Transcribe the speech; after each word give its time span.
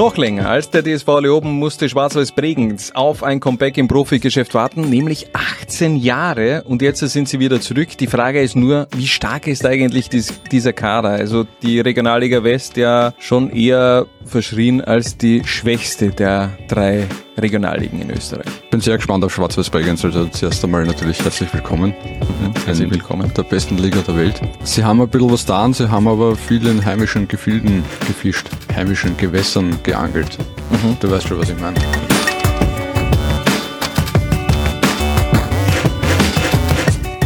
Noch 0.00 0.16
länger 0.16 0.48
als 0.48 0.70
der 0.70 0.82
DSV 0.82 1.06
Leoben 1.20 1.50
musste 1.58 1.86
Schwarz-Weiß 1.86 2.32
Bregenz 2.32 2.90
auf 2.94 3.22
ein 3.22 3.38
Comeback 3.38 3.76
im 3.76 3.86
Profigeschäft 3.86 4.54
warten, 4.54 4.88
nämlich 4.88 5.26
18 5.34 5.94
Jahre 5.94 6.62
und 6.66 6.80
jetzt 6.80 7.00
sind 7.00 7.28
sie 7.28 7.38
wieder 7.38 7.60
zurück. 7.60 7.98
Die 7.98 8.06
Frage 8.06 8.40
ist 8.40 8.56
nur, 8.56 8.88
wie 8.96 9.06
stark 9.06 9.46
ist 9.46 9.66
eigentlich 9.66 10.08
dies, 10.08 10.40
dieser 10.50 10.72
Kader? 10.72 11.10
Also 11.10 11.44
die 11.62 11.80
Regionalliga 11.80 12.42
West 12.42 12.78
ja 12.78 13.12
schon 13.18 13.50
eher 13.50 14.06
verschrien 14.24 14.80
als 14.80 15.18
die 15.18 15.42
schwächste 15.44 16.08
der 16.08 16.56
drei 16.66 17.06
Regionalligen 17.42 18.00
in 18.00 18.10
Österreich. 18.10 18.46
Bin 18.70 18.80
sehr 18.80 18.96
gespannt 18.96 19.24
auf 19.24 19.34
Schwarz-Weiß 19.34 19.70
Bregenz, 19.70 20.04
also 20.04 20.26
zuerst 20.26 20.64
einmal 20.64 20.84
natürlich 20.84 21.22
herzlich 21.22 21.52
willkommen. 21.52 21.94
Mhm, 22.10 22.52
herzlich 22.66 22.90
willkommen. 22.90 23.32
Der 23.34 23.42
besten 23.42 23.78
Liga 23.78 24.00
der 24.00 24.16
Welt. 24.16 24.40
Sie 24.64 24.84
haben 24.84 25.00
ein 25.00 25.08
bisschen 25.08 25.30
was 25.30 25.46
da, 25.46 25.72
sie 25.72 25.90
haben 25.90 26.08
aber 26.08 26.36
viel 26.36 26.66
in 26.66 26.84
heimischen 26.84 27.28
Gefilden 27.28 27.84
gefischt, 28.06 28.48
heimischen 28.74 29.16
Gewässern 29.16 29.78
geangelt. 29.82 30.38
Mhm. 30.70 30.96
Du 31.00 31.10
weißt 31.10 31.28
schon, 31.28 31.38
was 31.38 31.50
ich 31.50 31.58
meine. 31.60 31.78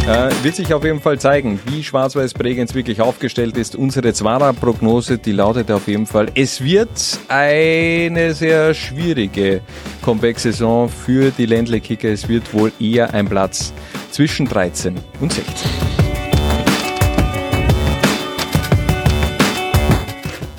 Äh, 0.07 0.29
wird 0.43 0.53
sich 0.55 0.71
auf 0.71 0.83
jeden 0.83 1.01
Fall 1.01 1.17
zeigen, 1.17 1.59
wie 1.65 1.83
Schwarz-Weiß 1.83 2.35
Bregenz 2.35 2.75
wirklich 2.75 3.01
aufgestellt 3.01 3.57
ist. 3.57 3.75
Unsere 3.75 4.13
Zwara-Prognose, 4.13 5.17
die 5.17 5.31
lautet 5.31 5.71
auf 5.71 5.87
jeden 5.87 6.05
Fall, 6.05 6.27
es 6.35 6.63
wird 6.63 6.91
eine 7.27 8.35
sehr 8.35 8.75
schwierige 8.75 9.61
Comeback-Saison 10.03 10.89
für 10.89 11.31
die 11.31 11.47
Ländle-Kicker. 11.47 12.09
Es 12.09 12.29
wird 12.29 12.53
wohl 12.53 12.71
eher 12.79 13.15
ein 13.15 13.27
Platz 13.27 13.73
zwischen 14.11 14.47
13 14.47 14.95
und 15.21 15.33
16. 15.33 15.71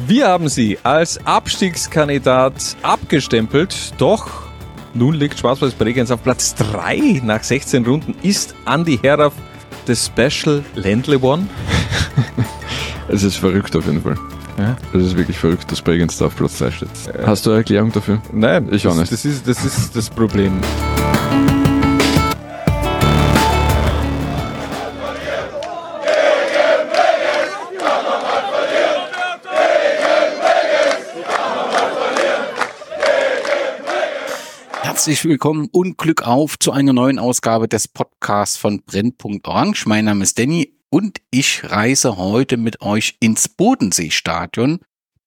Wir 0.09 0.27
haben 0.27 0.48
sie 0.48 0.77
als 0.83 1.25
Abstiegskandidat 1.25 2.77
abgestempelt, 2.83 3.92
doch 3.98 4.45
nun 4.97 5.14
liegt 5.14 5.39
Schwarz-Weiß 5.39 5.75
Bregenz 5.75 6.11
auf 6.11 6.22
Platz 6.22 6.55
3 6.55 7.20
nach 7.25 7.42
16 7.42 7.84
Runden. 7.84 8.14
Ist 8.22 8.55
Andy 8.66 8.98
Herauf 8.98 9.34
das 9.86 10.06
Special 10.06 10.64
Ländle 10.75 11.20
One? 11.20 11.47
es 13.08 13.22
ist 13.22 13.36
verrückt 13.36 13.77
auf 13.77 13.86
jeden 13.86 14.02
Fall. 14.02 14.17
Ja? 14.58 14.77
Es 14.94 15.02
ist 15.02 15.17
wirklich 15.17 15.39
verrückt, 15.39 15.70
dass 15.70 15.83
Bregenz 15.83 16.19
da 16.19 16.27
auf 16.27 16.36
Platz 16.36 16.58
3 16.58 16.70
steht. 16.70 16.89
Hast 17.24 17.44
du 17.44 17.50
eine 17.50 17.58
Erklärung 17.58 17.92
dafür? 17.92 18.20
Nein, 18.33 18.69
ich 18.72 18.86
auch 18.86 18.97
nicht. 18.97 19.12
Das 19.12 19.24
ist 19.24 19.47
das, 19.47 19.64
ist 19.64 19.94
das 19.94 20.08
Problem. 20.08 20.61
Herzlich 35.07 35.31
willkommen 35.31 35.69
und 35.71 35.99
Glück 35.99 36.27
auf 36.27 36.59
zu 36.59 36.73
einer 36.73 36.93
neuen 36.93 37.21
Ausgabe 37.21 37.69
des 37.69 37.87
Podcasts 37.87 38.57
von 38.57 38.83
Brennpunkt 38.83 39.47
Orange. 39.47 39.87
Mein 39.87 40.07
Name 40.07 40.25
ist 40.25 40.37
Danny 40.37 40.81
und 40.91 41.21
ich 41.31 41.63
reise 41.63 42.17
heute 42.17 42.57
mit 42.57 42.81
euch 42.81 43.17
ins 43.21 43.48
Bodenseestadion. 43.48 44.81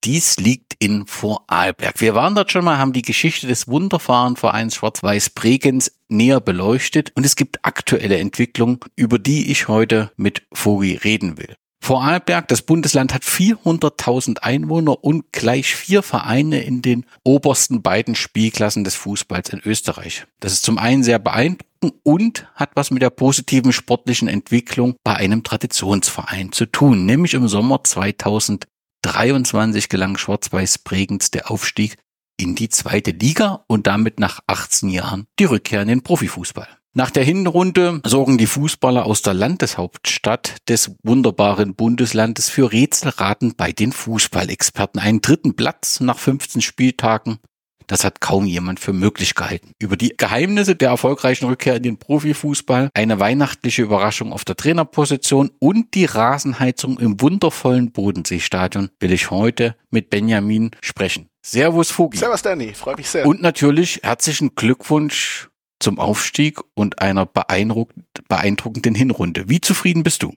Dies 0.04 0.36
liegt 0.36 0.74
in 0.80 1.06
Vorarlberg. 1.06 1.98
Wir 1.98 2.14
waren 2.14 2.34
dort 2.34 2.52
schon 2.52 2.66
mal, 2.66 2.76
haben 2.76 2.92
die 2.92 3.00
Geschichte 3.00 3.46
des 3.46 3.68
Wunderfahrenvereins 3.68 4.74
Schwarz-Weiß 4.74 5.30
Bregenz 5.30 5.92
näher 6.10 6.42
beleuchtet 6.42 7.12
und 7.16 7.24
es 7.24 7.34
gibt 7.34 7.64
aktuelle 7.64 8.18
Entwicklungen, 8.18 8.80
über 8.96 9.18
die 9.18 9.50
ich 9.50 9.68
heute 9.68 10.12
mit 10.18 10.42
Vogel 10.52 10.98
reden 10.98 11.38
will. 11.38 11.56
Vorarlberg, 11.82 12.46
das 12.48 12.62
Bundesland 12.62 13.14
hat 13.14 13.24
400.000 13.24 14.38
Einwohner 14.38 15.02
und 15.02 15.32
gleich 15.32 15.74
vier 15.74 16.02
Vereine 16.02 16.62
in 16.62 16.82
den 16.82 17.06
obersten 17.24 17.82
beiden 17.82 18.14
Spielklassen 18.14 18.84
des 18.84 18.94
Fußballs 18.94 19.50
in 19.50 19.60
Österreich. 19.64 20.26
Das 20.40 20.52
ist 20.52 20.62
zum 20.62 20.78
einen 20.78 21.02
sehr 21.02 21.18
beeindruckend 21.18 21.64
und 22.02 22.46
hat 22.54 22.70
was 22.74 22.90
mit 22.90 23.02
der 23.02 23.10
positiven 23.10 23.72
sportlichen 23.72 24.28
Entwicklung 24.28 24.96
bei 25.02 25.16
einem 25.16 25.42
Traditionsverein 25.42 26.52
zu 26.52 26.66
tun. 26.66 27.06
Nämlich 27.06 27.34
im 27.34 27.48
Sommer 27.48 27.82
2023 27.82 29.88
gelang 29.88 30.18
Schwarz-Weiß 30.18 30.78
Bregenz 30.78 31.30
der 31.30 31.50
Aufstieg 31.50 31.96
in 32.36 32.54
die 32.54 32.68
zweite 32.68 33.12
Liga 33.12 33.64
und 33.66 33.86
damit 33.86 34.20
nach 34.20 34.40
18 34.46 34.90
Jahren 34.90 35.26
die 35.38 35.44
Rückkehr 35.44 35.82
in 35.82 35.88
den 35.88 36.02
Profifußball. 36.02 36.68
Nach 36.92 37.10
der 37.12 37.22
Hinrunde 37.22 38.00
sorgen 38.04 38.36
die 38.36 38.48
Fußballer 38.48 39.06
aus 39.06 39.22
der 39.22 39.32
Landeshauptstadt 39.32 40.56
des 40.68 40.90
wunderbaren 41.04 41.76
Bundeslandes 41.76 42.50
für 42.50 42.72
Rätselraten 42.72 43.54
bei 43.56 43.70
den 43.70 43.92
Fußballexperten. 43.92 45.00
Einen 45.00 45.20
dritten 45.20 45.54
Platz 45.54 46.00
nach 46.00 46.18
15 46.18 46.60
Spieltagen. 46.60 47.38
Das 47.86 48.02
hat 48.02 48.20
kaum 48.20 48.44
jemand 48.44 48.80
für 48.80 48.92
möglich 48.92 49.36
gehalten. 49.36 49.70
Über 49.78 49.96
die 49.96 50.14
Geheimnisse 50.16 50.74
der 50.74 50.90
erfolgreichen 50.90 51.46
Rückkehr 51.46 51.76
in 51.76 51.84
den 51.84 51.96
Profifußball, 51.96 52.90
eine 52.92 53.20
weihnachtliche 53.20 53.82
Überraschung 53.82 54.32
auf 54.32 54.44
der 54.44 54.56
Trainerposition 54.56 55.52
und 55.60 55.94
die 55.94 56.06
Rasenheizung 56.06 56.98
im 56.98 57.20
wundervollen 57.20 57.92
Bodenseestadion 57.92 58.90
will 58.98 59.12
ich 59.12 59.30
heute 59.30 59.76
mit 59.90 60.10
Benjamin 60.10 60.72
sprechen. 60.80 61.28
Servus 61.46 61.96
Vogi. 61.96 62.18
Servus 62.18 62.42
Danny, 62.42 62.74
freut 62.74 62.98
mich 62.98 63.10
sehr. 63.10 63.26
Und 63.26 63.42
natürlich 63.42 64.00
herzlichen 64.02 64.56
Glückwunsch 64.56 65.50
zum 65.80 65.98
Aufstieg 65.98 66.60
und 66.74 67.00
einer 67.00 67.26
beeindruckenden 67.26 68.94
Hinrunde. 68.94 69.48
Wie 69.48 69.60
zufrieden 69.60 70.02
bist 70.02 70.22
du? 70.22 70.34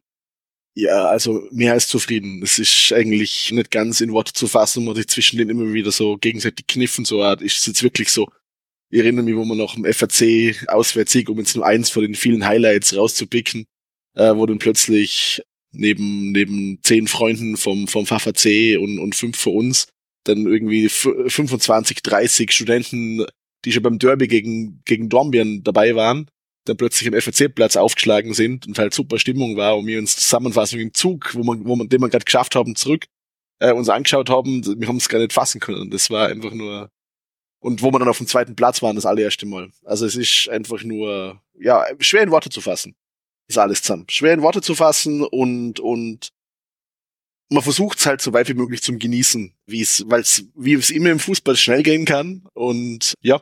Ja, 0.76 1.06
also 1.06 1.48
mehr 1.52 1.74
als 1.74 1.88
zufrieden. 1.88 2.42
Es 2.42 2.58
ist 2.58 2.92
eigentlich 2.94 3.52
nicht 3.52 3.70
ganz 3.70 4.02
in 4.02 4.12
Worte 4.12 4.34
zu 4.34 4.48
fassen, 4.48 4.88
wo 4.88 4.94
sich 4.96 5.08
zwischen 5.08 5.38
denen 5.38 5.52
immer 5.52 5.72
wieder 5.72 5.92
so 5.92 6.18
gegenseitig 6.18 6.66
kniffen. 6.66 7.06
So 7.06 7.24
ist 7.34 7.60
es 7.60 7.66
jetzt 7.68 7.84
wirklich 7.84 8.10
so. 8.10 8.28
Ich 8.90 9.00
erinnere 9.00 9.24
mich, 9.24 9.36
wo 9.36 9.46
man 9.46 9.58
noch 9.58 9.78
im 9.78 9.86
FAC 9.86 10.68
Auswärtssieg, 10.68 11.30
um 11.30 11.38
jetzt 11.38 11.56
nur 11.56 11.66
eins 11.66 11.90
von 11.90 12.02
den 12.02 12.16
vielen 12.16 12.46
Highlights 12.46 12.96
rauszupicken, 12.96 13.66
äh, 14.16 14.36
wo 14.36 14.46
dann 14.46 14.60
plötzlich 14.60 15.44
neben, 15.72 16.32
neben 16.32 16.80
zehn 16.82 17.08
Freunden 17.08 17.58
vom, 17.58 17.88
vom 17.88 18.06
FAC 18.06 18.78
und, 18.80 19.00
und 19.00 19.16
fünf 19.16 19.38
für 19.38 19.50
uns 19.52 19.88
dann 20.24 20.46
irgendwie 20.46 20.90
25, 20.90 22.02
30 22.02 22.52
Studenten 22.52 23.26
die 23.66 23.72
schon 23.72 23.84
beim 23.84 24.00
Derby 24.00 24.28
gegen, 24.28 24.82
gegen 24.86 25.10
Dornbirn 25.10 25.64
dabei 25.64 25.96
waren, 25.96 26.28
dann 26.66 26.78
plötzlich 26.78 27.08
am 27.08 27.20
FAC-Platz 27.20 27.76
aufgeschlagen 27.76 28.34
sind 28.34 28.68
und 28.68 28.80
halt 28.80 28.94
super 28.94 29.20
Stimmung 29.20 29.58
war 29.58 29.78
und 29.78 29.86
wir 29.86 30.00
uns 30.00 30.16
Zusammenfassung 30.16 30.80
im 30.80 30.94
Zug, 30.94 31.34
wo 31.36 31.44
man, 31.44 31.66
wo 31.66 31.76
man, 31.76 31.90
den 31.90 32.02
wir 32.02 32.10
gerade 32.10 32.26
geschafft 32.26 32.56
haben, 32.56 32.76
zurück 32.76 33.06
äh, 33.60 33.72
uns 33.72 33.90
angeschaut 33.90 34.30
haben, 34.30 34.64
wir 34.80 34.88
haben 34.88 34.98
es 34.98 35.10
gar 35.10 35.20
nicht 35.20 35.34
fassen 35.34 35.62
können. 35.62 35.90
Das 35.90 36.10
war 36.10 36.28
einfach 36.28 36.54
nur 36.54 36.90
und 37.64 37.82
wo 37.82 37.92
wir 37.92 38.00
dann 38.00 38.10
auf 38.10 38.18
dem 38.18 38.28
zweiten 38.28 38.58
Platz 38.58 38.82
waren, 38.82 38.98
das 38.98 39.06
allererste 39.06 39.46
Mal. 39.46 39.72
Also 39.86 40.06
es 40.06 40.18
ist 40.18 40.50
einfach 40.50 40.84
nur, 40.84 41.42
ja, 41.58 41.86
schwer 42.00 42.24
in 42.24 42.32
Worte 42.32 42.50
zu 42.50 42.60
fassen. 42.60 42.94
Ist 43.48 43.58
alles 43.58 43.82
zusammen. 43.82 44.06
Schwer 44.10 44.34
in 44.34 44.42
Worte 44.42 44.62
zu 44.62 44.76
fassen 44.76 45.24
und, 45.24 45.80
und 45.80 46.30
man 47.50 47.64
versucht 47.64 48.00
es 48.00 48.06
halt 48.06 48.22
so 48.22 48.34
weit 48.34 48.50
wie 48.50 48.54
möglich 48.54 48.82
zum 48.82 49.00
Genießen, 49.00 49.54
wie 49.66 49.82
es, 49.82 50.04
weil 50.08 50.22
es, 50.22 50.46
wie 50.56 50.74
es 50.74 50.92
immer 50.92 51.12
im 51.12 51.20
Fußball 51.20 51.56
schnell 51.56 51.84
gehen 51.84 52.04
kann. 52.04 52.46
Und 52.54 53.14
ja, 53.22 53.42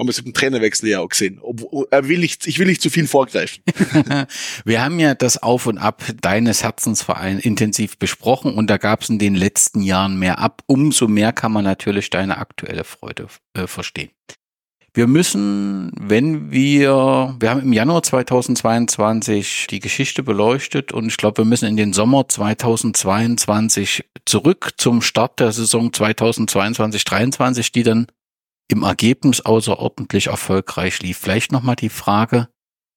haben 0.00 0.06
wir 0.06 0.12
es 0.12 0.18
im 0.18 0.32
Trainerwechsel 0.32 0.88
ja 0.88 1.00
auch 1.00 1.08
gesehen. 1.08 1.38
Ob, 1.42 1.60
will 1.60 2.18
nicht, 2.18 2.46
ich 2.46 2.58
will 2.58 2.66
nicht 2.66 2.80
zu 2.80 2.88
viel 2.88 3.06
vorgreifen. 3.06 3.62
wir 4.64 4.82
haben 4.82 4.98
ja 4.98 5.14
das 5.14 5.42
Auf 5.42 5.66
und 5.66 5.76
Ab 5.78 6.02
deines 6.22 6.62
Herzensvereins 6.62 7.44
intensiv 7.44 7.98
besprochen 7.98 8.54
und 8.54 8.68
da 8.68 8.78
gab 8.78 9.02
es 9.02 9.10
in 9.10 9.18
den 9.18 9.34
letzten 9.34 9.82
Jahren 9.82 10.18
mehr 10.18 10.38
ab. 10.38 10.62
Umso 10.66 11.06
mehr 11.06 11.32
kann 11.32 11.52
man 11.52 11.64
natürlich 11.64 12.08
deine 12.08 12.38
aktuelle 12.38 12.84
Freude 12.84 13.28
äh, 13.52 13.66
verstehen. 13.66 14.10
Wir 14.92 15.06
müssen, 15.06 15.92
wenn 16.00 16.50
wir, 16.50 17.36
wir 17.38 17.50
haben 17.50 17.60
im 17.60 17.72
Januar 17.72 18.02
2022 18.02 19.68
die 19.70 19.78
Geschichte 19.78 20.24
beleuchtet 20.24 20.92
und 20.92 21.06
ich 21.06 21.16
glaube, 21.16 21.38
wir 21.38 21.44
müssen 21.44 21.68
in 21.68 21.76
den 21.76 21.92
Sommer 21.92 22.26
2022 22.26 24.04
zurück 24.24 24.72
zum 24.78 25.00
Start 25.02 25.38
der 25.38 25.52
Saison 25.52 25.90
2022-23, 25.90 27.72
die 27.72 27.82
dann 27.84 28.06
im 28.70 28.82
Ergebnis 28.82 29.40
außerordentlich 29.40 30.28
erfolgreich 30.28 31.00
lief. 31.00 31.18
Vielleicht 31.18 31.52
nochmal 31.52 31.76
die 31.76 31.88
Frage, 31.88 32.48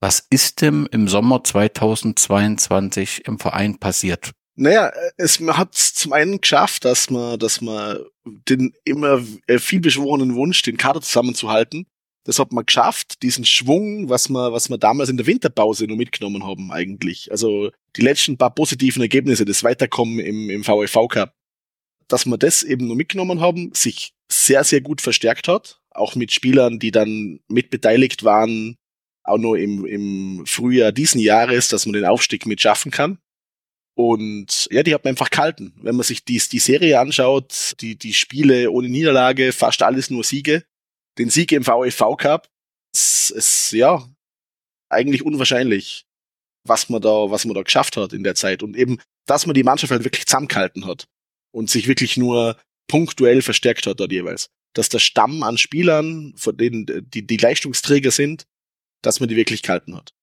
was 0.01 0.25
ist 0.29 0.61
denn 0.61 0.87
im 0.91 1.07
Sommer 1.07 1.43
2022 1.43 3.25
im 3.25 3.39
Verein 3.39 3.79
passiert? 3.79 4.31
Naja, 4.55 4.91
es 5.17 5.39
hat 5.39 5.73
zum 5.73 6.13
einen 6.13 6.39
geschafft, 6.41 6.85
dass 6.85 7.09
man, 7.09 7.39
dass 7.39 7.61
man 7.61 7.99
den 8.23 8.73
immer 8.85 9.23
äh, 9.47 9.57
viel 9.57 9.79
beschworenen 9.79 10.35
Wunsch, 10.35 10.61
den 10.61 10.77
Kader 10.77 11.01
zusammenzuhalten, 11.01 11.87
das 12.25 12.39
hat 12.39 12.53
man 12.53 12.65
geschafft, 12.65 13.21
diesen 13.21 13.45
Schwung, 13.45 14.09
was 14.09 14.29
wir, 14.29 14.53
was 14.53 14.69
wir 14.69 14.77
damals 14.77 15.09
in 15.09 15.17
der 15.17 15.25
Winterpause 15.25 15.85
nur 15.87 15.97
mitgenommen 15.97 16.45
haben 16.45 16.71
eigentlich. 16.71 17.31
Also 17.31 17.71
die 17.95 18.01
letzten 18.01 18.37
paar 18.37 18.53
positiven 18.53 19.01
Ergebnisse, 19.01 19.43
das 19.45 19.63
Weiterkommen 19.63 20.19
im, 20.19 20.49
im 20.49 20.63
VfV 20.63 21.07
Cup, 21.09 21.33
dass 22.07 22.25
wir 22.25 22.37
das 22.37 22.63
eben 22.63 22.87
nur 22.87 22.95
mitgenommen 22.95 23.41
haben, 23.41 23.71
sich 23.73 24.13
sehr, 24.31 24.63
sehr 24.63 24.81
gut 24.81 25.01
verstärkt 25.01 25.47
hat. 25.47 25.79
Auch 25.91 26.15
mit 26.15 26.31
Spielern, 26.31 26.79
die 26.79 26.91
dann 26.91 27.39
mitbeteiligt 27.47 28.23
waren, 28.23 28.77
auch 29.23 29.37
nur 29.37 29.57
im, 29.57 29.85
im 29.85 30.43
Frühjahr 30.45 30.91
diesen 30.91 31.19
Jahres, 31.19 31.69
dass 31.69 31.85
man 31.85 31.93
den 31.93 32.05
Aufstieg 32.05 32.45
mit 32.45 32.61
schaffen 32.61 32.91
kann. 32.91 33.19
Und 33.95 34.67
ja, 34.71 34.81
die 34.81 34.93
hat 34.93 35.03
man 35.03 35.11
einfach 35.11 35.29
gehalten. 35.29 35.73
Wenn 35.81 35.95
man 35.95 36.03
sich 36.03 36.25
die, 36.25 36.39
die 36.39 36.59
Serie 36.59 36.99
anschaut, 36.99 37.75
die, 37.79 37.95
die 37.95 38.13
Spiele 38.13 38.71
ohne 38.71 38.89
Niederlage, 38.89 39.53
fast 39.53 39.83
alles 39.83 40.09
nur 40.09 40.23
Siege. 40.23 40.63
Den 41.19 41.29
Sieg 41.29 41.51
im 41.51 41.65
VEV 41.65 42.17
Cup, 42.17 42.49
ist, 42.93 43.29
ist 43.31 43.71
ja 43.71 44.07
eigentlich 44.89 45.23
unwahrscheinlich, 45.23 46.05
was 46.65 46.89
man 46.89 47.01
da, 47.01 47.29
was 47.29 47.45
man 47.45 47.53
da 47.53 47.61
geschafft 47.61 47.97
hat 47.97 48.13
in 48.13 48.23
der 48.23 48.35
Zeit. 48.35 48.63
Und 48.63 48.75
eben, 48.75 48.99
dass 49.27 49.45
man 49.45 49.53
die 49.53 49.63
Mannschaft 49.63 49.91
halt 49.91 50.03
wirklich 50.03 50.25
zusammengehalten 50.25 50.85
hat 50.85 51.07
und 51.53 51.69
sich 51.69 51.87
wirklich 51.87 52.17
nur 52.17 52.57
punktuell 52.87 53.41
verstärkt 53.41 53.87
hat 53.87 53.99
dort 53.99 54.11
jeweils. 54.11 54.49
Dass 54.73 54.89
der 54.89 54.99
Stamm 54.99 55.43
an 55.43 55.57
Spielern, 55.57 56.33
von 56.35 56.57
denen 56.57 56.85
die, 56.87 57.25
die 57.25 57.37
Leistungsträger 57.37 58.11
sind, 58.11 58.45
dass 59.01 59.19
man 59.19 59.29
die 59.29 59.35
wirklich 59.35 59.61
gehalten 59.61 59.95
hat. 59.95 60.13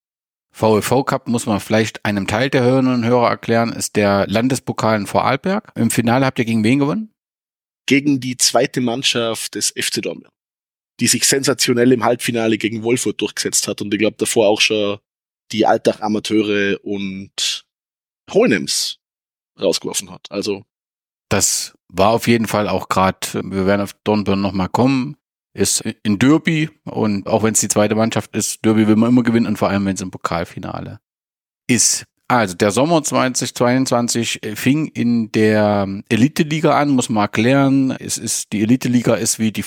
VEV 0.53 1.05
Cup 1.05 1.29
muss 1.29 1.47
man 1.47 1.61
vielleicht 1.61 2.05
einem 2.05 2.27
Teil 2.27 2.51
der 2.51 2.63
Hörerinnen 2.63 2.95
und 2.95 3.05
Hörer 3.05 3.29
erklären, 3.29 3.73
ist 3.73 3.95
der 3.95 4.27
Landespokal 4.27 4.99
in 4.99 5.07
Vorarlberg. 5.07 5.73
Im 5.77 5.91
Finale 5.91 6.27
habt 6.27 6.39
ihr 6.41 6.45
gegen 6.45 6.65
wen 6.65 6.81
gewonnen? 6.81 7.15
Gegen 7.87 8.21
die 8.21 8.37
zweite 8.37 8.81
Mannschaft 8.81 9.55
des 9.55 9.69
FC 9.69 10.03
Dortmund, 10.03 10.29
die 10.99 11.07
sich 11.07 11.25
sensationell 11.25 11.93
im 11.93 12.05
Halbfinale 12.05 12.59
gegen 12.59 12.83
Wolfurt 12.83 13.21
durchgesetzt 13.21 13.69
hat 13.69 13.81
und 13.81 13.95
ich 13.95 14.01
glaube 14.01 14.17
davor 14.17 14.49
auch 14.49 14.61
schon 14.61 14.99
die 15.53 15.67
Alltag-Amateure 15.67 16.79
und 16.85 17.65
Hohenems 18.33 18.99
rausgeworfen 19.59 20.11
hat. 20.11 20.27
Also 20.31 20.65
das 21.31 21.75
war 21.89 22.11
auf 22.11 22.29
jeden 22.29 22.47
Fall 22.47 22.69
auch 22.69 22.89
gerade, 22.89 23.19
wir 23.43 23.67
werden 23.67 23.81
auf 23.81 23.95
Dornbirn 24.05 24.41
nochmal 24.41 24.69
kommen, 24.69 25.17
ist 25.55 25.81
in 26.03 26.19
Derby 26.19 26.71
und 26.85 27.27
auch 27.27 27.43
wenn 27.43 27.55
es 27.55 27.61
die 27.61 27.69
zweite 27.69 27.95
Mannschaft 27.95 28.37
ist, 28.37 28.65
Derby 28.65 28.87
will 28.87 28.97
man 28.97 29.11
immer 29.11 29.23
gewinnen 29.23 29.47
und 29.47 29.57
vor 29.57 29.69
allem, 29.69 29.85
wenn 29.87 29.95
es 29.95 30.01
im 30.01 30.11
Pokalfinale 30.11 31.01
ist. 31.67 32.05
Also 32.29 32.55
der 32.55 32.71
Sommer 32.71 33.03
2022 33.03 34.41
fing 34.55 34.87
in 34.87 35.33
der 35.33 35.89
Elite-Liga 36.09 36.79
an, 36.79 36.91
muss 36.91 37.09
man 37.09 37.25
erklären. 37.25 37.91
Es 37.91 38.19
ist, 38.19 38.53
die 38.53 38.63
Elite-Liga 38.63 39.15
ist 39.15 39.41
wie 39.41 39.51
die 39.51 39.65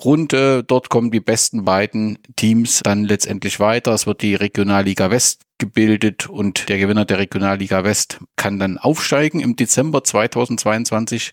Vorrunde. 0.00 0.64
Dort 0.64 0.88
kommen 0.88 1.10
die 1.10 1.20
besten 1.20 1.64
beiden 1.64 2.18
Teams 2.36 2.80
dann 2.82 3.04
letztendlich 3.04 3.60
weiter. 3.60 3.92
Es 3.92 4.06
wird 4.06 4.22
die 4.22 4.34
Regionalliga 4.34 5.10
West 5.10 5.42
gebildet 5.58 6.28
und 6.28 6.68
der 6.68 6.78
Gewinner 6.78 7.04
der 7.04 7.18
Regionalliga 7.18 7.84
West 7.84 8.18
kann 8.36 8.58
dann 8.58 8.78
aufsteigen. 8.78 9.40
Im 9.40 9.56
Dezember 9.56 10.02
2022 10.02 11.32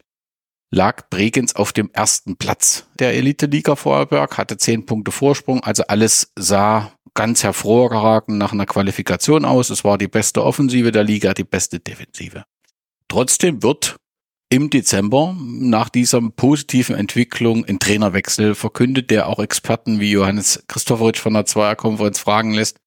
lag 0.69 1.09
Bregenz 1.09 1.55
auf 1.55 1.71
dem 1.71 1.89
ersten 1.93 2.35
Platz 2.35 2.87
der 2.99 3.13
Elite-Liga 3.13 3.77
Vorarlberg, 3.77 4.37
hatte 4.37 4.57
zehn 4.57 4.85
Punkte 4.85 5.11
Vorsprung, 5.11 5.63
also 5.63 5.83
alles 5.87 6.33
sah 6.37 6.91
ganz 7.13 7.43
hervorragend 7.43 8.37
nach 8.37 8.51
einer 8.51 8.65
Qualifikation 8.65 9.45
aus. 9.45 9.69
Es 9.69 9.85
war 9.85 9.97
die 9.97 10.09
beste 10.09 10.43
Offensive 10.43 10.91
der 10.91 11.05
Liga, 11.05 11.33
die 11.33 11.45
beste 11.45 11.79
Defensive. 11.79 12.43
Trotzdem 13.07 13.63
wird 13.63 13.95
im 14.49 14.69
Dezember 14.69 15.35
nach 15.39 15.89
dieser 15.89 16.21
positiven 16.21 16.95
Entwicklung 16.95 17.65
ein 17.65 17.79
Trainerwechsel 17.79 18.55
verkündet, 18.55 19.11
der 19.11 19.27
auch 19.27 19.39
Experten 19.39 19.99
wie 19.99 20.11
Johannes 20.11 20.63
Christopheritsch 20.67 21.19
von 21.19 21.33
der 21.33 21.45
Zweierkonferenz 21.45 22.19
fragen 22.19 22.53
lässt, 22.53 22.77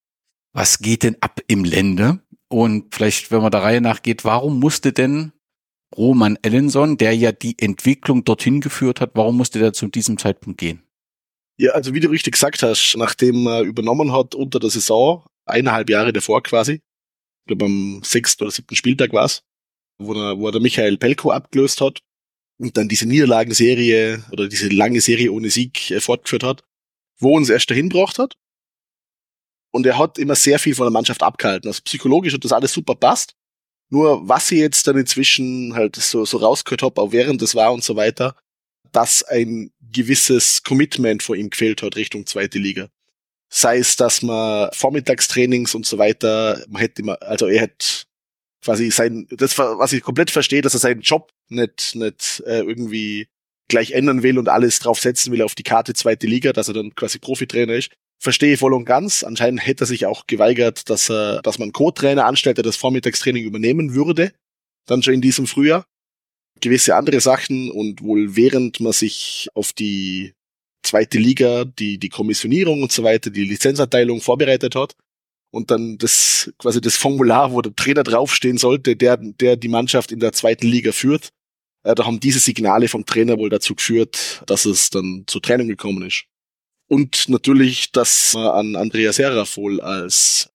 was 0.53 0.79
geht 0.79 1.03
denn 1.03 1.17
ab 1.21 1.41
im 1.49 1.65
Lände? 1.65 2.21
Und 2.49 2.95
vielleicht, 2.95 3.31
wenn 3.31 3.43
man 3.43 3.53
der 3.53 3.63
Reihe 3.63 3.81
nachgeht, 3.81 4.25
warum 4.25 4.59
musste 4.59 4.93
denn 4.93 5.33
Roman 5.97 6.39
Ellenson, 6.43 6.97
der 6.97 7.15
ja 7.15 7.33
die 7.33 7.57
Entwicklung 7.59 8.25
dorthin 8.25 8.61
geführt 8.61 9.01
hat, 9.01 9.11
warum 9.15 9.37
musste 9.37 9.59
der 9.59 9.73
zu 9.73 9.89
diesem 9.89 10.19
Zeitpunkt 10.19 10.59
gehen? 10.59 10.83
Ja, 11.59 11.73
also 11.73 11.93
wie 11.95 12.01
du 12.01 12.09
richtig 12.09 12.33
gesagt 12.33 12.63
hast, 12.63 12.95
nachdem 12.97 13.47
er 13.47 13.63
übernommen 13.63 14.13
hat 14.13 14.35
unter 14.35 14.59
der 14.59 14.71
Saison, 14.71 15.25
eineinhalb 15.45 15.91
Jahre 15.91 16.13
davor 16.13 16.43
quasi, 16.43 16.75
ich 16.75 17.47
glaube 17.47 17.67
am 17.67 18.01
sechsten 18.03 18.45
oder 18.45 18.51
siebten 18.51 18.77
Spieltag 18.77 19.13
war's, 19.13 19.43
wo 20.01 20.15
er, 20.15 20.39
wo 20.39 20.49
er 20.49 20.53
der 20.53 20.61
Michael 20.61 20.97
Pelko 20.97 21.31
abgelöst 21.31 21.81
hat 21.81 22.01
und 22.59 22.77
dann 22.77 22.89
diese 22.89 23.07
Niederlagenserie 23.07 24.25
oder 24.33 24.49
diese 24.49 24.69
lange 24.69 25.01
Serie 25.01 25.33
ohne 25.33 25.51
Sieg 25.51 25.91
äh, 25.91 26.01
fortgeführt 26.01 26.43
hat, 26.43 26.63
wo 27.19 27.37
uns 27.37 27.49
erst 27.49 27.71
dahin 27.71 27.89
gebracht 27.89 28.19
hat. 28.19 28.37
Und 29.73 29.87
er 29.87 29.99
hat 29.99 30.19
immer 30.19 30.35
sehr 30.35 30.59
viel 30.59 30.75
von 30.75 30.87
der 30.87 30.93
Mannschaft 30.93 31.23
abgehalten. 31.23 31.69
Also 31.69 31.83
psychologisch 31.85 32.35
hat 32.35 32.45
das 32.45 32.53
alles 32.53 32.73
super 32.73 32.97
passt. 32.97 33.35
Nur 33.89 34.29
was 34.29 34.51
ich 34.51 34.59
jetzt 34.59 34.87
dann 34.87 34.97
inzwischen 34.97 35.75
halt 35.75 35.97
so, 35.97 36.25
so 36.25 36.39
rausgehört 36.39 36.83
habe, 36.83 37.01
auch 37.01 37.13
während 37.13 37.43
es 37.43 37.55
war 37.55 37.73
und 37.73 37.85
so 37.85 37.97
weiter, 37.97 38.37
dass 38.93 39.23
ein 39.23 39.73
gewisses 39.81 40.63
Commitment 40.63 41.23
vor 41.23 41.37
ihm 41.37 41.51
gefehlt 41.51 41.83
hat 41.83 41.97
Richtung 41.97 42.27
zweite 42.27 42.59
Liga. 42.59 42.89
Sei 43.49 43.79
es, 43.79 43.97
dass 43.97 44.23
man 44.23 44.71
Vormittagstrainings 44.73 45.75
und 45.75 45.87
so 45.87 45.99
weiter, 45.99 46.65
man 46.69 46.81
hätte 46.81 47.03
immer, 47.03 47.21
also 47.23 47.47
er 47.47 47.63
hätte 47.63 48.05
quasi 48.63 48.91
sein, 48.91 49.27
das 49.31 49.59
was 49.59 49.93
ich 49.93 50.03
komplett 50.03 50.31
verstehe, 50.31 50.63
dass 50.63 50.75
er 50.75 50.81
seinen 50.81 51.01
Job 51.01 51.33
nicht, 51.49 51.95
nicht 51.95 52.43
äh, 52.47 52.61
irgendwie 52.61 53.29
gleich 53.69 53.93
ändern 53.93 54.23
will 54.23 54.39
und 54.39 54.49
alles 54.49 54.81
drauf 54.81 55.01
setzen 55.01 55.33
will 55.33 55.43
auf 55.43 55.55
die 55.55 55.63
Karte 55.63 55.95
zweite 55.95 56.27
Liga, 56.27 56.53
dass 56.53 56.69
er 56.69 56.75
dann 56.75 56.95
quasi 56.95 57.19
Profitrainer 57.19 57.75
ist 57.75 57.91
verstehe 58.21 58.59
voll 58.59 58.75
und 58.75 58.85
ganz. 58.85 59.25
Anscheinend 59.25 59.67
hätte 59.67 59.85
er 59.85 59.87
sich 59.87 60.07
auch 60.07 60.27
geweigert, 60.27 60.89
dass 60.91 61.11
er, 61.11 61.41
dass 61.43 61.59
man 61.59 61.73
Co-Trainer 61.73 62.27
anstellt, 62.27 62.59
der 62.59 62.65
das 62.65 62.77
Vormittagstraining 62.77 63.45
übernehmen 63.45 63.95
würde. 63.95 64.33
Dann 64.87 65.03
schon 65.03 65.15
in 65.15 65.23
diesem 65.23 65.47
Frühjahr. 65.47 65.85
Gewisse 66.61 66.95
andere 66.95 67.21
Sachen 67.21 67.71
und 67.71 68.03
wohl 68.03 68.37
während 68.37 68.81
man 68.81 68.93
sich 68.93 69.49
auf 69.55 69.73
die 69.73 70.35
zweite 70.83 71.19
Liga, 71.19 71.65
die, 71.65 71.99
die 71.99 72.09
Kommissionierung 72.11 72.83
und 72.83 72.93
so 72.93 73.03
weiter, 73.03 73.31
die 73.31 73.45
Lizenzerteilung 73.45 74.21
vorbereitet 74.21 74.75
hat 74.75 74.95
und 75.51 75.71
dann 75.71 75.99
das, 75.99 76.53
quasi 76.59 76.81
das 76.81 76.97
Formular, 76.97 77.53
wo 77.53 77.61
der 77.61 77.75
Trainer 77.75 78.03
draufstehen 78.03 78.59
sollte, 78.59 78.97
der, 78.97 79.17
der 79.17 79.57
die 79.57 79.69
Mannschaft 79.69 80.13
in 80.13 80.21
der 80.21 80.33
zweiten 80.33 80.67
Liga 80.67 80.93
führt, 80.93 81.31
äh, 81.83 81.95
da 81.95 82.07
haben 82.07 82.21
diese 82.21 82.39
Signale 82.39 82.89
vom 82.89 83.07
Trainer 83.07 83.39
wohl 83.39 83.51
dazu 83.51 83.75
geführt, 83.75 84.43
dass 84.47 84.65
es 84.65 84.91
dann 84.91 85.25
zur 85.27 85.43
Trennung 85.43 85.69
gekommen 85.69 86.03
ist. 86.03 86.25
Und 86.89 87.29
natürlich, 87.29 87.93
dass 87.93 88.35
man 88.35 88.49
an 88.49 88.77
Andrea 88.77 89.13
Serafol 89.13 89.81
als, 89.81 90.51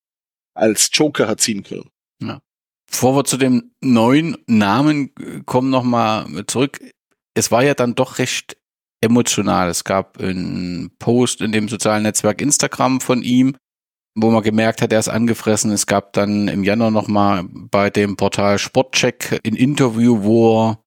als 0.54 0.90
Joker 0.92 1.28
hat 1.28 1.40
ziehen 1.40 1.64
können. 1.64 1.90
Ja. 2.22 2.42
Bevor 2.90 3.16
wir 3.16 3.24
zu 3.24 3.38
dem 3.38 3.72
neuen 3.82 4.38
Namen 4.46 5.14
kommen, 5.46 5.70
nochmal 5.70 6.28
zurück. 6.48 6.80
Es 7.34 7.52
war 7.52 7.64
ja 7.64 7.74
dann 7.74 7.96
doch 7.96 8.20
recht 8.20 8.58
emotional. 9.02 9.70
Es 9.70 9.84
gab 9.84 10.20
einen 10.20 10.92
Post 11.00 11.42
in 11.42 11.52
dem 11.52 11.70
sozialen 11.70 12.04
Netzwerk 12.04 12.42
Instagram 12.42 13.02
von 13.02 13.22
ihm, 13.22 13.56
wo 14.16 14.32
man 14.32 14.44
gemerkt 14.44 14.82
hat, 14.82 14.94
er 14.94 15.00
ist 15.00 15.10
angefressen. 15.10 15.72
Es 15.72 15.86
gab 15.86 16.14
dann 16.14 16.48
im 16.48 16.64
Januar 16.64 16.92
nochmal 16.92 17.44
bei 17.50 17.90
dem 17.90 18.16
Portal 18.16 18.58
Sportcheck 18.58 19.42
ein 19.46 19.56
Interview, 19.56 20.24
wo 20.24 20.70
er 20.70 20.80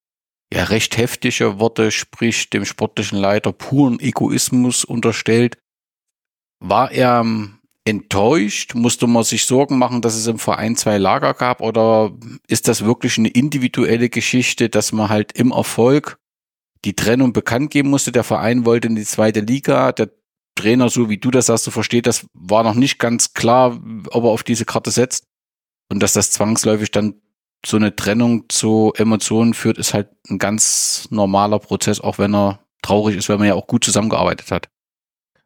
ja 0.51 0.63
recht 0.65 0.97
heftige 0.97 1.59
Worte 1.59 1.91
sprich 1.91 2.49
dem 2.49 2.65
sportlichen 2.65 3.19
Leiter 3.19 3.53
puren 3.53 3.99
Egoismus 3.99 4.83
unterstellt. 4.83 5.59
War 6.59 6.91
er 6.91 7.21
ähm, 7.21 7.59
enttäuscht? 7.85 8.73
Musste 8.73 9.05
man 9.05 9.23
sich 9.23 9.45
Sorgen 9.45 9.77
machen, 9.77 10.01
dass 10.01 10.15
es 10.15 10.25
im 10.25 10.39
Verein 10.39 10.75
zwei 10.75 10.97
Lager 10.97 11.35
gab? 11.35 11.61
Oder 11.61 12.11
ist 12.47 12.67
das 12.67 12.83
wirklich 12.83 13.17
eine 13.19 13.29
individuelle 13.29 14.09
Geschichte, 14.09 14.69
dass 14.69 14.91
man 14.91 15.09
halt 15.09 15.33
im 15.33 15.51
Erfolg 15.51 16.17
die 16.83 16.95
Trennung 16.95 17.31
bekannt 17.31 17.69
geben 17.69 17.91
musste? 17.91 18.11
Der 18.11 18.23
Verein 18.23 18.65
wollte 18.65 18.87
in 18.87 18.95
die 18.95 19.05
zweite 19.05 19.41
Liga. 19.41 19.91
Der 19.91 20.09
Trainer, 20.59 20.89
so 20.89 21.09
wie 21.09 21.17
du 21.17 21.31
das 21.31 21.47
sagst, 21.47 21.65
du 21.67 21.71
versteht, 21.71 22.05
das 22.05 22.25
war 22.33 22.63
noch 22.63 22.75
nicht 22.75 22.99
ganz 22.99 23.33
klar, 23.33 23.79
ob 24.09 24.23
er 24.23 24.29
auf 24.29 24.43
diese 24.43 24.65
Karte 24.65 24.91
setzt. 24.91 25.25
Und 25.91 26.03
dass 26.03 26.13
das 26.13 26.31
zwangsläufig 26.31 26.91
dann 26.91 27.21
so 27.65 27.77
eine 27.77 27.95
Trennung 27.95 28.45
zu 28.49 28.93
Emotionen 28.95 29.53
führt, 29.53 29.77
ist 29.77 29.93
halt 29.93 30.09
ein 30.29 30.37
ganz 30.37 31.07
normaler 31.09 31.59
Prozess, 31.59 31.99
auch 31.99 32.17
wenn 32.19 32.35
er 32.35 32.59
traurig 32.81 33.17
ist, 33.17 33.29
weil 33.29 33.37
man 33.37 33.47
ja 33.47 33.55
auch 33.55 33.67
gut 33.67 33.83
zusammengearbeitet 33.83 34.51
hat. 34.51 34.69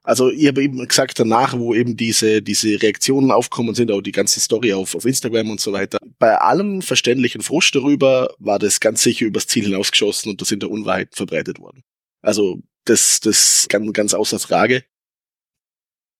Also 0.06 0.30
ich 0.30 0.48
habe 0.48 0.62
eben 0.62 0.86
gesagt, 0.86 1.18
danach, 1.18 1.58
wo 1.58 1.74
eben 1.74 1.96
diese, 1.96 2.42
diese 2.42 2.82
Reaktionen 2.82 3.32
aufkommen 3.32 3.74
sind, 3.74 3.90
auch 3.90 4.02
die 4.02 4.12
ganze 4.12 4.42
Story 4.42 4.74
auf, 4.74 4.96
auf 4.96 5.06
Instagram 5.06 5.50
und 5.50 5.62
so 5.62 5.72
weiter, 5.72 5.98
bei 6.20 6.38
allem 6.38 6.82
verständlichen 6.82 7.42
Frust 7.42 7.74
darüber 7.74 8.34
war 8.38 8.60
das 8.60 8.82
ganz 8.82 9.02
sicher 9.02 9.26
übers 9.26 9.48
Ziel 9.48 9.64
hinausgeschossen 9.64 10.32
und 10.32 10.42
da 10.42 10.46
sind 10.46 10.62
da 10.62 10.68
Unwahrheiten 10.68 11.16
verbreitet 11.16 11.60
worden. 11.60 11.84
Also 12.22 12.62
das, 12.84 13.22
das 13.22 13.68
ganz, 13.70 13.94
ganz 13.94 14.14
außer 14.14 14.40
Frage. 14.40 14.84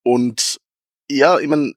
Und 0.04 0.60
ja, 1.10 1.40
ich 1.40 1.48
meine, 1.48 1.74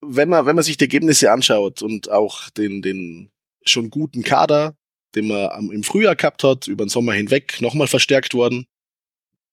wenn 0.00 0.28
man, 0.28 0.46
wenn 0.46 0.56
man 0.56 0.64
sich 0.64 0.76
die 0.76 0.84
Ergebnisse 0.84 1.32
anschaut 1.32 1.82
und 1.82 2.10
auch 2.10 2.50
den, 2.50 2.82
den 2.82 3.30
schon 3.64 3.90
guten 3.90 4.22
Kader, 4.22 4.76
den 5.14 5.28
man 5.28 5.70
im 5.70 5.84
Frühjahr 5.84 6.16
gehabt 6.16 6.44
hat, 6.44 6.66
über 6.66 6.84
den 6.84 6.90
Sommer 6.90 7.12
hinweg 7.12 7.60
nochmal 7.60 7.86
verstärkt 7.86 8.34
worden. 8.34 8.66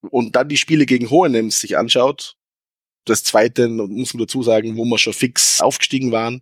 Und 0.09 0.35
dann 0.35 0.49
die 0.49 0.57
Spiele 0.57 0.85
gegen 0.85 1.09
Hohenems 1.09 1.59
sich 1.59 1.77
anschaut. 1.77 2.35
Das 3.05 3.23
zweite, 3.23 3.67
muss 3.67 4.13
man 4.13 4.21
dazu 4.21 4.43
sagen, 4.43 4.75
wo 4.77 4.85
wir 4.85 4.97
schon 4.97 5.13
fix 5.13 5.61
aufgestiegen 5.61 6.11
waren. 6.11 6.41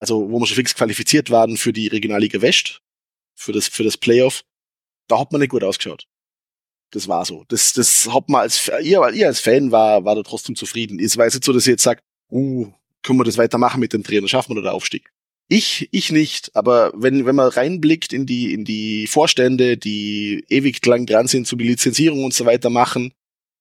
Also, 0.00 0.30
wo 0.30 0.38
wir 0.38 0.46
schon 0.46 0.56
fix 0.56 0.74
qualifiziert 0.74 1.30
waren 1.30 1.56
für 1.56 1.72
die 1.72 1.88
Regionalliga 1.88 2.42
West. 2.42 2.80
Für 3.36 3.52
das, 3.52 3.68
für 3.68 3.84
das 3.84 3.96
Playoff. 3.96 4.44
Da 5.08 5.20
hat 5.20 5.32
man 5.32 5.40
nicht 5.40 5.50
gut 5.50 5.64
ausgeschaut. 5.64 6.06
Das 6.90 7.08
war 7.08 7.24
so. 7.24 7.44
Das, 7.48 7.72
das 7.72 8.08
hat 8.12 8.28
man 8.28 8.42
als, 8.42 8.70
ihr, 8.82 9.06
ihr 9.12 9.26
als 9.26 9.40
Fan 9.40 9.70
war, 9.70 10.04
war 10.04 10.14
da 10.14 10.22
trotzdem 10.22 10.56
zufrieden. 10.56 10.98
Es 10.98 11.16
war 11.16 11.26
jetzt 11.26 11.44
so, 11.44 11.52
dass 11.52 11.66
ihr 11.66 11.72
jetzt 11.72 11.82
sagt, 11.82 12.02
uh, 12.30 12.66
können 13.02 13.18
wir 13.18 13.24
das 13.24 13.38
weitermachen 13.38 13.80
mit 13.80 13.92
dem 13.92 14.02
Trainer, 14.02 14.28
schaffen 14.28 14.54
wir 14.54 14.62
da 14.62 14.70
den 14.70 14.76
Aufstieg? 14.76 15.10
Ich, 15.50 15.88
ich 15.92 16.12
nicht, 16.12 16.54
aber 16.54 16.92
wenn, 16.94 17.24
wenn 17.24 17.36
man 17.36 17.48
reinblickt 17.48 18.12
in 18.12 18.26
die, 18.26 18.52
in 18.52 18.64
die 18.64 19.06
Vorstände, 19.06 19.78
die 19.78 20.44
ewig 20.48 20.84
lang 20.84 21.06
dran 21.06 21.26
sind, 21.26 21.46
zu 21.46 21.56
die 21.56 21.68
Lizenzierung 21.68 22.24
und 22.24 22.34
so 22.34 22.44
weiter 22.44 22.68
machen, 22.68 23.14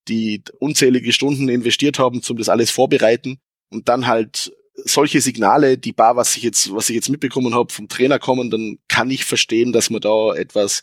die 0.10 0.42
unzählige 0.60 1.14
Stunden 1.14 1.48
investiert 1.48 1.98
haben, 1.98 2.22
zum 2.22 2.38
das 2.38 2.50
alles 2.50 2.72
vorbereiten 2.72 3.40
und 3.70 3.88
dann 3.88 4.08
halt 4.08 4.52
solche 4.84 5.22
Signale, 5.22 5.78
die 5.78 5.94
bar, 5.94 6.16
was 6.16 6.36
ich 6.36 6.44
jetzt, 6.44 6.74
was 6.74 6.90
ich 6.90 6.96
jetzt 6.96 7.10
mitbekommen 7.10 7.56
habe, 7.56 7.74
vom 7.74 7.88
Trainer 7.88 8.20
kommen, 8.20 8.50
dann 8.50 8.80
kann 8.88 9.10
ich 9.10 9.26
verstehen, 9.26 9.72
dass 9.72 9.90
man 9.90 10.02
da 10.02 10.34
etwas, 10.36 10.82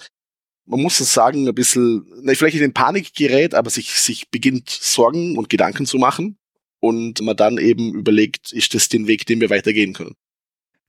man 0.66 0.80
muss 0.80 1.00
es 1.00 1.12
sagen, 1.12 1.46
ein 1.46 1.54
bisschen, 1.54 2.06
ne, 2.22 2.34
vielleicht 2.34 2.56
in 2.56 2.72
Panik 2.72 3.14
gerät, 3.14 3.54
aber 3.54 3.70
sich, 3.70 3.90
sich 4.00 4.30
beginnt 4.30 4.70
Sorgen 4.70 5.36
und 5.36 5.48
Gedanken 5.48 5.86
zu 5.86 5.98
machen 5.98 6.38
und 6.80 7.20
man 7.22 7.36
dann 7.36 7.58
eben 7.58 7.94
überlegt, 7.94 8.52
ist 8.52 8.74
das 8.74 8.88
den 8.88 9.06
Weg, 9.06 9.26
den 9.26 9.40
wir 9.40 9.50
weitergehen 9.50 9.92
können. 9.92 10.14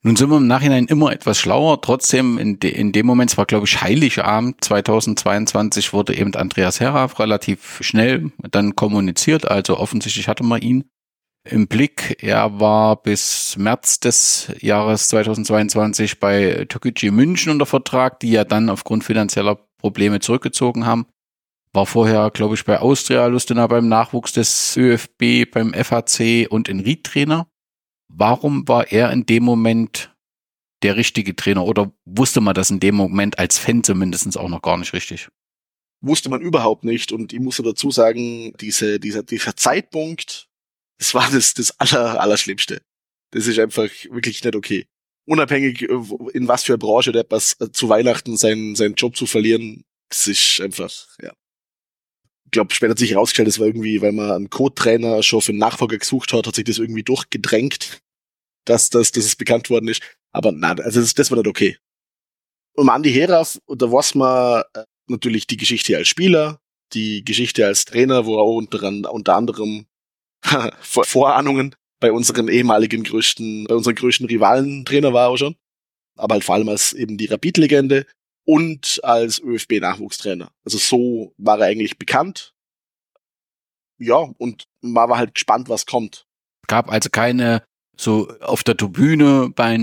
Nun 0.02 0.16
sind 0.16 0.30
wir 0.30 0.38
im 0.38 0.46
Nachhinein 0.46 0.86
immer 0.86 1.12
etwas 1.12 1.40
schlauer. 1.40 1.82
Trotzdem, 1.82 2.38
in, 2.38 2.60
de, 2.60 2.70
in 2.70 2.92
dem 2.92 3.08
Moment, 3.08 3.32
es 3.32 3.38
war 3.38 3.48
glaube 3.48 3.66
ich 3.66 3.82
Heiligabend 3.82 4.64
2022, 4.64 5.94
wurde 5.94 6.16
eben 6.16 6.36
Andreas 6.36 6.80
Heraf 6.80 7.20
relativ 7.20 7.80
schnell 7.82 8.32
dann 8.52 8.76
kommuniziert. 8.76 9.50
Also 9.50 9.78
offensichtlich 9.78 10.28
hatte 10.28 10.44
man 10.44 10.62
ihn 10.62 10.84
im 11.46 11.68
Blick. 11.68 12.18
Er 12.22 12.60
war 12.60 13.02
bis 13.02 13.56
März 13.58 14.00
des 14.00 14.52
Jahres 14.60 15.10
2022 15.10 16.20
bei 16.20 16.66
Tokuchi 16.68 17.12
München 17.12 17.52
unter 17.52 17.66
Vertrag, 17.66 18.20
die 18.20 18.32
ja 18.32 18.44
dann 18.44 18.70
aufgrund 18.70 19.04
finanzieller 19.04 19.60
Probleme 19.78 20.20
zurückgezogen 20.20 20.86
haben. 20.86 21.06
War 21.74 21.86
vorher, 21.86 22.32
glaube 22.32 22.56
ich, 22.56 22.66
bei 22.66 22.80
Austria 22.80 23.28
Lustenau 23.28 23.68
beim 23.68 23.88
Nachwuchs 23.88 24.34
des 24.34 24.76
ÖFB, 24.78 25.52
beim 25.52 25.74
FAC 25.74 26.48
und 26.50 26.70
in 26.70 26.80
Ried-Trainer. 26.80 27.48
Warum 28.08 28.68
war 28.68 28.92
er 28.92 29.12
in 29.12 29.26
dem 29.26 29.44
Moment 29.44 30.16
der 30.84 30.96
richtige 30.96 31.36
Trainer 31.36 31.66
oder 31.66 31.92
wusste 32.06 32.42
man 32.42 32.54
das 32.54 32.72
in 32.72 32.80
dem 32.80 32.96
Moment 32.96 33.40
als 33.40 33.58
Fan 33.58 33.84
zumindest 33.84 34.38
auch 34.38 34.50
noch 34.50 34.62
gar 34.62 34.78
nicht 34.78 34.94
richtig? 34.94 35.28
Wusste 36.02 36.30
man 36.30 36.42
überhaupt 36.42 36.84
nicht 36.84 37.12
und 37.12 37.34
ich 37.34 37.40
muss 37.40 37.58
dazu 37.58 37.92
sagen, 37.92 38.54
diese, 38.60 39.00
dieser, 39.00 39.24
dieser 39.24 39.56
Zeitpunkt, 39.56 40.48
das 40.98 41.14
war 41.14 41.30
das, 41.32 41.54
das 41.54 41.80
aller, 41.80 42.20
Allerschlimmste. 42.20 42.82
Das 43.32 43.48
ist 43.48 43.60
einfach 43.60 43.90
wirklich 44.10 44.44
nicht 44.44 44.56
okay. 44.56 44.88
Unabhängig, 45.26 45.82
äh, 45.82 45.88
in 46.34 46.48
was 46.48 46.64
für 46.64 46.74
eine 46.74 46.78
Branche 46.78 47.12
der 47.12 47.26
was 47.30 47.60
äh, 47.60 47.72
zu 47.72 47.90
Weihnachten 47.90 48.38
seinen, 48.38 48.76
seinen 48.76 48.96
Job 48.96 49.16
zu 49.16 49.26
verlieren, 49.26 49.84
das 50.10 50.28
ist 50.28 50.62
einfach, 50.62 50.92
ja. 51.22 51.34
Ich 52.46 52.52
glaube, 52.52 52.74
später 52.74 52.92
hat 52.92 53.00
sich 53.00 53.12
herausgestellt, 53.12 53.48
das 53.48 53.60
war 53.60 53.66
irgendwie, 53.68 54.02
weil 54.02 54.12
man 54.12 54.32
einen 54.32 54.50
Co-Trainer 54.50 55.24
schon 55.24 55.42
für 55.42 55.52
einen 55.52 55.60
Nachfolger 55.60 55.98
gesucht 55.98 56.32
hat, 56.32 56.48
hat 56.48 56.56
sich 56.56 56.64
das 56.64 56.78
irgendwie 56.78 57.04
durchgedrängt, 57.04 58.00
dass, 58.66 58.90
dass, 58.90 59.12
dass 59.12 59.26
es 59.26 59.36
bekannt 59.36 59.70
worden 59.70 59.88
ist. 59.88 60.02
Aber 60.32 60.52
nein, 60.52 60.80
also 60.80 61.02
das, 61.02 61.14
das 61.16 61.32
war 61.32 61.38
nicht 61.38 61.48
okay. 61.48 61.78
Um 62.76 62.90
Andi 62.90 63.12
Heraf, 63.12 63.60
da 63.68 63.92
weiß 63.92 64.16
man 64.16 64.64
äh, 64.74 64.84
natürlich 65.08 65.48
die 65.48 65.58
Geschichte 65.58 65.98
als 65.98 66.08
Spieler, 66.08 66.62
die 66.94 67.26
Geschichte 67.26 67.66
als 67.66 67.86
Trainer, 67.86 68.26
wo 68.26 68.38
er 68.38 68.46
unter, 68.46 69.12
unter 69.12 69.36
anderem 69.36 69.88
Vorahnungen 70.82 71.76
bei 72.00 72.12
unseren 72.12 72.48
ehemaligen 72.48 73.04
größten, 73.04 73.66
bei 73.66 73.76
unseren 73.76 73.96
größten 73.96 74.28
Rivalen 74.28 74.86
Trainer 74.86 75.14
war 75.14 75.32
er 75.32 75.38
schon. 75.38 75.56
Aber 76.18 76.34
halt 76.34 76.44
vor 76.44 76.56
allem 76.56 76.70
als 76.70 76.94
eben 76.94 77.18
die 77.18 77.26
Rapid-Legende 77.26 78.06
und 78.46 79.00
als 79.04 79.42
ÖFB-Nachwuchstrainer. 79.42 80.52
Also 80.64 80.78
so 80.78 81.34
war 81.38 81.60
er 81.60 81.68
eigentlich 81.68 81.98
bekannt. 81.98 82.54
Ja, 83.98 84.18
und 84.38 84.66
man 84.82 85.10
war 85.10 85.18
halt 85.18 85.34
gespannt, 85.34 85.70
was 85.70 85.86
kommt. 85.86 86.26
Gab 86.68 86.90
also 86.92 87.10
keine, 87.10 87.64
so 87.98 88.30
auf 88.42 88.64
der 88.64 88.78
Tribüne 88.78 89.52
bei 89.54 89.78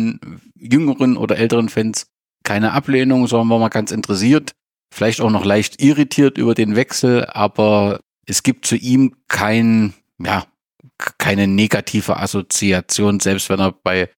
jüngeren 0.55 1.17
oder 1.17 1.37
älteren 1.37 1.69
Fans 1.69 2.07
keine 2.45 2.73
Ablehnung, 2.73 3.27
sondern 3.27 3.51
war 3.51 3.59
man 3.59 3.71
ganz 3.71 3.91
interessiert, 3.91 4.53
vielleicht 4.93 5.21
auch 5.21 5.31
noch 5.31 5.45
leicht 5.45 5.81
irritiert 5.83 6.39
über 6.39 6.55
den 6.55 6.77
Wechsel, 6.77 7.25
aber 7.27 8.01
es 8.27 8.43
gibt 8.43 8.67
zu 8.67 8.77
ihm 8.77 9.17
kein, 9.29 9.95
ja, 10.19 10.45
keine 11.19 11.47
negative 11.47 12.17
Assoziation, 12.17 13.21
selbst 13.21 13.49
wenn 13.49 13.61
er 13.61 13.73
bei 13.73 14.11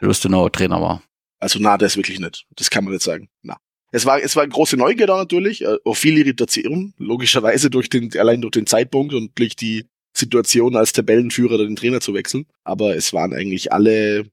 Lustenau 0.00 0.48
Trainer 0.48 0.80
war. 0.80 1.02
Also 1.38 1.58
na, 1.60 1.78
das 1.78 1.96
wirklich 1.96 2.20
nicht. 2.20 2.46
Das 2.56 2.70
kann 2.70 2.84
man 2.84 2.92
nicht 2.92 3.02
sagen. 3.02 3.28
Na. 3.42 3.58
Es 3.90 4.04
war, 4.04 4.20
es 4.22 4.36
war 4.36 4.46
große 4.46 4.76
Neugier 4.76 5.06
da 5.06 5.16
natürlich, 5.16 5.62
äh, 5.62 5.76
auch 5.84 5.94
viel 5.94 6.18
Irritation, 6.18 6.92
logischerweise 6.98 7.70
durch 7.70 7.88
den, 7.88 8.14
allein 8.18 8.42
durch 8.42 8.50
den 8.50 8.66
Zeitpunkt 8.66 9.14
und 9.14 9.38
durch 9.38 9.56
die 9.56 9.86
Situation 10.12 10.76
als 10.76 10.92
Tabellenführer 10.92 11.58
den 11.58 11.76
Trainer 11.76 12.00
zu 12.00 12.12
wechseln. 12.12 12.46
Aber 12.64 12.96
es 12.96 13.12
waren 13.12 13.32
eigentlich 13.32 13.72
alle, 13.72 14.30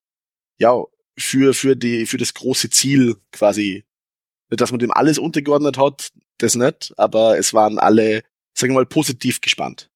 ja, 0.58 0.84
für, 1.18 1.54
für 1.54 1.76
die, 1.76 2.06
für 2.06 2.18
das 2.18 2.34
große 2.34 2.70
Ziel 2.70 3.16
quasi, 3.32 3.86
dass 4.50 4.72
man 4.72 4.80
dem 4.80 4.92
alles 4.92 5.18
untergeordnet 5.18 5.78
hat, 5.78 6.12
das 6.38 6.56
nicht, 6.56 6.94
aber 6.98 7.38
es 7.38 7.54
waren 7.54 7.80
alle, 7.80 8.24
sagen 8.54 8.74
wir 8.74 8.82
mal, 8.82 8.86
positiv 8.86 9.40
gespannt. 9.40 9.90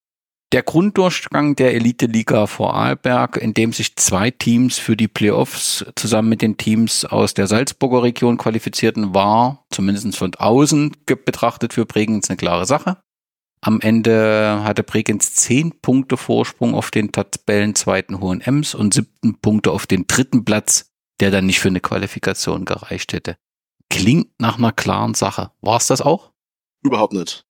Der 0.51 0.63
Grunddurchgang 0.63 1.55
der 1.55 1.75
Elite-Liga 1.75 2.47
vor 2.47 2.73
Arlberg, 2.73 3.37
in 3.37 3.53
dem 3.53 3.71
sich 3.71 3.95
zwei 3.97 4.31
Teams 4.31 4.79
für 4.79 4.97
die 4.97 5.07
Playoffs 5.07 5.85
zusammen 5.95 6.29
mit 6.29 6.41
den 6.41 6.57
Teams 6.57 7.05
aus 7.05 7.35
der 7.35 7.45
Salzburger 7.45 8.01
Region 8.01 8.37
qualifizierten, 8.37 9.13
war, 9.13 9.67
zumindest 9.69 10.17
von 10.17 10.33
außen 10.33 10.95
betrachtet, 11.05 11.73
für 11.73 11.85
Bregenz 11.85 12.29
eine 12.29 12.37
klare 12.37 12.65
Sache. 12.65 12.97
Am 13.61 13.79
Ende 13.79 14.61
hatte 14.63 14.81
Bregenz 14.81 15.35
zehn 15.35 15.81
Punkte 15.81 16.17
Vorsprung 16.17 16.73
auf 16.73 16.89
den 16.89 17.11
Tabellenzweiten 17.11 18.19
Hohen 18.19 18.41
Ems 18.41 18.73
und 18.73 18.95
siebten 18.95 19.39
Punkte 19.39 19.71
auf 19.71 19.85
den 19.85 20.07
dritten 20.07 20.45
Platz, 20.45 20.91
der 21.19 21.29
dann 21.29 21.45
nicht 21.45 21.59
für 21.59 21.67
eine 21.67 21.81
Qualifikation 21.81 22.65
gereicht 22.65 23.13
hätte. 23.13 23.37
Klingt 23.91 24.29
nach 24.39 24.57
einer 24.57 24.71
klaren 24.71 25.13
Sache. 25.13 25.51
War 25.61 25.77
es 25.77 25.87
das 25.87 26.01
auch? 26.01 26.31
Überhaupt 26.81 27.13
nicht. 27.13 27.45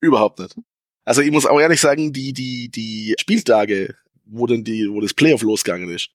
Überhaupt 0.00 0.38
nicht. 0.38 0.56
Also 1.04 1.20
ich 1.20 1.30
muss 1.30 1.46
auch 1.46 1.60
ehrlich 1.60 1.80
sagen, 1.80 2.12
die, 2.12 2.32
die, 2.32 2.68
die 2.68 3.14
Spieltage, 3.18 3.96
wo 4.24 4.46
denn 4.46 4.64
die, 4.64 4.88
wo 4.90 5.00
das 5.00 5.14
Playoff 5.14 5.42
losgegangen 5.42 5.88
ist. 5.90 6.10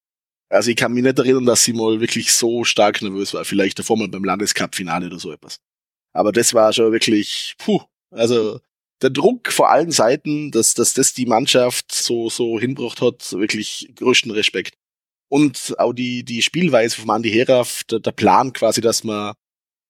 Also 0.50 0.72
ich 0.72 0.77
kann 0.77 0.94
mich 0.94 1.03
nicht 1.03 1.20
erinnern, 1.20 1.46
dass 1.46 1.63
sie 1.63 1.74
mal 1.74 2.00
wirklich 2.00 2.32
so 2.32 2.63
stark 2.63 3.01
nervös 3.01 3.34
war. 3.34 3.44
Vielleicht 3.44 3.79
davor 3.79 3.98
mal 3.98 4.08
beim 4.08 4.24
Landescup-Finale 4.24 5.08
oder 5.08 5.20
so 5.20 5.32
etwas. 5.32 5.60
Aber 6.13 6.32
das 6.32 6.53
war 6.53 6.72
schon 6.72 6.91
wirklich, 6.94 7.56
puh, 7.58 7.82
also 8.12 8.60
der 9.01 9.10
Druck 9.10 9.51
vor 9.51 9.70
allen 9.70 9.91
Seiten, 9.91 10.51
dass, 10.51 10.74
dass 10.74 10.94
das 10.94 11.13
die 11.13 11.25
Mannschaft 11.25 11.91
so, 11.91 12.29
so 12.29 12.60
hinbracht 12.60 13.01
hat, 13.01 13.34
wirklich 13.34 13.91
größten 13.96 14.32
Respekt. 14.32 14.75
Und 15.29 15.75
auch 15.77 15.94
die, 15.94 16.24
die 16.24 16.41
Spielweise 16.41 16.96
von 16.96 17.10
Andy 17.15 17.29
Heraf, 17.29 17.84
der, 17.84 18.00
der 18.00 18.13
Plan 18.13 18.53
quasi, 18.53 18.79
dass 18.79 19.03
man 19.03 19.34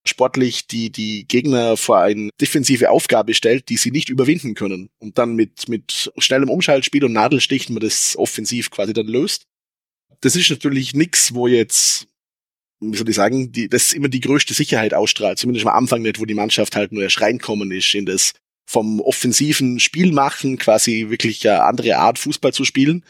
sportlich 0.08 0.68
die, 0.68 0.92
die 0.92 1.28
Gegner 1.28 1.78
vor 1.78 2.00
eine 2.00 2.30
defensive 2.40 2.90
Aufgabe 2.90 3.34
stellt, 3.34 3.70
die 3.70 3.78
sie 3.78 3.92
nicht 3.92 4.10
überwinden 4.10 4.56
können. 4.56 4.90
Und 5.00 5.18
dann 5.18 5.36
mit, 5.36 5.70
mit 5.70 6.12
schnellem 6.18 6.50
Umschaltspiel 6.50 7.06
und 7.06 7.14
Nadelstichen 7.14 7.74
man 7.74 7.84
das 7.84 8.16
offensiv 8.18 8.72
quasi 8.72 8.94
dann 8.94 9.08
löst. 9.08 9.46
Das 10.22 10.36
ist 10.36 10.50
natürlich 10.50 10.94
nix, 10.94 11.34
wo 11.34 11.48
jetzt, 11.48 12.08
wie 12.80 12.98
soll 12.98 13.10
ich 13.10 13.16
sagen, 13.16 13.52
die, 13.52 13.70
das 13.70 13.94
immer 13.94 14.10
die 14.10 14.22
größte 14.22 14.54
Sicherheit 14.54 14.94
ausstrahlt. 14.94 15.38
Zumindest 15.38 15.66
am 15.68 15.76
Anfang 15.76 16.02
nicht, 16.02 16.20
wo 16.20 16.26
die 16.26 16.34
Mannschaft 16.34 16.76
halt 16.76 16.92
nur 16.92 17.04
erst 17.04 17.22
reinkommen 17.22 17.72
ist 17.72 17.94
in 17.94 18.06
das 18.06 18.34
vom 18.68 19.00
offensiven 19.00 19.80
Spiel 19.80 20.12
machen, 20.12 20.58
quasi 20.58 21.10
wirklich 21.10 21.48
eine 21.48 21.64
andere 21.64 21.98
Art 21.98 22.20
Fußball 22.20 22.52
zu 22.52 22.66
spielen, 22.66 23.06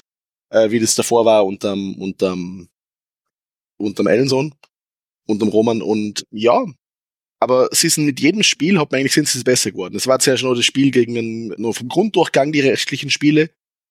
äh, 0.49 0.69
wie 0.69 0.79
das 0.79 0.95
davor 0.95 1.25
war 1.25 1.45
unterm, 1.45 1.95
unterm, 1.95 2.69
unterm 3.77 4.07
Ellensohn, 4.07 4.53
unterm 5.25 5.49
Roman. 5.49 5.81
Und 5.81 6.25
ja, 6.29 6.63
aber 7.39 7.69
sie 7.71 7.89
sind 7.89 8.05
mit 8.05 8.19
jedem 8.19 8.43
Spiel, 8.43 8.79
hat 8.79 8.91
man 8.91 8.99
eigentlich 8.99 9.13
sind 9.13 9.27
sie 9.27 9.43
besser 9.43 9.71
geworden. 9.71 9.95
Es 9.95 10.07
war 10.07 10.19
zuerst 10.19 10.43
nur 10.43 10.55
das 10.55 10.65
Spiel 10.65 10.91
gegen 10.91 11.13
den, 11.13 11.47
nur 11.57 11.73
vom 11.73 11.87
Grunddurchgang 11.87 12.51
die 12.51 12.61
restlichen 12.61 13.09
Spiele, 13.09 13.49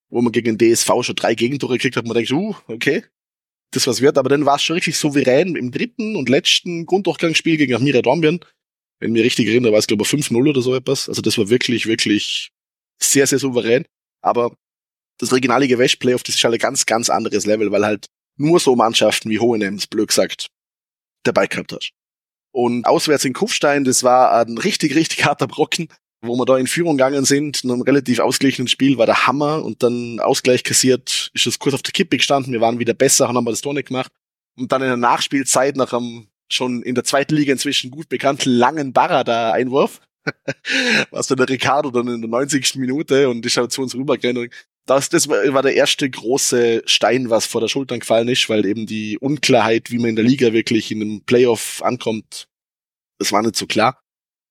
wo 0.08 0.20
man 0.20 0.32
gegen 0.32 0.56
den 0.56 0.74
DSV 0.74 0.90
schon 1.02 1.16
drei 1.16 1.34
Gegentore 1.34 1.74
gekriegt 1.74 1.96
hat, 1.96 2.06
man 2.06 2.14
denkt, 2.14 2.32
uh, 2.32 2.54
okay, 2.68 3.04
das 3.72 3.86
was 3.86 4.00
wird, 4.00 4.18
aber 4.18 4.28
dann 4.28 4.46
war 4.46 4.56
es 4.56 4.62
schon 4.62 4.74
richtig 4.74 4.96
souverän 4.96 5.56
im 5.56 5.70
dritten 5.70 6.16
und 6.16 6.28
letzten 6.28 6.86
Grunddurchgangsspiel 6.86 7.56
gegen 7.56 7.74
Admira 7.74 8.02
Dornbirn. 8.02 8.40
Wenn 8.98 9.12
mir 9.12 9.24
richtig 9.24 9.48
erinnere, 9.48 9.72
war 9.72 9.78
es 9.78 9.86
glaube 9.86 10.04
ich 10.04 10.08
5-0 10.08 10.48
oder 10.48 10.62
so 10.62 10.74
etwas. 10.74 11.08
Also 11.08 11.22
das 11.22 11.36
war 11.36 11.48
wirklich, 11.50 11.86
wirklich 11.86 12.50
sehr, 12.98 13.26
sehr 13.26 13.38
souverän. 13.38 13.84
Aber 14.22 14.56
das 15.18 15.32
regionale 15.32 15.68
West 15.78 15.98
Playoff, 15.98 16.22
das 16.22 16.36
ist 16.36 16.44
halt 16.44 16.54
ein 16.54 16.58
ganz, 16.58 16.86
ganz 16.86 17.10
anderes 17.10 17.46
Level, 17.46 17.70
weil 17.70 17.84
halt 17.84 18.06
nur 18.36 18.60
so 18.60 18.76
Mannschaften 18.76 19.30
wie 19.30 19.38
Hohenems, 19.38 19.86
blöd 19.86 20.08
gesagt, 20.08 20.48
dabei 21.24 21.46
gehabt 21.46 21.72
hast. 21.72 21.92
Und 22.56 22.86
auswärts 22.86 23.26
in 23.26 23.34
Kufstein, 23.34 23.84
das 23.84 24.02
war 24.02 24.32
ein 24.32 24.56
richtig, 24.56 24.94
richtig 24.94 25.26
harter 25.26 25.46
Brocken, 25.46 25.88
wo 26.22 26.36
wir 26.36 26.46
da 26.46 26.56
in 26.56 26.66
Führung 26.66 26.96
gegangen 26.96 27.26
sind, 27.26 27.62
in 27.62 27.70
einem 27.70 27.82
relativ 27.82 28.18
ausgeglichenen 28.18 28.66
Spiel, 28.66 28.96
war 28.96 29.04
der 29.04 29.26
Hammer 29.26 29.62
und 29.62 29.82
dann 29.82 30.20
Ausgleich 30.20 30.64
kassiert, 30.64 31.30
ist 31.34 31.44
das 31.44 31.58
kurz 31.58 31.74
auf 31.74 31.82
der 31.82 31.92
Kippe 31.92 32.16
gestanden, 32.16 32.54
wir 32.54 32.62
waren 32.62 32.78
wieder 32.78 32.94
besser, 32.94 33.28
haben 33.28 33.36
aber 33.36 33.50
das 33.50 33.60
Tor 33.60 33.74
nicht 33.74 33.88
gemacht. 33.88 34.10
Und 34.56 34.72
dann 34.72 34.80
in 34.80 34.88
der 34.88 34.96
Nachspielzeit 34.96 35.76
nach 35.76 35.92
einem 35.92 36.28
schon 36.50 36.82
in 36.82 36.94
der 36.94 37.04
zweiten 37.04 37.34
Liga 37.34 37.52
inzwischen 37.52 37.90
gut 37.90 38.08
bekannten 38.08 38.48
langen 38.48 38.94
Barada-Einwurf, 38.94 40.00
was 41.10 41.26
dann 41.26 41.36
der 41.36 41.50
Ricardo 41.50 41.90
dann 41.90 42.08
in 42.08 42.22
der 42.22 42.30
90. 42.30 42.76
Minute 42.76 43.28
und 43.28 43.44
ist 43.44 43.58
halt 43.58 43.70
zu 43.70 43.82
uns 43.82 43.94
rübergerannt 43.94 44.50
das, 44.86 45.08
das 45.08 45.28
war 45.28 45.62
der 45.62 45.74
erste 45.74 46.08
große 46.08 46.82
Stein, 46.86 47.28
was 47.28 47.44
vor 47.44 47.60
der 47.60 47.68
Schultern 47.68 48.00
gefallen 48.00 48.28
ist, 48.28 48.48
weil 48.48 48.64
eben 48.64 48.86
die 48.86 49.18
Unklarheit, 49.18 49.90
wie 49.90 49.98
man 49.98 50.10
in 50.10 50.16
der 50.16 50.24
Liga 50.24 50.52
wirklich 50.52 50.92
in 50.92 51.02
einem 51.02 51.20
Playoff 51.22 51.82
ankommt, 51.82 52.48
das 53.18 53.32
war 53.32 53.42
nicht 53.42 53.56
so 53.56 53.66
klar. 53.66 54.00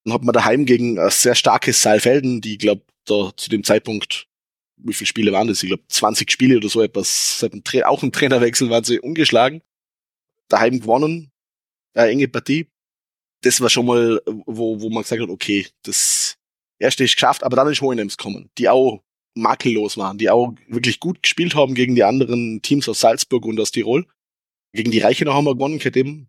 Dann 0.04 0.12
hat 0.12 0.22
man 0.22 0.34
daheim 0.34 0.66
gegen 0.66 0.98
ein 0.98 1.10
sehr 1.10 1.34
starkes 1.34 1.80
Saalfelden, 1.80 2.40
die, 2.42 2.58
glaube 2.58 2.82
da 3.06 3.32
zu 3.36 3.48
dem 3.48 3.64
Zeitpunkt, 3.64 4.28
wie 4.76 4.92
viele 4.92 5.06
Spiele 5.06 5.32
waren 5.32 5.48
das? 5.48 5.62
Ich 5.62 5.68
glaube 5.68 5.84
20 5.88 6.30
Spiele 6.30 6.58
oder 6.58 6.68
so 6.68 6.82
etwas, 6.82 7.38
seit 7.38 7.52
einem 7.52 7.62
auch 7.84 8.02
im 8.02 8.12
Trainerwechsel 8.12 8.68
waren 8.68 8.84
sie 8.84 9.00
ungeschlagen. 9.00 9.62
Daheim 10.48 10.80
gewonnen, 10.80 11.32
eine 11.94 12.10
enge 12.10 12.28
Partie. 12.28 12.68
Das 13.42 13.60
war 13.60 13.70
schon 13.70 13.86
mal, 13.86 14.20
wo, 14.26 14.80
wo 14.80 14.90
man 14.90 15.02
gesagt 15.02 15.22
hat, 15.22 15.28
okay, 15.28 15.66
das 15.82 16.36
erste 16.78 17.04
ist 17.04 17.14
geschafft, 17.14 17.42
aber 17.42 17.56
dann 17.56 17.70
ist 17.70 17.80
Hohenems 17.80 18.16
gekommen, 18.16 18.50
die 18.58 18.68
auch 18.68 19.02
makellos 19.36 19.96
waren, 19.96 20.18
die 20.18 20.30
auch 20.30 20.54
wirklich 20.68 21.00
gut 21.00 21.22
gespielt 21.22 21.54
haben 21.54 21.74
gegen 21.74 21.94
die 21.94 22.04
anderen 22.04 22.62
Teams 22.62 22.88
aus 22.88 23.00
Salzburg 23.00 23.44
und 23.44 23.60
aus 23.60 23.70
Tirol. 23.70 24.06
Gegen 24.72 24.90
die 24.90 24.98
Reichenau 24.98 25.34
haben 25.34 25.44
wir 25.44 25.54
gewonnen, 25.54 25.80
eben. 25.80 26.28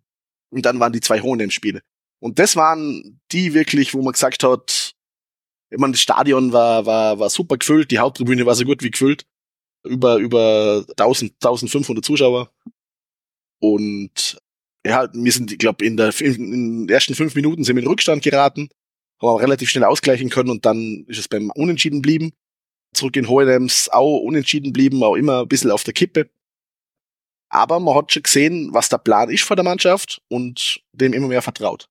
Und 0.50 0.66
dann 0.66 0.80
waren 0.80 0.94
die 0.94 1.02
zwei 1.02 1.22
Hohenems-Spiele. 1.22 1.82
Und 2.20 2.40
das 2.40 2.56
waren 2.56 3.20
die 3.32 3.54
wirklich, 3.54 3.94
wo 3.94 4.02
man 4.02 4.14
gesagt 4.14 4.44
hat, 4.44 4.94
ich 5.70 5.78
meine, 5.78 5.94
das 5.94 6.02
Stadion 6.02 6.54
war, 6.54 6.86
war, 6.86 7.20
war 7.20 7.30
super 7.30 7.58
gefüllt, 7.58 7.92
die 7.92 8.00
Haupttribüne 8.00 8.46
war 8.46 8.56
so 8.56 8.64
gut 8.64 8.84
wie 8.84 8.92
gefüllt. 8.92 9.26
Über, 9.84 10.18
über 10.18 10.86
1000, 10.98 11.34
1500 11.36 12.04
Zuschauer. 12.04 12.52
Und 13.60 14.38
ja, 14.86 15.10
wir 15.14 15.32
sind, 15.32 15.52
ich 15.52 15.58
glaube, 15.58 15.86
in, 15.86 15.98
der, 15.98 16.14
in 16.22 16.88
den 16.88 16.90
ersten 16.90 17.16
fünf 17.16 17.36
Minuten 17.36 17.64
sind 17.64 17.76
wir 17.76 17.84
in 17.84 17.90
Rückstand 17.90 18.24
geraten, 18.24 18.70
haben 19.22 19.30
aber 19.30 19.42
relativ 19.42 19.70
schnell 19.70 19.84
ausgleichen 19.84 20.30
können 20.30 20.50
und 20.50 20.66
dann 20.66 21.06
ist 21.08 21.20
es 21.20 21.28
beim 21.28 21.52
Unentschieden 21.52 22.02
blieben. 22.02 22.32
Zurück 22.98 23.16
in 23.16 23.30
Hohenems 23.30 23.90
auch 23.90 24.20
unentschieden 24.20 24.74
blieben, 24.74 25.04
auch 25.04 25.16
immer 25.16 25.42
ein 25.42 25.48
bisschen 25.48 25.72
auf 25.72 25.84
der 25.84 25.94
Kippe. 25.94 26.30
Aber 27.50 27.80
man 27.80 27.96
hat 27.96 28.12
schon 28.12 28.24
gesehen, 28.24 28.74
was 28.74 28.90
der 28.90 28.98
Plan 28.98 29.30
ist 29.30 29.44
vor 29.44 29.56
der 29.56 29.64
Mannschaft 29.64 30.22
und 30.28 30.84
dem 30.92 31.14
immer 31.14 31.28
mehr 31.28 31.42
vertraut. 31.42 31.90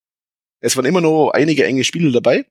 Es 0.60 0.76
waren 0.76 0.84
immer 0.84 1.00
noch 1.00 1.30
einige 1.30 1.64
enge 1.64 1.84
Spiele 1.84 2.10
dabei, 2.12 2.46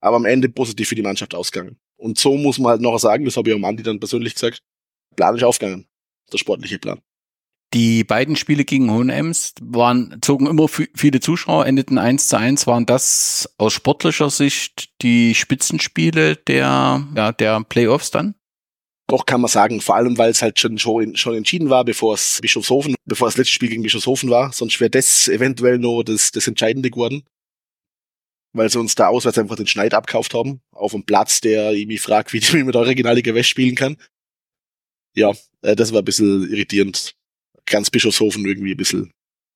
aber 0.00 0.16
am 0.16 0.24
Ende 0.24 0.48
positiv 0.48 0.88
für 0.88 0.94
die 0.94 1.02
Mannschaft 1.02 1.34
ausgegangen. 1.34 1.78
Und 1.96 2.18
so 2.18 2.36
muss 2.36 2.58
man 2.58 2.70
halt 2.70 2.80
noch 2.80 2.98
sagen, 2.98 3.24
das 3.24 3.36
habe 3.36 3.50
ich 3.50 3.56
auch 3.56 3.68
Andi 3.68 3.82
dann 3.82 4.00
persönlich 4.00 4.34
gesagt, 4.34 4.62
Plan 5.16 5.36
ist 5.36 5.44
aufgegangen, 5.44 5.86
der 6.32 6.38
sportliche 6.38 6.78
Plan. 6.78 7.00
Die 7.72 8.02
beiden 8.02 8.34
Spiele 8.34 8.64
gegen 8.64 8.90
Hohenems 8.90 9.54
waren, 9.60 10.18
zogen 10.22 10.48
immer 10.48 10.66
viele 10.68 11.20
Zuschauer, 11.20 11.66
endeten 11.66 11.98
1 11.98 12.26
zu 12.26 12.36
1. 12.36 12.66
Waren 12.66 12.84
das 12.84 13.54
aus 13.58 13.72
sportlicher 13.72 14.28
Sicht 14.28 14.90
die 15.02 15.36
Spitzenspiele 15.36 16.34
der, 16.34 17.06
ja, 17.14 17.32
der 17.32 17.60
Playoffs 17.62 18.10
dann? 18.10 18.34
Doch 19.06 19.24
kann 19.24 19.40
man 19.40 19.48
sagen, 19.48 19.80
vor 19.80 19.94
allem 19.94 20.18
weil 20.18 20.30
es 20.30 20.42
halt 20.42 20.58
schon, 20.58 20.78
schon, 20.78 21.14
schon 21.16 21.36
entschieden 21.36 21.70
war, 21.70 21.84
bevor 21.84 22.14
es 22.14 22.40
Bischofshofen, 22.42 22.96
bevor 23.04 23.28
das 23.28 23.36
letzte 23.36 23.54
Spiel 23.54 23.68
gegen 23.68 23.82
Bischofshofen 23.82 24.30
war. 24.30 24.52
Sonst 24.52 24.80
wäre 24.80 24.90
das 24.90 25.28
eventuell 25.28 25.78
nur 25.78 26.04
das, 26.04 26.32
das 26.32 26.48
Entscheidende 26.48 26.90
geworden. 26.90 27.22
Weil 28.52 28.68
sie 28.68 28.80
uns 28.80 28.96
da 28.96 29.06
auswärts 29.06 29.38
einfach 29.38 29.54
den 29.54 29.68
Schneid 29.68 29.94
abkauft 29.94 30.34
haben. 30.34 30.60
Auf 30.72 30.92
einem 30.92 31.04
Platz, 31.04 31.40
der 31.40 31.72
mich 31.86 32.00
fragt, 32.00 32.32
wie, 32.32 32.40
wie 32.52 32.64
man 32.64 32.72
da 32.72 32.80
Regionalliga 32.80 33.32
West 33.32 33.48
spielen 33.48 33.76
kann. 33.76 33.96
Ja, 35.14 35.32
äh, 35.62 35.76
das 35.76 35.92
war 35.92 36.00
ein 36.00 36.04
bisschen 36.04 36.50
irritierend 36.50 37.14
ganz 37.70 37.90
Bischofshofen 37.90 38.44
irgendwie 38.44 38.72
ein 38.72 38.76
bisschen 38.76 39.12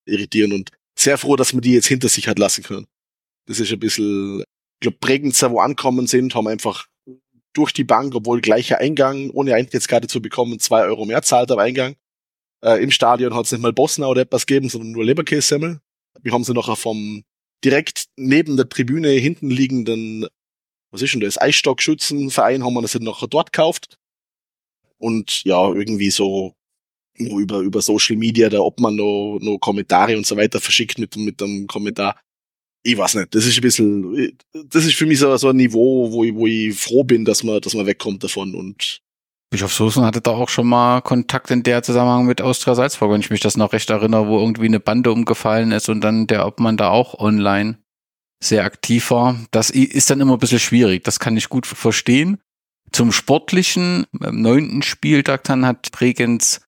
irritieren 0.06 0.52
und 0.52 0.70
sehr 0.98 1.18
froh, 1.18 1.36
dass 1.36 1.52
man 1.52 1.62
die 1.62 1.72
jetzt 1.72 1.86
hinter 1.86 2.08
sich 2.08 2.28
hat 2.28 2.38
lassen 2.38 2.62
können. 2.62 2.86
Das 3.46 3.60
ist 3.60 3.72
ein 3.72 3.78
bisschen, 3.78 4.40
ich 4.40 4.80
glaube, 4.80 4.98
Bregenzer, 5.00 5.50
wo 5.50 5.60
ankommen 5.60 6.06
sind, 6.06 6.34
haben 6.34 6.48
einfach 6.48 6.86
durch 7.52 7.72
die 7.72 7.84
Bank, 7.84 8.14
obwohl 8.14 8.40
gleicher 8.40 8.78
Eingang, 8.78 9.30
ohne 9.30 9.54
Eintrittskarte 9.54 10.08
zu 10.08 10.20
bekommen, 10.20 10.58
zwei 10.58 10.82
Euro 10.82 11.04
mehr 11.04 11.22
zahlt 11.22 11.50
am 11.50 11.58
Eingang. 11.58 11.96
Äh, 12.64 12.82
Im 12.82 12.90
Stadion 12.90 13.34
hat 13.34 13.46
es 13.46 13.52
nicht 13.52 13.60
mal 13.60 13.72
Bosna 13.72 14.06
oder 14.06 14.22
etwas 14.22 14.46
gegeben, 14.46 14.68
sondern 14.68 14.92
nur 14.92 15.04
Leberkässemmel. 15.04 15.80
Wir 16.22 16.32
haben 16.32 16.44
sie 16.44 16.54
noch 16.54 16.76
vom 16.78 17.22
direkt 17.64 18.06
neben 18.16 18.56
der 18.56 18.68
Tribüne 18.68 19.08
hinten 19.10 19.50
liegenden, 19.50 20.26
was 20.90 21.02
ist 21.02 21.14
denn 21.14 21.20
das, 21.20 21.40
Eisstockschützenverein, 21.40 22.64
haben 22.64 22.74
wir 22.74 22.82
das 22.82 22.94
noch 22.94 23.26
dort 23.26 23.52
gekauft. 23.52 23.98
Und 24.98 25.44
ja, 25.44 25.72
irgendwie 25.72 26.10
so 26.10 26.54
nur 27.18 27.40
über, 27.40 27.60
über 27.60 27.80
Social 27.80 28.16
Media, 28.16 28.48
da 28.48 28.60
ob 28.60 28.80
man 28.80 28.96
noch, 28.96 29.38
noch 29.40 29.58
Kommentare 29.58 30.16
und 30.16 30.26
so 30.26 30.36
weiter 30.36 30.60
verschickt 30.60 30.98
mit, 30.98 31.16
mit 31.16 31.42
einem 31.42 31.66
Kommentar. 31.66 32.18
Ich 32.82 32.98
weiß 32.98 33.14
nicht, 33.14 33.34
das 33.34 33.46
ist 33.46 33.56
ein 33.56 33.62
bisschen, 33.62 34.36
das 34.52 34.84
ist 34.84 34.94
für 34.94 35.06
mich 35.06 35.18
so, 35.18 35.34
so 35.36 35.48
ein 35.48 35.56
Niveau, 35.56 36.12
wo 36.12 36.24
ich, 36.24 36.34
wo 36.34 36.46
ich 36.46 36.78
froh 36.78 37.04
bin, 37.04 37.24
dass 37.24 37.42
man, 37.42 37.60
dass 37.60 37.74
man 37.74 37.86
wegkommt 37.86 38.22
davon 38.22 38.54
und 38.54 39.00
Bischofshofen 39.54 40.04
hatte 40.04 40.20
da 40.20 40.32
auch 40.32 40.48
schon 40.48 40.66
mal 40.66 41.00
Kontakt 41.00 41.48
in 41.52 41.62
der 41.62 41.84
Zusammenhang 41.84 42.26
mit 42.26 42.42
Austria 42.42 42.74
Salzburg, 42.74 43.12
wenn 43.12 43.20
ich 43.20 43.30
mich 43.30 43.38
das 43.38 43.56
noch 43.56 43.72
recht 43.72 43.88
erinnere, 43.88 44.26
wo 44.26 44.40
irgendwie 44.40 44.66
eine 44.66 44.80
Bande 44.80 45.12
umgefallen 45.12 45.70
ist 45.70 45.88
und 45.88 46.00
dann 46.00 46.26
der 46.26 46.44
Obmann 46.44 46.76
da 46.76 46.90
auch 46.90 47.20
online 47.20 47.78
sehr 48.42 48.64
aktiv 48.64 49.12
war. 49.12 49.38
Das 49.52 49.70
ist 49.70 50.10
dann 50.10 50.20
immer 50.20 50.32
ein 50.32 50.40
bisschen 50.40 50.58
schwierig. 50.58 51.04
Das 51.04 51.20
kann 51.20 51.36
ich 51.36 51.48
gut 51.48 51.66
verstehen. 51.66 52.40
Zum 52.90 53.12
sportlichen, 53.12 54.06
im 54.20 54.42
neunten 54.42 54.82
Spieltag 54.82 55.44
dann 55.44 55.64
hat 55.64 55.92
Bregenz 55.92 56.60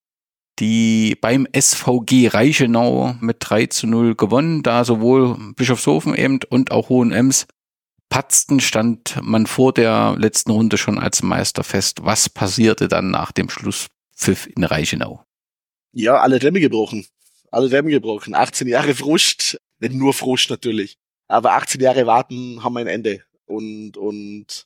die 0.59 1.15
beim 1.19 1.47
SVG 1.55 2.29
Reichenau 2.29 3.15
mit 3.19 3.37
3 3.39 3.67
zu 3.67 3.87
0 3.87 4.15
gewonnen, 4.15 4.63
da 4.63 4.83
sowohl 4.83 5.53
Bischofshofen 5.55 6.15
eben 6.15 6.39
und 6.49 6.71
auch 6.71 6.89
Hohenems 6.89 7.47
patzten, 8.09 8.59
stand 8.59 9.17
man 9.21 9.45
vor 9.45 9.73
der 9.73 10.15
letzten 10.17 10.51
Runde 10.51 10.77
schon 10.77 10.99
als 10.99 11.21
Meister 11.23 11.63
fest. 11.63 11.99
Was 12.03 12.29
passierte 12.29 12.87
dann 12.87 13.11
nach 13.11 13.31
dem 13.31 13.49
Schlusspfiff 13.49 14.47
in 14.55 14.63
Reichenau? 14.63 15.23
Ja, 15.91 16.17
alle 16.17 16.39
Dämme 16.39 16.59
gebrochen. 16.59 17.05
Alle 17.51 17.69
Dämme 17.69 17.89
gebrochen. 17.89 18.35
18 18.35 18.67
Jahre 18.67 18.93
Frust. 18.95 19.59
Nicht 19.79 19.93
nur 19.93 20.13
Frust 20.13 20.49
natürlich. 20.49 20.97
Aber 21.27 21.53
18 21.53 21.81
Jahre 21.81 22.05
warten 22.05 22.63
haben 22.63 22.77
ein 22.77 22.87
Ende. 22.87 23.23
Und, 23.45 23.97
und, 23.97 24.65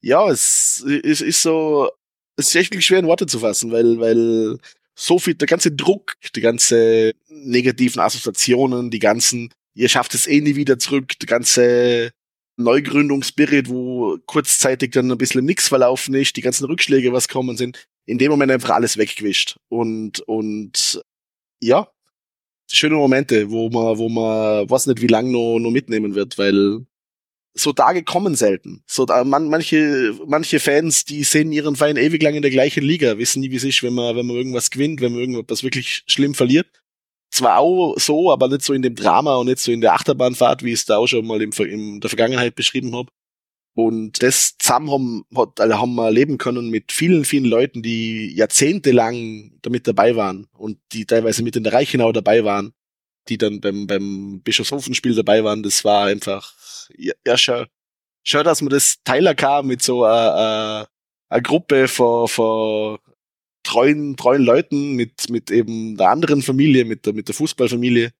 ja, 0.00 0.28
es, 0.30 0.84
es 1.02 1.20
ist 1.20 1.42
so, 1.42 1.90
es 2.36 2.48
ist 2.48 2.54
echt 2.56 2.82
schwer 2.82 2.98
in 2.98 3.06
Worte 3.06 3.26
zu 3.26 3.38
fassen, 3.38 3.72
weil, 3.72 3.98
weil 3.98 4.58
so 4.96 5.18
viel, 5.18 5.34
der 5.34 5.46
ganze 5.46 5.70
Druck, 5.70 6.16
die 6.34 6.40
ganze 6.40 7.12
negativen 7.28 8.00
Assoziationen, 8.00 8.90
die 8.90 8.98
ganzen, 8.98 9.50
ihr 9.74 9.88
schafft 9.88 10.14
es 10.14 10.26
eh 10.26 10.40
nie 10.40 10.56
wieder 10.56 10.78
zurück, 10.78 11.18
der 11.18 11.26
ganze 11.26 12.10
Neugründungsspirit, 12.56 13.68
wo 13.68 14.16
kurzzeitig 14.24 14.92
dann 14.92 15.12
ein 15.12 15.18
bisschen 15.18 15.44
nix 15.44 15.68
verlaufen 15.68 16.14
ist, 16.14 16.36
die 16.36 16.40
ganzen 16.40 16.64
Rückschläge, 16.64 17.12
was 17.12 17.28
kommen 17.28 17.58
sind, 17.58 17.86
in 18.06 18.16
dem 18.16 18.30
Moment 18.30 18.50
einfach 18.50 18.70
alles 18.70 18.96
weggewischt. 18.96 19.56
Und, 19.68 20.20
und, 20.20 21.02
ja, 21.60 21.88
schöne 22.72 22.94
Momente, 22.96 23.50
wo 23.50 23.68
man, 23.68 23.98
wo 23.98 24.08
man, 24.08 24.68
weiß 24.68 24.86
nicht, 24.86 25.02
wie 25.02 25.08
lang 25.08 25.30
noch, 25.30 25.58
noch 25.58 25.70
mitnehmen 25.70 26.14
wird, 26.14 26.38
weil 26.38 26.86
so 27.56 27.72
Tage 27.72 28.02
kommen 28.04 28.34
selten. 28.34 28.82
So 28.86 29.06
da, 29.06 29.24
man, 29.24 29.48
manche, 29.48 30.14
manche 30.26 30.60
Fans, 30.60 31.04
die 31.04 31.24
sehen 31.24 31.52
ihren 31.52 31.76
Verein 31.76 31.96
ewig 31.96 32.22
lang 32.22 32.34
in 32.34 32.42
der 32.42 32.50
gleichen 32.50 32.84
Liga, 32.84 33.18
wissen 33.18 33.40
nie, 33.40 33.50
wie 33.50 33.56
es 33.56 33.64
ist, 33.64 33.82
wenn 33.82 33.94
man, 33.94 34.14
wenn 34.14 34.26
man 34.26 34.36
irgendwas 34.36 34.70
gewinnt, 34.70 35.00
wenn 35.00 35.12
man 35.12 35.22
irgendwas 35.22 35.62
wirklich 35.62 36.04
schlimm 36.06 36.34
verliert. 36.34 36.66
Zwar 37.30 37.58
auch 37.58 37.98
so, 37.98 38.30
aber 38.30 38.48
nicht 38.48 38.62
so 38.62 38.72
in 38.72 38.82
dem 38.82 38.94
Drama 38.94 39.36
und 39.36 39.46
nicht 39.46 39.58
so 39.58 39.72
in 39.72 39.80
der 39.80 39.94
Achterbahnfahrt, 39.94 40.62
wie 40.62 40.72
ich 40.72 40.80
es 40.80 40.84
da 40.86 40.98
auch 40.98 41.06
schon 41.06 41.26
mal 41.26 41.42
im, 41.42 41.50
in 41.52 42.00
der 42.00 42.10
Vergangenheit 42.10 42.54
beschrieben 42.54 42.94
habe. 42.94 43.10
Und 43.74 44.22
das 44.22 44.56
zusammen 44.58 44.90
haben, 44.90 45.24
also 45.58 45.78
haben 45.78 45.94
wir 45.96 46.10
leben 46.10 46.38
können 46.38 46.70
mit 46.70 46.92
vielen, 46.92 47.26
vielen 47.26 47.44
Leuten, 47.44 47.82
die 47.82 48.34
jahrzehntelang 48.34 49.52
damit 49.60 49.86
dabei 49.86 50.16
waren 50.16 50.46
und 50.56 50.78
die 50.92 51.04
teilweise 51.04 51.42
mit 51.42 51.56
in 51.56 51.64
der 51.64 51.74
Reichenau 51.74 52.10
dabei 52.12 52.44
waren, 52.44 52.72
die 53.28 53.38
dann 53.38 53.60
beim, 53.60 53.86
beim 53.86 54.40
Bischofshofen-Spiel 54.42 55.14
dabei 55.14 55.44
waren. 55.44 55.62
Das 55.62 55.84
war 55.84 56.06
einfach 56.06 56.54
ja, 56.96 57.14
ja 57.26 57.36
schon, 57.36 57.66
schon, 58.22 58.44
dass 58.44 58.62
man 58.62 58.70
das 58.70 58.96
Teiler 59.04 59.34
kam 59.34 59.66
mit 59.66 59.82
so 59.82 60.04
einer 60.04 60.88
Gruppe 61.42 61.88
von, 61.88 62.28
von 62.28 62.98
treuen, 63.62 64.16
treuen 64.16 64.42
Leuten, 64.42 64.94
mit, 64.94 65.28
mit 65.28 65.50
eben 65.50 65.96
der 65.96 66.10
anderen 66.10 66.42
Familie, 66.42 66.84
mit 66.84 67.06
der, 67.06 67.12
mit 67.12 67.28
der 67.28 67.34
Fußballfamilie. 67.34 68.12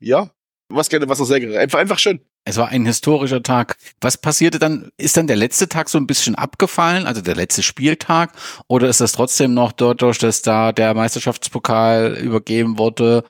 Ja, 0.00 0.30
was 0.68 0.88
gerne, 0.88 1.08
was 1.08 1.18
noch 1.18 1.26
sehr 1.26 1.60
einfach, 1.60 1.78
einfach 1.78 1.98
schön. 1.98 2.20
Es 2.44 2.56
war 2.56 2.68
ein 2.68 2.86
historischer 2.86 3.42
Tag. 3.42 3.76
Was 4.00 4.18
passierte 4.18 4.58
dann? 4.58 4.90
Ist 4.96 5.16
dann 5.16 5.28
der 5.28 5.36
letzte 5.36 5.68
Tag 5.68 5.88
so 5.88 5.96
ein 5.96 6.08
bisschen 6.08 6.34
abgefallen, 6.34 7.06
also 7.06 7.20
der 7.20 7.36
letzte 7.36 7.62
Spieltag? 7.62 8.32
Oder 8.66 8.88
ist 8.88 9.00
das 9.00 9.12
trotzdem 9.12 9.54
noch 9.54 9.70
dadurch, 9.70 10.18
dass 10.18 10.42
da 10.42 10.72
der 10.72 10.94
Meisterschaftspokal 10.94 12.18
übergeben 12.18 12.78
wurde, 12.78 13.24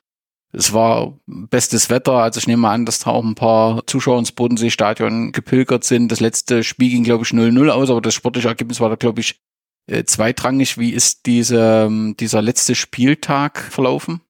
es 0.55 0.71
war 0.71 1.19
bestes 1.25 1.89
Wetter, 1.89 2.13
also 2.13 2.37
ich 2.37 2.47
nehme 2.47 2.69
an, 2.69 2.85
dass 2.85 2.99
da 2.99 3.09
auch 3.09 3.23
ein 3.23 3.33
paar 3.33 3.85
Zuschauer 3.87 4.19
ins 4.19 4.31
Bodenseestadion 4.31 5.31
gepilgert 5.31 5.83
sind. 5.83 6.11
Das 6.11 6.19
letzte 6.19 6.63
Spiel 6.63 6.91
ging, 6.91 7.03
glaube 7.03 7.23
ich, 7.23 7.31
0-0 7.31 7.69
aus, 7.69 7.89
aber 7.89 8.01
das 8.01 8.13
sportliche 8.13 8.49
Ergebnis 8.49 8.79
war 8.79 8.89
da, 8.89 8.95
glaube 8.95 9.19
ich, 9.19 9.41
äh, 9.87 10.03
zweitrangig. 10.03 10.77
Wie 10.77 10.91
ist 10.91 11.25
diese, 11.25 11.85
ähm, 11.87 12.15
dieser 12.19 12.43
letzte 12.43 12.75
Spieltag 12.75 13.59
verlaufen? 13.59 14.21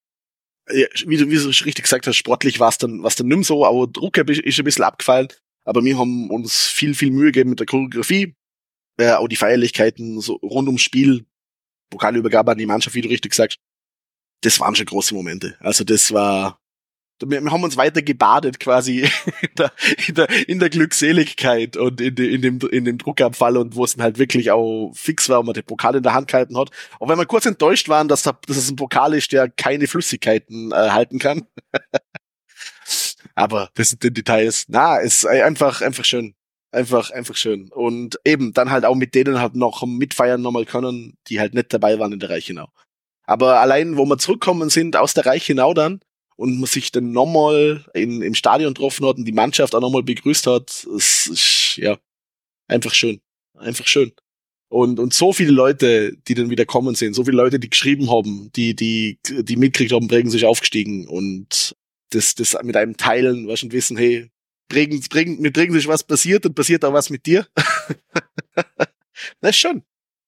Ja, 0.71 0.87
wie, 1.05 1.17
du, 1.17 1.29
wie 1.29 1.35
du 1.35 1.47
richtig 1.47 1.83
gesagt 1.83 2.07
hast, 2.07 2.15
sportlich 2.15 2.57
war 2.57 2.69
es 2.69 2.77
dann, 2.77 3.03
war's 3.03 3.17
dann 3.17 3.27
nimm 3.27 3.43
so, 3.43 3.65
aber 3.65 3.85
Druck 3.85 4.17
ist 4.17 4.59
ein 4.59 4.63
bisschen 4.63 4.85
abgefallen. 4.85 5.27
Aber 5.65 5.83
wir 5.83 5.97
haben 5.97 6.29
uns 6.29 6.67
viel, 6.67 6.93
viel 6.93 7.11
Mühe 7.11 7.31
gegeben 7.31 7.49
mit 7.49 7.59
der 7.59 7.67
Choreografie. 7.67 8.33
äh, 8.97 9.11
auch 9.11 9.27
die 9.27 9.35
Feierlichkeiten 9.35 10.21
so 10.21 10.35
rund 10.35 10.67
ums 10.67 10.81
Spiel, 10.81 11.25
Pokalübergabe 11.89 12.51
an 12.53 12.57
die 12.57 12.65
Mannschaft, 12.65 12.95
wie 12.95 13.01
du 13.01 13.09
richtig 13.09 13.33
sagst, 13.33 13.59
das 14.45 14.59
waren 14.59 14.75
schon 14.75 14.85
große 14.85 15.13
Momente. 15.13 15.55
Also 15.59 15.83
das 15.83 16.11
war, 16.11 16.59
wir, 17.21 17.39
haben 17.51 17.63
uns 17.63 17.77
weiter 17.77 18.01
gebadet 18.01 18.59
quasi 18.59 19.01
in 19.41 19.55
der, 19.57 19.71
in 20.07 20.15
der, 20.15 20.49
in 20.49 20.59
der 20.59 20.69
Glückseligkeit 20.69 21.77
und 21.77 22.01
in, 22.01 22.15
de, 22.15 22.33
in, 22.33 22.41
dem, 22.41 22.59
in 22.71 22.85
dem 22.85 22.97
Druckabfall 22.97 23.57
und 23.57 23.75
wo 23.75 23.85
es 23.85 23.95
dann 23.95 24.03
halt 24.03 24.17
wirklich 24.17 24.51
auch 24.51 24.91
fix 24.93 25.29
war 25.29 25.39
und 25.39 25.47
man 25.47 25.53
den 25.53 25.63
Pokal 25.63 25.95
in 25.95 26.03
der 26.03 26.13
Hand 26.13 26.27
gehalten 26.27 26.57
hat. 26.57 26.69
Auch 26.99 27.09
wenn 27.09 27.17
wir 27.17 27.25
kurz 27.25 27.45
enttäuscht 27.45 27.89
waren, 27.89 28.07
dass, 28.07 28.23
da, 28.23 28.37
dass 28.47 28.57
es 28.57 28.69
ein 28.69 28.75
Pokal 28.75 29.13
ist, 29.13 29.31
der 29.31 29.49
keine 29.49 29.87
Flüssigkeiten 29.87 30.71
äh, 30.71 30.89
halten 30.89 31.19
kann. 31.19 31.47
Aber 33.35 33.69
das 33.73 33.89
sind 33.89 34.03
die 34.03 34.13
Details. 34.13 34.65
Na, 34.67 34.97
ist 34.97 35.25
einfach, 35.25 35.81
einfach 35.81 36.05
schön. 36.05 36.35
Einfach, 36.71 37.11
einfach 37.11 37.35
schön. 37.35 37.69
Und 37.71 38.19
eben 38.25 38.53
dann 38.53 38.71
halt 38.71 38.85
auch 38.85 38.95
mit 38.95 39.15
denen 39.15 39.39
halt 39.39 39.55
noch 39.55 39.85
mitfeiern 39.85 40.41
nochmal 40.41 40.65
können, 40.65 41.17
die 41.27 41.39
halt 41.39 41.53
nicht 41.53 41.71
dabei 41.73 41.99
waren 41.99 42.13
in 42.13 42.19
der 42.19 42.29
Reichenau. 42.29 42.69
Aber 43.25 43.59
allein, 43.59 43.97
wo 43.97 44.05
wir 44.05 44.17
zurückkommen 44.17 44.69
sind 44.69 44.95
aus 44.95 45.13
der 45.13 45.25
Reichenau 45.25 45.73
dann 45.73 46.01
und 46.35 46.59
man 46.59 46.65
sich 46.65 46.91
dann 46.91 47.11
nochmal 47.11 47.85
im 47.93 48.35
Stadion 48.35 48.73
getroffen 48.73 49.05
hat 49.05 49.17
und 49.17 49.25
die 49.25 49.31
Mannschaft 49.31 49.75
auch 49.75 49.81
nochmal 49.81 50.03
begrüßt 50.03 50.47
hat, 50.47 50.69
es 50.95 51.27
ist, 51.27 51.77
ja, 51.77 51.97
einfach 52.67 52.93
schön. 52.93 53.21
Einfach 53.57 53.87
schön. 53.87 54.11
Und, 54.73 54.99
und 54.99 55.13
so 55.13 55.33
viele 55.33 55.51
Leute, 55.51 56.17
die 56.27 56.33
dann 56.33 56.49
wieder 56.49 56.65
kommen 56.65 56.95
sind, 56.95 57.13
so 57.13 57.23
viele 57.23 57.37
Leute, 57.37 57.59
die 57.59 57.69
geschrieben 57.69 58.09
haben, 58.09 58.51
die, 58.55 58.75
die, 58.75 59.19
die 59.27 59.55
mitgekriegt 59.55 59.91
haben, 59.91 60.07
Bregenz 60.07 60.31
sich 60.31 60.45
aufgestiegen 60.45 61.07
und 61.07 61.75
das, 62.09 62.33
das 62.33 62.57
mit 62.63 62.75
einem 62.75 62.97
teilen, 62.97 63.47
was 63.47 63.61
und 63.61 63.71
wissen, 63.71 63.97
hey, 63.97 64.31
Bregenz, 64.69 65.09
Bregenz, 65.09 65.39
mit 65.39 65.53
Bregenz 65.53 65.77
ist 65.77 65.87
was 65.87 66.03
passiert 66.03 66.47
und 66.47 66.55
passiert 66.55 66.83
auch 66.85 66.93
was 66.93 67.11
mit 67.11 67.25
dir. 67.27 67.47
das 69.41 69.51
ist 69.51 69.57
schon. 69.57 69.83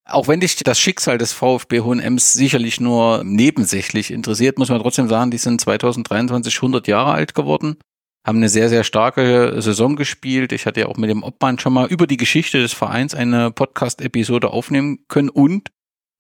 Auch 0.08 0.28
wenn 0.28 0.39
dich 0.39 0.56
das 0.58 0.80
Schicksal 0.80 1.18
des 1.18 1.34
VfB 1.34 1.82
Hohenems 1.82 2.34
sicherlich 2.34 2.80
nur 2.80 3.24
nebensächlich 3.24 4.12
interessiert, 4.12 4.60
muss 4.60 4.70
man 4.70 4.80
trotzdem 4.80 5.08
sagen, 5.08 5.32
die 5.32 5.39
sind 5.39 5.60
2023 5.60 6.56
100 6.58 6.88
Jahre 6.88 7.12
alt 7.12 7.34
geworden, 7.34 7.78
haben 8.26 8.38
eine 8.38 8.50
sehr, 8.50 8.70
sehr 8.70 8.84
starke 8.84 9.60
Saison 9.62 9.96
gespielt. 9.96 10.52
Ich 10.52 10.68
hatte 10.68 10.82
ja 10.82 10.88
auch 10.88 10.98
mit 10.98 11.10
dem 11.10 11.24
Obmann 11.24 11.58
schon 11.58 11.74
mal 11.74 11.88
über 11.88 12.06
die 12.06 12.18
Geschichte 12.18 12.62
des 12.62 12.74
Vereins 12.74 13.15
eine 13.15 13.50
Podcast-Episode 13.50 14.52
aufnehmen 14.52 15.00
können 15.08 15.30
und 15.30 15.72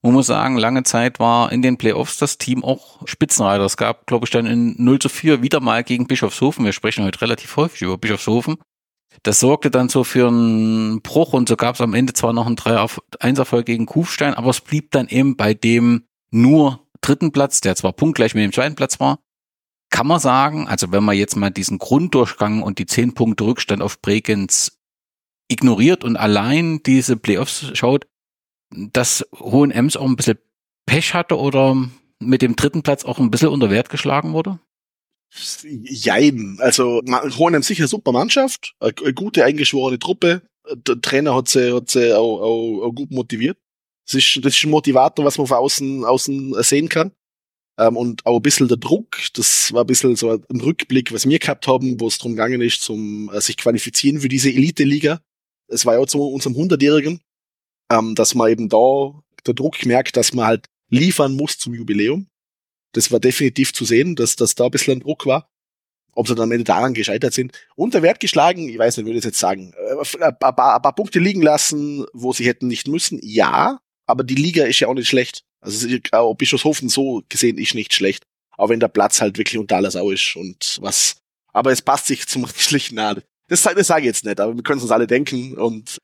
man 0.05 0.13
muss 0.13 0.27
sagen, 0.27 0.57
lange 0.57 0.83
Zeit 0.83 1.19
war 1.19 1.51
in 1.51 1.63
den 1.63 1.77
Playoffs 1.77 2.17
das 2.17 2.37
Team 2.37 2.63
auch 2.63 3.07
Spitzenreiter. 3.07 3.65
Es 3.65 3.75
gab, 3.75 4.05
glaube 4.05 4.25
ich, 4.25 4.29
dann 4.29 4.45
in 4.45 4.75
0 4.77 4.99
zu 4.99 5.09
4 5.09 5.41
wieder 5.41 5.59
mal 5.61 5.83
gegen 5.83 6.05
Bischofshofen. 6.05 6.63
Wir 6.63 6.73
sprechen 6.73 7.03
heute 7.03 7.21
relativ 7.21 7.55
häufig 7.57 7.81
über 7.81 7.97
Bischofshofen. 7.97 8.57
Das 9.23 9.39
sorgte 9.39 9.71
dann 9.71 9.89
so 9.89 10.03
für 10.03 10.27
einen 10.27 11.01
Bruch 11.01 11.33
und 11.33 11.49
so 11.49 11.55
gab 11.55 11.75
es 11.75 11.81
am 11.81 11.93
Ende 11.93 12.13
zwar 12.13 12.33
noch 12.33 12.45
einen 12.45 12.57
3-1-Erfolg 12.57 13.65
gegen 13.65 13.85
Kufstein, 13.85 14.33
aber 14.33 14.49
es 14.49 14.61
blieb 14.61 14.91
dann 14.91 15.07
eben 15.07 15.35
bei 15.35 15.53
dem 15.53 16.03
nur 16.31 16.85
dritten 17.01 17.31
Platz, 17.31 17.61
der 17.61 17.75
zwar 17.75 17.93
punktgleich 17.93 18.35
mit 18.35 18.43
dem 18.43 18.53
zweiten 18.53 18.75
Platz 18.75 18.99
war. 18.99 19.19
Kann 19.89 20.07
man 20.07 20.19
sagen, 20.19 20.67
also 20.67 20.91
wenn 20.91 21.03
man 21.03 21.15
jetzt 21.15 21.35
mal 21.35 21.51
diesen 21.51 21.77
Grunddurchgang 21.77 22.61
und 22.61 22.79
die 22.79 22.85
10 22.85 23.13
Punkte 23.13 23.45
Rückstand 23.45 23.81
auf 23.81 24.01
Bregenz 24.01 24.79
ignoriert 25.47 26.03
und 26.03 26.17
allein 26.17 26.81
diese 26.83 27.17
Playoffs 27.17 27.71
schaut, 27.73 28.07
dass 28.71 29.25
Hohenems 29.39 29.95
auch 29.95 30.05
ein 30.05 30.15
bisschen 30.15 30.39
Pech 30.85 31.13
hatte 31.13 31.37
oder 31.37 31.77
mit 32.19 32.41
dem 32.41 32.55
dritten 32.55 32.83
Platz 32.83 33.05
auch 33.05 33.19
ein 33.19 33.31
bisschen 33.31 33.49
unter 33.49 33.69
Wert 33.69 33.89
geschlagen 33.89 34.33
wurde? 34.33 34.59
Jein. 35.63 36.57
Also 36.59 37.01
Hohenem 37.37 37.63
sicher 37.63 37.87
super 37.87 38.11
Mannschaft, 38.11 38.73
eine, 38.79 38.93
gute 39.13 39.43
eingeschworene 39.43 39.99
Truppe. 39.99 40.41
Der 40.73 40.99
Trainer 41.01 41.35
hat 41.35 41.47
sie, 41.49 41.73
hat 41.73 41.89
sie 41.89 42.15
auch, 42.17 42.41
auch, 42.41 42.81
auch 42.83 42.91
gut 42.91 43.11
motiviert. 43.11 43.57
Das 44.05 44.15
ist, 44.15 44.39
das 44.43 44.55
ist 44.55 44.63
ein 44.63 44.69
Motivator, 44.69 45.25
was 45.25 45.37
man 45.37 45.47
von 45.47 45.57
außen, 45.57 46.05
außen 46.05 46.63
sehen 46.63 46.89
kann. 46.89 47.11
Ähm, 47.77 47.97
und 47.97 48.25
auch 48.25 48.37
ein 48.37 48.41
bisschen 48.41 48.67
der 48.67 48.77
Druck, 48.77 49.17
das 49.33 49.73
war 49.73 49.83
ein 49.83 49.87
bisschen 49.87 50.15
so 50.15 50.31
ein 50.31 50.61
Rückblick, 50.61 51.11
was 51.11 51.27
wir 51.27 51.39
gehabt 51.39 51.67
haben, 51.67 51.99
wo 51.99 52.07
es 52.07 52.17
darum 52.17 52.33
gegangen 52.33 52.61
ist, 52.61 52.81
zum 52.81 53.29
äh, 53.33 53.41
sich 53.41 53.57
qualifizieren 53.57 54.21
für 54.21 54.29
diese 54.29 54.49
Elite-Liga. 54.49 55.19
Es 55.67 55.85
war 55.85 55.95
ja 55.95 55.99
auch 55.99 56.05
zu 56.05 56.21
unserem 56.21 56.55
100-Jährigen, 56.55 57.19
ähm, 57.91 58.15
dass 58.15 58.33
man 58.33 58.49
eben 58.49 58.69
da 58.69 59.19
der 59.45 59.53
Druck 59.53 59.85
merkt, 59.85 60.15
dass 60.15 60.33
man 60.33 60.45
halt 60.45 60.67
liefern 60.89 61.35
muss 61.35 61.57
zum 61.57 61.73
Jubiläum. 61.73 62.27
Das 62.95 63.11
war 63.11 63.19
definitiv 63.19 63.73
zu 63.73 63.83
sehen, 63.83 64.15
dass, 64.15 64.37
dass 64.37 64.55
da 64.55 64.65
ein 64.65 64.71
bisschen 64.71 64.97
ein 64.97 64.99
Druck 65.01 65.25
war. 65.25 65.49
Ob 66.13 66.29
sie 66.29 66.35
dann 66.35 66.45
am 66.45 66.51
Ende 66.53 66.63
daran 66.63 66.93
gescheitert 66.93 67.33
sind. 67.33 67.51
Unter 67.75 68.01
Wert 68.01 68.21
geschlagen, 68.21 68.69
ich 68.69 68.77
weiß 68.77 68.95
nicht, 68.95 69.05
würde 69.05 69.19
ich 69.19 69.25
jetzt 69.25 69.37
sagen. 69.37 69.73
Äh, 69.73 70.23
ein 70.23 70.39
paar, 70.39 70.75
ein 70.75 70.81
paar 70.81 70.95
Punkte 70.95 71.19
liegen 71.19 71.41
lassen, 71.41 72.05
wo 72.13 72.31
sie 72.31 72.45
hätten 72.45 72.67
nicht 72.67 72.87
müssen, 72.87 73.19
ja. 73.21 73.81
Aber 74.05 74.23
die 74.23 74.35
Liga 74.35 74.63
ist 74.63 74.79
ja 74.79 74.87
auch 74.87 74.93
nicht 74.93 75.09
schlecht. 75.09 75.43
Also 75.59 75.89
auch 76.13 76.35
Bischofshofen 76.35 76.87
so 76.87 77.21
gesehen 77.27 77.57
ist 77.57 77.75
nicht 77.75 77.93
schlecht. 77.93 78.23
Auch 78.57 78.69
wenn 78.69 78.79
der 78.79 78.87
Platz 78.87 79.19
halt 79.19 79.37
wirklich 79.37 79.57
unter 79.57 79.75
aller 79.75 79.91
Sau 79.91 80.09
ist 80.09 80.37
und 80.37 80.77
was. 80.81 81.17
Aber 81.51 81.73
es 81.73 81.81
passt 81.81 82.07
sich 82.07 82.25
zum 82.27 82.47
Schlichen 82.47 82.95
nahe. 82.95 83.21
Das, 83.49 83.63
das 83.63 83.87
sage 83.87 84.01
ich 84.01 84.07
jetzt 84.07 84.23
nicht, 84.23 84.39
aber 84.39 84.55
wir 84.55 84.63
können 84.63 84.77
es 84.77 84.83
uns 84.83 84.91
alle 84.93 85.05
denken 85.05 85.57
und 85.57 86.01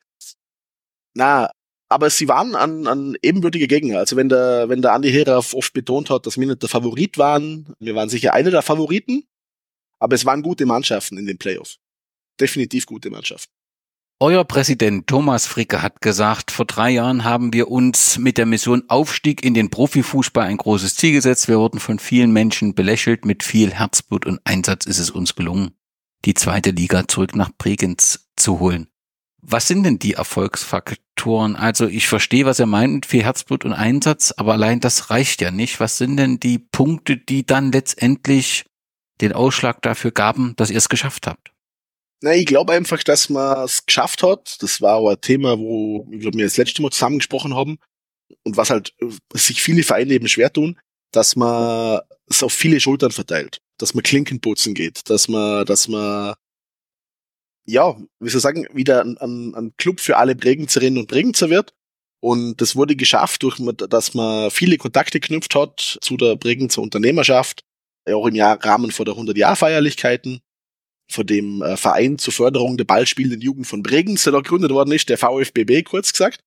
na, 1.14 1.50
aber 1.92 2.10
sie 2.10 2.28
waren 2.28 2.56
an, 2.56 2.88
an 2.88 3.18
ebenbürtige 3.22 3.68
Gegner. 3.68 4.00
Also 4.00 4.16
wenn 4.16 4.30
der, 4.30 4.70
wenn 4.70 4.82
der 4.82 4.94
Andi 4.94 5.12
Hera 5.12 5.38
oft 5.38 5.74
betont 5.74 6.10
hat, 6.10 6.26
dass 6.26 6.38
wir 6.38 6.48
nicht 6.48 6.62
der 6.62 6.70
Favorit 6.70 7.18
waren, 7.18 7.76
wir 7.80 7.96
waren 7.96 8.10
sicher 8.10 8.34
eine 8.34 8.50
der 8.50 8.62
Favoriten, 8.62 9.26
aber 10.00 10.16
es 10.16 10.26
waren 10.26 10.42
gute 10.42 10.66
Mannschaften 10.66 11.18
in 11.18 11.26
den 11.26 11.38
Playoffs. 11.38 11.80
Definitiv 12.40 12.86
gute 12.86 13.10
Mannschaften. 13.10 13.52
Euer 14.20 14.46
Präsident 14.46 15.08
Thomas 15.08 15.48
Fricke 15.48 15.82
hat 15.82 16.00
gesagt, 16.00 16.52
vor 16.52 16.66
drei 16.66 16.92
Jahren 16.92 17.24
haben 17.24 17.54
wir 17.54 17.70
uns 17.70 18.20
mit 18.20 18.38
der 18.38 18.46
Mission 18.46 18.84
Aufstieg 18.88 19.44
in 19.44 19.56
den 19.56 19.72
Profifußball 19.72 20.46
ein 20.46 20.58
großes 20.58 20.96
Ziel 20.96 21.14
gesetzt. 21.14 21.48
Wir 21.48 21.58
wurden 21.58 21.80
von 21.80 21.98
vielen 21.98 22.32
Menschen 22.32 22.76
belächelt. 22.76 23.26
Mit 23.26 23.42
viel 23.42 23.72
Herzblut 23.72 24.28
und 24.28 24.40
Einsatz 24.44 24.86
ist 24.86 25.00
es 25.00 25.10
uns 25.10 25.34
gelungen, 25.34 25.72
die 26.26 26.36
zweite 26.36 26.70
Liga 26.70 27.08
zurück 27.08 27.36
nach 27.36 27.50
Bregenz 27.58 28.30
zu 28.36 28.60
holen. 28.60 28.91
Was 29.42 29.68
sind 29.68 29.84
denn 29.84 30.00
die 30.00 30.14
Erfolgsfaktoren? 30.14 31.56
Also 31.56 31.88
ich 31.88 32.08
verstehe, 32.08 32.46
was 32.46 32.60
er 32.60 32.68
meint, 32.68 33.06
viel 33.06 33.24
Herzblut 33.24 33.66
und 33.66 33.74
Einsatz, 33.74 34.34
aber 34.38 34.54
allein 34.54 34.80
das 34.80 35.10
reicht 35.10 35.42
ja 35.42 35.52
nicht. 35.52 35.80
Was 35.80 35.98
sind 35.98 36.18
denn 36.18 36.40
die 36.40 36.60
Punkte, 36.60 37.18
die 37.18 37.46
dann 37.46 37.72
letztendlich 37.72 38.66
den 39.20 39.34
Ausschlag 39.34 39.82
dafür 39.82 40.12
gaben, 40.12 40.56
dass 40.58 40.70
ihr 40.70 40.78
es 40.78 40.90
geschafft 40.90 41.28
habt? 41.28 41.52
Na, 42.22 42.36
ich 42.36 42.46
glaube 42.46 42.74
einfach, 42.74 43.04
dass 43.04 43.30
man 43.30 43.66
es 43.66 43.86
geschafft 43.86 44.22
hat. 44.22 44.58
Das 44.62 44.80
war 44.80 44.96
auch 44.98 45.10
ein 45.10 45.22
Thema, 45.22 45.58
wo 45.58 46.08
ich 46.12 46.20
glaube, 46.22 46.38
wir 46.38 46.46
das 46.46 46.58
letzte 46.58 46.84
Mal 46.84 46.92
zusammengesprochen 46.92 47.56
haben 47.56 47.80
und 48.44 48.58
was 48.58 48.70
halt 48.70 48.94
sich 49.34 49.62
viele 49.62 49.82
Vereine 49.82 50.14
eben 50.14 50.28
schwer 50.28 50.54
tun, 50.54 50.80
dass 51.12 51.36
man 51.36 52.00
es 52.30 52.44
auf 52.44 52.54
viele 52.54 52.80
Schultern 52.80 53.12
verteilt, 53.12 53.60
dass 53.80 53.96
man 53.96 54.04
Klinkenputzen 54.04 54.76
geht, 54.76 55.10
dass 55.10 55.28
man, 55.28 55.66
dass 55.66 55.88
man 55.88 56.36
ja, 57.66 57.96
wie 58.20 58.30
soll 58.30 58.40
ich 58.40 58.44
sagen, 58.44 58.68
wieder 58.74 59.02
ein, 59.04 59.18
ein, 59.18 59.56
ein 59.56 59.74
Club 59.78 60.00
für 60.00 60.18
alle 60.18 60.36
Bregenzerinnen 60.36 61.00
und 61.00 61.08
Bregenzer 61.08 61.50
wird. 61.50 61.74
Und 62.20 62.62
das 62.62 62.76
wurde 62.76 62.96
geschafft, 62.96 63.42
durch, 63.44 63.58
dass 63.90 64.14
man 64.14 64.52
viele 64.52 64.78
Kontakte 64.78 65.20
knüpft 65.20 65.56
hat 65.56 65.98
zu 66.02 66.18
der 66.18 66.36
Bregenzer 66.36 66.82
Unternehmerschaft, 66.82 67.64
auch 68.08 68.28
im 68.28 68.36
Jahr, 68.36 68.64
Rahmen 68.64 68.92
vor 68.92 69.06
der 69.06 69.16
100-Jahr-Feierlichkeiten, 69.16 70.42
von 71.10 71.26
dem 71.26 71.62
äh, 71.62 71.78
Verein 71.78 72.18
zur 72.18 72.34
Förderung 72.34 72.78
der 72.78 72.86
ballspielenden 72.86 73.42
Jugend 73.42 73.68
von 73.68 73.84
Bregenz, 73.84 74.24
der 74.24 74.34
da 74.34 74.40
gegründet 74.40 74.72
worden 74.72 74.92
ist, 74.92 75.10
der 75.10 75.18
VfBB, 75.18 75.84
kurz 75.84 76.12
gesagt. 76.12 76.42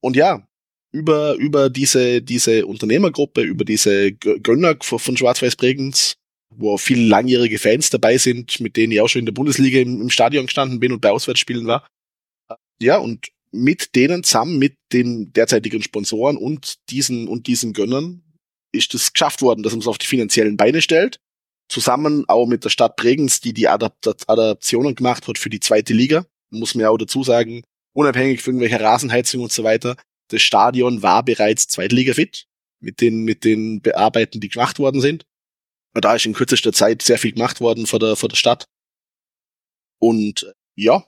Und 0.00 0.16
ja, 0.16 0.46
über, 0.90 1.34
über 1.34 1.70
diese, 1.70 2.22
diese 2.22 2.66
Unternehmergruppe, 2.66 3.42
über 3.42 3.64
diese 3.64 4.12
Gönner 4.12 4.76
von 4.80 5.16
Schwarz-Weiß 5.16 5.56
Bregenz 5.56 6.17
wo 6.54 6.76
viele 6.78 7.06
langjährige 7.06 7.58
Fans 7.58 7.90
dabei 7.90 8.18
sind, 8.18 8.60
mit 8.60 8.76
denen 8.76 8.92
ich 8.92 9.00
auch 9.00 9.08
schon 9.08 9.20
in 9.20 9.26
der 9.26 9.32
Bundesliga 9.32 9.80
im, 9.80 10.00
im 10.00 10.10
Stadion 10.10 10.46
gestanden 10.46 10.80
bin 10.80 10.92
und 10.92 11.00
bei 11.00 11.10
Auswärtsspielen 11.10 11.66
war. 11.66 11.86
Ja, 12.80 12.98
und 12.98 13.28
mit 13.50 13.94
denen 13.94 14.24
zusammen, 14.24 14.58
mit 14.58 14.76
den 14.92 15.32
derzeitigen 15.32 15.82
Sponsoren 15.82 16.36
und 16.36 16.76
diesen 16.90 17.28
und 17.28 17.46
diesen 17.46 17.72
Gönnern 17.72 18.22
ist 18.72 18.94
es 18.94 19.12
geschafft 19.12 19.40
worden, 19.40 19.62
dass 19.62 19.72
man 19.72 19.80
es 19.80 19.86
auf 19.86 19.98
die 19.98 20.06
finanziellen 20.06 20.56
Beine 20.56 20.82
stellt. 20.82 21.18
Zusammen 21.70 22.24
auch 22.28 22.46
mit 22.46 22.64
der 22.64 22.70
Stadt 22.70 22.96
Bregenz, 22.96 23.40
die 23.40 23.52
die 23.52 23.68
Adapt 23.68 24.28
Adaptionen 24.28 24.94
gemacht 24.94 25.26
hat 25.28 25.38
für 25.38 25.50
die 25.50 25.60
zweite 25.60 25.94
Liga. 25.94 26.26
Muss 26.50 26.74
man 26.74 26.82
ja 26.82 26.90
auch 26.90 26.98
dazu 26.98 27.22
sagen, 27.22 27.62
unabhängig 27.94 28.42
von 28.42 28.54
irgendwelcher 28.54 28.84
Rasenheizung 28.84 29.42
und 29.42 29.52
so 29.52 29.64
weiter. 29.64 29.96
Das 30.30 30.42
Stadion 30.42 31.02
war 31.02 31.22
bereits 31.22 31.68
Zweitliga 31.68 32.14
fit 32.14 32.46
mit 32.80 33.00
den, 33.00 33.24
mit 33.24 33.44
den 33.44 33.80
Bearbeiten, 33.80 34.40
die 34.40 34.48
gemacht 34.48 34.78
worden 34.78 35.00
sind 35.00 35.24
da 36.00 36.14
ist 36.14 36.26
in 36.26 36.34
kürzester 36.34 36.72
Zeit 36.72 37.02
sehr 37.02 37.18
viel 37.18 37.32
gemacht 37.32 37.60
worden 37.60 37.86
vor 37.86 37.98
der, 37.98 38.16
vor 38.16 38.28
der 38.28 38.36
Stadt. 38.36 38.66
Und 40.00 40.52
ja, 40.76 41.04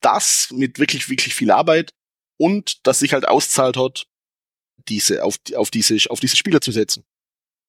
das 0.00 0.50
mit 0.52 0.78
wirklich, 0.78 1.08
wirklich 1.08 1.34
viel 1.34 1.50
Arbeit 1.50 1.92
und 2.38 2.86
dass 2.86 3.00
sich 3.00 3.12
halt 3.12 3.26
auszahlt 3.26 3.76
hat, 3.76 4.06
diese, 4.88 5.24
auf, 5.24 5.36
auf 5.54 5.70
diese, 5.70 5.98
auf 6.10 6.20
diese 6.20 6.36
Spieler 6.36 6.60
zu 6.60 6.72
setzen. 6.72 7.04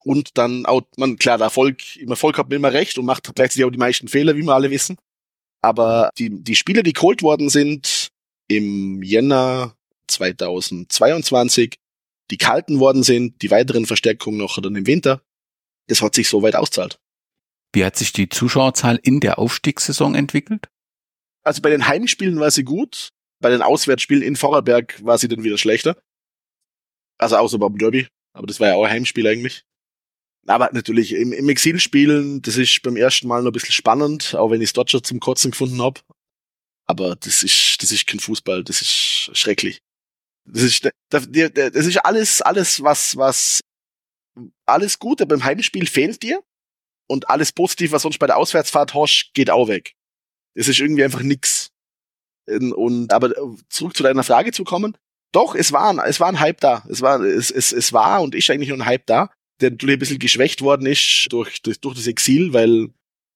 Und 0.04 0.38
dann 0.38 0.66
auch, 0.66 0.82
man, 0.98 1.18
klar, 1.18 1.38
der 1.38 1.46
Erfolg, 1.46 1.96
im 1.98 2.10
Erfolg 2.10 2.38
hat 2.38 2.50
man 2.50 2.56
immer 2.56 2.74
recht 2.74 2.98
und 2.98 3.06
macht 3.06 3.34
gleichzeitig 3.36 3.66
auch 3.66 3.72
die 3.72 3.78
meisten 3.78 4.08
Fehler, 4.08 4.36
wie 4.36 4.44
wir 4.44 4.54
alle 4.54 4.72
wissen. 4.72 4.98
Aber 5.62 6.10
die, 6.18 6.44
die 6.44 6.56
Spieler, 6.56 6.84
die 6.84 6.94
geholt 6.94 7.22
worden 7.22 7.50
sind, 7.50 8.10
im 8.48 9.04
Jänner 9.04 9.76
2022 10.08 11.76
die 12.32 12.38
kalten 12.38 12.80
worden 12.80 13.04
sind, 13.04 13.42
die 13.42 13.52
weiteren 13.52 13.86
Verstärkungen 13.86 14.38
noch 14.38 14.60
dann 14.62 14.76
im 14.76 14.88
Winter. 14.88 15.22
Das 15.92 16.02
hat 16.02 16.16
sich 16.16 16.30
so 16.30 16.42
weit 16.42 16.56
auszahlt. 16.56 17.02
Wie 17.74 17.84
hat 17.84 17.98
sich 17.98 18.14
die 18.14 18.30
Zuschauerzahl 18.30 18.98
in 19.04 19.20
der 19.20 19.38
Aufstiegssaison 19.38 20.16
entwickelt? 20.16 20.70
Also 21.44 21.62
bei 21.62 21.70
den 21.70 21.86
Heimspielen 21.86 22.40
war 22.40 22.50
sie 22.50 22.64
gut, 22.64 23.10
bei 23.42 23.50
den 23.50 23.62
Auswärtsspielen 23.62 24.24
in 24.24 24.38
Vorarlberg 24.38 25.04
war 25.04 25.18
sie 25.18 25.28
dann 25.28 25.44
wieder 25.44 25.58
schlechter. 25.58 26.02
Also 27.18 27.36
außer 27.36 27.60
beim 27.60 27.78
Derby, 27.78 28.08
aber 28.32 28.48
das 28.48 28.62
war 28.62 28.70
ja 28.70 28.76
auch 28.76 28.86
ein 28.86 28.92
Heimspiel 28.92 29.28
eigentlich. 29.28 29.66
Aber 30.48 30.70
natürlich, 30.72 31.12
im, 31.12 31.34
im 31.34 31.50
Exil 31.50 31.78
spielen, 31.78 32.42
das 32.42 32.56
ist 32.56 32.82
beim 32.84 32.96
ersten 32.96 33.28
Mal 33.28 33.42
noch 33.42 33.50
ein 33.50 33.54
bisschen 33.54 33.74
spannend, 33.74 34.34
auch 34.36 34.50
wenn 34.50 34.62
ich 34.62 34.70
es 34.70 34.74
dort 34.74 34.92
schon 34.92 35.04
zum 35.04 35.20
Kotzen 35.20 35.52
gefunden 35.52 35.82
hab. 35.82 36.06
Aber 36.86 37.18
das 37.18 37.44
ist, 37.44 37.84
das 37.84 37.92
ist 37.92 38.08
kein 38.08 38.22
Fußball, 38.22 38.64
das 38.64 38.82
ist 38.82 39.30
schrecklich. 39.34 39.82
Das 40.46 40.64
ist, 40.64 40.90
das 41.10 41.26
ist 41.28 41.98
alles, 41.98 42.42
alles, 42.42 42.82
was, 42.82 43.18
was, 43.18 43.60
alles 44.66 45.00
Gute 45.00 45.26
beim 45.26 45.44
Heimspiel 45.44 45.88
fehlt 45.88 46.24
dir. 46.24 46.44
Und 47.08 47.30
alles 47.30 47.52
Positive, 47.52 47.92
was 47.92 48.04
sonst 48.04 48.20
bei 48.20 48.28
der 48.28 48.38
Auswärtsfahrt 48.38 48.94
hast, 48.94 49.32
geht 49.34 49.50
auch 49.50 49.68
weg. 49.68 49.96
Es 50.54 50.68
ist 50.68 50.80
irgendwie 50.80 51.04
einfach 51.04 51.22
nix. 51.22 51.72
Und, 52.48 53.12
aber 53.12 53.34
zurück 53.70 53.96
zu 53.96 54.04
deiner 54.04 54.24
Frage 54.24 54.52
zu 54.54 54.64
kommen. 54.64 54.98
Doch, 55.34 55.56
es 55.56 55.72
war, 55.72 56.06
es 56.06 56.20
war 56.20 56.30
ein 56.30 56.40
Hype 56.40 56.62
da. 56.62 56.86
Es 56.90 57.02
war, 57.02 57.22
es, 57.22 57.52
es, 57.52 57.72
es 57.72 57.92
war 57.92 58.22
und 58.22 58.36
ist 58.36 58.50
eigentlich 58.50 58.70
nur 58.70 58.78
ein 58.78 58.86
Hype 58.86 59.06
da 59.06 59.30
der 59.62 59.72
natürlich 59.72 59.96
ein 59.96 60.00
bisschen 60.00 60.20
geschwächt 60.20 60.62
worden 60.62 60.86
ist 60.86 61.28
durch, 61.30 61.62
durch, 61.62 61.80
durch 61.80 61.96
das 61.96 62.08
Exil, 62.08 62.54
weil, 62.54 62.90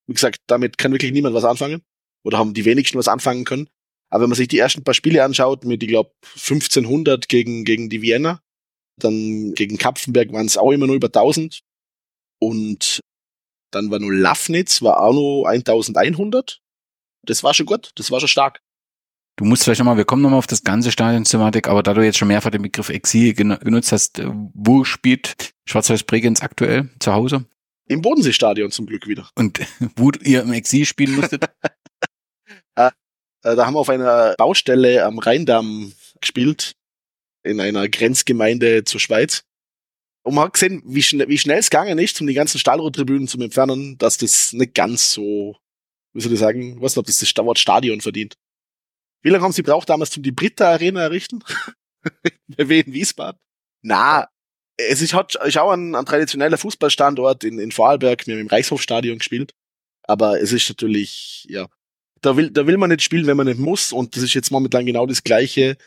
wie 0.08 0.14
gesagt, 0.14 0.42
damit 0.48 0.78
kann 0.78 0.92
wirklich 0.92 1.12
niemand 1.12 1.36
was 1.36 1.46
anfangen. 1.46 1.82
Oder 2.24 2.38
haben 2.38 2.54
die 2.54 2.66
wenigsten 2.66 2.98
was 2.98 3.08
anfangen 3.08 3.46
können. 3.46 3.70
Aber 4.10 4.24
wenn 4.24 4.30
man 4.30 4.38
sich 4.38 4.48
die 4.48 4.58
ersten 4.58 4.84
paar 4.84 4.94
Spiele 4.94 5.24
anschaut, 5.24 5.64
mit, 5.66 5.84
ich 5.84 5.90
glaube, 5.90 6.12
1500 6.34 7.30
gegen, 7.30 7.66
gegen 7.66 7.90
die 7.90 8.02
Vienna, 8.02 8.42
dann 8.98 9.54
gegen 9.54 9.78
Kapfenberg 9.78 10.32
waren 10.32 10.46
es 10.46 10.58
auch 10.58 10.72
immer 10.72 10.88
nur 10.88 10.96
über 10.96 11.08
1000. 11.08 11.62
Und 12.40 13.02
dann 13.72 13.92
war 13.92 14.00
nur 14.00 14.14
Lafnitz, 14.14 14.82
war 14.82 15.02
auch 15.02 15.14
nur 15.14 15.50
1100. 15.50 16.62
Das 17.24 17.44
war 17.44 17.54
schon 17.54 17.66
gut, 17.66 17.92
das 17.96 18.12
war 18.12 18.20
schon 18.20 18.30
stark. 18.30 18.62
Du 19.38 19.44
musst 19.44 19.64
vielleicht 19.64 19.80
nochmal, 19.80 19.98
wir 19.98 20.06
kommen 20.06 20.22
nochmal 20.22 20.40
auf 20.40 20.48
das 20.48 20.64
ganze 20.64 20.92
Stadion-Thematik, 20.92 21.68
aber 21.68 21.84
da 21.84 21.94
du 21.94 22.02
jetzt 22.02 22.18
schon 22.18 22.30
mehrfach 22.30 22.52
den 22.52 22.62
Begriff 22.62 22.90
Exil 22.90 23.34
genutzt 23.34 23.92
hast, 23.92 24.20
äh, 24.20 24.30
wo 24.54 24.86
spielt 24.86 25.54
Schwarz-Weiß 25.66 26.04
Bregenz 26.04 26.42
aktuell 26.42 26.90
zu 27.00 27.12
Hause? 27.12 27.46
Im 27.88 28.02
Bodensee-Stadion 28.02 28.72
zum 28.72 28.86
Glück 28.86 29.08
wieder. 29.08 29.30
Und 29.36 29.60
wo 29.98 30.12
ihr 30.24 30.42
im 30.44 30.54
Exil 30.54 30.86
spielen 30.86 31.16
musstet? 31.16 31.46
Ah, 32.76 32.92
äh, 33.44 33.56
da 33.56 33.66
haben 33.66 33.74
wir 33.74 33.80
auf 33.80 33.90
einer 33.90 34.36
Baustelle 34.38 35.04
am 35.04 35.20
Rheindamm 35.20 35.92
gespielt, 36.22 36.76
in 37.46 37.60
einer 37.60 37.88
Grenzgemeinde 37.88 38.84
zur 38.84 39.00
Schweiz. 39.00 39.44
Und 40.24 40.34
man 40.34 40.46
hat 40.46 40.54
gesehen, 40.54 40.82
wie, 40.86 41.04
schn 41.04 41.24
wie 41.28 41.38
schnell 41.38 41.60
es 41.60 41.70
gegangen 41.70 42.00
ist, 42.00 42.20
um 42.20 42.28
die 42.28 42.34
ganzen 42.34 42.58
Stahlrohrtribünen 42.58 43.28
zu 43.28 43.40
entfernen, 43.40 43.98
dass 43.98 44.18
das 44.18 44.54
nicht 44.54 44.74
ganz 44.74 45.12
so, 45.12 45.56
wie 46.14 46.22
soll 46.22 46.34
ich 46.34 46.40
sagen, 46.40 46.82
was 46.82 46.98
ob 46.98 47.06
das 47.06 47.20
das 47.20 47.36
Wort 47.38 47.60
Stadion 47.60 48.02
verdient. 48.02 48.36
Wie 49.22 49.30
lange 49.30 49.44
haben 49.44 49.52
sie 49.52 49.62
braucht 49.62 49.90
damals 49.90 50.12
zum 50.12 50.24
die 50.24 50.32
Britta 50.32 50.72
Arena 50.72 51.02
errichten? 51.02 51.44
Bei 52.48 52.70
Wien 52.70 52.86
Wiesbaden? 52.88 53.40
Na, 53.84 54.28
es 54.78 55.02
ist, 55.02 55.14
hat, 55.14 55.36
ist 55.36 55.58
auch 55.58 55.72
ein, 55.72 55.96
ein 55.96 56.06
traditioneller 56.06 56.58
Fußballstandort 56.58 57.44
in, 57.44 57.60
in 57.60 57.72
Vorarlberg. 57.72 58.26
Wir 58.26 58.36
haben 58.36 58.42
im 58.42 58.48
Reichshofstadion 58.48 59.20
gespielt. 59.20 59.54
Aber 60.04 60.40
es 60.42 60.52
ist 60.52 60.70
natürlich, 60.70 61.46
ja, 61.50 61.68
da 62.22 62.38
will, 62.38 62.52
da 62.52 62.68
will 62.68 62.78
man 62.78 62.90
nicht 62.90 63.04
spielen, 63.04 63.28
wenn 63.28 63.38
man 63.38 63.48
nicht 63.48 63.60
muss. 63.60 63.92
Und 63.92 64.16
das 64.16 64.24
ist 64.24 64.34
jetzt 64.34 64.52
momentan 64.52 64.86
genau 64.86 65.06
das 65.06 65.24
Gleiche 65.24 65.78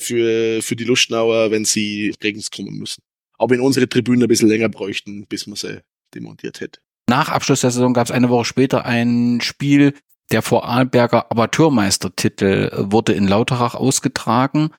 für, 0.00 0.62
für 0.62 0.76
die 0.76 0.84
Lustenauer, 0.84 1.50
wenn 1.50 1.64
sie 1.64 2.14
Regens 2.22 2.50
kommen 2.50 2.78
müssen. 2.78 3.02
Aber 3.38 3.54
in 3.54 3.60
unsere 3.60 3.88
Tribünen 3.88 4.22
ein 4.22 4.28
bisschen 4.28 4.48
länger 4.48 4.68
bräuchten, 4.68 5.26
bis 5.26 5.46
man 5.46 5.56
sie 5.56 5.80
demontiert 6.14 6.60
hätte. 6.60 6.80
Nach 7.08 7.28
Abschluss 7.28 7.62
der 7.62 7.70
Saison 7.70 7.94
gab 7.94 8.06
es 8.06 8.10
eine 8.10 8.28
Woche 8.28 8.44
später 8.44 8.84
ein 8.84 9.40
Spiel 9.40 9.94
der 10.30 10.42
Vorarlberger 10.42 11.30
Amateurmeistertitel 11.30 12.70
wurde 12.74 13.14
in 13.14 13.26
Lauterach 13.26 13.74
ausgetragen 13.74 14.70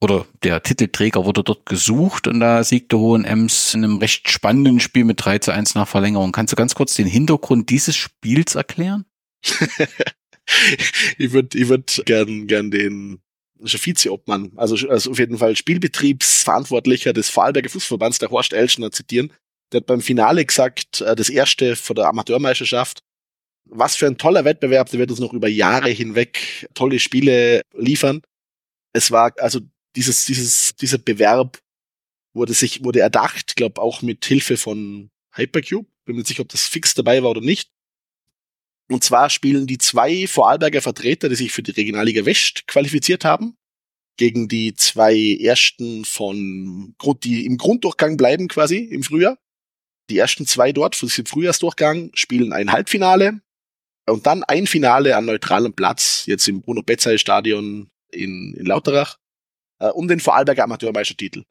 oder 0.00 0.26
der 0.42 0.62
Titelträger 0.62 1.24
wurde 1.24 1.44
dort 1.44 1.66
gesucht 1.66 2.26
und 2.26 2.40
da 2.40 2.64
siegte 2.64 2.98
Hohenems 2.98 3.74
in 3.74 3.84
einem 3.84 3.98
recht 3.98 4.30
spannenden 4.30 4.80
Spiel 4.80 5.04
mit 5.04 5.24
3 5.24 5.38
zu 5.38 5.52
1 5.52 5.74
nach 5.74 5.86
Verlängerung. 5.86 6.32
Kannst 6.32 6.52
du 6.52 6.56
ganz 6.56 6.74
kurz 6.74 6.94
den 6.94 7.06
Hintergrund 7.06 7.70
dieses 7.70 7.96
Spiels 7.96 8.54
erklären? 8.54 9.04
ich 11.18 11.32
würde 11.32 11.58
ich 11.58 11.68
würd 11.68 12.02
gern, 12.06 12.46
gern 12.46 12.70
den 12.70 13.20
Vizeobmann, 13.62 14.52
also, 14.56 14.88
also 14.88 15.10
auf 15.10 15.18
jeden 15.18 15.38
Fall 15.38 15.56
Spielbetriebsverantwortlicher 15.56 17.12
des 17.12 17.30
Vorarlberger 17.30 17.68
Fußverbands, 17.68 18.18
der 18.18 18.30
Horst 18.30 18.52
Elschner, 18.52 18.90
zitieren. 18.90 19.32
Der 19.72 19.80
hat 19.80 19.86
beim 19.86 20.00
Finale 20.00 20.44
gesagt, 20.44 21.00
äh, 21.00 21.14
das 21.14 21.28
erste 21.28 21.76
von 21.76 21.96
der 21.96 22.06
Amateurmeisterschaft, 22.06 23.00
was 23.68 23.96
für 23.96 24.06
ein 24.06 24.18
toller 24.18 24.44
Wettbewerb, 24.44 24.90
der 24.90 24.98
wird 24.98 25.10
uns 25.10 25.20
noch 25.20 25.32
über 25.32 25.48
Jahre 25.48 25.90
hinweg 25.90 26.68
tolle 26.74 26.98
Spiele 26.98 27.62
liefern. 27.74 28.22
Es 28.92 29.10
war 29.10 29.32
also 29.38 29.60
dieses, 29.96 30.24
dieses, 30.24 30.74
dieser 30.76 30.98
Bewerb 30.98 31.60
wurde 32.34 32.54
sich, 32.54 32.84
wurde 32.84 33.00
erdacht, 33.00 33.56
glaube 33.56 33.80
auch 33.80 34.02
mit 34.02 34.24
Hilfe 34.24 34.56
von 34.56 35.10
Hypercube. 35.34 35.88
Bin 36.04 36.16
mir 36.16 36.20
nicht 36.20 36.28
sicher, 36.28 36.42
ob 36.42 36.48
das 36.48 36.66
fix 36.66 36.94
dabei 36.94 37.22
war 37.22 37.30
oder 37.30 37.40
nicht. 37.40 37.70
Und 38.90 39.04
zwar 39.04 39.30
spielen 39.30 39.68
die 39.68 39.78
zwei 39.78 40.26
Vorarlberger 40.26 40.82
Vertreter, 40.82 41.28
die 41.28 41.36
sich 41.36 41.52
für 41.52 41.62
die 41.62 41.70
Regionalliga 41.70 42.24
West 42.24 42.66
qualifiziert 42.66 43.24
haben, 43.24 43.56
gegen 44.16 44.48
die 44.48 44.74
zwei 44.74 45.38
ersten 45.40 46.04
von, 46.04 46.96
die 47.22 47.46
im 47.46 47.56
Grunddurchgang 47.56 48.16
bleiben 48.16 48.48
quasi 48.48 48.78
im 48.78 49.04
Frühjahr. 49.04 49.38
Die 50.10 50.18
ersten 50.18 50.44
zwei 50.44 50.72
dort 50.72 50.96
für 50.96 51.06
den 51.06 51.24
Frühjahrsdurchgang 51.24 52.10
spielen 52.14 52.52
ein 52.52 52.72
Halbfinale 52.72 53.40
und 54.08 54.26
dann 54.26 54.42
ein 54.42 54.66
Finale 54.66 55.16
an 55.16 55.24
neutralem 55.24 55.72
Platz, 55.72 56.24
jetzt 56.26 56.48
im 56.48 56.60
Bruno 56.60 56.82
Betzay 56.82 57.16
Stadion 57.16 57.88
in, 58.10 58.54
in 58.54 58.66
Lauterach, 58.66 59.18
äh, 59.78 59.86
um 59.90 60.08
den 60.08 60.18
Vorarlberger 60.18 60.64
Amateurmeistertitel. 60.64 61.44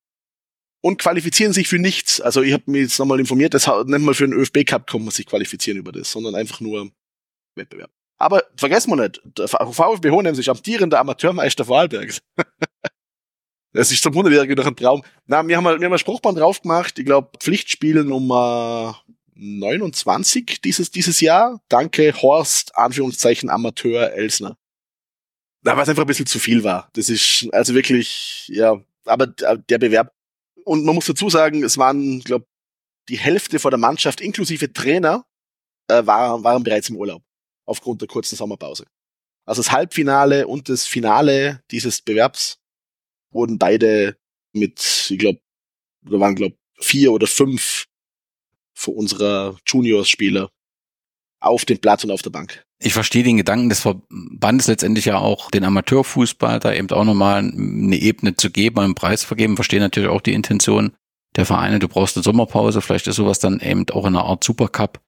Und 0.81 0.99
qualifizieren 0.99 1.53
sich 1.53 1.69
für 1.69 1.79
nichts. 1.79 2.19
Also 2.19 2.41
ich 2.41 2.51
habe 2.51 2.63
mich 2.67 2.81
jetzt 2.81 2.99
nochmal 2.99 3.19
informiert, 3.21 3.53
das 3.53 3.67
nicht 3.67 4.01
mal 4.01 4.13
für 4.13 4.27
den 4.27 4.37
ÖFB 4.37 4.65
Cup 4.65 4.87
kann 4.87 5.03
man 5.03 5.11
sich 5.11 5.25
qualifizieren 5.25 5.77
über 5.77 5.93
das, 5.93 6.11
sondern 6.11 6.35
einfach 6.35 6.59
nur 6.59 6.91
Wettbewerb. 7.59 7.91
Aber 8.19 8.43
vergessen 8.57 8.91
wir 8.91 8.97
nicht, 8.97 9.21
der 9.23 9.47
VfB 9.47 10.11
Hohenems 10.11 10.37
ist 10.37 10.49
amtierender 10.49 10.99
Amateurmeister 10.99 11.63
Vorarlbergs. 11.63 12.21
das 13.73 13.91
ist 13.91 14.03
zum 14.03 14.13
100-Jährigen 14.13 14.55
noch 14.55 14.67
ein 14.67 14.75
Traum. 14.75 15.03
Na, 15.25 15.47
wir 15.47 15.55
haben, 15.55 15.63
wir 15.63 15.85
haben 15.85 15.93
ein 15.93 15.99
Spruchband 15.99 16.37
drauf 16.37 16.61
gemacht, 16.61 16.99
ich 16.99 17.05
glaube 17.05 17.29
Pflichtspiel 17.39 18.03
Nummer 18.03 19.01
29 19.35 20.59
dieses, 20.61 20.91
dieses 20.91 21.21
Jahr. 21.21 21.61
Danke, 21.69 22.13
Horst, 22.21 22.75
Anführungszeichen 22.75 23.49
Amateur 23.49 24.11
Elsner. 24.11 24.57
Na, 25.61 25.77
was 25.77 25.87
einfach 25.87 26.03
ein 26.03 26.07
bisschen 26.07 26.25
zu 26.25 26.39
viel 26.39 26.65
war. 26.65 26.89
Das 26.93 27.09
ist 27.09 27.47
also 27.53 27.73
wirklich, 27.73 28.49
ja, 28.49 28.81
aber 29.05 29.27
der 29.27 29.77
Bewerb. 29.77 30.13
Und 30.65 30.83
man 30.83 30.95
muss 30.95 31.05
dazu 31.05 31.29
sagen, 31.29 31.63
es 31.63 31.77
waren, 31.77 32.19
glaube 32.19 32.45
die 33.07 33.17
Hälfte 33.17 33.59
von 33.59 33.71
der 33.71 33.79
Mannschaft 33.79 34.21
inklusive 34.21 34.71
Trainer 34.71 35.25
äh, 35.87 36.05
waren, 36.05 36.43
waren 36.43 36.63
bereits 36.63 36.89
im 36.89 36.97
Urlaub 36.97 37.23
aufgrund 37.69 38.01
der 38.01 38.07
kurzen 38.07 38.35
Sommerpause. 38.35 38.85
Also 39.45 39.61
das 39.61 39.71
Halbfinale 39.71 40.47
und 40.47 40.69
das 40.69 40.85
Finale 40.85 41.63
dieses 41.71 42.01
Bewerbs 42.01 42.59
wurden 43.31 43.57
beide 43.57 44.17
mit, 44.53 45.07
ich 45.09 45.17
glaube, 45.17 45.39
da 46.01 46.19
waren 46.19 46.35
glaube 46.35 46.55
vier 46.79 47.11
oder 47.11 47.27
fünf 47.27 47.85
für 48.73 48.91
unsere 48.91 49.57
Juniors-Spieler 49.65 50.49
auf 51.41 51.65
dem 51.65 51.79
Platz 51.79 52.03
und 52.03 52.11
auf 52.11 52.21
der 52.21 52.29
Bank. 52.29 52.63
Ich 52.81 52.93
verstehe 52.93 53.23
den 53.23 53.37
Gedanken 53.37 53.69
des 53.69 53.81
Verbandes 53.81 54.67
letztendlich 54.67 55.05
ja 55.05 55.17
auch, 55.17 55.51
den 55.51 55.65
Amateurfußball 55.65 56.59
da 56.59 56.73
eben 56.73 56.89
auch 56.91 57.03
nochmal 57.03 57.39
eine 57.39 57.97
Ebene 57.97 58.35
zu 58.35 58.51
geben, 58.51 58.79
einen 58.79 58.95
Preis 58.95 59.23
vergeben. 59.23 59.57
Verstehe 59.57 59.81
natürlich 59.81 60.09
auch 60.09 60.21
die 60.21 60.33
Intention 60.33 60.95
der 61.35 61.45
Vereine. 61.45 61.79
Du 61.79 61.89
brauchst 61.89 62.15
eine 62.15 62.23
Sommerpause. 62.23 62.81
Vielleicht 62.81 63.07
ist 63.07 63.17
sowas 63.17 63.39
dann 63.39 63.59
eben 63.59 63.89
auch 63.89 64.05
in 64.05 64.15
einer 64.15 64.23
Art 64.23 64.43
Supercup 64.43 65.01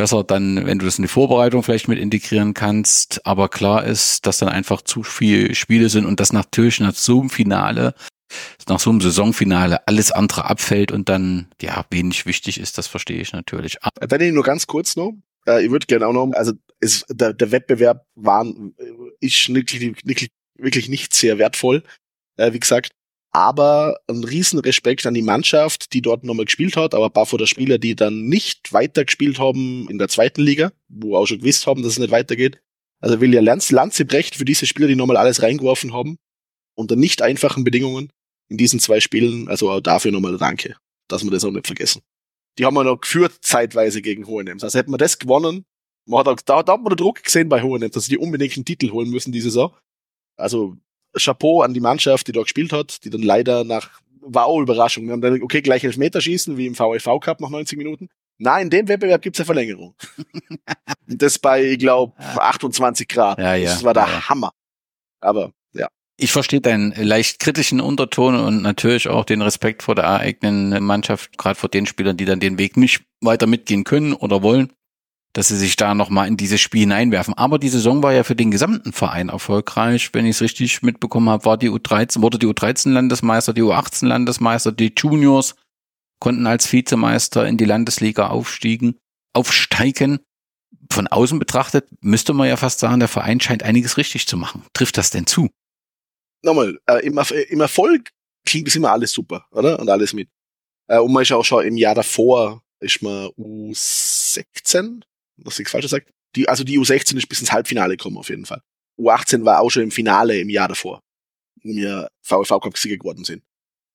besser 0.00 0.24
dann, 0.24 0.66
wenn 0.66 0.78
du 0.78 0.86
das 0.86 0.98
in 0.98 1.02
die 1.02 1.08
Vorbereitung 1.08 1.62
vielleicht 1.62 1.88
mit 1.88 1.98
integrieren 1.98 2.54
kannst. 2.54 3.26
Aber 3.26 3.48
klar 3.48 3.84
ist, 3.84 4.26
dass 4.26 4.38
dann 4.38 4.48
einfach 4.48 4.82
zu 4.82 5.02
viele 5.02 5.54
Spiele 5.54 5.88
sind 5.88 6.06
und 6.06 6.20
das 6.20 6.32
natürlich 6.32 6.80
nach 6.80 6.94
so 6.94 7.20
einem 7.20 7.30
Finale 7.30 7.94
nach 8.68 8.78
so 8.78 8.90
einem 8.90 9.00
Saisonfinale 9.00 9.88
alles 9.88 10.12
andere 10.12 10.44
abfällt 10.44 10.92
und 10.92 11.08
dann 11.08 11.48
ja 11.60 11.84
wenig 11.90 12.26
wichtig 12.26 12.60
ist, 12.60 12.78
das 12.78 12.86
verstehe 12.86 13.20
ich 13.20 13.32
natürlich. 13.32 13.78
Dann 14.00 14.34
nur 14.34 14.44
ganz 14.44 14.68
kurz 14.68 14.94
noch. 14.94 15.14
Äh, 15.48 15.64
ich 15.64 15.70
würde 15.72 15.86
gerne 15.86 16.06
auch 16.06 16.12
noch, 16.12 16.30
also 16.34 16.52
es, 16.78 17.04
der, 17.08 17.32
der 17.32 17.50
Wettbewerb 17.50 18.06
war 18.14 18.46
ist 19.18 19.52
wirklich, 19.52 19.96
wirklich, 20.04 20.30
wirklich 20.56 20.88
nicht 20.88 21.12
sehr 21.12 21.38
wertvoll, 21.38 21.82
äh, 22.36 22.52
wie 22.52 22.60
gesagt. 22.60 22.92
Aber 23.32 24.00
ein 24.08 24.24
riesen 24.24 24.58
Respekt 24.58 25.06
an 25.06 25.14
die 25.14 25.22
Mannschaft, 25.22 25.92
die 25.92 26.02
dort 26.02 26.24
nochmal 26.24 26.46
gespielt 26.46 26.76
hat, 26.76 26.94
aber 26.94 27.06
ein 27.06 27.12
paar 27.12 27.26
von 27.26 27.38
der 27.38 27.46
Spieler, 27.46 27.78
die 27.78 27.94
dann 27.94 28.26
nicht 28.26 28.72
weiter 28.72 29.04
gespielt 29.04 29.38
haben 29.38 29.88
in 29.88 29.98
der 29.98 30.08
zweiten 30.08 30.42
Liga, 30.42 30.72
wo 30.88 31.16
auch 31.16 31.26
schon 31.26 31.38
gewusst 31.38 31.66
haben, 31.66 31.82
dass 31.82 31.92
es 31.92 31.98
nicht 31.98 32.10
weitergeht. 32.10 32.60
Also 33.00 33.20
will 33.20 33.32
ja 33.32 33.40
Lanze, 33.40 33.74
Lanze 33.74 34.04
brecht 34.04 34.34
für 34.34 34.44
diese 34.44 34.66
Spieler, 34.66 34.88
die 34.88 34.96
nochmal 34.96 35.16
alles 35.16 35.42
reingeworfen 35.42 35.92
haben, 35.92 36.18
unter 36.74 36.96
nicht 36.96 37.22
einfachen 37.22 37.62
Bedingungen 37.62 38.10
in 38.48 38.56
diesen 38.56 38.80
zwei 38.80 39.00
Spielen. 39.00 39.48
Also 39.48 39.70
auch 39.70 39.80
dafür 39.80 40.10
nochmal 40.10 40.36
Danke, 40.36 40.76
dass 41.08 41.22
wir 41.22 41.30
das 41.30 41.44
auch 41.44 41.52
nicht 41.52 41.66
vergessen. 41.66 42.02
Die 42.58 42.64
haben 42.64 42.74
wir 42.74 42.84
noch 42.84 43.00
geführt 43.00 43.32
zeitweise 43.42 44.02
gegen 44.02 44.26
Hohenems. 44.26 44.64
Also 44.64 44.78
hätten 44.78 44.90
wir 44.90 44.98
das 44.98 45.20
gewonnen, 45.20 45.64
man 46.06 46.20
hat 46.20 46.28
auch, 46.28 46.40
da, 46.44 46.62
da 46.62 46.72
hat 46.72 46.80
man 46.80 46.90
den 46.90 46.96
Druck 46.96 47.22
gesehen 47.22 47.48
bei 47.48 47.62
Hohenems, 47.62 47.94
dass 47.94 48.06
sie 48.06 48.10
die 48.10 48.18
unbedingt 48.18 48.56
einen 48.56 48.64
Titel 48.64 48.90
holen 48.90 49.10
müssen 49.10 49.32
diese 49.32 49.50
Saison. 49.50 49.74
Also 50.36 50.76
Chapeau 51.16 51.62
an 51.62 51.74
die 51.74 51.80
Mannschaft, 51.80 52.28
die 52.28 52.32
da 52.32 52.42
gespielt 52.42 52.72
hat, 52.72 53.04
die 53.04 53.10
dann 53.10 53.22
leider 53.22 53.64
nach, 53.64 53.90
war 54.20 54.46
auch 54.46 54.60
Überraschung. 54.60 55.06
Wir 55.06 55.12
haben 55.12 55.20
dann, 55.20 55.42
okay, 55.42 55.62
gleich 55.62 55.84
Elfmeterschießen, 55.84 56.56
wie 56.56 56.66
im 56.66 56.78
VEV 56.78 57.20
Cup 57.20 57.40
nach 57.40 57.50
90 57.50 57.78
Minuten. 57.78 58.08
Nein, 58.38 58.64
in 58.64 58.70
dem 58.70 58.88
Wettbewerb 58.88 59.20
gibt's 59.20 59.38
eine 59.38 59.46
Verlängerung. 59.46 59.94
das 61.06 61.38
bei, 61.38 61.62
ich 61.62 61.78
glaube, 61.78 62.14
28 62.18 63.06
Grad. 63.06 63.38
Ja, 63.38 63.54
ja, 63.54 63.70
das 63.70 63.84
war 63.84 63.92
der 63.92 64.04
ja. 64.04 64.28
Hammer. 64.28 64.52
Aber 65.20 65.52
ja, 65.74 65.88
Ich 66.16 66.32
verstehe 66.32 66.62
deinen 66.62 66.92
leicht 66.92 67.38
kritischen 67.38 67.82
Unterton 67.82 68.36
und 68.36 68.62
natürlich 68.62 69.08
auch 69.08 69.26
den 69.26 69.42
Respekt 69.42 69.82
vor 69.82 69.94
der 69.94 70.08
eigenen 70.08 70.82
Mannschaft, 70.82 71.36
gerade 71.36 71.56
vor 71.56 71.68
den 71.68 71.84
Spielern, 71.84 72.16
die 72.16 72.24
dann 72.24 72.40
den 72.40 72.56
Weg 72.56 72.78
nicht 72.78 73.02
weiter 73.20 73.46
mitgehen 73.46 73.84
können 73.84 74.14
oder 74.14 74.42
wollen, 74.42 74.72
dass 75.32 75.48
sie 75.48 75.56
sich 75.56 75.76
da 75.76 75.94
nochmal 75.94 76.28
in 76.28 76.36
dieses 76.36 76.60
Spiel 76.60 76.80
hineinwerfen. 76.80 77.34
Aber 77.34 77.58
die 77.58 77.68
Saison 77.68 78.02
war 78.02 78.12
ja 78.12 78.24
für 78.24 78.34
den 78.34 78.50
gesamten 78.50 78.92
Verein 78.92 79.28
erfolgreich. 79.28 80.10
Wenn 80.12 80.26
ich 80.26 80.36
es 80.36 80.42
richtig 80.42 80.82
mitbekommen 80.82 81.28
habe, 81.28 81.44
war 81.44 81.56
die 81.56 81.70
U13, 81.70 82.22
wurde 82.22 82.38
die 82.38 82.46
U13 82.46 82.90
Landesmeister, 82.90 83.52
die 83.52 83.62
U18 83.62 84.06
Landesmeister, 84.06 84.72
die 84.72 84.92
Juniors 84.96 85.54
konnten 86.18 86.46
als 86.46 86.70
Vizemeister 86.72 87.46
in 87.46 87.56
die 87.56 87.64
Landesliga 87.64 88.28
aufstiegen, 88.28 88.98
aufsteigen. 89.32 90.18
Von 90.90 91.06
außen 91.06 91.38
betrachtet 91.38 91.88
müsste 92.00 92.32
man 92.34 92.48
ja 92.48 92.56
fast 92.56 92.80
sagen, 92.80 92.98
der 92.98 93.08
Verein 93.08 93.40
scheint 93.40 93.62
einiges 93.62 93.96
richtig 93.96 94.26
zu 94.26 94.36
machen. 94.36 94.64
Trifft 94.72 94.98
das 94.98 95.10
denn 95.10 95.26
zu? 95.26 95.48
nochmal, 96.42 96.78
äh, 96.86 97.06
im, 97.06 97.18
im 97.48 97.60
Erfolg 97.60 98.10
klingt 98.46 98.66
das 98.66 98.76
immer 98.76 98.92
alles 98.92 99.12
super, 99.12 99.46
oder? 99.50 99.78
Und 99.78 99.88
alles 99.88 100.12
mit. 100.12 100.28
Äh, 100.88 100.98
und 100.98 101.12
man 101.12 101.22
ist 101.22 101.32
auch 101.32 101.44
schon 101.44 101.64
im 101.64 101.76
Jahr 101.76 101.94
davor, 101.94 102.62
ist 102.80 103.02
man 103.02 103.26
U16, 103.38 105.02
was 105.44 105.58
ich 105.58 105.68
falsch 105.68 105.84
gesagt. 105.84 106.10
Die, 106.36 106.48
also 106.48 106.64
die 106.64 106.78
U16 106.78 107.16
ist 107.16 107.28
bis 107.28 107.40
ins 107.40 107.52
Halbfinale 107.52 107.96
gekommen, 107.96 108.18
auf 108.18 108.28
jeden 108.28 108.46
Fall. 108.46 108.62
U18 108.98 109.44
war 109.44 109.60
auch 109.60 109.70
schon 109.70 109.84
im 109.84 109.90
Finale 109.90 110.38
im 110.38 110.50
Jahr 110.50 110.68
davor, 110.68 111.00
wo 111.62 111.70
wir 111.70 112.08
VfV 112.22 112.60
Cup 112.60 112.78
Sieger 112.78 112.98
geworden 112.98 113.24
sind. 113.24 113.42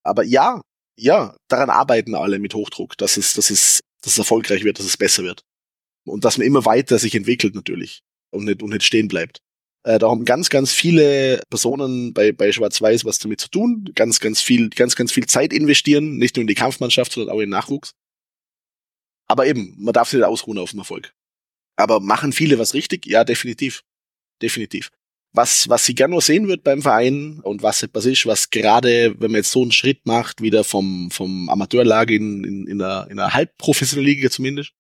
Aber 0.04 0.24
ja, 0.24 0.62
ja, 0.98 1.36
daran 1.48 1.70
arbeiten 1.70 2.16
alle 2.16 2.40
mit 2.40 2.54
Hochdruck, 2.54 2.98
dass 2.98 3.18
es, 3.18 3.34
dass 3.34 3.50
es, 3.50 3.82
dass 4.02 4.14
es 4.14 4.20
erfolgreich 4.20 4.64
wird, 4.64 4.80
dass 4.80 4.86
es 4.86 4.98
besser 4.98 5.24
wird. 5.24 5.42
Und 6.06 6.24
dass 6.24 6.38
man 6.38 6.46
immer 6.46 6.66
weiter 6.66 7.00
sich 7.00 7.16
entwickelt 7.16 7.56
natürlich 7.56 8.02
und 8.32 8.46
nicht, 8.46 8.62
und 8.62 8.70
nicht 8.70 8.84
stehen 8.84 9.08
bleibt. 9.08 9.40
Äh, 9.84 10.00
da 10.00 10.10
haben 10.10 10.26
ganz, 10.26 10.50
ganz 10.50 10.72
viele 10.72 11.42
Personen 11.50 12.14
bei, 12.14 12.32
bei 12.32 12.52
Schwarz-Weiß 12.52 13.06
was 13.06 13.20
damit 13.20 13.42
zu 13.42 13.50
tun. 13.50 13.90
Ganz, 13.96 14.20
ganz 14.20 14.42
viel, 14.42 14.70
ganz, 14.70 14.96
ganz 14.96 15.12
viel 15.12 15.26
Zeit 15.26 15.54
investieren, 15.54 16.18
nicht 16.18 16.36
nur 16.36 16.42
in 16.42 16.48
die 16.48 16.56
Kampfmannschaft, 16.56 17.12
sondern 17.12 17.34
auch 17.34 17.40
in 17.40 17.48
den 17.48 17.52
Nachwuchs. 17.52 17.94
Aber 19.28 19.48
eben, 19.48 19.76
man 19.78 19.94
darf 19.94 20.10
sich 20.10 20.20
nicht 20.20 20.28
ausruhen 20.28 20.60
auf 20.60 20.72
dem 20.72 20.80
Erfolg. 20.80 21.14
Aber 21.76 22.00
machen 22.00 22.32
viele 22.32 22.58
was 22.60 22.74
richtig? 22.74 23.06
Ja, 23.06 23.24
definitiv. 23.24 23.84
Definitiv. 24.42 24.92
Was, 25.34 25.68
was 25.68 25.86
sie 25.86 25.96
gerne 25.96 26.14
nur 26.14 26.22
sehen 26.22 26.48
wird 26.48 26.64
beim 26.64 26.82
Verein 26.82 27.42
und 27.42 27.62
was 27.62 27.84
etwas 27.84 28.06
ist, 28.06 28.26
was 28.26 28.50
gerade, 28.50 29.16
wenn 29.20 29.32
man 29.32 29.40
jetzt 29.40 29.52
so 29.52 29.62
einen 29.62 29.74
Schritt 29.74 30.06
macht, 30.06 30.42
wieder 30.42 30.64
vom, 30.64 31.12
vom 31.12 31.50
Amateurlage 31.50 32.16
in, 32.16 32.44
in, 32.46 32.68
in 32.68 32.82
einer, 32.82 33.08
in 33.10 33.20
einer 33.20 33.34
halbprofessionellen 33.34 34.10
Liga 34.10 34.30
zumindest, 34.30 34.72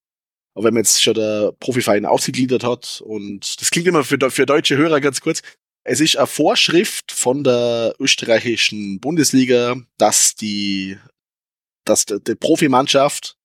auch 0.53 0.63
wenn 0.63 0.73
man 0.73 0.83
jetzt 0.83 1.03
schon 1.03 1.15
der 1.15 1.51
Profiverein 1.59 2.05
ausgegliedert 2.05 2.63
hat 2.63 3.01
und 3.05 3.59
das 3.59 3.69
klingt 3.69 3.87
immer 3.87 4.05
für, 4.05 4.17
für 4.31 4.45
deutsche 4.45 4.77
Hörer 4.77 5.01
ganz 5.01 5.19
kurz. 5.19 5.41
Es 5.83 5.99
ist 5.99 6.15
eine 6.15 6.25
Vorschrift 6.25 7.11
von 7.11 7.43
der 7.43 7.93
österreichischen 7.99 9.01
Bundesliga, 9.01 9.75
dass 9.97 10.35
die, 10.35 10.97
dass 11.83 12.05
die, 12.05 12.23
die 12.23 12.35
Profimannschaft 12.35 13.37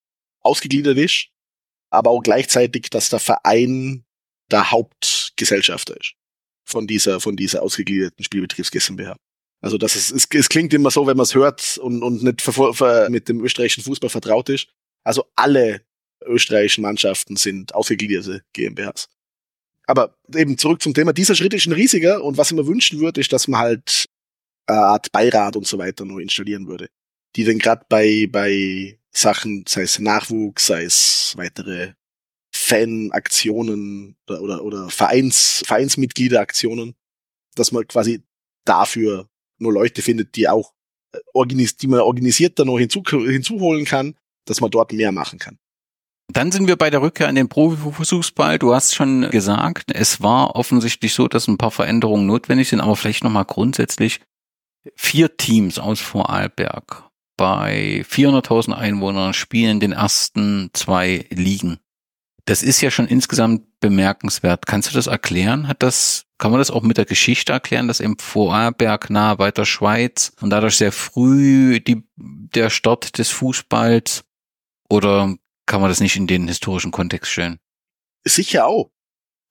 ausgegliedert 0.43 0.97
ist, 0.97 1.31
aber 1.91 2.11
auch 2.11 2.23
gleichzeitig, 2.23 2.91
dass 2.91 3.11
der 3.11 3.19
Verein 3.19 4.05
der 4.51 4.71
Hauptgesellschafter 4.71 5.97
ist 5.99 6.15
von 6.65 6.87
dieser, 6.87 7.21
von 7.21 7.37
dieser 7.37 7.63
ausgegliederten 7.63 8.25
Spielbetriebs 8.25 8.71
GmbH. 8.71 9.17
Also 9.61 9.77
das 9.77 9.97
ist, 9.97 10.11
es, 10.13 10.27
es 10.33 10.49
klingt 10.49 10.73
immer 10.73 10.91
so, 10.91 11.07
wenn 11.07 11.17
man 11.17 11.25
es 11.25 11.35
hört 11.35 11.79
und, 11.79 12.03
und 12.03 12.23
nicht 12.23 12.41
ver, 12.41 12.73
ver, 12.73 13.11
mit 13.11 13.29
dem 13.29 13.45
österreichischen 13.45 13.85
Fußball 13.85 14.09
vertraut 14.09 14.49
ist. 14.49 14.69
Also 15.05 15.27
alle 15.37 15.83
österreichischen 16.25 16.83
Mannschaften 16.83 17.37
sind 17.37 17.75
ausgegliederte 17.75 18.43
GmbHs. 18.53 19.09
Aber 19.87 20.17
eben 20.35 20.57
zurück 20.57 20.81
zum 20.81 20.95
Thema, 20.95 21.13
dieser 21.13 21.35
Schritt 21.35 21.53
ist 21.53 21.67
ein 21.67 21.73
riesiger 21.73 22.23
und 22.23 22.37
was 22.37 22.51
ich 22.51 22.57
mir 22.57 22.67
wünschen 22.67 23.01
würde, 23.01 23.21
ist, 23.21 23.33
dass 23.33 23.49
man 23.49 23.61
halt 23.61 24.07
eine 24.67 24.79
Art 24.79 25.13
Beirat 25.13 25.57
und 25.57 25.67
so 25.67 25.79
weiter 25.79 26.05
noch 26.05 26.19
installieren 26.19 26.69
würde. 26.69 26.89
Die 27.37 27.45
dann 27.45 27.59
gerade 27.59 27.85
bei, 27.89 28.29
bei 28.31 29.00
Sachen, 29.13 29.65
sei 29.67 29.83
es 29.83 29.99
Nachwuchs, 29.99 30.67
sei 30.67 30.85
es 30.85 31.35
weitere 31.37 31.95
Fanaktionen 32.55 34.17
oder, 34.29 34.43
oder, 34.43 34.65
oder 34.65 34.91
Vereins, 34.91 35.63
Vereinsmitgliederaktionen, 35.67 36.95
dass 37.55 37.73
man 37.73 37.87
quasi 37.87 38.23
dafür 38.65 39.29
nur 39.59 39.73
Leute 39.73 40.03
findet, 40.03 40.37
die 40.37 40.49
auch 40.49 40.73
äh, 41.13 41.47
die 41.47 41.87
man 41.87 42.01
organisierter 42.01 42.65
noch 42.65 42.79
hinzu 42.79 43.03
hinzuholen 43.05 43.85
kann, 43.85 44.15
dass 44.47 44.61
man 44.61 44.71
dort 44.71 44.93
mehr 44.93 45.13
machen 45.13 45.39
kann. 45.39 45.59
Dann 46.33 46.53
sind 46.53 46.69
wir 46.69 46.77
bei 46.77 46.91
der 46.91 47.03
Rückkehr 47.03 47.29
in 47.29 47.35
den 47.35 47.49
Profifußball. 47.49 48.61
Du 48.61 48.73
hast 48.73 48.95
schon 48.95 49.29
gesagt, 49.31 49.91
es 49.93 50.23
war 50.23 50.55
offensichtlich 50.55 51.13
so, 51.13 51.27
dass 51.27 51.49
ein 51.49 51.59
paar 51.59 51.73
Veränderungen 51.73 52.27
notwendig 52.27 52.69
sind, 52.69 52.81
aber 52.81 52.95
vielleicht 52.95 53.25
nochmal 53.25 53.45
grundsätzlich 53.45 54.21
vier 54.95 55.37
Teams 55.37 55.81
aus 55.81 55.99
Vorarlberg 55.99 57.10
bei 57.41 58.05
400.000 58.07 58.75
Einwohnern 58.75 59.33
spielen 59.33 59.81
den 59.81 59.93
ersten 59.93 60.69
zwei 60.75 61.25
Ligen. 61.31 61.79
Das 62.45 62.63
ist 62.63 62.83
ja 62.83 62.91
schon 62.91 63.09
insgesamt 63.09 63.81
bemerkenswert. 63.81 64.67
Kannst 64.67 64.91
du 64.91 64.95
das 64.95 65.07
erklären? 65.07 65.67
Hat 65.67 65.83
das, 65.83 66.27
kann 66.37 66.51
man 66.51 66.61
das 66.61 66.71
auch 66.71 66.83
mit 66.83 66.99
der 66.99 67.07
Geschichte 67.07 67.55
erklären, 67.55 67.89
dass 67.89 68.01
im 68.01 68.19
Vorarlberg 68.19 69.09
nahe 69.09 69.37
bei 69.37 69.51
der 69.51 69.65
Schweiz 69.65 70.33
und 70.43 70.51
dadurch 70.51 70.77
sehr 70.77 70.93
früh 70.93 71.81
die, 71.81 72.03
der 72.17 72.69
Start 72.69 73.17
des 73.17 73.31
Fußballs 73.31 74.23
oder 74.91 75.35
kann 75.65 75.81
man 75.81 75.89
das 75.89 76.01
nicht 76.01 76.17
in 76.17 76.27
den 76.27 76.47
historischen 76.47 76.91
Kontext 76.91 77.33
stellen? 77.33 77.59
Sicher 78.23 78.67
auch. 78.67 78.91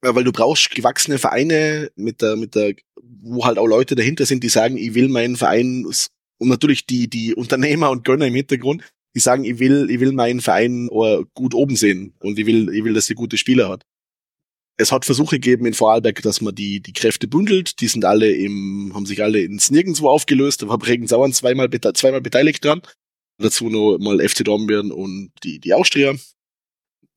Weil 0.02 0.23
du 0.23 0.32
brauchst 0.32 0.69
gewachsene 0.69 1.17
Vereine 1.17 1.89
mit 1.95 2.21
der, 2.21 2.36
mit 2.36 2.54
der, 2.54 2.75
wo 3.02 3.45
halt 3.45 3.58
auch 3.58 3.65
Leute 3.65 3.95
dahinter 3.95 4.28
sind, 4.28 4.43
die 4.43 4.49
sagen, 4.49 4.78
ich 4.78 4.93
will 4.93 5.10
meinen 5.10 5.38
Verein 5.38 5.91
und 6.39 6.47
natürlich 6.47 6.86
die, 6.86 7.10
die 7.10 7.36
Unternehmer 7.36 7.91
und 7.91 8.04
Gönner 8.04 8.25
im 8.25 8.36
Hintergrund, 8.36 8.84
die 9.15 9.19
sagen, 9.19 9.43
ich 9.43 9.60
will, 9.60 9.89
ich 9.89 9.99
will 9.99 10.12
meinen 10.12 10.41
Verein 10.41 10.88
oh, 10.89 11.23
gut 11.34 11.54
oben 11.54 11.75
sehen 11.75 12.13
und 12.19 12.39
ich 12.39 12.45
will, 12.45 12.73
ich 12.73 12.84
will, 12.84 12.93
dass 12.93 13.10
er 13.10 13.15
gute 13.15 13.38
Spieler 13.38 13.69
hat. 13.69 13.86
Es 14.78 14.93
hat 14.93 15.04
Versuche 15.04 15.36
gegeben 15.36 15.65
in 15.65 15.73
Vorarlberg, 15.73 16.21
dass 16.21 16.39
man 16.39 16.56
die, 16.56 16.80
die 16.80 16.93
Kräfte 16.93 17.28
bündelt. 17.28 17.82
Die 17.82 17.89
sind 17.89 18.06
alle 18.06 18.32
im, 18.32 18.93
haben 18.95 19.06
sich 19.06 19.21
alle 19.21 19.41
ins 19.41 19.71
Nirgendwo 19.71 20.08
aufgelöst. 20.08 20.62
Da 20.62 20.69
war 20.69 20.78
Bregenzauern 20.78 21.34
zweimal, 21.34 21.69
zweimal 21.69 22.21
beteiligt 22.21 22.63
dran. 22.63 22.82
Dazu 23.39 23.69
noch 23.69 23.97
mal 23.97 24.25
FC 24.25 24.45
Dornbirn 24.45 24.91
und 24.91 25.32
die, 25.43 25.60
die 25.60 25.73
Austria. 25.73 26.15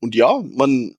Und 0.01 0.13
ja, 0.13 0.43
man, 0.43 0.97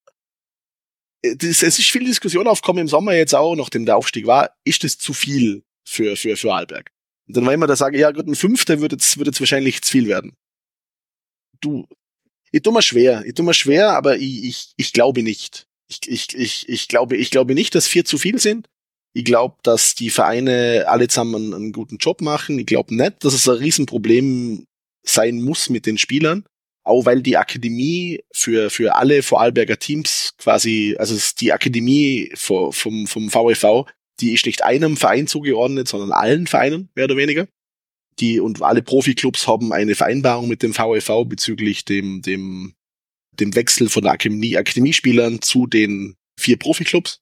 das, 1.22 1.62
es 1.62 1.78
ist 1.78 1.90
viel 1.90 2.04
Diskussion 2.04 2.46
aufgekommen 2.46 2.82
im 2.82 2.88
Sommer 2.88 3.12
jetzt 3.12 3.34
auch, 3.34 3.54
nachdem 3.56 3.84
der 3.84 3.98
Aufstieg 3.98 4.26
war. 4.26 4.50
Ist 4.64 4.84
das 4.84 4.96
zu 4.96 5.12
viel 5.12 5.64
für, 5.86 6.16
für, 6.16 6.34
für 6.38 6.54
Arlberg? 6.54 6.93
Und 7.26 7.36
dann 7.36 7.46
war 7.46 7.54
immer 7.54 7.66
da 7.66 7.76
sagen, 7.76 7.98
ja 7.98 8.10
gut, 8.10 8.26
ein 8.26 8.34
Fünfter 8.34 8.80
wird 8.80 8.92
jetzt, 8.92 9.18
wird 9.18 9.28
jetzt 9.28 9.40
wahrscheinlich 9.40 9.82
zu 9.82 9.90
viel 9.90 10.08
werden. 10.08 10.36
Du, 11.60 11.86
ich 12.52 12.62
tu 12.62 12.70
mir 12.70 12.82
schwer, 12.82 13.24
ich 13.24 13.34
tu 13.34 13.42
mir 13.42 13.54
schwer, 13.54 13.90
aber 13.90 14.16
ich, 14.16 14.44
ich, 14.44 14.72
ich 14.76 14.92
glaube 14.92 15.22
nicht. 15.22 15.66
Ich, 15.88 16.00
ich, 16.06 16.34
ich, 16.36 16.68
ich 16.68 16.88
glaube, 16.88 17.16
ich 17.16 17.30
glaube 17.30 17.54
nicht, 17.54 17.74
dass 17.74 17.86
vier 17.86 18.04
zu 18.04 18.18
viel 18.18 18.38
sind. 18.38 18.68
Ich 19.12 19.24
glaube, 19.24 19.56
dass 19.62 19.94
die 19.94 20.10
Vereine 20.10 20.84
alle 20.88 21.08
zusammen 21.08 21.54
einen, 21.54 21.72
guten 21.72 21.98
Job 21.98 22.20
machen. 22.20 22.58
Ich 22.58 22.66
glaube 22.66 22.94
nicht, 22.94 23.24
dass 23.24 23.32
es 23.32 23.48
ein 23.48 23.56
Riesenproblem 23.56 24.66
sein 25.04 25.40
muss 25.40 25.70
mit 25.70 25.86
den 25.86 25.98
Spielern. 25.98 26.44
Auch 26.82 27.06
weil 27.06 27.22
die 27.22 27.38
Akademie 27.38 28.22
für, 28.32 28.70
für 28.70 28.96
alle 28.96 29.22
Vorarlberger 29.22 29.78
Teams 29.78 30.34
quasi, 30.36 30.96
also 30.98 31.16
die 31.40 31.52
Akademie 31.52 32.30
vom, 32.34 32.72
vom, 32.72 33.06
vom 33.06 33.32
VEV, 33.32 33.86
die 34.20 34.32
ist 34.32 34.46
nicht 34.46 34.62
einem 34.62 34.96
Verein 34.96 35.26
zugeordnet, 35.26 35.88
sondern 35.88 36.12
allen 36.12 36.46
Vereinen, 36.46 36.88
mehr 36.94 37.06
oder 37.06 37.16
weniger. 37.16 37.48
Die, 38.20 38.38
und 38.38 38.62
alle 38.62 38.82
Profiklubs 38.82 39.48
haben 39.48 39.72
eine 39.72 39.94
Vereinbarung 39.94 40.48
mit 40.48 40.62
dem 40.62 40.72
VEV 40.72 41.24
bezüglich 41.26 41.84
dem, 41.84 42.22
dem, 42.22 42.74
dem 43.32 43.54
Wechsel 43.54 43.88
von 43.88 44.06
Akademie, 44.06 44.56
Akademiespielern 44.56 45.42
zu 45.42 45.66
den 45.66 46.16
vier 46.38 46.56
Profiklubs. 46.58 47.20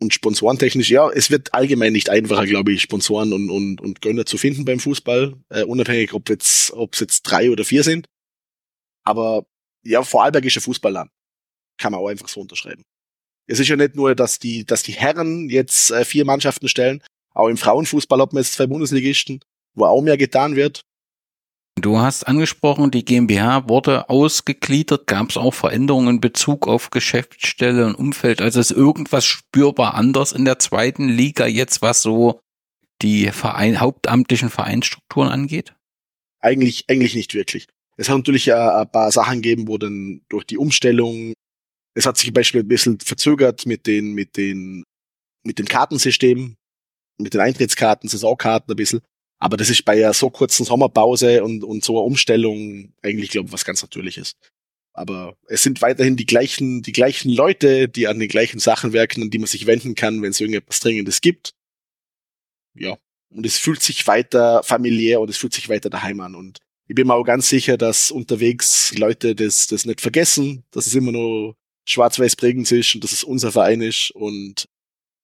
Und 0.00 0.14
sponsorentechnisch, 0.14 0.90
ja, 0.90 1.10
es 1.10 1.30
wird 1.30 1.54
allgemein 1.54 1.92
nicht 1.92 2.08
einfacher, 2.08 2.46
glaube 2.46 2.72
ich, 2.72 2.82
Sponsoren 2.82 3.32
und, 3.32 3.50
und, 3.50 3.80
und 3.80 4.00
Gönner 4.00 4.26
zu 4.26 4.38
finden 4.38 4.64
beim 4.64 4.78
Fußball, 4.78 5.34
äh, 5.48 5.64
unabhängig, 5.64 6.12
ob 6.12 6.28
jetzt, 6.28 6.72
ob 6.72 6.94
es 6.94 7.00
jetzt 7.00 7.22
drei 7.22 7.50
oder 7.50 7.64
vier 7.64 7.82
sind. 7.82 8.06
Aber 9.04 9.46
ja, 9.84 10.02
Vorarlbergische 10.02 10.60
Fußballland 10.60 11.10
kann 11.78 11.92
man 11.92 12.00
auch 12.00 12.08
einfach 12.08 12.28
so 12.28 12.40
unterschreiben. 12.40 12.84
Es 13.48 13.58
ist 13.58 13.68
ja 13.68 13.76
nicht 13.76 13.96
nur, 13.96 14.14
dass 14.14 14.38
die, 14.38 14.64
dass 14.64 14.82
die 14.82 14.92
Herren 14.92 15.48
jetzt 15.48 15.90
äh, 15.90 16.04
vier 16.04 16.24
Mannschaften 16.24 16.68
stellen, 16.68 17.02
auch 17.34 17.48
im 17.48 17.56
Frauenfußball 17.56 18.20
hat 18.20 18.32
man 18.32 18.42
jetzt 18.42 18.54
zwei 18.54 18.66
Bundesligisten, 18.66 19.40
wo 19.74 19.86
auch 19.86 20.02
mehr 20.02 20.16
getan 20.16 20.54
wird. 20.56 20.82
Du 21.80 21.98
hast 21.98 22.24
angesprochen, 22.26 22.90
die 22.90 23.04
GmbH 23.04 23.68
wurde 23.68 24.10
ausgegliedert. 24.10 25.06
Gab 25.06 25.30
es 25.30 25.36
auch 25.36 25.54
Veränderungen 25.54 26.16
in 26.16 26.20
Bezug 26.20 26.66
auf 26.66 26.90
Geschäftsstelle 26.90 27.86
und 27.86 27.94
Umfeld? 27.94 28.42
Also 28.42 28.58
ist 28.58 28.72
irgendwas 28.72 29.24
spürbar 29.24 29.94
anders 29.94 30.32
in 30.32 30.44
der 30.44 30.58
zweiten 30.58 31.08
Liga 31.08 31.46
jetzt, 31.46 31.80
was 31.80 32.02
so 32.02 32.40
die 33.00 33.30
Verein, 33.30 33.80
hauptamtlichen 33.80 34.50
Vereinsstrukturen 34.50 35.28
angeht? 35.28 35.74
Eigentlich, 36.40 36.84
eigentlich 36.88 37.14
nicht 37.14 37.34
wirklich. 37.34 37.68
Es 37.96 38.08
hat 38.08 38.16
natürlich 38.16 38.52
ein, 38.52 38.60
ein 38.60 38.90
paar 38.90 39.12
Sachen 39.12 39.42
gegeben, 39.42 39.68
wo 39.68 39.78
dann 39.78 40.22
durch 40.28 40.44
die 40.44 40.58
Umstellung, 40.58 41.32
es 41.94 42.06
hat 42.06 42.16
sich 42.16 42.26
zum 42.26 42.34
Beispiel 42.34 42.62
ein 42.62 42.68
bisschen 42.68 43.00
verzögert 43.00 43.66
mit 43.66 43.86
den, 43.86 44.12
mit 44.14 44.36
den, 44.36 44.84
mit 45.44 45.58
dem 45.58 45.66
Kartensystem, 45.66 46.56
mit 47.18 47.34
den 47.34 47.40
Eintrittskarten, 47.40 48.08
Saisonkarten 48.08 48.72
ein 48.72 48.76
bisschen. 48.76 49.00
Aber 49.40 49.56
das 49.56 49.70
ist 49.70 49.84
bei 49.84 49.92
einer 49.92 50.14
so 50.14 50.30
kurzen 50.30 50.64
Sommerpause 50.64 51.44
und, 51.44 51.62
und 51.62 51.84
so 51.84 51.94
einer 51.94 52.04
Umstellung 52.04 52.92
eigentlich, 53.02 53.30
glaube 53.30 53.46
ich, 53.48 53.52
was 53.52 53.64
ganz 53.64 53.82
Natürliches. 53.82 54.34
Aber 54.92 55.36
es 55.46 55.62
sind 55.62 55.80
weiterhin 55.80 56.16
die 56.16 56.26
gleichen, 56.26 56.82
die 56.82 56.92
gleichen 56.92 57.30
Leute, 57.30 57.88
die 57.88 58.08
an 58.08 58.18
den 58.18 58.28
gleichen 58.28 58.58
Sachen 58.58 58.92
werken, 58.92 59.22
an 59.22 59.30
die 59.30 59.38
man 59.38 59.46
sich 59.46 59.66
wenden 59.66 59.94
kann, 59.94 60.22
wenn 60.22 60.30
es 60.30 60.40
irgendetwas 60.40 60.80
Dringendes 60.80 61.20
gibt. 61.20 61.54
Ja. 62.74 62.98
Und 63.30 63.46
es 63.46 63.58
fühlt 63.58 63.82
sich 63.82 64.06
weiter 64.06 64.62
familiär 64.64 65.20
und 65.20 65.30
es 65.30 65.36
fühlt 65.36 65.52
sich 65.52 65.68
weiter 65.68 65.88
daheim 65.88 66.20
an. 66.20 66.34
Und 66.34 66.58
ich 66.88 66.96
bin 66.96 67.06
mir 67.06 67.14
auch 67.14 67.24
ganz 67.24 67.48
sicher, 67.48 67.76
dass 67.76 68.10
unterwegs 68.10 68.96
Leute 68.96 69.34
das, 69.36 69.68
das 69.68 69.84
nicht 69.84 70.00
vergessen, 70.00 70.64
dass 70.70 70.86
es 70.86 70.94
immer 70.94 71.12
nur 71.12 71.54
schwarz-weiß 71.88 72.36
prägend 72.36 72.70
ist 72.70 72.94
und 72.94 73.02
dass 73.02 73.12
es 73.12 73.24
unser 73.24 73.50
Verein 73.50 73.80
ist. 73.80 74.10
Und 74.10 74.68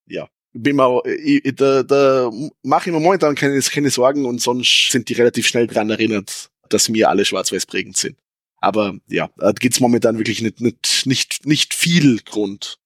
ja, 0.07 0.29
bin 0.53 0.77
mal, 0.77 1.03
ich, 1.05 1.43
da, 1.57 1.83
da 1.83 2.31
mache 2.63 2.89
ich 2.89 2.95
mir 2.95 3.01
momentan 3.01 3.35
keine, 3.35 3.61
keine 3.61 3.91
Sorgen 3.91 4.25
und 4.25 4.41
sonst 4.41 4.91
sind 4.91 5.09
die 5.09 5.15
relativ 5.15 5.47
schnell 5.47 5.67
dran 5.67 5.91
erinnert, 5.91 6.51
dass 6.69 6.93
wir 6.93 7.11
alle 7.11 7.25
schwarz-weiß 7.25 7.67
prägend 7.67 7.97
sind. 7.97 8.17
Aber 8.57 8.97
ja, 9.09 9.29
da 9.37 9.53
gibt's 9.53 9.81
momentan 9.81 10.17
wirklich 10.17 10.41
nicht, 10.41 10.61
nicht, 10.61 11.03
nicht, 11.05 11.47
nicht 11.47 11.75
viel 11.75 12.21
Grund, 12.21 12.79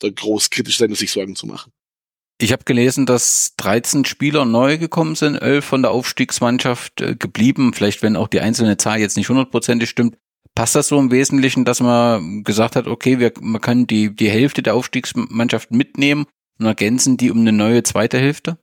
da 0.00 0.08
groß 0.10 0.50
kritisch 0.50 0.78
sein 0.78 0.90
und 0.90 0.96
sich 0.96 1.12
Sorgen 1.12 1.36
zu 1.36 1.46
machen. 1.46 1.72
Ich 2.42 2.52
habe 2.52 2.64
gelesen, 2.64 3.04
dass 3.04 3.54
13 3.58 4.06
Spieler 4.06 4.46
neu 4.46 4.78
gekommen 4.78 5.14
sind, 5.14 5.36
11 5.36 5.64
von 5.64 5.82
der 5.82 5.90
Aufstiegsmannschaft 5.90 7.02
äh, 7.02 7.14
geblieben. 7.14 7.74
Vielleicht, 7.74 8.02
wenn 8.02 8.16
auch 8.16 8.28
die 8.28 8.40
einzelne 8.40 8.78
Zahl 8.78 8.98
jetzt 8.98 9.18
nicht 9.18 9.28
hundertprozentig 9.28 9.90
stimmt. 9.90 10.16
Passt 10.54 10.74
das 10.74 10.88
so 10.88 10.98
im 10.98 11.10
Wesentlichen, 11.10 11.64
dass 11.64 11.80
man 11.80 12.44
gesagt 12.44 12.76
hat, 12.76 12.86
okay, 12.86 13.18
wir, 13.18 13.32
man 13.40 13.60
kann 13.60 13.86
die, 13.86 14.14
die 14.14 14.30
Hälfte 14.30 14.62
der 14.62 14.74
Aufstiegsmannschaft 14.74 15.70
mitnehmen 15.70 16.26
und 16.58 16.66
ergänzen 16.66 17.16
die 17.16 17.30
um 17.30 17.40
eine 17.40 17.52
neue 17.52 17.82
zweite 17.82 18.18
Hälfte? 18.18 18.58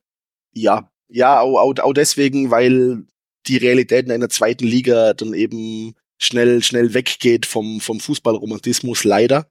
Ja, 0.54 0.92
ja, 1.10 1.40
auch, 1.40 1.60
auch, 1.60 1.80
auch 1.80 1.94
deswegen, 1.94 2.52
weil 2.52 3.06
die 3.48 3.58
Realität 3.58 4.06
in 4.06 4.12
einer 4.12 4.30
zweiten 4.30 4.66
Liga 4.66 5.14
dann 5.14 5.34
eben 5.34 5.96
schnell, 6.18 6.62
schnell 6.64 6.94
weggeht 6.94 7.46
vom, 7.46 7.80
vom 7.80 8.00
Fußballromantismus, 8.00 9.04
leider. 9.04 9.48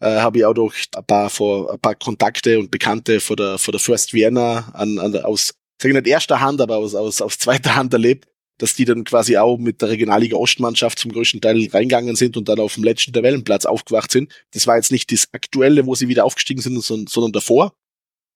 Äh, 0.00 0.16
habe 0.18 0.38
ich 0.38 0.44
auch 0.44 0.54
durch 0.54 0.88
ein 0.94 1.04
paar, 1.06 1.30
vor, 1.30 1.72
ein 1.72 1.80
paar 1.80 1.94
Kontakte 1.94 2.58
und 2.58 2.70
Bekannte 2.70 3.20
vor 3.20 3.36
der, 3.36 3.58
vor 3.58 3.72
der 3.72 3.80
First 3.80 4.12
Vienna 4.12 4.70
an, 4.74 4.98
an 4.98 5.16
aus, 5.24 5.54
sag 5.80 5.88
ich 5.88 5.94
nicht 5.94 6.06
erster 6.06 6.40
Hand, 6.40 6.60
aber 6.60 6.76
aus, 6.76 6.94
aus, 6.94 7.22
aus 7.22 7.38
zweiter 7.38 7.76
Hand 7.76 7.92
erlebt, 7.92 8.28
dass 8.58 8.74
die 8.74 8.84
dann 8.84 9.04
quasi 9.04 9.36
auch 9.36 9.58
mit 9.58 9.82
der 9.82 9.90
Regionalliga 9.90 10.36
Ostmannschaft 10.36 10.98
zum 10.98 11.12
größten 11.12 11.40
Teil 11.40 11.68
reingegangen 11.68 12.16
sind 12.16 12.36
und 12.36 12.48
dann 12.48 12.60
auf 12.60 12.74
dem 12.74 12.84
letzten 12.84 13.12
Tabellenplatz 13.12 13.66
aufgewacht 13.66 14.10
sind. 14.10 14.32
Das 14.52 14.66
war 14.66 14.76
jetzt 14.76 14.92
nicht 14.92 15.12
das 15.12 15.28
aktuelle, 15.32 15.86
wo 15.86 15.94
sie 15.94 16.08
wieder 16.08 16.24
aufgestiegen 16.24 16.62
sind, 16.62 16.80
sondern, 16.82 17.06
sondern 17.06 17.32
davor. 17.32 17.74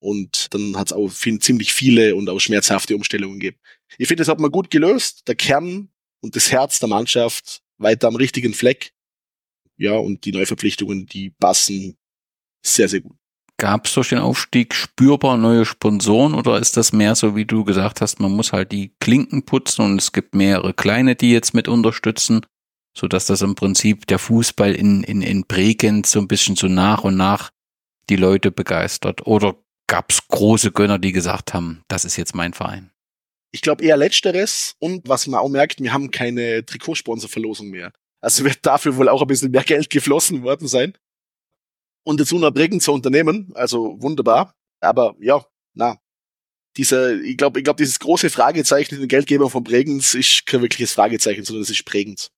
Und 0.03 0.53
dann 0.55 0.77
hat 0.77 0.89
es 0.89 0.93
auch 0.93 1.09
viel, 1.09 1.39
ziemlich 1.39 1.73
viele 1.73 2.16
und 2.16 2.29
auch 2.29 2.41
schmerzhafte 2.41 2.97
Umstellungen 2.97 3.39
gegeben. 3.39 3.59
Ich 3.99 4.09
finde, 4.09 4.23
das 4.23 4.29
hat 4.29 4.41
man 4.41 4.51
gut 4.51 4.71
gelöst. 4.71 5.29
Der 5.29 5.35
Kern 5.35 5.91
und 6.21 6.37
das 6.37 6.51
Herz 6.51 6.79
der 6.79 6.89
Mannschaft 6.89 7.62
weiter 7.79 8.09
am 8.09 8.16
richtigen 8.16 8.55
Fleck. 8.55 8.93
Ja, 9.77 9.93
und 9.93 10.25
die 10.25 10.33
Neuverpflichtungen, 10.33 11.07
die 11.07 11.31
passen 11.31 11.97
sehr, 12.64 12.89
sehr 12.89 13.01
gut. 13.01 13.20
Gab 13.61 13.87
es 13.87 13.93
durch 13.93 14.09
den 14.09 14.21
Aufstieg 14.21 14.75
spürbar 14.75 15.37
neue 15.37 15.67
Sponsoren 15.67 16.33
oder 16.33 16.59
ist 16.59 16.79
das 16.79 16.95
mehr 16.95 17.15
so, 17.15 17.37
wie 17.37 17.45
du 17.45 17.63
gesagt 17.63 18.01
hast, 18.01 18.19
man 18.19 18.33
muss 18.33 18.55
halt 18.55 18.73
die 18.73 18.95
Klinken 19.01 19.45
putzen 19.45 19.85
und 19.85 20.01
es 20.01 20.13
gibt 20.13 20.35
mehrere 20.35 20.73
kleine, 20.73 21.15
die 21.15 21.31
jetzt 21.31 21.53
mit 21.53 21.69
unterstützen, 21.69 22.41
so 22.97 23.07
dass 23.07 23.27
das 23.27 23.43
im 23.43 23.57
Prinzip 23.57 24.07
der 24.07 24.19
Fußball 24.19 24.75
in, 24.75 25.03
in, 25.05 25.21
in 25.21 25.45
Bregenz 25.47 26.13
so 26.13 26.21
ein 26.21 26.27
bisschen 26.27 26.57
so 26.57 26.69
nach 26.69 27.05
und 27.05 27.19
nach 27.19 27.51
die 28.09 28.17
Leute 28.17 28.51
begeistert? 28.51 29.27
Oder 29.27 29.57
gab 29.87 30.11
es 30.11 30.27
große 30.27 30.73
Gönner, 30.73 30.99
die 30.99 31.13
gesagt 31.13 31.53
haben, 31.53 31.83
das 31.89 32.07
ist 32.07 32.17
jetzt 32.17 32.35
mein 32.35 32.55
Verein? 32.55 32.91
Ich 33.53 33.61
glaube 33.61 33.85
eher 33.85 33.99
letzteres 33.99 34.75
und 34.79 35.07
was 35.07 35.27
man 35.27 35.39
auch 35.39 35.51
merkt, 35.51 35.83
wir 35.83 35.93
haben 35.93 36.11
keine 36.11 36.65
Trikotsponsorverlosung 36.65 37.69
mehr. 37.69 37.93
Also 38.23 38.43
wird 38.43 38.65
dafür 38.65 38.97
wohl 38.97 39.11
auch 39.11 39.21
ein 39.21 39.29
bisschen 39.29 39.51
mehr 39.51 39.65
Geld 39.65 39.91
geflossen 39.91 40.45
worden 40.45 40.67
sein. 40.67 40.95
Und 42.05 42.21
dazu 42.21 42.39
noch 42.39 42.51
Bregenz 42.51 42.85
zu 42.85 42.93
unternehmen, 42.93 43.51
also 43.55 44.01
wunderbar. 44.01 44.55
Aber 44.81 45.15
ja, 45.21 45.45
na, 45.75 45.99
dieser, 46.77 47.21
ich 47.21 47.37
glaube, 47.37 47.61
ich 47.61 47.65
glaube, 47.65 47.83
dieses 47.83 47.99
große 47.99 48.31
Fragezeichen 48.31 48.95
in 48.95 49.01
den 49.01 49.09
Geldgebern 49.09 49.51
von 49.51 49.65
Bregenz 49.65 50.15
ist 50.15 50.47
kein 50.47 50.63
wirkliches 50.63 50.93
Fragezeichen, 50.93 51.45
sondern 51.45 51.63
das 51.63 51.71
ist 51.71 51.85
Bregenz. 51.85 52.31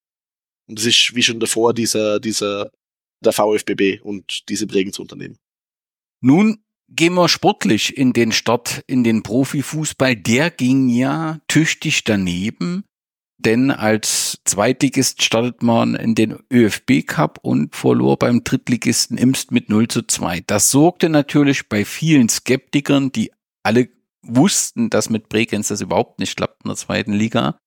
Und 0.68 0.78
das 0.78 0.86
ist 0.86 1.14
wie 1.14 1.22
schon 1.22 1.40
davor 1.40 1.74
dieser, 1.74 2.18
dieser, 2.18 2.70
der 3.20 3.32
VfBB 3.32 4.00
und 4.02 4.48
diese 4.48 4.66
Bregenz 4.66 4.98
Unternehmen. 4.98 5.38
Nun 6.20 6.62
Gehen 6.94 7.14
wir 7.14 7.28
sportlich 7.28 7.96
in 7.96 8.12
den 8.12 8.32
Start, 8.32 8.82
in 8.86 9.02
den 9.02 9.22
Profifußball. 9.22 10.14
Der 10.14 10.50
ging 10.50 10.90
ja 10.90 11.40
tüchtig 11.48 12.04
daneben, 12.04 12.84
denn 13.42 13.70
als 13.70 14.40
Zweitligist 14.44 15.22
startet 15.22 15.62
man 15.62 15.94
in 15.94 16.14
den 16.14 16.38
ÖFB 16.52 17.06
Cup 17.06 17.38
und 17.42 17.74
verlor 17.74 18.18
beim 18.18 18.44
Drittligisten 18.44 19.18
Imst 19.18 19.50
mit 19.50 19.68
0 19.68 19.88
zu 19.88 20.02
2. 20.02 20.40
Das 20.46 20.70
sorgte 20.70 21.08
natürlich 21.08 21.68
bei 21.68 21.84
vielen 21.84 22.28
Skeptikern, 22.28 23.12
die 23.12 23.32
alle 23.62 23.88
wussten, 24.22 24.90
dass 24.90 25.10
mit 25.10 25.28
Bregenz 25.28 25.68
das 25.68 25.80
überhaupt 25.80 26.18
nicht 26.18 26.36
klappt 26.36 26.64
in 26.64 26.68
der 26.68 26.76
zweiten 26.76 27.12
Liga, 27.12 27.58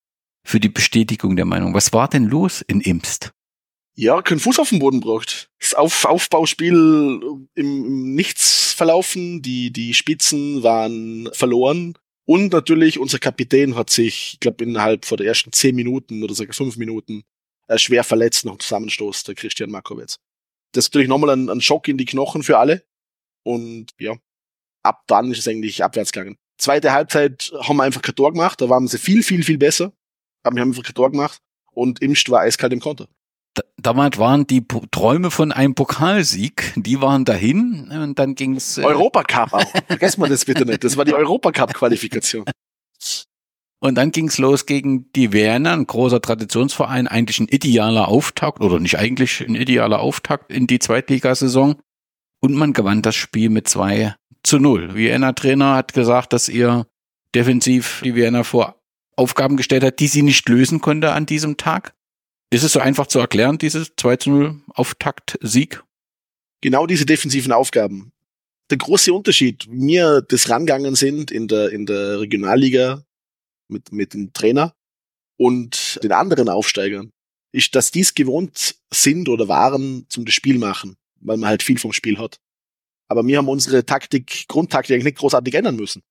für 0.46 0.60
die 0.60 0.70
Bestätigung 0.70 1.36
der 1.36 1.46
Meinung. 1.46 1.74
Was 1.74 1.92
war 1.94 2.08
denn 2.08 2.26
los 2.26 2.62
in 2.62 2.82
Imst? 2.82 3.32
ja, 3.96 4.22
keinen 4.22 4.40
Fuß 4.40 4.60
auf 4.60 4.70
den 4.70 4.80
Boden 4.80 5.00
braucht. 5.00 5.50
Das 5.60 5.74
Auf 5.74 6.06
Aufbauspiel 6.06 6.74
im, 6.74 7.48
im 7.56 8.16
Nichts 8.16 8.74
verlaufen, 8.74 9.42
die, 9.42 9.72
die 9.72 9.94
Spitzen 9.94 10.64
waren 10.64 11.30
verloren. 11.34 11.98
Und 12.28 12.52
natürlich, 12.52 13.00
unser 13.00 13.20
Kapitän 13.20 13.76
hat 13.76 13.90
sich, 13.90 14.34
ich 14.34 14.40
glaube, 14.40 14.64
innerhalb 14.64 15.06
von 15.06 15.18
der 15.18 15.28
ersten 15.28 15.52
zehn 15.52 15.76
Minuten 15.76 16.24
oder 16.24 16.34
sogar 16.34 16.54
fünf 16.54 16.76
Minuten 16.78 17.24
äh, 17.68 17.78
schwer 17.78 18.04
verletzt 18.04 18.46
nach 18.46 18.54
dem 18.54 18.60
Zusammenstoß, 18.60 19.24
der 19.24 19.36
Christian 19.36 19.70
Markowitz. 19.70 20.18
Das 20.72 20.86
ist 20.86 20.94
natürlich 20.94 21.08
nochmal 21.08 21.32
ein, 21.32 21.50
ein 21.50 21.62
Schock 21.62 21.88
in 21.88 21.98
die 21.98 22.06
Knochen 22.06 22.44
für 22.44 22.58
alle. 22.58 22.84
Und 23.44 23.92
ja, 24.00 24.16
ab 24.84 25.04
dann 25.08 25.32
ist 25.32 25.40
es 25.40 25.48
eigentlich 25.48 25.84
abwärts 25.84 26.12
gegangen. 26.12 26.38
Zweite 26.58 26.94
Halbzeit 26.94 27.52
haben 27.62 27.78
wir 27.78 27.84
einfach 27.84 28.02
kein 28.02 28.16
Tor 28.16 28.32
gemacht, 28.32 28.60
da 28.60 28.70
waren 28.70 28.88
sie 28.88 28.98
viel, 28.98 29.22
viel, 29.22 29.44
viel 29.44 29.58
besser. 29.58 29.94
Aber 30.42 30.56
wir 30.56 30.62
haben 30.62 30.70
einfach 30.70 30.84
kein 30.84 30.96
Tor 30.96 31.12
gemacht 31.12 31.42
und 31.72 32.02
Imst 32.02 32.30
war 32.30 32.42
eiskalt 32.42 32.74
im 32.74 32.80
Konter 32.80 33.08
damals 33.78 34.18
waren 34.18 34.48
die 34.48 34.66
Träume 34.92 35.32
von 35.32 35.52
einem 35.52 35.76
Pokalsieg, 35.76 36.74
die 36.76 37.02
waren 37.02 37.26
dahin 37.26 37.90
und 37.92 38.20
dann 38.20 38.36
ging's. 38.36 38.78
Äh 38.78 38.84
Europacup 38.84 39.54
auch. 39.54 39.72
Vergessen 39.88 40.22
wir 40.22 40.30
das 40.30 40.46
bitte 40.46 40.66
nicht. 40.66 40.84
Das 40.84 40.98
war 40.98 41.06
die 41.06 41.14
Europacup-Qualifikation. 41.14 42.46
Und 43.80 43.96
dann 43.96 44.12
ging's 44.12 44.38
los 44.38 44.66
gegen 44.66 45.12
die 45.14 45.32
Werner, 45.32 45.74
ein 45.74 45.86
großer 45.86 46.22
Traditionsverein, 46.22 47.08
eigentlich 47.08 47.40
ein 47.40 47.48
idealer 47.48 48.08
Auftakt 48.08 48.62
oder 48.62 48.80
nicht 48.80 48.98
eigentlich 48.98 49.42
ein 49.42 49.56
idealer 49.56 50.00
Auftakt 50.00 50.52
in 50.52 50.66
die 50.66 50.80
Zweitligasaison. 50.80 51.76
Und 52.40 52.54
man 52.54 52.74
gewann 52.74 53.02
das 53.02 53.16
Spiel 53.16 53.50
mit 53.50 53.68
zwei 53.68 54.16
zu 54.44 54.60
null. 54.60 54.96
Vienna 54.96 55.34
Trainer 55.34 55.76
hat 55.76 55.94
gesagt, 55.94 56.34
dass 56.34 56.50
ihr 56.50 56.88
defensiv 57.34 58.02
die 58.04 58.16
Vienna 58.16 58.44
vor 58.44 58.82
Aufgaben 59.18 59.58
gestellt 59.58 59.84
hat, 59.84 60.00
die 60.00 60.08
sie 60.08 60.22
nicht 60.22 60.48
lösen 60.50 60.82
konnte 60.82 61.12
an 61.12 61.26
diesem 61.26 61.58
Tag. 61.58 61.94
Ist 62.56 62.64
es 62.64 62.72
so 62.72 62.80
einfach 62.80 63.08
zu 63.08 63.20
erklären, 63.20 63.58
dieses 63.58 63.92
2 63.98 64.16
zu 64.16 64.30
0 64.30 64.62
Auftakt-Sieg? 64.76 65.84
Genau 66.62 66.88
diese 66.88 67.06
defensiven 67.06 67.52
Aufgaben. 67.52 68.14
Der 68.70 68.78
große 68.78 69.12
Unterschied, 69.12 69.68
mir 69.68 70.22
das 70.22 70.50
rangegangen 70.50 70.96
sind 70.96 71.32
in 71.32 71.50
der, 71.50 71.74
in 71.74 71.86
der 71.86 72.22
Regionalliga 72.22 73.04
mit, 73.68 73.92
mit 73.92 74.14
dem 74.14 74.32
Trainer 74.32 74.74
und 75.36 76.00
den 76.02 76.14
anderen 76.14 76.48
Aufsteigern, 76.48 77.12
ist, 77.52 77.76
dass 77.76 77.92
dies 77.92 78.14
gewohnt 78.14 78.78
sind 78.90 79.28
oder 79.28 79.50
waren 79.50 80.06
zum 80.08 80.24
das 80.24 80.34
Spiel 80.34 80.58
machen, 80.58 80.96
weil 81.20 81.36
man 81.36 81.50
halt 81.50 81.62
viel 81.62 81.78
vom 81.78 81.92
Spiel 81.92 82.18
hat. 82.18 82.40
Aber 83.10 83.28
wir 83.28 83.38
haben 83.38 83.50
unsere 83.50 83.86
Taktik, 83.86 84.48
Grundtaktik 84.48 84.94
eigentlich 84.94 85.04
nicht 85.04 85.18
großartig 85.18 85.54
ändern 85.56 85.76
müssen. 85.76 86.04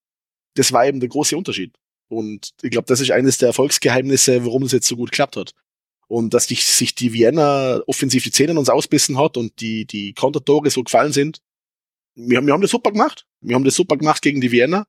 Das 0.56 0.72
war 0.72 0.84
eben 0.84 1.00
der 1.00 1.08
große 1.08 1.38
Unterschied. 1.38 1.74
Und 2.08 2.50
ich 2.60 2.70
glaube, 2.70 2.84
das 2.86 3.00
ist 3.00 3.12
eines 3.12 3.38
der 3.38 3.48
Erfolgsgeheimnisse, 3.48 4.44
warum 4.44 4.64
es 4.64 4.72
jetzt 4.72 4.88
so 4.88 4.96
gut 4.96 5.10
geklappt 5.10 5.38
hat. 5.38 5.54
Und 6.14 6.32
dass 6.32 6.46
die, 6.46 6.54
sich 6.54 6.94
die 6.94 7.12
Vienna 7.12 7.80
offensiv 7.86 8.22
die 8.22 8.30
Zähne 8.30 8.56
uns 8.56 8.68
ausbissen 8.68 9.18
hat 9.18 9.36
und 9.36 9.60
die, 9.60 9.84
die 9.84 10.12
Kontertore 10.12 10.70
so 10.70 10.84
gefallen 10.84 11.12
sind. 11.12 11.40
Wir, 12.14 12.40
wir 12.46 12.52
haben 12.52 12.60
das 12.60 12.70
super 12.70 12.92
gemacht. 12.92 13.26
Wir 13.40 13.56
haben 13.56 13.64
das 13.64 13.74
super 13.74 13.96
gemacht 13.96 14.22
gegen 14.22 14.40
die 14.40 14.52
Vienna. 14.52 14.86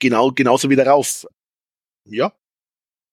Genau, 0.00 0.32
genauso 0.32 0.70
wie 0.70 0.76
darauf. 0.76 1.26
Ja, 2.04 2.32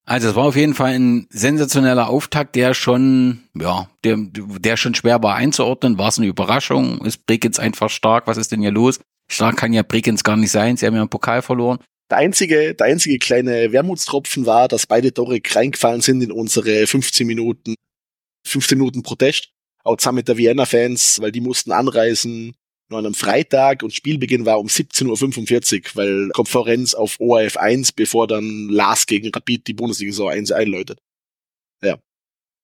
also 0.05 0.29
es 0.29 0.35
war 0.35 0.45
auf 0.45 0.55
jeden 0.55 0.75
Fall 0.75 0.93
ein 0.93 1.27
sensationeller 1.31 2.09
Auftakt, 2.09 2.55
der 2.55 2.75
schon, 2.75 3.43
ja, 3.55 3.89
der, 4.03 4.17
der 4.19 4.77
schon 4.77 4.93
schwer 4.93 5.21
war 5.23 5.35
einzuordnen. 5.35 5.97
War 5.97 6.09
es 6.09 6.19
eine 6.19 6.27
Überraschung? 6.27 7.03
Ist 7.03 7.25
Bregenz 7.25 7.57
einfach 7.57 7.89
stark? 7.89 8.27
Was 8.27 8.37
ist 8.37 8.51
denn 8.51 8.61
hier 8.61 8.71
los? 8.71 8.99
Stark 9.27 9.57
kann 9.57 9.73
ja 9.73 9.81
Bregenz 9.81 10.23
gar 10.23 10.37
nicht 10.37 10.51
sein. 10.51 10.77
Sie 10.77 10.85
haben 10.85 10.93
ja 10.93 11.01
einen 11.01 11.09
Pokal 11.09 11.41
verloren. 11.41 11.79
Der 12.09 12.17
einzige, 12.17 12.75
der 12.75 12.85
einzige 12.85 13.17
kleine 13.17 13.71
Wermutstropfen 13.71 14.45
war, 14.45 14.67
dass 14.67 14.85
beide 14.85 15.13
Tore 15.13 15.39
reingefallen 15.43 16.01
sind 16.01 16.21
in 16.21 16.31
unsere 16.31 16.85
15 16.85 17.25
Minuten, 17.25 17.75
15 18.45 18.77
Minuten 18.77 19.01
Protest. 19.01 19.49
Auch 19.83 19.97
zusammen 19.97 20.17
mit 20.17 20.27
der 20.27 20.37
Vienna-Fans, 20.37 21.21
weil 21.21 21.31
die 21.31 21.41
mussten 21.41 21.71
anreisen 21.71 22.55
nur 22.89 22.99
an 22.99 23.05
einem 23.05 23.15
Freitag 23.15 23.81
und 23.81 23.93
Spielbeginn 23.93 24.45
war 24.45 24.59
um 24.59 24.67
17.45 24.67 25.75
Uhr, 25.77 25.95
weil 25.95 26.29
Konferenz 26.29 26.93
auf 26.93 27.19
ORF 27.19 27.57
1, 27.57 27.93
bevor 27.93 28.27
dann 28.27 28.69
Lars 28.69 29.07
gegen 29.07 29.31
Rapid 29.33 29.67
die 29.67 29.73
Bundesliga-Saison 29.73 30.29
1 30.29 30.51
einläutet. 30.51 30.99
Ja. 31.81 31.97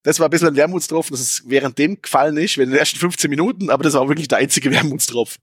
Das 0.04 0.20
war 0.20 0.28
ein 0.28 0.32
bisschen 0.32 0.50
ein 0.50 0.56
Wermutstropfen, 0.56 1.14
das 1.14 1.22
ist 1.22 1.50
während 1.50 1.78
dem 1.78 2.02
gefallen 2.02 2.38
ist, 2.38 2.58
in 2.58 2.70
den 2.70 2.78
ersten 2.80 3.00
15 3.00 3.30
Minuten, 3.30 3.70
aber 3.70 3.84
das 3.84 3.94
war 3.94 4.08
wirklich 4.08 4.28
der 4.28 4.40
einzige 4.40 4.70
Wermutstropfen. 4.72 5.42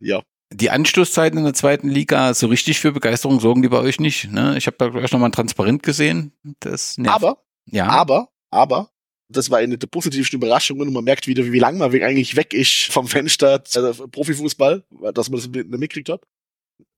Ja. 0.00 0.22
Die 0.52 0.70
Anstoßzeiten 0.70 1.38
in 1.38 1.44
der 1.44 1.54
zweiten 1.54 1.88
Liga, 1.88 2.32
so 2.34 2.46
richtig 2.46 2.78
für 2.78 2.92
Begeisterung 2.92 3.40
sorgen 3.40 3.62
die 3.62 3.68
bei 3.68 3.78
euch 3.78 3.98
nicht. 3.98 4.30
Ne? 4.30 4.56
Ich 4.56 4.66
habe 4.66 4.76
da 4.78 4.88
gleich 4.88 5.10
nochmal 5.10 5.30
ein 5.30 5.32
Transparent 5.32 5.82
gesehen. 5.82 6.32
Das 6.60 6.96
nervt. 6.98 7.16
Aber, 7.16 7.44
ja. 7.66 7.88
aber, 7.88 8.28
aber, 8.50 8.90
das 9.28 9.50
war 9.50 9.58
eine 9.58 9.78
der 9.78 9.86
positivsten 9.86 10.38
Überraschungen 10.38 10.86
und 10.86 10.94
man 10.94 11.04
merkt 11.04 11.26
wieder, 11.26 11.44
wie 11.50 11.58
lange 11.58 11.78
man 11.78 11.90
eigentlich 12.02 12.36
weg 12.36 12.52
ist 12.52 12.92
vom 12.92 13.08
Fenster 13.08 13.62
also 13.74 14.06
Profifußball, 14.08 14.84
dass 15.12 15.30
man 15.30 15.40
das 15.40 15.48
mitgekriegt 15.48 16.08
hat. 16.10 16.22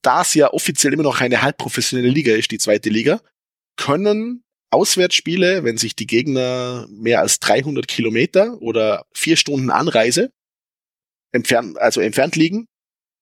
Da 0.02 0.22
es 0.22 0.34
ja 0.34 0.52
offiziell 0.52 0.92
immer 0.92 1.02
noch 1.02 1.20
eine 1.20 1.42
halbprofessionelle 1.42 2.08
Liga 2.08 2.34
ist, 2.34 2.50
die 2.50 2.58
zweite 2.58 2.90
Liga, 2.90 3.20
können 3.76 4.44
Auswärtsspiele, 4.70 5.64
wenn 5.64 5.78
sich 5.78 5.94
die 5.94 6.06
Gegner 6.06 6.86
mehr 6.90 7.20
als 7.20 7.40
300 7.40 7.86
Kilometer 7.86 8.60
oder 8.60 9.06
vier 9.14 9.36
Stunden 9.36 9.70
Anreise 9.70 10.32
entfernt, 11.32 11.78
also 11.78 12.00
entfernt 12.00 12.36
liegen, 12.36 12.66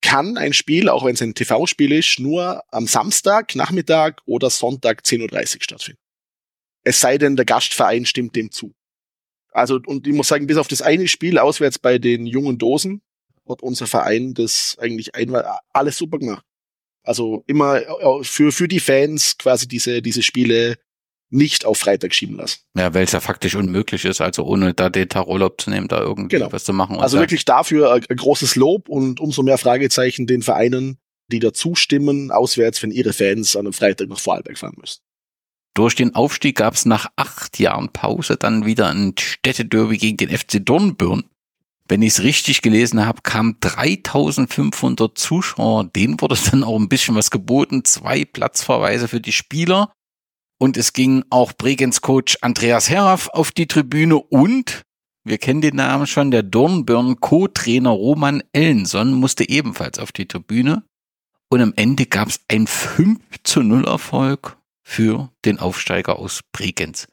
kann 0.05 0.37
ein 0.37 0.53
Spiel, 0.53 0.91
auch 0.91 1.05
wenn 1.05 1.15
es 1.15 1.23
ein 1.23 1.35
TV-Spiel 1.35 1.91
ist, 1.91 2.21
nur 2.21 2.63
am 2.71 2.87
Samstag, 2.87 3.57
Nachmittag 3.57 4.21
oder 4.27 4.51
Sonntag 4.51 5.01
10.30 5.01 5.57
Uhr 5.57 5.63
stattfinden. 5.63 6.01
Es 6.85 7.01
sei 7.01 7.17
denn, 7.17 7.37
der 7.37 7.47
Gastverein 7.47 8.05
stimmt 8.05 8.37
dem 8.37 8.51
zu. 8.51 8.75
Also, 9.51 9.81
und 9.87 10.07
ich 10.07 10.13
muss 10.13 10.29
sagen, 10.29 10.47
bis 10.47 10.59
auf 10.59 10.69
das 10.69 10.83
eine 10.83 11.09
Spiel 11.09 11.39
auswärts 11.39 11.79
bei 11.79 11.99
den 11.99 12.27
jungen 12.27 12.59
Dosen 12.59 13.01
hat 13.49 13.63
unser 13.63 13.87
Verein 13.87 14.35
das 14.35 14.77
eigentlich 14.79 15.15
einmal 15.15 15.59
alles 15.73 15.97
super 15.97 16.19
gemacht. 16.19 16.45
Also 17.03 17.43
immer 17.47 17.81
für, 18.23 18.53
für 18.53 18.69
die 18.69 18.81
Fans 18.81 19.39
quasi 19.39 19.67
diese, 19.67 20.03
diese 20.03 20.23
Spiele 20.23 20.77
nicht 21.35 21.65
auf 21.65 21.79
Freitag 21.79 22.15
schieben 22.15 22.37
lassen. 22.37 22.61
Ja, 22.77 22.95
weil 22.95 23.05
es 23.05 23.13
ja 23.13 23.21
faktisch 23.21 23.57
unmöglich 23.57 24.05
ist, 24.05 24.21
also 24.21 24.45
ohne 24.45 24.73
da 24.73 24.89
den 24.89 25.09
Tag 25.09 25.27
Urlaub 25.27 25.61
zu 25.61 25.71
nehmen, 25.71 25.89
da 25.89 26.01
irgendwie 26.01 26.37
genau. 26.37 26.53
was 26.53 26.65
zu 26.65 26.73
machen. 26.73 26.99
Also 27.01 27.19
wirklich 27.19 27.45
dafür 27.45 27.93
ein, 27.93 28.05
ein 28.09 28.17
großes 28.17 28.57
Lob 28.57 28.89
und 28.89 29.21
umso 29.21 29.43
mehr 29.43 29.59
Fragezeichen 29.59 30.27
den 30.27 30.43
Vereinen, 30.43 30.99
die 31.31 31.41
da 31.41 31.53
zustimmen, 31.53 32.31
auswärts, 32.31 32.83
wenn 32.83 32.91
ihre 32.91 33.13
Fans 33.13 33.57
an 33.57 33.67
einem 33.67 33.73
Freitag 33.73 34.09
nach 34.09 34.19
Vorarlberg 34.19 34.59
fahren 34.59 34.77
müssen. 34.81 35.01
Durch 35.75 35.97
den 35.97 36.15
Aufstieg 36.15 36.57
gab 36.57 36.75
es 36.75 36.85
nach 36.85 37.11
acht 37.17 37.59
Jahren 37.59 37.89
Pause 37.89 38.37
dann 38.37 38.65
wieder 38.65 38.89
ein 38.89 39.15
Städtederby 39.19 39.99
gegen 39.99 40.17
den 40.17 40.31
FC 40.31 40.65
Dornbirn. 40.65 41.25
Wenn 41.89 42.01
ich 42.01 42.15
es 42.15 42.23
richtig 42.23 42.63
gelesen 42.63 43.05
habe, 43.05 43.23
kamen 43.23 43.57
3500 43.61 45.19
Zuschauer. 45.19 45.85
Denen 45.85 46.21
wurde 46.21 46.39
dann 46.51 46.63
auch 46.63 46.79
ein 46.79 46.89
bisschen 46.89 47.17
was 47.17 47.31
geboten. 47.33 47.85
Zwei 47.85 48.25
Platzverweise 48.25 49.09
für 49.09 49.21
die 49.21 49.33
Spieler. 49.33 49.93
Und 50.59 50.77
es 50.77 50.93
ging 50.93 51.25
auch 51.31 51.53
Bregenz 51.53 52.01
Coach 52.01 52.39
Andreas 52.41 52.89
Herraff 52.89 53.29
auf 53.29 53.53
die 53.53 53.67
Tribüne 53.67 54.17
und 54.17 54.85
wir 55.27 55.39
kennen 55.39 55.63
den 55.63 55.77
Namen 55.77 56.07
schon, 56.07 56.31
der 56.31 56.43
Dornbirn 56.43 57.19
Co-Trainer 57.19 57.91
Roman 57.91 58.43
Ellenson 58.53 59.15
musste 59.15 59.49
ebenfalls 59.49 59.99
auf 59.99 60.13
die 60.13 60.29
Tribüne. 60.29 60.85
Und 61.49 61.63
am 61.63 61.73
Ende 61.77 62.05
gab 62.05 62.29
es 62.29 62.41
ein 62.49 62.67
5 62.67 63.21
zu 63.43 63.63
0 63.63 63.87
Erfolg 63.87 64.59
für 64.83 65.31
den 65.47 65.59
Aufsteiger 65.59 66.19
aus 66.19 66.41
Bregenz. 66.53 67.09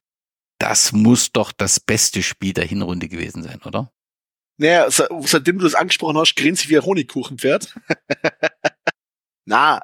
Das 0.59 0.91
muss 0.91 1.31
doch 1.31 1.53
das 1.53 1.79
beste 1.79 2.21
Spiel 2.21 2.53
der 2.53 2.65
Hinrunde 2.65 3.07
gewesen 3.07 3.43
sein, 3.43 3.61
oder? 3.63 3.91
Naja, 4.57 4.91
seitdem 4.91 5.57
du 5.57 5.63
das 5.63 5.73
angesprochen 5.73 6.17
hast, 6.17 6.35
grinst 6.35 6.69
wie 6.69 6.77
ein 6.77 6.85
Honigkuchenpferd. 6.85 7.73
Na, 9.45 9.81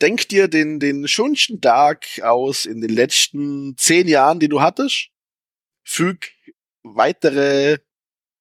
denk 0.00 0.28
dir 0.28 0.48
den, 0.48 0.80
den 0.80 1.06
schönsten 1.08 1.60
Tag 1.60 2.06
aus 2.22 2.66
in 2.66 2.80
den 2.80 2.90
letzten 2.90 3.76
zehn 3.76 4.08
Jahren, 4.08 4.40
die 4.40 4.48
du 4.48 4.60
hattest. 4.60 5.10
Füg 5.84 6.32
weitere, 6.82 7.78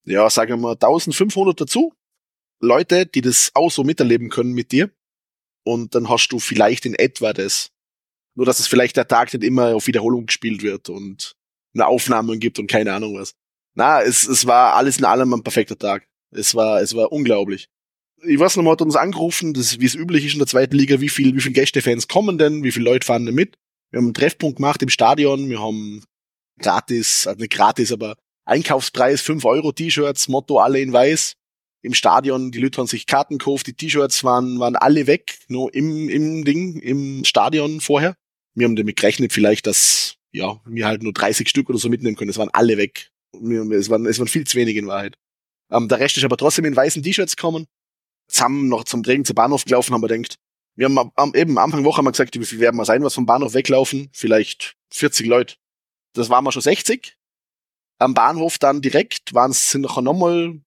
ja, 0.05 0.29
sagen 0.29 0.51
wir 0.51 0.57
mal, 0.57 0.73
1500 0.73 1.61
dazu. 1.61 1.93
Leute, 2.61 3.05
die 3.05 3.21
das 3.21 3.51
auch 3.53 3.71
so 3.71 3.83
miterleben 3.83 4.29
können 4.29 4.51
mit 4.51 4.71
dir. 4.71 4.91
Und 5.63 5.95
dann 5.95 6.09
hast 6.09 6.29
du 6.29 6.39
vielleicht 6.39 6.85
in 6.85 6.95
etwa 6.95 7.33
das. 7.33 7.71
Nur, 8.35 8.45
dass 8.45 8.59
es 8.59 8.67
vielleicht 8.67 8.97
der 8.97 9.07
Tag 9.07 9.33
nicht 9.33 9.43
immer 9.43 9.75
auf 9.75 9.87
Wiederholung 9.87 10.25
gespielt 10.25 10.61
wird 10.61 10.89
und 10.89 11.35
eine 11.73 11.87
Aufnahme 11.87 12.37
gibt 12.37 12.59
und 12.59 12.67
keine 12.67 12.93
Ahnung 12.93 13.15
was. 13.15 13.35
Na, 13.75 14.01
es, 14.01 14.27
es 14.27 14.45
war 14.45 14.75
alles 14.75 14.97
in 14.97 15.05
allem 15.05 15.33
ein 15.33 15.43
perfekter 15.43 15.77
Tag. 15.77 16.07
Es 16.31 16.55
war, 16.55 16.81
es 16.81 16.95
war 16.95 17.11
unglaublich. 17.11 17.69
Ich 18.23 18.39
weiß 18.39 18.57
noch 18.57 18.63
mal, 18.63 18.71
hat 18.71 18.81
uns 18.81 18.95
angerufen, 18.95 19.53
das, 19.53 19.79
wie 19.79 19.85
es 19.85 19.95
üblich 19.95 20.25
ist 20.25 20.33
in 20.33 20.39
der 20.39 20.47
zweiten 20.47 20.75
Liga, 20.75 20.99
wie 20.99 21.09
viel, 21.09 21.35
wie 21.35 21.41
viele 21.41 21.53
Gästefans 21.53 22.07
kommen 22.07 22.37
denn, 22.37 22.63
wie 22.63 22.71
viele 22.71 22.85
Leute 22.85 23.05
fahren 23.05 23.25
denn 23.25 23.35
mit. 23.35 23.57
Wir 23.91 23.97
haben 23.97 24.07
einen 24.07 24.13
Treffpunkt 24.13 24.57
gemacht 24.57 24.81
im 24.83 24.89
Stadion, 24.89 25.49
wir 25.49 25.61
haben 25.61 26.03
gratis, 26.59 27.27
also 27.27 27.39
nicht 27.39 27.53
gratis, 27.53 27.91
aber 27.91 28.15
Einkaufspreis 28.45 29.21
5 29.21 29.45
Euro 29.45 29.71
T-Shirts, 29.71 30.27
Motto 30.27 30.59
alle 30.59 30.79
in 30.79 30.91
weiß. 30.91 31.33
Im 31.81 31.93
Stadion, 31.93 32.51
die 32.51 32.59
Leute 32.59 32.79
haben 32.79 32.87
sich 32.87 33.05
Karten 33.05 33.37
gekauft, 33.37 33.67
die 33.67 33.73
T-Shirts 33.73 34.23
waren, 34.23 34.59
waren 34.59 34.75
alle 34.75 35.07
weg, 35.07 35.37
nur 35.47 35.73
im, 35.73 36.09
im 36.09 36.43
Ding, 36.43 36.79
im 36.79 37.23
Stadion 37.23 37.79
vorher. 37.79 38.15
Wir 38.53 38.65
haben 38.65 38.75
damit 38.75 38.97
gerechnet 38.97 39.31
vielleicht, 39.31 39.65
dass 39.65 40.15
ja, 40.31 40.59
wir 40.65 40.85
halt 40.85 41.03
nur 41.03 41.13
30 41.13 41.47
Stück 41.47 41.69
oder 41.69 41.79
so 41.79 41.89
mitnehmen 41.89 42.15
können. 42.15 42.29
Es 42.29 42.37
waren 42.37 42.49
alle 42.51 42.77
weg. 42.77 43.11
Es 43.33 43.89
waren, 43.89 44.05
es 44.05 44.19
waren 44.19 44.27
viel 44.27 44.45
zu 44.45 44.57
wenig 44.57 44.75
in 44.75 44.87
Wahrheit. 44.87 45.15
Ähm, 45.71 45.87
der 45.87 45.99
Rest 45.99 46.17
ist 46.17 46.23
aber 46.23 46.37
trotzdem 46.37 46.65
in 46.65 46.75
weißen 46.75 47.01
T-Shirts 47.01 47.35
gekommen. 47.35 47.65
Zusammen 48.29 48.69
noch 48.69 48.83
zum 48.85 49.03
Trägen 49.03 49.25
zum 49.25 49.35
Bahnhof 49.35 49.65
gelaufen, 49.65 49.93
haben 49.93 50.01
wir 50.01 50.07
gedacht. 50.07 50.37
Wir 50.75 50.85
haben 50.85 51.11
am, 51.15 51.35
eben 51.35 51.57
Anfang 51.57 51.83
Woche 51.83 51.97
haben 51.97 52.05
wir 52.05 52.11
gesagt, 52.11 52.39
wie 52.39 52.45
viel 52.45 52.59
werden 52.59 52.77
wir 52.77 52.85
sein, 52.85 53.03
was 53.03 53.15
vom 53.15 53.25
Bahnhof 53.25 53.53
weglaufen? 53.53 54.09
Vielleicht 54.13 54.75
40 54.93 55.27
Leute. 55.27 55.55
Das 56.13 56.29
waren 56.29 56.45
wir 56.45 56.51
schon 56.51 56.61
60. 56.61 57.17
Am 57.97 58.13
Bahnhof 58.13 58.57
dann 58.57 58.81
direkt 58.81 59.33
waren 59.33 59.51
es 59.51 59.71
sind 59.71 59.81
nachher 59.81 60.01
nochmal 60.01 60.61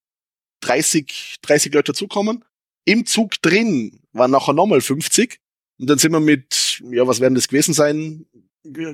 30, 0.61 1.37
30 1.41 1.73
Leute 1.73 1.93
dazukommen. 1.93 2.45
Im 2.85 3.07
Zug 3.07 3.41
drin 3.41 4.01
waren 4.13 4.31
nachher 4.31 4.53
nochmal 4.53 4.81
50. 4.81 5.41
Und 5.79 5.89
dann 5.89 5.99
sind 5.99 6.13
wir 6.13 6.21
mit, 6.21 6.83
ja, 6.91 7.07
was 7.07 7.21
werden 7.21 7.35
das 7.35 7.49
gewesen 7.49 7.75
sein? 7.75 8.27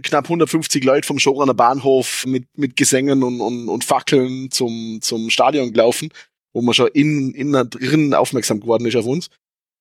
Knapp 0.02 0.24
150 0.24 0.82
Leute 0.84 1.06
vom 1.06 1.18
Schoraner 1.18 1.52
Bahnhof 1.52 2.24
mit, 2.26 2.46
mit 2.56 2.76
Gesängen 2.76 3.22
und, 3.22 3.40
und, 3.40 3.68
und 3.68 3.84
Fackeln 3.84 4.50
zum, 4.50 5.00
zum 5.02 5.28
Stadion 5.28 5.72
gelaufen, 5.72 6.10
wo 6.58 6.62
man 6.62 6.74
schon 6.74 6.88
in, 6.88 7.32
innen 7.34 7.70
drin 7.70 8.14
aufmerksam 8.14 8.58
geworden 8.58 8.84
ist 8.86 8.96
auf 8.96 9.06
uns. 9.06 9.30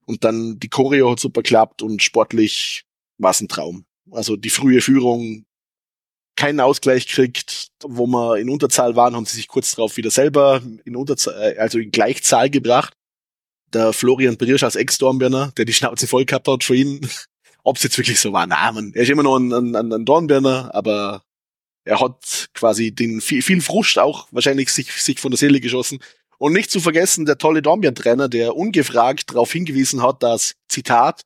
Und 0.05 0.23
dann 0.23 0.59
die 0.59 0.69
Choreo 0.69 1.11
hat 1.11 1.19
super 1.19 1.41
geklappt 1.41 1.82
und 1.82 2.03
sportlich 2.03 2.86
war 3.17 3.32
es 3.32 3.41
ein 3.41 3.47
Traum. 3.47 3.86
Also 4.11 4.36
die 4.36 4.51
frühe 4.51 4.80
Führung, 4.80 5.45
keinen 6.36 6.59
Ausgleich 6.59 7.07
kriegt, 7.07 7.69
wo 7.84 8.05
wir 8.05 8.38
in 8.38 8.49
Unterzahl 8.49 8.95
waren, 8.95 9.15
haben 9.15 9.25
sie 9.25 9.38
sich 9.38 9.47
kurz 9.47 9.71
darauf 9.71 9.97
wieder 9.97 10.11
selber 10.11 10.61
in 10.86 10.95
Unterzahl, 10.95 11.53
äh, 11.53 11.57
also 11.57 11.80
in 11.80 11.89
Gleichzahl 11.89 12.51
gebracht 12.51 12.93
der 13.73 13.91
Florian 13.91 14.38
Briersch 14.38 14.63
als 14.63 14.75
Ex-Dornbirner, 14.75 15.51
der 15.57 15.65
die 15.65 15.73
Schnauze 15.73 16.07
voll 16.07 16.25
gehabt 16.25 16.47
hat 16.47 16.63
für 16.63 16.75
ihn. 16.75 17.01
Ob 17.63 17.75
es 17.75 17.84
jetzt 17.84 17.97
wirklich 17.97 18.19
so 18.19 18.32
war, 18.32 18.47
na, 18.47 18.71
man, 18.71 18.93
er 18.93 19.03
ist 19.03 19.09
immer 19.09 19.23
noch 19.23 19.38
ein, 19.38 19.51
ein, 19.51 19.91
ein 19.91 20.05
Dornbirner, 20.05 20.73
aber 20.73 21.23
er 21.84 21.99
hat 21.99 22.49
quasi 22.53 22.91
den 22.91 23.19
viel, 23.19 23.41
viel 23.41 23.61
Frust 23.61 23.99
auch 23.99 24.28
wahrscheinlich 24.32 24.69
sich, 24.69 24.91
sich 24.91 25.19
von 25.19 25.32
der 25.32 25.38
Seele 25.38 25.59
geschossen. 25.59 25.99
Und 26.40 26.54
nicht 26.54 26.70
zu 26.70 26.80
vergessen, 26.80 27.26
der 27.26 27.38
tolle 27.38 27.62
Dornbirn-Trainer, 27.62 28.30
der 28.30 28.56
ungefragt 28.56 29.32
darauf 29.32 29.52
hingewiesen 29.52 30.04
hat, 30.04 30.22
dass, 30.22 30.54
Zitat, 30.68 31.22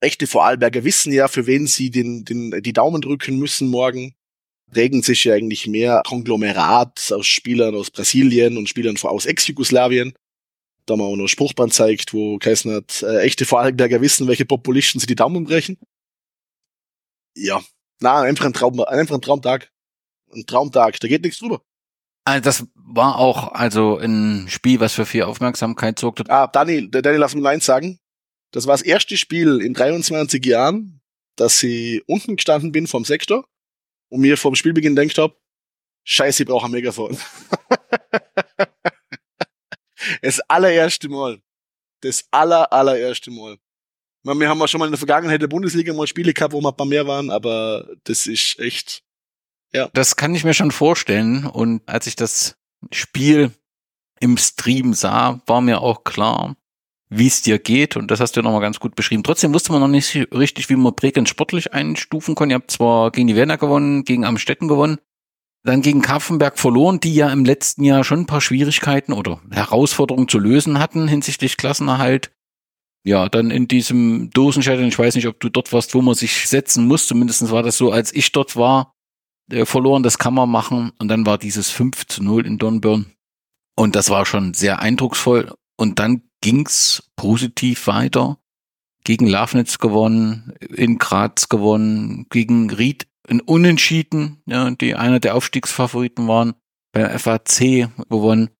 echte 0.00 0.26
Vorarlberger 0.26 0.84
wissen 0.84 1.12
ja, 1.12 1.28
für 1.28 1.46
wen 1.46 1.66
sie 1.66 1.90
den, 1.90 2.24
den, 2.24 2.62
die 2.62 2.72
Daumen 2.72 3.02
drücken 3.02 3.38
müssen 3.38 3.68
morgen. 3.68 4.14
Regen 4.74 5.02
sich 5.02 5.24
ja 5.24 5.34
eigentlich 5.34 5.66
mehr 5.66 6.02
Konglomerat 6.06 7.12
aus 7.12 7.26
Spielern 7.26 7.74
aus 7.76 7.90
Brasilien 7.90 8.56
und 8.56 8.68
Spielern 8.68 8.96
aus 9.02 9.26
Ex-Jugoslawien 9.26 10.14
da 10.86 10.96
wir 10.96 11.04
auch 11.04 11.16
noch 11.16 11.26
Spruchband 11.26 11.74
zeigt, 11.74 12.14
wo 12.14 12.38
geheißen 12.38 12.72
hat, 12.72 13.02
äh, 13.02 13.22
echte 13.22 13.44
Vorarlberger 13.44 14.00
wissen, 14.00 14.28
welche 14.28 14.46
Populisten 14.46 15.00
sie 15.00 15.06
die 15.06 15.16
Daumen 15.16 15.44
brechen. 15.44 15.78
Ja, 17.34 17.62
Na, 18.00 18.22
einfach 18.22 18.46
ein 18.46 18.52
Traum, 18.52 18.80
einfach 18.80 19.16
ein 19.16 19.20
Traumtag. 19.20 19.70
Ein 20.32 20.46
Traumtag, 20.46 20.98
da 21.00 21.08
geht 21.08 21.22
nichts 21.22 21.38
drüber. 21.38 21.62
Also 22.26 22.40
das 22.40 22.66
war 22.74 23.18
auch 23.18 23.52
also 23.52 23.98
ein 23.98 24.48
Spiel, 24.48 24.80
was 24.80 24.94
für 24.94 25.06
viel 25.06 25.22
Aufmerksamkeit 25.22 25.96
sorgte. 25.96 26.24
Ah, 26.28 26.48
Dani, 26.48 26.90
Dani, 26.90 27.18
lass 27.18 27.36
mich 27.36 27.46
eins 27.46 27.64
sagen. 27.64 28.00
Das 28.50 28.66
war 28.66 28.74
das 28.74 28.82
erste 28.82 29.16
Spiel 29.16 29.60
in 29.60 29.74
23 29.74 30.44
Jahren, 30.44 31.00
dass 31.36 31.62
ich 31.62 32.02
unten 32.08 32.34
gestanden 32.34 32.72
bin 32.72 32.88
vom 32.88 33.04
Sektor 33.04 33.46
und 34.08 34.22
mir 34.22 34.36
vom 34.36 34.56
Spielbeginn 34.56 34.96
denkt 34.96 35.18
habe, 35.18 35.36
scheiße, 36.02 36.42
ich 36.42 36.48
brauche 36.48 36.66
ein 36.66 36.72
Megafon. 36.72 37.16
das 40.22 40.40
allererste 40.48 41.08
Mal. 41.08 41.40
Das 42.00 42.26
aller, 42.32 42.72
allererste 42.72 43.30
Mal. 43.30 43.56
meine, 44.24 44.40
wir 44.40 44.48
haben 44.48 44.58
ja 44.58 44.66
schon 44.66 44.80
mal 44.80 44.86
in 44.86 44.92
der 44.92 44.98
Vergangenheit 44.98 45.40
der 45.40 45.46
Bundesliga 45.46 45.92
mal 45.92 46.08
Spiele 46.08 46.34
gehabt, 46.34 46.52
wo 46.52 46.60
wir 46.60 46.70
ein 46.70 46.76
paar 46.76 46.86
mehr 46.86 47.06
waren, 47.06 47.30
aber 47.30 47.88
das 48.02 48.26
ist 48.26 48.58
echt, 48.58 49.04
ja. 49.76 49.90
Das 49.92 50.16
kann 50.16 50.34
ich 50.34 50.44
mir 50.44 50.54
schon 50.54 50.70
vorstellen. 50.70 51.46
Und 51.46 51.82
als 51.86 52.06
ich 52.06 52.16
das 52.16 52.56
Spiel 52.90 53.52
im 54.20 54.38
Stream 54.38 54.94
sah, 54.94 55.42
war 55.46 55.60
mir 55.60 55.82
auch 55.82 56.04
klar, 56.04 56.56
wie 57.10 57.26
es 57.26 57.42
dir 57.42 57.58
geht. 57.58 57.96
Und 57.96 58.10
das 58.10 58.20
hast 58.20 58.36
du 58.36 58.42
nochmal 58.42 58.62
ganz 58.62 58.80
gut 58.80 58.96
beschrieben. 58.96 59.22
Trotzdem 59.22 59.52
wusste 59.52 59.72
man 59.72 59.82
noch 59.82 59.88
nicht 59.88 60.14
richtig, 60.32 60.70
wie 60.70 60.76
man 60.76 60.94
Bregenz 60.94 61.28
sportlich 61.28 61.74
einstufen 61.74 62.34
kann. 62.34 62.50
Ihr 62.50 62.56
habt 62.56 62.70
zwar 62.70 63.10
gegen 63.12 63.28
die 63.28 63.36
Werner 63.36 63.58
gewonnen, 63.58 64.04
gegen 64.04 64.24
Amstetten 64.24 64.66
gewonnen, 64.66 64.98
dann 65.62 65.82
gegen 65.82 66.00
Kaffenberg 66.00 66.58
verloren, 66.58 66.98
die 66.98 67.14
ja 67.14 67.30
im 67.30 67.44
letzten 67.44 67.84
Jahr 67.84 68.02
schon 68.02 68.20
ein 68.20 68.26
paar 68.26 68.40
Schwierigkeiten 68.40 69.12
oder 69.12 69.40
Herausforderungen 69.50 70.28
zu 70.28 70.38
lösen 70.38 70.78
hatten 70.78 71.06
hinsichtlich 71.06 71.56
Klassenerhalt. 71.56 72.32
Ja, 73.04 73.28
dann 73.28 73.52
in 73.52 73.68
diesem 73.68 74.30
Dosenstadion, 74.30 74.88
ich 74.88 74.98
weiß 74.98 75.14
nicht, 75.14 75.28
ob 75.28 75.38
du 75.38 75.48
dort 75.48 75.72
warst, 75.72 75.94
wo 75.94 76.02
man 76.02 76.16
sich 76.16 76.48
setzen 76.48 76.88
muss, 76.88 77.06
zumindest 77.06 77.52
war 77.52 77.62
das 77.62 77.76
so, 77.76 77.92
als 77.92 78.12
ich 78.12 78.32
dort 78.32 78.56
war, 78.56 78.95
äh, 79.50 79.64
verloren, 79.64 80.02
das 80.02 80.18
kann 80.18 80.34
man 80.34 80.50
machen. 80.50 80.92
Und 80.98 81.08
dann 81.08 81.26
war 81.26 81.38
dieses 81.38 81.70
5 81.70 82.06
zu 82.06 82.22
0 82.22 82.46
in 82.46 82.58
Dornbirn. 82.58 83.12
Und 83.76 83.94
das 83.94 84.10
war 84.10 84.26
schon 84.26 84.54
sehr 84.54 84.80
eindrucksvoll. 84.80 85.54
Und 85.76 85.98
dann 85.98 86.22
ging's 86.40 87.10
positiv 87.16 87.86
weiter. 87.86 88.38
Gegen 89.04 89.26
Lafnitz 89.26 89.78
gewonnen, 89.78 90.54
in 90.60 90.98
Graz 90.98 91.48
gewonnen, 91.48 92.26
gegen 92.30 92.70
Ried 92.70 93.06
ein 93.28 93.40
Unentschieden, 93.40 94.42
ja, 94.46 94.70
die 94.70 94.94
einer 94.94 95.20
der 95.20 95.34
Aufstiegsfavoriten 95.34 96.28
waren, 96.28 96.54
beim 96.92 97.18
FAC 97.18 97.90
gewonnen. 98.08 98.50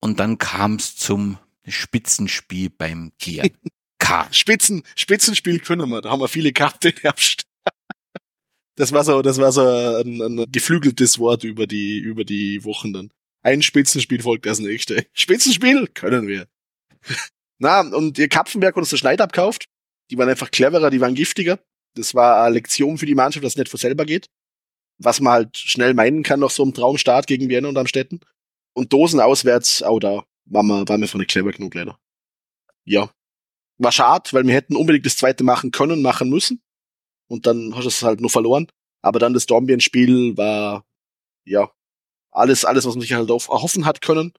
Und 0.00 0.20
dann 0.20 0.38
kam 0.38 0.76
es 0.76 0.96
zum 0.96 1.38
Spitzenspiel 1.66 2.70
beim 2.70 3.12
GRK. 3.18 3.52
Spitzen, 4.30 4.82
Spitzenspiel 4.96 5.60
können 5.60 5.88
wir, 5.88 6.02
da 6.02 6.10
haben 6.10 6.20
wir 6.20 6.28
viele 6.28 6.52
Karten 6.52 6.92
Herbst. 7.00 7.44
Das 8.76 8.92
war 8.92 9.04
so, 9.04 9.20
das 9.22 9.38
war 9.38 9.52
so 9.52 9.62
ein, 9.62 10.20
ein 10.20 10.50
geflügeltes 10.50 11.18
Wort 11.18 11.44
über 11.44 11.66
die, 11.66 11.98
über 11.98 12.24
die 12.24 12.64
Wochen 12.64 12.92
dann. 12.92 13.10
Ein 13.42 13.62
Spitzenspiel 13.62 14.22
folgt 14.22 14.46
das 14.46 14.60
nächste. 14.60 15.06
Spitzenspiel 15.12 15.88
können 15.88 16.26
wir. 16.28 16.46
Na, 17.58 17.80
und 17.80 18.18
ihr 18.18 18.28
Kapfenberg 18.28 18.76
uns 18.76 18.90
der 18.90 18.96
Schneid 18.96 19.20
abkauft. 19.20 19.66
Die 20.10 20.18
waren 20.18 20.28
einfach 20.28 20.50
cleverer, 20.50 20.90
die 20.90 21.00
waren 21.00 21.14
giftiger. 21.14 21.58
Das 21.94 22.14
war 22.14 22.42
eine 22.42 22.54
Lektion 22.54 22.98
für 22.98 23.06
die 23.06 23.14
Mannschaft, 23.14 23.44
dass 23.44 23.52
es 23.52 23.58
nicht 23.58 23.68
von 23.68 23.78
selber 23.78 24.04
geht. 24.04 24.28
Was 24.98 25.20
man 25.20 25.32
halt 25.32 25.56
schnell 25.56 25.94
meinen 25.94 26.22
kann 26.22 26.40
nach 26.40 26.50
so 26.50 26.62
einem 26.62 26.74
Traumstart 26.74 27.26
gegen 27.26 27.48
Vienna 27.48 27.68
und 27.68 27.78
Amstetten. 27.78 28.20
Und 28.74 28.92
Dosen 28.92 29.20
auswärts, 29.20 29.82
auch 29.82 30.00
da 30.00 30.24
war 30.46 30.62
man, 30.62 30.88
war 30.88 30.98
mir 30.98 31.08
von 31.08 31.20
nicht 31.20 31.30
clever 31.30 31.52
genug 31.52 31.74
leider. 31.74 31.98
Ja. 32.84 33.10
War 33.78 33.92
schade, 33.92 34.30
weil 34.32 34.46
wir 34.46 34.54
hätten 34.54 34.76
unbedingt 34.76 35.06
das 35.06 35.16
zweite 35.16 35.44
machen 35.44 35.70
können, 35.70 36.02
machen 36.02 36.30
müssen. 36.30 36.62
Und 37.32 37.46
dann 37.46 37.74
hast 37.74 37.84
du 37.84 37.88
es 37.88 38.02
halt 38.02 38.20
nur 38.20 38.30
verloren. 38.30 38.66
Aber 39.02 39.18
dann 39.18 39.32
das 39.32 39.46
Dornbirn-Spiel 39.46 40.36
war, 40.36 40.84
ja, 41.46 41.70
alles, 42.30 42.64
alles, 42.64 42.84
was 42.84 42.94
man 42.94 43.00
sich 43.00 43.12
halt 43.14 43.30
erhoffen 43.30 43.86
hat 43.86 44.02
können. 44.02 44.32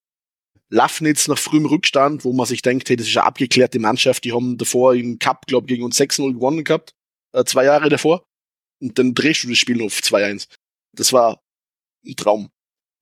Lafnitz 0.70 1.28
nach 1.28 1.38
frühem 1.38 1.66
Rückstand, 1.66 2.24
wo 2.24 2.34
man 2.34 2.46
sich 2.46 2.62
denkt, 2.62 2.89
hey, 2.89 2.96
das 2.96 3.08
ist 3.08 3.18
eine 3.18 3.26
abgeklärte 3.26 3.80
Mannschaft, 3.80 4.24
die 4.24 4.32
haben 4.32 4.58
davor 4.58 4.96
im 4.96 5.20
Cup, 5.20 5.48
glaube 5.48 5.68
gegen 5.68 5.84
uns 5.84 6.00
6-0 6.00 6.34
gewonnen 6.34 6.64
gehabt 6.64 6.94
äh, 7.34 7.44
zwei 7.44 7.66
Jahre 7.66 7.89
davor. 7.89 8.24
Und 8.82 8.98
dann 8.98 9.14
drehst 9.14 9.44
du 9.44 9.50
das 9.50 9.58
Spiel 9.58 9.82
auf 9.84 9.94
2-1. 9.94 10.48
Das 10.96 11.12
war 11.14 11.41
ein 12.06 12.16
Traum. 12.16 12.50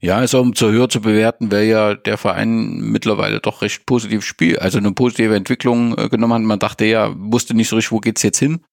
Ja, 0.02 0.18
also 0.18 0.42
um 0.42 0.56
zur 0.56 0.72
Höhe 0.72 0.88
zu 0.88 1.02
bewerten, 1.02 1.52
wäre 1.52 1.66
ja 1.66 1.94
der 1.94 2.18
Verein 2.18 2.80
mittlerweile 2.80 3.40
doch 3.40 3.62
recht 3.62 3.86
positiv 3.86 4.26
Spiel, 4.26 4.58
also 4.58 4.80
eine 4.80 4.94
positive 4.94 5.36
Entwicklung 5.36 5.96
äh, 5.98 6.10
genommen 6.10 6.34
hat. 6.34 6.42
Man 6.42 6.60
dachte 6.60 6.86
ja, 6.86 7.14
wusste 7.16 7.54
nicht 7.54 7.68
so 7.68 7.76
richtig, 7.76 7.92
wo 7.92 8.00
geht's 8.00 8.24
jetzt 8.24 8.40
hin. 8.40 8.64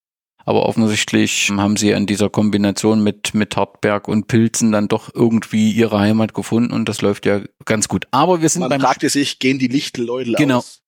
Aber 0.49 0.65
offensichtlich 0.65 1.51
haben 1.55 1.77
sie 1.77 1.95
an 1.95 2.07
dieser 2.07 2.31
Kombination 2.31 3.03
mit, 3.05 3.35
mit 3.35 3.55
Hartberg 3.55 4.09
und 4.09 4.29
Pilzen 4.29 4.73
dann 4.73 4.89
doch 4.89 5.15
irgendwie 5.15 5.71
ihre 5.73 5.99
Heimat 5.99 6.33
gefunden 6.33 6.73
und 6.73 6.89
das 6.89 7.03
läuft 7.03 7.27
ja 7.27 7.43
ganz 7.67 7.87
gut. 7.87 8.09
Aber 8.13 8.41
wir 8.41 8.49
sind 8.49 8.61
Man 8.61 8.71
beim 8.71 8.81
fragte 8.81 9.11
sich, 9.11 9.41
gehen 9.41 9.59
die 9.59 9.67
Lichtelleute 9.69 10.33
Genau. 10.39 10.61
aus? 10.61 10.81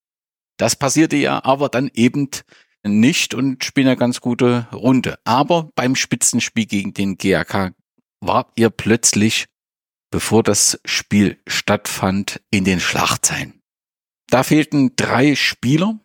Das 0.57 0.77
passierte 0.77 1.17
ja 1.17 1.45
aber 1.45 1.69
dann 1.69 1.91
eben 1.93 2.31
nicht 2.85 3.35
und 3.35 3.63
spielen 3.63 3.89
eine 3.89 3.99
ganz 3.99 4.23
gute 4.23 4.67
Runde. 4.73 5.19
Aber 5.25 5.69
beim 5.75 5.95
Spitzenspiel 5.95 6.65
gegen 6.65 6.95
den 6.95 7.19
GAK 7.19 7.75
wart 8.21 8.53
ihr 8.57 8.71
plötzlich, 8.71 9.45
bevor 10.11 10.43
das 10.43 10.81
Spiel 10.87 11.39
stattfand, 11.47 12.41
in 12.51 12.65
den 12.65 12.81
Schlachtzeilen. 12.81 13.61
Da 14.31 14.43
fehlten 14.43 14.97
drei 14.97 15.35
Spieler. 15.35 16.01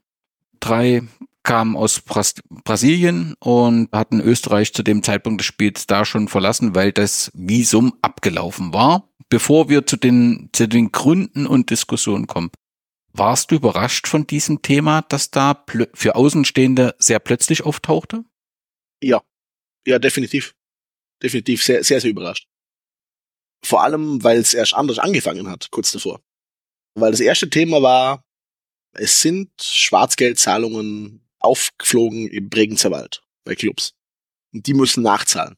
Drei 0.60 1.04
kamen 1.46 1.78
aus 1.78 2.02
Bras 2.02 2.36
Brasilien 2.50 3.36
und 3.40 3.90
hatten 3.94 4.20
Österreich 4.20 4.74
zu 4.74 4.84
dem 4.84 5.04
Zeitpunkt 5.04 5.40
des 5.40 5.46
Spiels 5.46 5.88
da 5.88 6.04
schon 6.04 6.28
verlassen, 6.28 6.76
weil 6.76 6.92
das 6.92 7.32
Visum 7.34 7.98
abgelaufen 8.02 8.74
war. 8.74 9.10
Bevor 9.30 9.70
wir 9.70 9.86
zu 9.86 9.96
den, 9.96 10.50
zu 10.52 10.68
den 10.68 10.92
Gründen 10.92 11.48
und 11.48 11.70
Diskussionen 11.70 12.28
kommen, 12.28 12.52
warst 13.14 13.52
du 13.52 13.56
überrascht 13.56 14.08
von 14.08 14.28
diesem 14.28 14.62
Thema, 14.62 15.02
das 15.04 15.32
da 15.32 15.64
für 15.94 16.16
Außenstehende 16.16 16.96
sehr 17.00 17.20
plötzlich 17.20 17.64
auftauchte? 17.64 18.26
Ja. 19.02 19.24
Ja, 19.88 20.00
definitiv. 20.00 20.54
Definitiv 21.24 21.64
sehr, 21.64 21.84
sehr, 21.84 22.02
sehr 22.02 22.12
überrascht. 22.12 22.48
Vor 23.64 23.84
allem, 23.84 24.24
weil 24.24 24.38
es 24.40 24.54
erst 24.54 24.74
anders 24.74 25.00
angefangen 25.00 25.50
hat, 25.50 25.72
kurz 25.72 25.92
davor. 25.92 26.22
Weil 26.96 27.12
das 27.12 27.20
erste 27.20 27.50
Thema 27.50 27.82
war, 27.82 28.24
es 28.94 29.22
sind 29.22 29.50
Schwarzgeldzahlungen 29.62 31.25
aufgeflogen 31.46 32.28
im 32.28 32.50
Bregenzer 32.50 32.92
Wald 32.92 33.22
bei 33.44 33.56
Clubs. 33.56 33.94
Und 34.54 34.68
die 34.68 34.74
müssen 34.74 35.04
nachzahlen. 35.04 35.56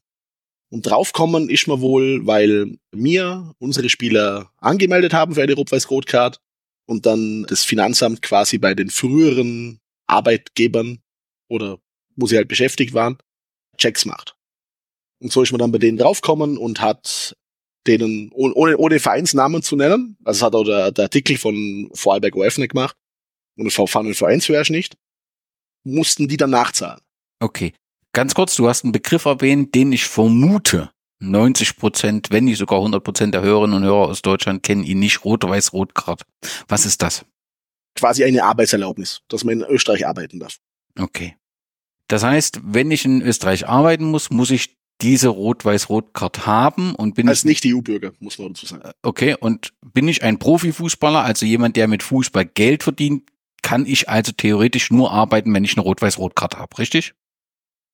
Und 0.70 0.86
draufkommen 0.86 1.48
ist 1.48 1.66
man 1.66 1.80
wohl, 1.80 2.26
weil 2.26 2.78
mir 2.92 3.54
unsere 3.58 3.88
Spieler 3.88 4.52
angemeldet 4.58 5.14
haben 5.14 5.34
für 5.34 5.42
eine 5.42 5.54
Rot-Weiß-Rot-Card 5.54 6.40
und 6.86 7.06
dann 7.06 7.44
das 7.48 7.64
Finanzamt 7.64 8.22
quasi 8.22 8.58
bei 8.58 8.74
den 8.74 8.90
früheren 8.90 9.80
Arbeitgebern 10.06 11.00
oder 11.48 11.78
wo 12.16 12.26
sie 12.26 12.36
halt 12.36 12.48
beschäftigt 12.48 12.92
waren, 12.92 13.18
Checks 13.78 14.04
macht. 14.04 14.36
Und 15.20 15.32
so 15.32 15.42
ist 15.42 15.52
man 15.52 15.58
dann 15.58 15.72
bei 15.72 15.78
denen 15.78 15.98
draufkommen 15.98 16.58
und 16.58 16.80
hat 16.80 17.36
denen, 17.86 18.30
ohne, 18.32 18.76
ohne 18.76 19.00
Vereinsnamen 19.00 19.62
zu 19.62 19.76
nennen, 19.76 20.16
also 20.24 20.40
das 20.40 20.46
hat 20.46 20.54
auch 20.54 20.64
der, 20.64 20.92
der 20.92 21.04
Artikel 21.04 21.38
von 21.38 21.90
Vorarlberg 21.94 22.36
OF 22.36 22.58
nicht 22.58 22.72
gemacht 22.72 22.96
und 23.56 23.70
von 23.70 24.04
den 24.04 24.14
Vereinsverherrsch 24.14 24.70
nicht, 24.70 24.96
mussten 25.88 26.28
die 26.28 26.36
dann 26.36 26.50
nachzahlen. 26.50 27.00
Okay. 27.40 27.72
Ganz 28.12 28.34
kurz, 28.34 28.54
du 28.56 28.68
hast 28.68 28.84
einen 28.84 28.92
Begriff 28.92 29.26
erwähnt, 29.26 29.74
den 29.74 29.92
ich 29.92 30.06
vermute, 30.06 30.90
90 31.20 31.76
Prozent, 31.76 32.28
wenn 32.30 32.44
nicht 32.44 32.58
sogar 32.58 32.78
100 32.78 33.02
Prozent 33.02 33.34
der 33.34 33.42
Hörerinnen 33.42 33.76
und 33.76 33.82
Hörer 33.84 34.08
aus 34.08 34.22
Deutschland 34.22 34.62
kennen 34.62 34.84
ihn 34.84 35.00
nicht. 35.00 35.24
Rot-Weiß-Rot-Card. 35.24 36.22
Was 36.68 36.86
ist 36.86 37.02
das? 37.02 37.24
Quasi 37.96 38.24
eine 38.24 38.44
Arbeitserlaubnis, 38.44 39.22
dass 39.28 39.44
man 39.44 39.60
in 39.60 39.66
Österreich 39.66 40.06
arbeiten 40.06 40.38
darf. 40.38 40.58
Okay. 40.98 41.36
Das 42.06 42.22
heißt, 42.22 42.60
wenn 42.62 42.90
ich 42.90 43.04
in 43.04 43.20
Österreich 43.20 43.68
arbeiten 43.68 44.04
muss, 44.04 44.30
muss 44.30 44.50
ich 44.50 44.76
diese 45.00 45.28
Rot-Weiß-Rot-Card 45.28 46.46
haben 46.46 46.94
und 46.94 47.14
bin 47.14 47.28
als 47.28 47.44
nicht 47.44 47.64
EU-Bürger, 47.66 48.12
muss 48.18 48.38
man 48.38 48.48
dazu 48.48 48.66
sagen. 48.66 48.90
Okay, 49.02 49.36
und 49.38 49.72
bin 49.92 50.08
ich 50.08 50.22
ein 50.22 50.38
Profifußballer, 50.38 51.22
also 51.22 51.46
jemand, 51.46 51.76
der 51.76 51.86
mit 51.86 52.02
Fußball 52.02 52.46
Geld 52.46 52.82
verdient, 52.82 53.30
kann 53.62 53.86
ich 53.86 54.08
also 54.08 54.32
theoretisch 54.32 54.90
nur 54.90 55.12
arbeiten, 55.12 55.52
wenn 55.54 55.64
ich 55.64 55.76
eine 55.76 55.82
Rot-Weiß-Rot-Card 55.82 56.56
habe, 56.56 56.78
richtig? 56.78 57.14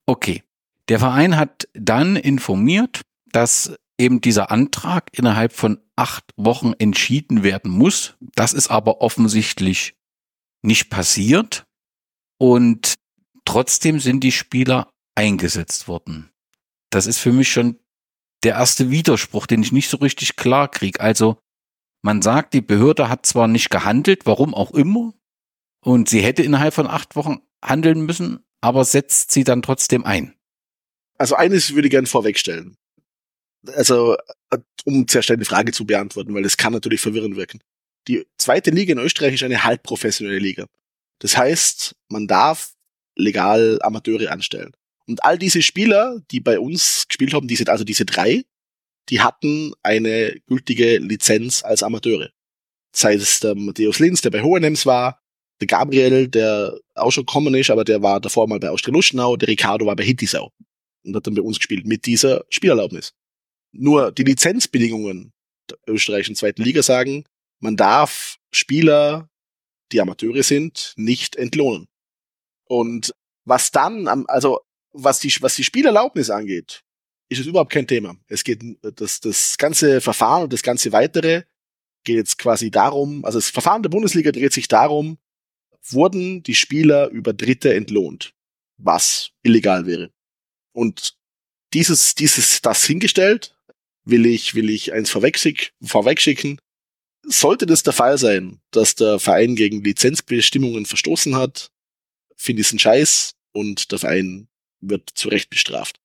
Okay. 0.07 0.43
Der 0.89 0.99
Verein 0.99 1.37
hat 1.37 1.67
dann 1.73 2.17
informiert, 2.17 3.03
dass 3.33 3.75
eben 3.99 4.21
dieser 4.21 4.51
Antrag 4.51 5.09
innerhalb 5.12 5.53
von 5.53 5.81
acht 5.97 6.25
Wochen 6.37 6.73
entschieden 6.79 7.43
werden 7.43 7.71
muss. 7.71 8.15
Das 8.21 8.53
ist 8.53 8.69
aber 8.69 9.01
offensichtlich 9.01 9.95
nicht 10.62 10.91
passiert. 10.91 11.65
Und 12.39 12.95
trotzdem 13.45 14.01
sind 14.01 14.21
die 14.25 14.33
Spieler 14.33 14.91
eingesetzt 15.15 15.89
worden. 15.89 16.31
Das 16.91 17.07
ist 17.07 17.19
für 17.19 17.33
mich 17.33 17.51
schon 17.51 17.79
der 18.43 18.55
erste 18.55 18.91
Widerspruch, 18.91 19.47
den 19.47 19.62
ich 19.62 19.73
nicht 19.73 19.89
so 19.89 19.97
richtig 19.97 20.37
klar 20.37 20.69
kriege. 20.69 21.01
Also 21.01 21.39
man 22.03 22.21
sagt, 22.21 22.53
die 22.53 22.61
Behörde 22.61 23.09
hat 23.09 23.25
zwar 23.25 23.49
nicht 23.49 23.71
gehandelt, 23.71 24.27
warum 24.27 24.55
auch 24.55 24.73
immer, 24.73 25.15
und 25.85 26.09
sie 26.09 26.22
hätte 26.22 26.43
innerhalb 26.43 26.74
von 26.74 26.87
acht 26.87 27.14
Wochen 27.14 27.43
handeln 27.62 28.01
müssen, 28.07 28.41
aber 28.61 28.85
setzt 28.85 29.30
sie 29.32 29.45
dann 29.45 29.62
trotzdem 29.62 30.05
ein. 30.05 30.35
Also 31.18 31.37
eines 31.37 31.74
würde 31.74 31.89
ich 31.89 31.93
gerne 31.93 32.07
vorwegstellen. 32.07 32.76
Also, 33.76 34.16
äh, 34.51 34.59
um 34.85 35.07
zuerst 35.07 35.30
eine 35.30 35.45
Frage 35.45 35.72
zu 35.72 35.87
beantworten, 35.87 36.35
weil 36.35 36.43
das 36.43 36.57
kann 36.57 36.72
natürlich 36.72 37.01
verwirrend 37.01 37.37
wirken. 37.37 37.61
Die 38.09 38.26
zweite 38.39 38.70
Liga 38.70 38.93
in 38.93 38.99
Österreich 38.99 39.35
ist 39.35 39.43
eine 39.43 39.64
halbprofessionelle 39.64 40.39
Liga. 40.39 40.66
Das 41.20 41.37
heißt, 41.37 41.95
man 42.09 42.26
darf 42.26 42.74
legal 43.16 43.78
Amateure 43.82 44.30
anstellen. 44.30 44.72
Und 45.07 45.22
all 45.22 45.39
diese 45.39 45.62
Spieler, 45.62 46.20
die 46.30 46.41
bei 46.41 46.59
uns 46.59 47.05
gespielt 47.09 47.35
haben, 47.35 47.47
diese, 47.47 47.70
also 47.70 47.85
diese 47.85 48.05
drei, 48.05 48.45
die 49.11 49.20
hatten 49.20 49.72
eine 49.82 50.41
gültige 50.47 50.99
Lizenz 50.99 51.62
als 51.62 51.82
Amateure. 51.82 52.30
Sei 52.95 53.14
es 53.14 53.41
der 53.41 53.55
Matthäus 53.55 53.99
Linz, 53.99 54.22
der 54.22 54.30
bei 54.30 54.43
Hohenems 54.43 54.87
war, 54.87 55.24
der 55.61 55.67
Gabriel, 55.67 56.29
der 56.29 56.79
auch 56.95 57.11
schon 57.11 57.27
gekommen 57.27 57.55
ist, 57.55 57.71
aber 57.71 57.85
der 57.85 58.03
war 58.03 58.21
davor 58.21 58.49
mal 58.49 58.59
bei 58.59 58.71
Austria 58.71 58.93
Luschenau, 58.93 59.37
der 59.37 59.49
Ricardo 59.49 59.87
war 59.87 59.97
bei 59.97 60.05
Hittisau 60.05 60.51
und 61.05 61.15
hat 61.15 61.27
dann 61.27 61.35
bei 61.35 61.43
uns 61.43 61.59
gespielt 61.59 61.87
mit 61.87 62.07
dieser 62.07 62.45
Spielerlaubnis. 62.49 63.13
Nur 63.73 64.13
die 64.13 64.25
Lizenzbedingungen 64.25 65.33
der 65.71 65.79
österreichischen 65.87 66.37
zweiten 66.37 66.63
Liga 66.63 66.83
sagen, 66.83 67.25
man 67.61 67.77
darf 67.77 68.37
Spieler, 68.53 69.29
die 69.93 70.01
Amateure 70.01 70.43
sind, 70.43 70.93
nicht 70.97 71.37
entlohnen. 71.37 71.87
Und 72.67 73.15
was 73.45 73.71
dann, 73.71 74.09
also 74.27 74.61
was 74.93 75.21
die, 75.21 75.35
was 75.41 75.57
die 75.57 75.65
Spielerlaubnis 75.65 76.31
angeht, 76.31 76.83
ist 77.29 77.41
es 77.41 77.47
überhaupt 77.47 77.73
kein 77.73 77.87
Thema. 77.87 78.17
Es 78.29 78.45
geht, 78.45 78.63
das, 78.83 79.21
das 79.21 79.57
ganze 79.59 80.01
Verfahren 80.01 80.45
und 80.45 80.53
das 80.53 80.63
ganze 80.63 80.93
weitere 80.93 81.43
geht 82.05 82.17
jetzt 82.17 82.39
quasi 82.39 82.71
darum, 82.71 83.25
also 83.25 83.39
das 83.39 83.49
Verfahren 83.49 83.83
der 83.83 83.91
Bundesliga 83.91 84.31
dreht 84.31 84.53
sich 84.53 84.69
darum, 84.69 85.19
wurden 85.91 86.43
die 86.43 86.55
Spieler 86.55 87.09
über 87.09 87.32
Dritte 87.32 87.74
entlohnt, 87.74 88.35
was 88.76 89.30
illegal 89.43 89.87
wäre. 89.87 90.11
Und 90.72 91.16
dieses, 91.72 92.14
dieses, 92.14 92.62
das 92.62 92.85
hingestellt, 92.85 93.57
will 94.05 94.26
ich, 94.26 94.55
will 94.55 94.70
ich 94.70 94.93
eins 94.93 95.11
vorwegschick, 95.11 95.72
vorwegschicken. 95.82 96.59
Sollte 97.26 97.66
das 97.66 97.82
der 97.82 97.93
Fall 97.93 98.18
sein, 98.18 98.61
dass 98.70 98.95
der 98.95 99.18
Verein 99.18 99.57
gegen 99.57 99.82
Lizenzbestimmungen 99.82 100.87
verstoßen 100.87 101.37
hat, 101.37 101.70
finde 102.37 102.61
ich 102.61 102.68
es 102.68 102.72
ein 102.72 102.78
Scheiß 102.78 103.35
und 103.53 103.93
der 103.93 103.99
Verein 103.99 104.49
wird 104.80 105.11
zu 105.14 105.28
Recht 105.28 105.49
bestraft. 105.49 106.01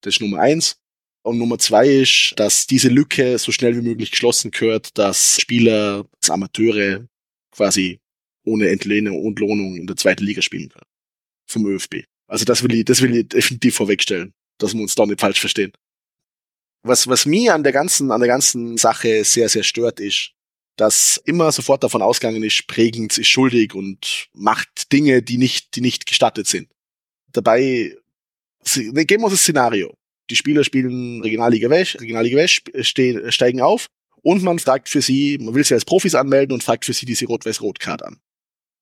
Das 0.00 0.14
ist 0.14 0.20
Nummer 0.20 0.40
eins. 0.40 0.76
Und 1.22 1.38
Nummer 1.38 1.58
zwei 1.58 1.88
ist, 1.88 2.34
dass 2.36 2.66
diese 2.66 2.88
Lücke 2.88 3.38
so 3.38 3.50
schnell 3.50 3.74
wie 3.76 3.88
möglich 3.88 4.10
geschlossen 4.10 4.50
gehört, 4.50 4.98
dass 4.98 5.40
Spieler, 5.40 6.06
als 6.20 6.28
Amateure 6.28 7.08
quasi 7.50 8.00
ohne 8.44 8.68
Entlehnung 8.68 9.24
und 9.24 9.38
Lohnung 9.38 9.76
in 9.76 9.86
der 9.86 9.96
zweiten 9.96 10.24
Liga 10.24 10.42
spielen 10.42 10.68
können. 10.68 10.86
Vom 11.46 11.66
ÖFB. 11.66 12.04
Also 12.26 12.44
das 12.44 12.62
will 12.62 12.74
ich, 12.74 12.84
das 12.84 13.00
will 13.02 13.14
ich 13.14 13.28
definitiv 13.28 13.76
vorwegstellen, 13.76 14.32
dass 14.58 14.74
wir 14.74 14.80
uns 14.80 14.94
da 14.94 15.06
nicht 15.06 15.20
falsch 15.20 15.40
verstehen. 15.40 15.72
Was, 16.82 17.06
was 17.06 17.26
mir 17.26 17.54
an 17.54 17.62
der 17.62 17.72
ganzen, 17.72 18.10
an 18.10 18.20
der 18.20 18.28
ganzen 18.28 18.76
Sache 18.76 19.24
sehr, 19.24 19.48
sehr 19.48 19.62
stört, 19.62 20.00
ist, 20.00 20.32
dass 20.76 21.20
immer 21.24 21.52
sofort 21.52 21.82
davon 21.82 22.02
ausgegangen 22.02 22.42
ist, 22.42 22.66
Prägens 22.66 23.16
ist 23.18 23.28
schuldig 23.28 23.74
und 23.74 24.28
macht 24.32 24.92
Dinge, 24.92 25.22
die 25.22 25.38
nicht, 25.38 25.76
die 25.76 25.80
nicht 25.80 26.06
gestattet 26.06 26.46
sind. 26.46 26.68
Dabei, 27.32 27.96
geben 28.74 29.22
wir 29.22 29.24
uns 29.24 29.34
das 29.34 29.42
Szenario. 29.42 29.94
Die 30.30 30.36
Spieler 30.36 30.64
spielen 30.64 31.22
Regionalliga 31.22 31.70
West, 31.70 32.00
Regionalliga 32.00 32.38
West, 32.38 32.62
steigen 32.82 33.60
auf 33.60 33.86
und 34.22 34.42
man 34.42 34.58
fragt 34.58 34.88
für 34.88 35.02
sie, 35.02 35.38
man 35.38 35.54
will 35.54 35.64
sie 35.64 35.74
als 35.74 35.84
Profis 35.84 36.14
anmelden 36.14 36.54
und 36.54 36.62
fragt 36.62 36.84
für 36.84 36.94
sie 36.94 37.06
diese 37.06 37.26
Rot-Weiß-Rot-Card 37.26 38.02
an. 38.02 38.20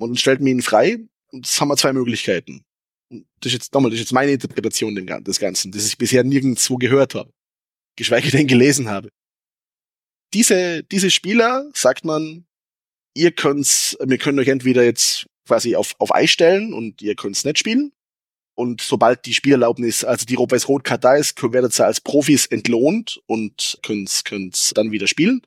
Und 0.02 0.10
dann 0.10 0.16
stellt 0.16 0.40
man 0.40 0.48
ihn 0.48 0.62
frei 0.62 0.98
und 1.30 1.46
das 1.46 1.60
haben 1.60 1.68
wir 1.68 1.76
zwei 1.76 1.92
Möglichkeiten. 1.92 2.64
Das 3.10 3.46
ist 3.46 3.52
jetzt, 3.52 3.74
nochmal, 3.74 3.90
das 3.90 3.96
ist 3.96 4.06
jetzt 4.06 4.12
meine 4.12 4.32
Interpretation 4.32 4.94
des 4.94 5.38
Ganzen, 5.38 5.70
das 5.72 5.86
ich 5.86 5.98
bisher 5.98 6.24
nirgendwo 6.24 6.76
gehört 6.76 7.14
habe 7.14 7.30
geschweige 7.96 8.30
denn 8.30 8.46
gelesen 8.46 8.88
habe. 8.88 9.08
Diese, 10.34 10.82
diese 10.84 11.10
Spieler, 11.10 11.70
sagt 11.74 12.04
man, 12.04 12.46
ihr 13.14 13.32
könnt's, 13.32 13.96
wir 14.02 14.18
können 14.18 14.38
euch 14.38 14.48
entweder 14.48 14.82
jetzt 14.82 15.26
quasi 15.46 15.76
auf, 15.76 15.94
auf 15.98 16.14
Eis 16.14 16.30
stellen 16.30 16.72
und 16.72 17.02
ihr 17.02 17.14
könnt's 17.14 17.44
nicht 17.44 17.58
spielen. 17.58 17.92
Und 18.54 18.80
sobald 18.80 19.24
die 19.26 19.34
Spielerlaubnis, 19.34 20.04
also 20.04 20.26
die 20.26 20.34
Rot-Weiß-Rot-Karte 20.34 21.00
da 21.00 21.16
ist, 21.16 21.42
werdet 21.42 21.78
ihr 21.78 21.86
als 21.86 22.00
Profis 22.00 22.46
entlohnt 22.46 23.20
und 23.26 23.78
könnt's, 23.82 24.24
könnt's 24.24 24.72
dann 24.74 24.92
wieder 24.92 25.06
spielen. 25.06 25.42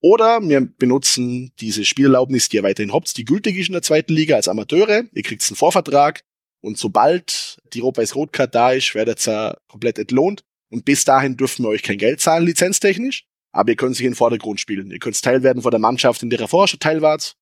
Oder 0.00 0.40
wir 0.42 0.60
benutzen 0.60 1.52
diese 1.60 1.84
Spielerlaubnis, 1.84 2.48
die 2.48 2.56
ihr 2.56 2.62
weiterhin 2.62 2.92
habt, 2.92 3.16
die 3.16 3.24
gültig 3.24 3.56
ist 3.56 3.68
in 3.68 3.72
der 3.72 3.82
zweiten 3.82 4.12
Liga 4.12 4.36
als 4.36 4.48
Amateure. 4.48 5.04
Ihr 5.12 5.22
kriegt 5.22 5.48
einen 5.48 5.56
Vorvertrag 5.56 6.22
und 6.60 6.78
sobald 6.78 7.58
die 7.72 7.80
Rot-Weiß-Rot-Karte 7.80 8.50
da 8.50 8.72
ist, 8.72 8.94
werdet 8.94 9.26
ihr 9.26 9.56
komplett 9.68 9.98
entlohnt. 9.98 10.44
Und 10.70 10.84
bis 10.84 11.04
dahin 11.04 11.36
dürfen 11.36 11.64
wir 11.64 11.70
euch 11.70 11.82
kein 11.82 11.98
Geld 11.98 12.20
zahlen, 12.20 12.44
lizenztechnisch. 12.44 13.24
Aber 13.52 13.70
ihr 13.70 13.76
könnt 13.76 13.96
sich 13.96 14.04
in 14.04 14.12
den 14.12 14.16
Vordergrund 14.16 14.60
spielen. 14.60 14.90
Ihr 14.90 14.98
könnt 14.98 15.20
Teil 15.20 15.42
werden 15.42 15.62
von 15.62 15.70
der 15.70 15.80
Mannschaft, 15.80 16.22
in 16.22 16.30
der 16.30 16.40
ihr 16.40 16.48
vorher 16.48 16.68
schon 16.68 16.80
Teil 16.80 17.00
wart. 17.00 17.36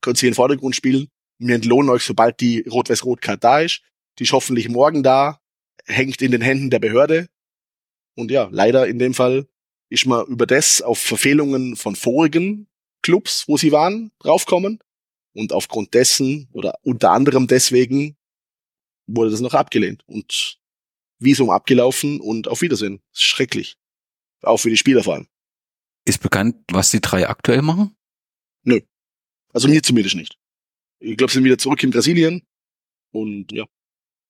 Könnt 0.00 0.16
sich 0.16 0.26
in 0.26 0.30
den 0.30 0.36
Vordergrund 0.36 0.74
spielen. 0.74 1.08
Wir 1.38 1.54
entlohnen 1.54 1.90
euch, 1.90 2.02
sobald 2.02 2.40
die 2.40 2.60
Rot-Weiß-Rot-Card 2.62 3.44
da 3.44 3.60
ist. 3.60 3.82
Die 4.18 4.24
ist 4.24 4.32
hoffentlich 4.32 4.68
morgen 4.68 5.02
da. 5.02 5.40
Hängt 5.84 6.22
in 6.22 6.30
den 6.30 6.40
Händen 6.40 6.70
der 6.70 6.78
Behörde. 6.78 7.28
Und 8.16 8.30
ja, 8.30 8.48
leider 8.50 8.86
in 8.86 8.98
dem 8.98 9.12
Fall 9.12 9.46
ist 9.94 10.06
man 10.06 10.26
über 10.26 10.46
das 10.46 10.82
auf 10.82 10.98
Verfehlungen 10.98 11.76
von 11.76 11.96
vorigen 11.96 12.66
Clubs, 13.02 13.48
wo 13.48 13.56
sie 13.56 13.72
waren, 13.72 14.10
draufkommen. 14.18 14.80
Und 15.32 15.52
aufgrund 15.52 15.94
dessen 15.94 16.48
oder 16.52 16.78
unter 16.82 17.10
anderem 17.10 17.46
deswegen 17.46 18.16
wurde 19.06 19.30
das 19.30 19.40
noch 19.40 19.54
abgelehnt. 19.54 20.02
Und 20.06 20.58
Visum 21.18 21.50
abgelaufen 21.50 22.20
und 22.20 22.48
auf 22.48 22.60
Wiedersehen. 22.60 23.00
Schrecklich. 23.12 23.76
Auch 24.42 24.58
für 24.58 24.70
die 24.70 24.76
Spieler 24.76 25.02
vor 25.02 25.14
allem. 25.14 25.28
Ist 26.04 26.20
bekannt, 26.22 26.56
was 26.70 26.90
die 26.90 27.00
drei 27.00 27.28
aktuell 27.28 27.62
machen? 27.62 27.96
Nö. 28.62 28.80
Also 29.52 29.68
mir 29.68 29.82
zumindest 29.82 30.16
nicht. 30.16 30.38
Ich 30.98 31.16
glaube, 31.16 31.30
sie 31.30 31.36
sind 31.36 31.44
wieder 31.44 31.58
zurück 31.58 31.82
in 31.82 31.90
Brasilien 31.90 32.42
und 33.12 33.52
ja. 33.52 33.64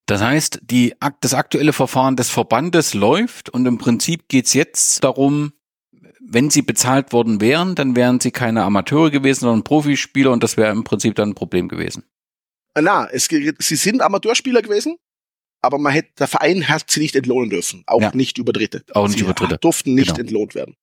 Das 0.06 0.20
heißt, 0.20 0.60
die, 0.62 0.94
das 1.20 1.34
aktuelle 1.34 1.72
Verfahren 1.72 2.16
des 2.16 2.28
Verbandes 2.28 2.94
läuft 2.94 3.48
und 3.48 3.64
im 3.66 3.78
Prinzip 3.78 4.28
geht's 4.28 4.52
jetzt 4.52 5.02
darum, 5.02 5.52
wenn 6.20 6.50
sie 6.50 6.62
bezahlt 6.62 7.12
worden 7.12 7.40
wären, 7.40 7.74
dann 7.74 7.96
wären 7.96 8.20
sie 8.20 8.30
keine 8.30 8.64
Amateure 8.64 9.10
gewesen, 9.10 9.40
sondern 9.40 9.64
Profispieler 9.64 10.32
und 10.32 10.42
das 10.42 10.56
wäre 10.56 10.72
im 10.72 10.84
Prinzip 10.84 11.14
dann 11.14 11.30
ein 11.30 11.34
Problem 11.34 11.68
gewesen. 11.68 12.04
Na, 12.78 13.08
es, 13.10 13.26
sie 13.26 13.76
sind 13.76 14.02
Amateurspieler 14.02 14.62
gewesen, 14.62 14.96
aber 15.62 15.78
man 15.78 15.92
hätte, 15.92 16.10
der 16.18 16.26
Verein 16.26 16.68
hat 16.68 16.90
sie 16.90 17.00
nicht 17.00 17.14
entlohnen 17.14 17.50
dürfen, 17.50 17.84
auch 17.86 18.00
ja. 18.00 18.14
nicht 18.14 18.38
über 18.38 18.52
Dritte. 18.52 18.84
Auch 18.92 19.06
nicht 19.06 19.18
sie 19.18 19.24
über 19.24 19.34
Dritte. 19.34 19.58
durften 19.58 19.94
nicht 19.94 20.08
genau. 20.08 20.20
entlohnt 20.20 20.54
werden. 20.54 20.76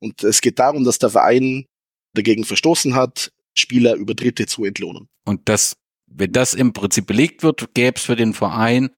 Und 0.00 0.24
es 0.24 0.40
geht 0.40 0.58
darum, 0.58 0.84
dass 0.84 0.98
der 0.98 1.10
Verein 1.10 1.66
dagegen 2.14 2.44
verstoßen 2.44 2.94
hat, 2.94 3.32
Spieler 3.56 3.94
über 3.94 4.14
Dritte 4.14 4.46
zu 4.46 4.64
entlohnen. 4.64 5.08
Und 5.24 5.48
das, 5.48 5.76
wenn 6.14 6.32
das 6.32 6.54
im 6.54 6.72
Prinzip 6.72 7.06
belegt 7.06 7.42
wird, 7.42 7.74
gäbe 7.74 7.96
es 7.96 8.02
für 8.02 8.16
den 8.16 8.34
Verein 8.34 8.90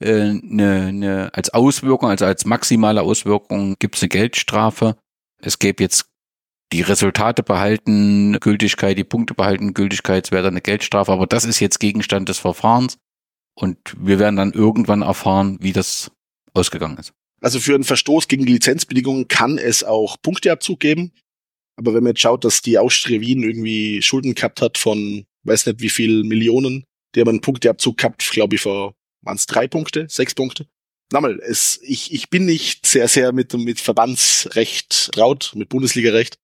äh, 0.00 0.34
ne, 0.34 0.92
ne, 0.92 1.30
als 1.32 1.50
Auswirkung, 1.50 2.08
also 2.10 2.24
als 2.24 2.44
maximale 2.44 3.02
Auswirkung, 3.02 3.76
gibt 3.78 3.96
es 3.96 4.02
eine 4.02 4.10
Geldstrafe. 4.10 4.96
Es 5.40 5.58
gäbe 5.58 5.82
jetzt 5.82 6.06
die 6.72 6.82
Resultate 6.82 7.42
behalten 7.42 8.38
Gültigkeit, 8.40 8.98
die 8.98 9.04
Punkte 9.04 9.34
behalten 9.34 9.72
Gültigkeit, 9.72 10.26
es 10.26 10.32
wäre 10.32 10.42
dann 10.42 10.52
eine 10.52 10.60
Geldstrafe, 10.60 11.10
aber 11.10 11.26
das 11.26 11.44
ist 11.44 11.60
jetzt 11.60 11.80
Gegenstand 11.80 12.28
des 12.28 12.38
Verfahrens. 12.38 12.98
Und 13.54 13.78
wir 13.98 14.18
werden 14.18 14.36
dann 14.36 14.52
irgendwann 14.52 15.02
erfahren, 15.02 15.58
wie 15.60 15.72
das 15.72 16.12
ausgegangen 16.54 16.98
ist. 16.98 17.12
Also 17.40 17.58
für 17.58 17.74
einen 17.74 17.84
Verstoß 17.84 18.28
gegen 18.28 18.46
die 18.46 18.52
Lizenzbedingungen 18.52 19.28
kann 19.28 19.58
es 19.58 19.82
auch 19.82 20.16
Punkteabzug 20.20 20.80
geben. 20.80 21.12
Aber 21.76 21.94
wenn 21.94 22.02
man 22.02 22.10
jetzt 22.10 22.20
schaut, 22.20 22.44
dass 22.44 22.62
die 22.62 22.78
Austria 22.78 23.20
Wien 23.20 23.42
irgendwie 23.42 24.02
Schulden 24.02 24.34
gehabt 24.34 24.60
hat 24.60 24.78
von, 24.78 25.24
weiß 25.48 25.66
nicht 25.66 25.80
wie 25.80 25.90
viel 25.90 26.24
Millionen, 26.24 26.84
die 27.14 27.20
haben 27.20 27.28
einen 27.28 27.40
Punkteabzug 27.40 27.96
gehabt, 27.96 28.28
glaube 28.30 28.56
ich, 28.56 28.60
vor, 28.60 28.94
waren 29.22 29.36
es 29.36 29.46
drei 29.46 29.66
Punkte, 29.66 30.06
sechs 30.08 30.34
Punkte. 30.34 30.66
Nochmal, 31.10 31.40
es, 31.40 31.80
ich, 31.82 32.12
ich 32.12 32.28
bin 32.28 32.44
nicht 32.44 32.86
sehr, 32.86 33.08
sehr 33.08 33.32
mit, 33.32 33.54
mit 33.54 33.80
Verbandsrecht 33.80 35.12
traut, 35.12 35.52
mit 35.54 35.70
Bundesligarecht. 35.70 36.38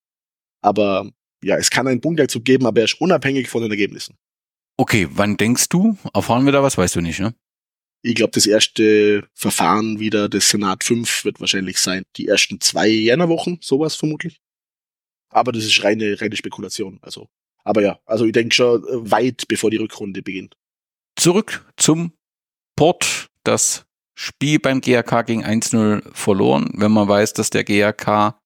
Aber 0.62 1.10
ja, 1.42 1.58
es 1.58 1.68
kann 1.68 1.86
einen 1.86 2.00
Punkteabzug 2.00 2.44
geben, 2.44 2.66
aber 2.66 2.80
er 2.80 2.86
ist 2.86 3.00
unabhängig 3.00 3.48
von 3.48 3.62
den 3.62 3.70
Ergebnissen. 3.70 4.16
Okay, 4.78 5.06
wann 5.10 5.36
denkst 5.36 5.68
du? 5.68 5.98
Erfahren 6.14 6.46
wir 6.46 6.52
da 6.52 6.62
was? 6.62 6.78
Weißt 6.78 6.96
du 6.96 7.00
nicht, 7.00 7.20
ne? 7.20 7.34
Ich 8.02 8.14
glaube, 8.14 8.32
das 8.32 8.46
erste 8.46 9.26
Verfahren 9.34 10.00
wieder 10.00 10.28
des 10.28 10.48
Senat 10.48 10.84
5 10.84 11.24
wird 11.24 11.40
wahrscheinlich 11.40 11.78
sein. 11.78 12.02
Die 12.16 12.26
ersten 12.26 12.60
zwei 12.60 12.88
Jännerwochen, 12.88 13.58
sowas 13.62 13.94
vermutlich. 13.94 14.40
Aber 15.30 15.52
das 15.52 15.64
ist 15.64 15.82
reine, 15.82 16.20
reine 16.20 16.36
Spekulation. 16.36 16.98
Also, 17.02 17.28
aber 17.64 17.82
ja, 17.82 17.98
also 18.04 18.24
ich 18.26 18.32
denke 18.32 18.54
schon 18.54 18.82
äh, 18.84 19.10
weit 19.10 19.48
bevor 19.48 19.70
die 19.70 19.78
Rückrunde 19.78 20.22
beginnt. 20.22 20.56
Zurück 21.16 21.66
zum 21.76 22.12
Port. 22.76 23.30
Das 23.42 23.84
Spiel 24.14 24.58
beim 24.58 24.80
GAK 24.80 25.26
ging 25.26 25.44
1-0 25.44 26.02
verloren. 26.14 26.70
Wenn 26.74 26.92
man 26.92 27.08
weiß, 27.08 27.34
dass 27.34 27.50
der 27.50 27.64
GAK 27.64 28.38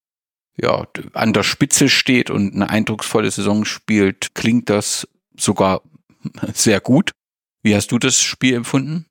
ja, 0.61 0.87
an 1.13 1.33
der 1.33 1.45
Spitze 1.45 1.89
steht 1.89 2.31
und 2.31 2.55
eine 2.55 2.69
eindrucksvolle 2.69 3.31
Saison 3.31 3.65
spielt, 3.65 4.35
klingt 4.35 4.71
das 4.71 5.07
sogar 5.37 5.83
sehr 6.55 6.81
gut. 6.81 7.13
Wie 7.63 7.75
hast 7.75 7.93
du 7.93 7.99
das 7.99 8.21
Spiel 8.21 8.55
empfunden? 8.55 9.07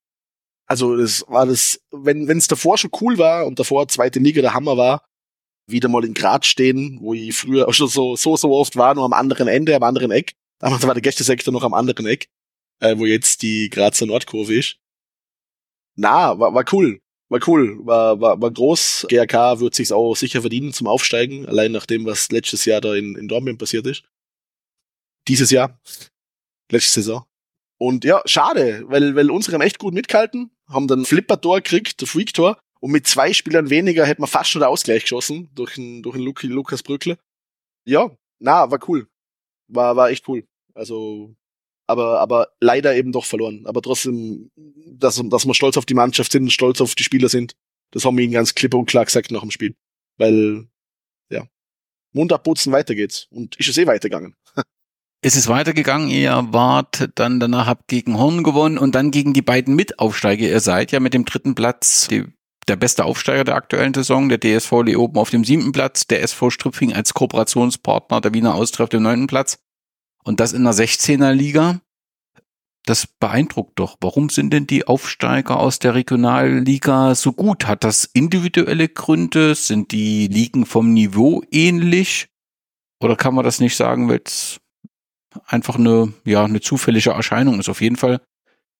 Also 0.65 0.97
das 0.97 1.23
war 1.29 1.45
das, 1.45 1.79
wenn 1.91 2.29
es 2.29 2.47
davor 2.47 2.77
schon 2.77 2.91
cool 2.99 3.17
war 3.17 3.45
und 3.45 3.59
davor 3.59 3.87
zweite 3.87 4.19
Liga 4.19 4.41
der 4.41 4.53
Hammer 4.53 4.75
war, 4.75 5.05
wieder 5.67 5.89
mal 5.89 6.05
in 6.05 6.13
Graz 6.13 6.45
stehen, 6.45 6.97
wo 7.01 7.13
ich 7.13 7.35
früher 7.35 7.71
schon 7.73 7.87
so, 7.87 8.15
so, 8.15 8.35
so 8.37 8.51
oft 8.53 8.75
war, 8.75 8.95
nur 8.95 9.05
am 9.05 9.13
anderen 9.13 9.47
Ende, 9.47 9.75
am 9.75 9.83
anderen 9.83 10.11
Eck. 10.11 10.33
Damals 10.59 10.85
war 10.87 10.93
der 10.93 11.01
Gästesektor 11.01 11.53
noch 11.53 11.63
am 11.63 11.73
anderen 11.73 12.07
Eck, 12.07 12.29
äh, 12.79 12.97
wo 12.97 13.05
jetzt 13.05 13.41
die 13.41 13.69
Grazer 13.69 14.05
Nordkurve 14.05 14.55
ist. 14.55 14.77
Na, 15.95 16.39
war, 16.39 16.53
war 16.53 16.65
cool. 16.71 17.01
War 17.29 17.41
cool, 17.45 17.85
war, 17.85 18.21
war, 18.21 18.41
war 18.41 18.51
groß. 18.51 19.07
GRK 19.09 19.59
wird 19.59 19.75
sich's 19.75 19.91
auch 19.91 20.15
sicher 20.15 20.41
verdienen 20.41 20.71
zum 20.71 20.87
Aufsteigen, 20.87 21.45
allein 21.45 21.73
nach 21.73 21.85
dem, 21.85 22.05
was 22.05 22.31
letztes 22.31 22.63
Jahr 22.63 22.79
da 22.79 22.95
in, 22.95 23.15
in 23.15 23.27
Dortmund 23.27 23.59
passiert 23.59 23.85
ist. 23.85 24.03
Dieses 25.27 25.51
Jahr. 25.51 25.77
Letzte 26.71 27.01
Saison. 27.01 27.25
Und 27.77 28.05
ja, 28.05 28.21
schade, 28.25 28.83
weil, 28.87 29.15
weil 29.15 29.29
unsere 29.29 29.55
haben 29.55 29.61
echt 29.61 29.77
gut 29.77 29.93
mitgehalten, 29.93 30.51
haben 30.67 30.87
dann 30.87 31.05
Flipper-Tor 31.05 31.57
gekriegt, 31.57 32.01
Freak-Tor, 32.01 32.57
und 32.79 32.91
mit 32.91 33.07
zwei 33.07 33.33
Spielern 33.33 33.69
weniger 33.69 34.05
hätte 34.05 34.21
man 34.21 34.29
fast 34.29 34.49
schon 34.49 34.61
den 34.61 34.69
Ausgleich 34.69 35.03
geschossen 35.03 35.49
durch 35.55 35.75
den, 35.75 36.03
durch 36.03 36.15
den 36.15 36.25
Luki, 36.25 36.47
Lukas 36.47 36.83
Brückle. 36.83 37.17
Ja, 37.85 38.11
na, 38.39 38.69
war 38.69 38.79
cool. 38.87 39.07
War, 39.67 39.95
war 39.95 40.09
echt 40.09 40.27
cool. 40.27 40.45
Also, 40.73 41.35
aber, 41.87 42.19
aber 42.19 42.49
leider 42.59 42.95
eben 42.95 43.11
doch 43.11 43.25
verloren. 43.25 43.65
Aber 43.65 43.81
trotzdem, 43.81 44.51
dass, 44.55 45.21
dass 45.25 45.45
wir 45.45 45.53
stolz 45.53 45.77
auf 45.77 45.85
die 45.85 45.93
Mannschaft 45.93 46.31
sind, 46.31 46.51
stolz 46.51 46.81
auf 46.81 46.95
die 46.95 47.03
Spieler 47.03 47.29
sind, 47.29 47.55
das 47.91 48.05
haben 48.05 48.17
wir 48.17 48.23
ihnen 48.23 48.33
ganz 48.33 48.53
klipp 48.53 48.73
und 48.73 48.85
klar 48.85 49.05
gesagt 49.05 49.31
nach 49.31 49.41
dem 49.41 49.51
Spiel. 49.51 49.75
Weil, 50.17 50.67
ja, 51.29 51.47
Mund 52.11 52.33
abputzen, 52.33 52.73
weiter 52.73 52.95
geht's. 52.95 53.27
Und 53.31 53.55
ist 53.55 53.69
es 53.69 53.77
eh 53.77 53.87
weitergegangen. 53.87 54.35
Es 55.21 55.35
ist 55.35 55.47
weitergegangen, 55.47 56.09
ihr 56.09 56.47
wart 56.51 57.09
dann 57.15 57.39
danach 57.39 57.65
habt 57.65 57.87
gegen 57.87 58.19
Horn 58.19 58.43
gewonnen 58.43 58.77
und 58.77 58.93
dann 58.93 59.09
gegen 59.09 59.33
die 59.33 59.41
beiden 59.41 59.75
Mitaufsteiger. 59.75 60.47
Ihr 60.47 60.59
seid 60.59 60.91
ja 60.91 60.99
mit 60.99 61.15
dem 61.15 61.25
dritten 61.25 61.55
Platz 61.55 62.07
die, 62.07 62.25
der 62.67 62.75
beste 62.75 63.05
Aufsteiger 63.05 63.43
der 63.43 63.55
aktuellen 63.55 63.93
Saison, 63.93 64.29
der 64.29 64.39
DSV 64.39 64.71
Leoben 64.83 65.17
auf 65.17 65.29
dem 65.29 65.43
siebten 65.43 65.71
Platz, 65.71 66.07
der 66.07 66.21
SV 66.21 66.49
Strüpfing 66.49 66.93
als 66.93 67.13
Kooperationspartner 67.13 68.21
der 68.21 68.33
Wiener 68.33 68.55
Austria 68.55 68.83
auf 68.83 68.89
dem 68.89 69.03
neunten 69.03 69.27
Platz. 69.27 69.59
Und 70.23 70.39
das 70.39 70.53
in 70.53 70.63
der 70.63 70.73
16er 70.73 71.31
Liga. 71.31 71.81
Das 72.85 73.05
beeindruckt 73.05 73.79
doch. 73.79 73.97
Warum 73.99 74.29
sind 74.29 74.51
denn 74.51 74.65
die 74.65 74.87
Aufsteiger 74.87 75.59
aus 75.59 75.79
der 75.79 75.93
Regionalliga 75.95 77.15
so 77.15 77.33
gut? 77.33 77.67
Hat 77.67 77.83
das 77.83 78.05
individuelle 78.05 78.87
Gründe? 78.87 79.55
Sind 79.55 79.91
die 79.91 80.27
Ligen 80.27 80.65
vom 80.65 80.93
Niveau 80.93 81.43
ähnlich? 81.51 82.29
Oder 83.01 83.15
kann 83.15 83.35
man 83.35 83.43
das 83.43 83.59
nicht 83.59 83.75
sagen, 83.75 84.09
weil 84.09 84.21
es 84.25 84.59
einfach 85.45 85.75
eine, 85.75 86.13
ja, 86.23 86.45
eine 86.45 86.61
zufällige 86.61 87.11
Erscheinung 87.11 87.59
ist? 87.59 87.69
Auf 87.69 87.81
jeden 87.81 87.97
Fall 87.97 88.21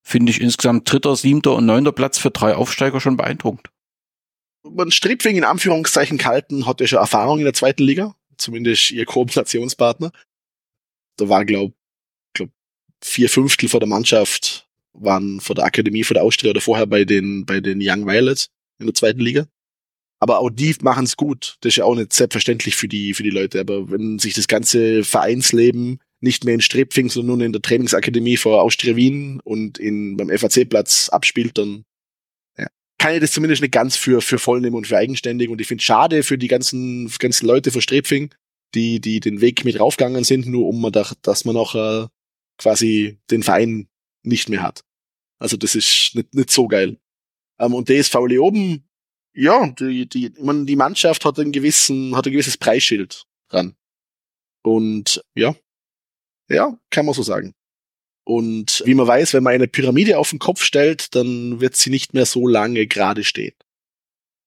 finde 0.04 0.32
ich 0.32 0.40
insgesamt 0.40 0.92
dritter, 0.92 1.16
siebter 1.18 1.54
und 1.56 1.66
neunter 1.66 1.92
Platz 1.92 2.18
für 2.18 2.32
drei 2.32 2.56
Aufsteiger 2.56 3.02
schon 3.02 3.18
beeindruckend. 3.18 3.70
Man 4.74 4.92
Stripfing 4.92 5.38
in 5.38 5.44
Anführungszeichen 5.44 6.18
kalten 6.18 6.66
hat 6.66 6.82
ja 6.82 6.88
schon 6.88 7.00
Erfahrung 7.00 7.40
in 7.40 7.46
der 7.46 7.54
zweiten 7.54 7.84
Liga, 7.84 8.16
zumindest 8.38 8.92
ihr 8.92 9.06
Kooperationspartner 9.06 10.12
da 11.18 11.28
war, 11.30 11.46
glaub, 11.46 11.74
glaub, 12.34 12.50
vier 13.04 13.30
Fünftel 13.30 13.68
von 13.68 13.80
der 13.80 13.90
Mannschaft 13.90 14.68
waren 14.94 15.42
von 15.42 15.56
der 15.56 15.66
Akademie, 15.66 16.04
von 16.04 16.16
der 16.16 16.24
Austria 16.24 16.52
oder 16.52 16.62
vorher 16.62 16.88
bei 16.88 17.04
den, 17.04 17.46
bei 17.46 17.60
den 17.60 17.80
Young 17.82 18.08
Violets 18.08 18.50
in 18.80 18.86
der 18.86 18.96
zweiten 18.96 19.20
Liga. 19.20 19.48
Aber 20.20 20.40
auch 20.40 20.50
die 20.50 20.76
machen 20.82 21.04
es 21.04 21.16
gut. 21.16 21.58
Das 21.62 21.74
ist 21.74 21.78
ja 21.78 21.84
auch 21.84 21.96
nicht 21.96 22.14
selbstverständlich 22.14 22.76
für 22.76 22.88
die, 22.88 23.14
für 23.14 23.22
die 23.22 23.30
Leute. 23.30 23.60
Aber 23.60 23.92
wenn 23.92 24.18
sich 24.18 24.34
das 24.34 24.48
ganze 24.48 25.04
Vereinsleben 25.04 26.00
nicht 26.22 26.44
mehr 26.44 26.56
in 26.56 26.62
Strebfing, 26.62 27.10
sondern 27.10 27.38
nur 27.38 27.46
in 27.46 27.54
der 27.54 27.62
Trainingsakademie 27.62 28.38
vor 28.38 28.64
Austria 28.64 28.96
Wien 28.96 29.40
und 29.44 29.78
in, 29.78 30.18
beim 30.18 30.30
FAC-Platz 30.30 31.10
abspielt, 31.10 31.60
dann 31.60 31.86
kann 32.98 33.14
ich 33.14 33.22
das 33.22 33.32
zumindest 33.32 33.62
nicht 33.62 33.72
ganz 33.72 33.96
für, 33.96 34.22
für 34.22 34.40
voll 34.40 34.62
nehmen 34.62 34.76
und 34.76 34.88
für 34.88 34.98
eigenständig. 34.98 35.50
Und 35.50 35.62
ich 35.62 35.68
finde 35.68 35.84
schade 35.84 36.24
für 36.24 36.38
die 36.38 36.48
ganzen, 36.48 37.12
ganzen 37.20 37.46
Leute 37.46 37.72
von 37.72 37.82
Strebfing, 37.82 38.34
die, 38.74 39.00
die 39.00 39.20
den 39.20 39.42
Weg 39.42 39.66
mit 39.66 39.80
raufgegangen 39.80 40.24
sind, 40.24 40.48
nur 40.48 40.68
um 40.68 40.92
dass 41.22 41.46
man 41.46 41.58
auch 41.58 41.76
äh, 41.76 42.08
quasi 42.58 43.20
den 43.30 43.44
Verein 43.44 43.88
nicht 44.24 44.50
mehr 44.50 44.62
hat. 44.62 44.84
Also 45.40 45.58
das 45.58 45.76
ist 45.76 46.12
nicht, 46.16 46.34
nicht 46.34 46.52
so 46.52 46.68
geil. 46.68 46.98
Ähm, 47.60 47.74
und 47.74 47.90
DSV 47.90 48.16
Leoben, 48.28 48.88
ja, 49.34 49.68
die, 49.68 50.08
die, 50.10 50.34
man, 50.42 50.66
die 50.66 50.76
Mannschaft 50.76 51.24
hat 51.26 51.40
einen 51.40 51.52
gewissen, 51.52 52.16
hat 52.16 52.26
ein 52.26 52.32
gewisses 52.32 52.58
Preisschild 52.58 53.26
dran. 53.50 53.76
Und 54.64 55.24
ja, 55.36 55.56
ja, 56.50 56.78
kann 56.90 57.06
man 57.06 57.14
so 57.14 57.22
sagen. 57.22 57.54
Und 58.28 58.84
wie 58.86 58.94
man 58.94 59.08
weiß, 59.08 59.34
wenn 59.34 59.44
man 59.44 59.54
eine 59.54 59.70
Pyramide 59.70 60.18
auf 60.18 60.32
den 60.32 60.40
Kopf 60.40 60.62
stellt, 60.62 61.16
dann 61.16 61.62
wird 61.62 61.78
sie 61.78 61.90
nicht 61.90 62.14
mehr 62.14 62.26
so 62.26 62.46
lange 62.46 62.86
gerade 62.86 63.24
stehen. 63.24 63.54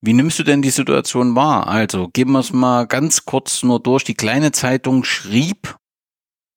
Wie 0.03 0.13
nimmst 0.13 0.39
du 0.39 0.43
denn 0.43 0.61
die 0.61 0.69
Situation 0.69 1.35
wahr? 1.35 1.67
Also, 1.67 2.09
geben 2.09 2.33
wir 2.33 2.41
es 2.41 2.53
mal 2.53 2.87
ganz 2.87 3.25
kurz 3.25 3.63
nur 3.63 3.81
durch. 3.81 4.05
Die 4.05 4.15
kleine 4.15 4.53
Zeitung 4.53 5.03
schrieb, 5.03 5.79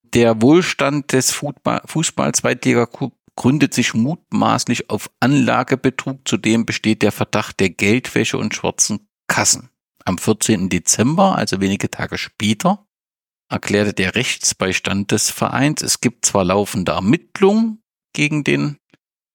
der 0.02 0.42
Wohlstand 0.42 1.14
des 1.14 1.30
Fußball, 1.30 1.80
Fußball 1.86 2.32
Zweitliga 2.34 2.86
gründet 3.36 3.72
sich 3.72 3.94
mutmaßlich 3.94 4.90
auf 4.90 5.10
Anlagebetrug. 5.20 6.20
Zudem 6.26 6.66
besteht 6.66 7.00
der 7.00 7.10
Verdacht 7.10 7.58
der 7.58 7.70
Geldwäsche 7.70 8.36
und 8.36 8.54
schwarzen 8.54 9.08
Kassen. 9.28 9.70
Am 10.04 10.18
14. 10.18 10.68
Dezember, 10.68 11.36
also 11.36 11.62
wenige 11.62 11.90
Tage 11.90 12.18
später, 12.18 12.83
erklärte 13.54 13.94
der 13.94 14.14
Rechtsbeistand 14.16 15.12
des 15.12 15.30
Vereins, 15.30 15.80
es 15.80 16.00
gibt 16.00 16.26
zwar 16.26 16.44
laufende 16.44 16.92
Ermittlungen 16.92 17.80
gegen 18.12 18.44
den 18.44 18.78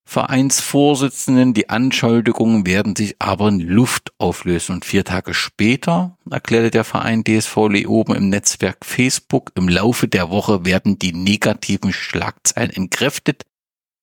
Vereinsvorsitzenden. 0.06 1.54
Die 1.54 1.70
Anschuldigungen 1.70 2.66
werden 2.66 2.96
sich 2.96 3.16
aber 3.20 3.48
in 3.48 3.60
Luft 3.60 4.12
auflösen. 4.18 4.76
Und 4.76 4.86
vier 4.86 5.06
Tage 5.06 5.34
später 5.34 6.18
erklärte 6.30 6.72
der 6.72 6.84
Verein 6.84 7.24
DSV 7.24 7.56
Leoben 7.70 8.16
im 8.16 8.30
Netzwerk 8.30 8.86
Facebook, 8.86 9.52
im 9.56 9.70
Laufe 9.70 10.08
der 10.08 10.30
Woche 10.30 10.66
werden 10.66 11.00
die 11.00 11.14
negativen 11.14 11.94
Schlagzeilen 11.94 12.72
entkräftet, 12.72 13.44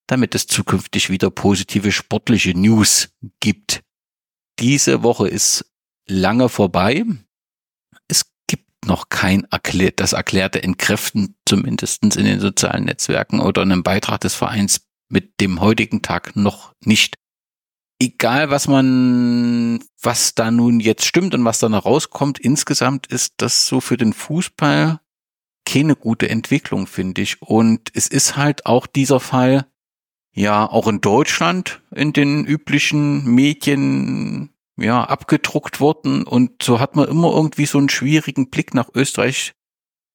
damit 0.06 0.34
es 0.34 0.46
zukünftig 0.46 1.10
wieder 1.10 1.30
positive 1.30 1.92
sportliche 1.92 2.56
News 2.56 3.10
gibt. 3.40 3.82
Diese 4.60 5.02
Woche 5.02 5.28
ist 5.28 5.66
lange 6.08 6.48
vorbei. 6.48 7.04
Noch 8.86 9.08
kein 9.08 9.44
erklärt, 9.50 10.00
das 10.00 10.12
erklärte 10.12 10.62
Entkräften, 10.62 11.36
zumindestens 11.44 12.16
in 12.16 12.24
den 12.24 12.40
sozialen 12.40 12.84
Netzwerken 12.84 13.40
oder 13.40 13.62
in 13.62 13.72
einem 13.72 13.82
Beitrag 13.82 14.20
des 14.20 14.34
Vereins 14.34 14.86
mit 15.08 15.40
dem 15.40 15.60
heutigen 15.60 16.02
Tag 16.02 16.36
noch 16.36 16.72
nicht. 16.84 17.16
Egal, 17.98 18.50
was 18.50 18.68
man, 18.68 19.82
was 20.00 20.34
da 20.34 20.50
nun 20.50 20.80
jetzt 20.80 21.04
stimmt 21.04 21.34
und 21.34 21.44
was 21.44 21.58
da 21.58 21.68
noch 21.68 21.84
rauskommt, 21.84 22.38
insgesamt 22.38 23.06
ist 23.06 23.34
das 23.38 23.66
so 23.66 23.80
für 23.80 23.96
den 23.96 24.12
Fußball 24.12 25.00
keine 25.64 25.96
gute 25.96 26.28
Entwicklung, 26.28 26.86
finde 26.86 27.22
ich. 27.22 27.42
Und 27.42 27.90
es 27.94 28.06
ist 28.06 28.36
halt 28.36 28.66
auch 28.66 28.86
dieser 28.86 29.18
Fall, 29.18 29.66
ja, 30.32 30.64
auch 30.64 30.86
in 30.86 31.00
Deutschland 31.00 31.82
in 31.94 32.12
den 32.12 32.44
üblichen 32.44 33.24
Medien, 33.24 34.50
ja, 34.76 35.04
abgedruckt 35.04 35.80
worden. 35.80 36.24
Und 36.24 36.62
so 36.62 36.80
hat 36.80 36.96
man 36.96 37.08
immer 37.08 37.32
irgendwie 37.32 37.66
so 37.66 37.78
einen 37.78 37.88
schwierigen 37.88 38.50
Blick 38.50 38.74
nach 38.74 38.90
Österreich, 38.94 39.52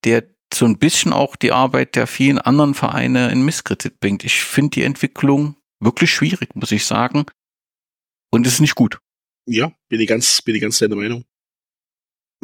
der 0.03 0.23
so 0.53 0.65
ein 0.65 0.77
bisschen 0.77 1.13
auch 1.13 1.35
die 1.35 1.51
Arbeit 1.51 1.95
der 1.95 2.07
vielen 2.07 2.37
anderen 2.37 2.73
Vereine 2.73 3.31
in 3.31 3.43
Misskredit 3.43 3.99
bringt. 3.99 4.23
Ich 4.23 4.41
finde 4.41 4.71
die 4.71 4.83
Entwicklung 4.83 5.55
wirklich 5.79 6.11
schwierig, 6.11 6.55
muss 6.55 6.71
ich 6.71 6.85
sagen. 6.85 7.25
Und 8.31 8.47
es 8.47 8.53
ist 8.53 8.59
nicht 8.61 8.75
gut. 8.75 8.99
Ja, 9.45 9.71
bin 9.89 9.99
ich 9.99 10.07
ganz, 10.07 10.41
bin 10.41 10.55
ich 10.55 10.61
ganz 10.61 10.79
deiner 10.79 10.95
Meinung. 10.95 11.25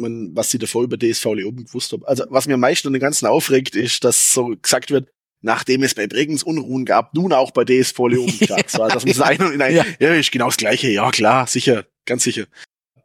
Man, 0.00 0.34
was 0.34 0.50
sie 0.50 0.58
davor 0.58 0.84
über 0.84 0.96
DSV 0.96 1.24
Leoben 1.34 1.64
gewusst 1.64 1.92
haben. 1.92 2.04
Also, 2.04 2.24
was 2.28 2.46
mir 2.46 2.54
am 2.54 2.60
meisten 2.60 2.88
an 2.88 2.92
den 2.92 3.00
ganzen 3.00 3.26
aufregt, 3.26 3.74
ist, 3.74 4.04
dass 4.04 4.32
so 4.32 4.54
gesagt 4.60 4.90
wird, 4.90 5.10
nachdem 5.40 5.82
es 5.82 5.94
bei 5.94 6.06
Bregenz 6.06 6.42
Unruhen 6.42 6.84
gab, 6.84 7.14
nun 7.14 7.32
auch 7.32 7.50
bei 7.50 7.64
DSV 7.64 7.98
Leoben 7.98 8.32
statt. 8.42 8.70
So, 8.70 8.86
dass 8.86 9.04
man 9.04 9.40
und 9.40 9.54
in 9.54 9.62
ein, 9.62 9.74
ja. 9.74 9.84
ja, 9.98 10.14
ist 10.14 10.30
genau 10.30 10.46
das 10.46 10.56
Gleiche. 10.56 10.88
Ja, 10.88 11.10
klar, 11.10 11.46
sicher, 11.46 11.86
ganz 12.08 12.24
sicher. 12.24 12.46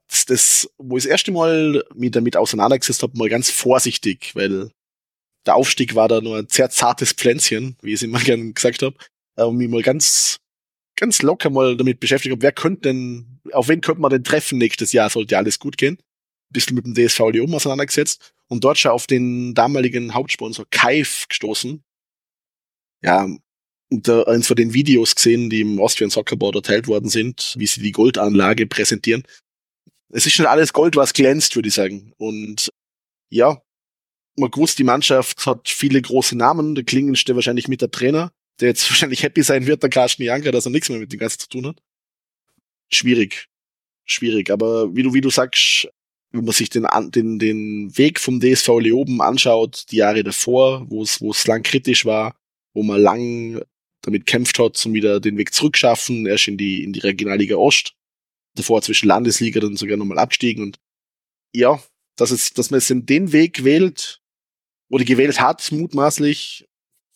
Das, 0.09 0.25
das 0.25 0.69
wo 0.77 0.97
ich 0.97 1.03
das 1.03 1.11
erste 1.11 1.31
Mal 1.31 1.83
mit 1.93 2.15
damit 2.15 2.35
auseinandergesetzt 2.35 3.03
habe, 3.03 3.17
mal 3.17 3.29
ganz 3.29 3.51
vorsichtig, 3.51 4.35
weil 4.35 4.71
der 5.45 5.55
Aufstieg 5.55 5.95
war 5.95 6.07
da 6.07 6.21
nur 6.21 6.37
ein 6.37 6.47
sehr 6.49 6.69
zartes 6.69 7.11
Pflänzchen, 7.11 7.77
wie 7.81 7.89
ich 7.89 7.95
es 7.95 8.03
immer 8.03 8.19
gern 8.23 8.53
gesagt 8.53 8.81
habe, 8.81 8.95
äh, 9.37 9.43
und 9.43 9.57
mich 9.57 9.69
mal 9.69 9.81
ganz, 9.81 10.37
ganz 10.95 11.21
locker 11.21 11.49
mal 11.49 11.77
damit 11.77 11.99
beschäftigt 11.99 12.31
habe, 12.31 12.41
wer 12.41 12.51
könnte 12.51 12.81
denn, 12.81 13.39
auf 13.51 13.67
wen 13.67 13.81
könnte 13.81 14.01
man 14.01 14.11
denn 14.11 14.23
treffen 14.23 14.57
nächstes 14.57 14.93
Jahr, 14.93 15.09
sollte 15.09 15.37
alles 15.37 15.59
gut 15.59 15.77
gehen. 15.77 15.97
Ein 15.97 16.53
bisschen 16.53 16.75
mit 16.75 16.85
dem 16.85 16.93
DSV 16.93 17.19
Leon 17.31 17.53
auseinandergesetzt 17.53 18.33
und 18.47 18.63
dort 18.63 18.77
schon 18.77 18.91
auf 18.91 19.07
den 19.07 19.53
damaligen 19.53 20.13
Hauptsponsor 20.13 20.65
Kaif 20.69 21.27
gestoßen. 21.27 21.83
Ja, 23.01 23.27
da 24.01 24.23
eins 24.23 24.47
von 24.47 24.55
den 24.55 24.73
Videos 24.73 25.15
gesehen, 25.15 25.49
die 25.49 25.61
im 25.61 25.79
Austrian 25.79 26.09
Soccer 26.09 26.35
Board 26.35 26.55
erteilt 26.55 26.87
worden 26.87 27.09
sind, 27.09 27.53
wie 27.57 27.67
sie 27.67 27.81
die 27.81 27.91
Goldanlage 27.91 28.65
präsentieren. 28.65 29.23
Es 30.09 30.25
ist 30.25 30.33
schon 30.33 30.45
alles 30.45 30.73
Gold, 30.73 30.95
was 30.95 31.13
glänzt, 31.13 31.55
würde 31.55 31.67
ich 31.67 31.73
sagen. 31.73 32.13
Und 32.17 32.69
ja, 33.29 33.61
man 34.37 34.51
gewusst, 34.51 34.79
die 34.79 34.83
Mannschaft 34.83 35.45
hat 35.45 35.69
viele 35.69 36.01
große 36.01 36.37
Namen. 36.37 36.75
Der 36.75 36.83
klingendste 36.83 37.35
wahrscheinlich 37.35 37.67
mit 37.67 37.81
der 37.81 37.91
Trainer, 37.91 38.31
der 38.59 38.69
jetzt 38.69 38.89
wahrscheinlich 38.89 39.23
happy 39.23 39.43
sein 39.43 39.67
wird, 39.67 39.83
der 39.83 39.89
Carsten 39.89 40.23
Janker, 40.23 40.51
dass 40.51 40.65
er 40.65 40.71
nichts 40.71 40.89
mehr 40.89 40.99
mit 40.99 41.11
dem 41.11 41.19
Ganzen 41.19 41.39
zu 41.39 41.49
tun 41.49 41.67
hat. 41.67 41.81
Schwierig. 42.91 43.47
Schwierig. 44.05 44.49
Aber 44.51 44.95
wie 44.95 45.03
du, 45.03 45.13
wie 45.13 45.21
du 45.21 45.29
sagst, 45.29 45.87
wenn 46.31 46.45
man 46.45 46.53
sich 46.53 46.69
den, 46.69 46.87
den, 47.09 47.39
den 47.39 47.97
Weg 47.97 48.19
vom 48.19 48.39
DSV 48.39 48.67
Leoben 48.79 49.21
anschaut, 49.21 49.85
die 49.91 49.97
Jahre 49.97 50.23
davor, 50.23 50.89
wo 50.89 51.03
es, 51.03 51.21
wo 51.21 51.31
es 51.31 51.45
lang 51.47 51.63
kritisch 51.63 52.05
war, 52.05 52.35
wo 52.73 52.83
man 52.83 52.99
lang 52.99 53.61
damit 54.03 54.27
kämpft 54.27 54.59
hat, 54.59 54.77
zum 54.77 54.93
wieder 54.93 55.19
den 55.19 55.37
Weg 55.37 55.53
zurückschaffen, 55.53 56.27
erst 56.27 56.47
in 56.47 56.57
die, 56.57 56.83
in 56.83 56.93
die 56.93 56.99
Regionalliga 56.99 57.55
Ost, 57.55 57.95
davor 58.55 58.81
zwischen 58.81 59.07
Landesliga 59.07 59.59
dann 59.59 59.75
sogar 59.75 59.97
nochmal 59.97 60.19
abgestiegen 60.19 60.63
und 60.63 60.79
ja, 61.53 61.81
dass 62.15 62.31
es, 62.31 62.53
dass 62.53 62.69
man 62.69 62.77
es 62.77 62.89
in 62.89 63.05
den 63.05 63.31
Weg 63.31 63.63
wählt, 63.63 64.23
oder 64.93 65.05
gewählt 65.05 65.39
hat, 65.39 65.71
mutmaßlich. 65.71 66.67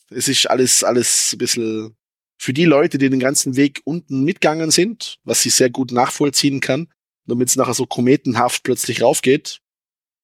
Es 0.09 0.27
ist 0.27 0.49
alles, 0.49 0.83
alles 0.83 1.33
ein 1.33 1.38
bisschen 1.38 1.95
für 2.39 2.51
die 2.51 2.65
Leute, 2.65 2.97
die 2.97 3.09
den 3.09 3.19
ganzen 3.19 3.55
Weg 3.55 3.81
unten 3.83 4.23
mitgegangen 4.23 4.71
sind, 4.71 5.19
was 5.23 5.43
sie 5.43 5.51
sehr 5.51 5.69
gut 5.69 5.91
nachvollziehen 5.91 6.59
kann, 6.59 6.91
damit 7.27 7.49
es 7.49 7.55
nachher 7.55 7.75
so 7.75 7.85
kometenhaft 7.85 8.63
plötzlich 8.63 9.03
raufgeht. 9.03 9.59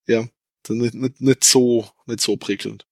Ja, 0.07 0.27
dann 0.63 0.77
nicht, 0.79 0.95
nicht, 0.95 1.21
nicht 1.21 1.43
so, 1.43 1.87
nicht 2.07 2.21
so 2.21 2.37
prickelnd. 2.37 2.87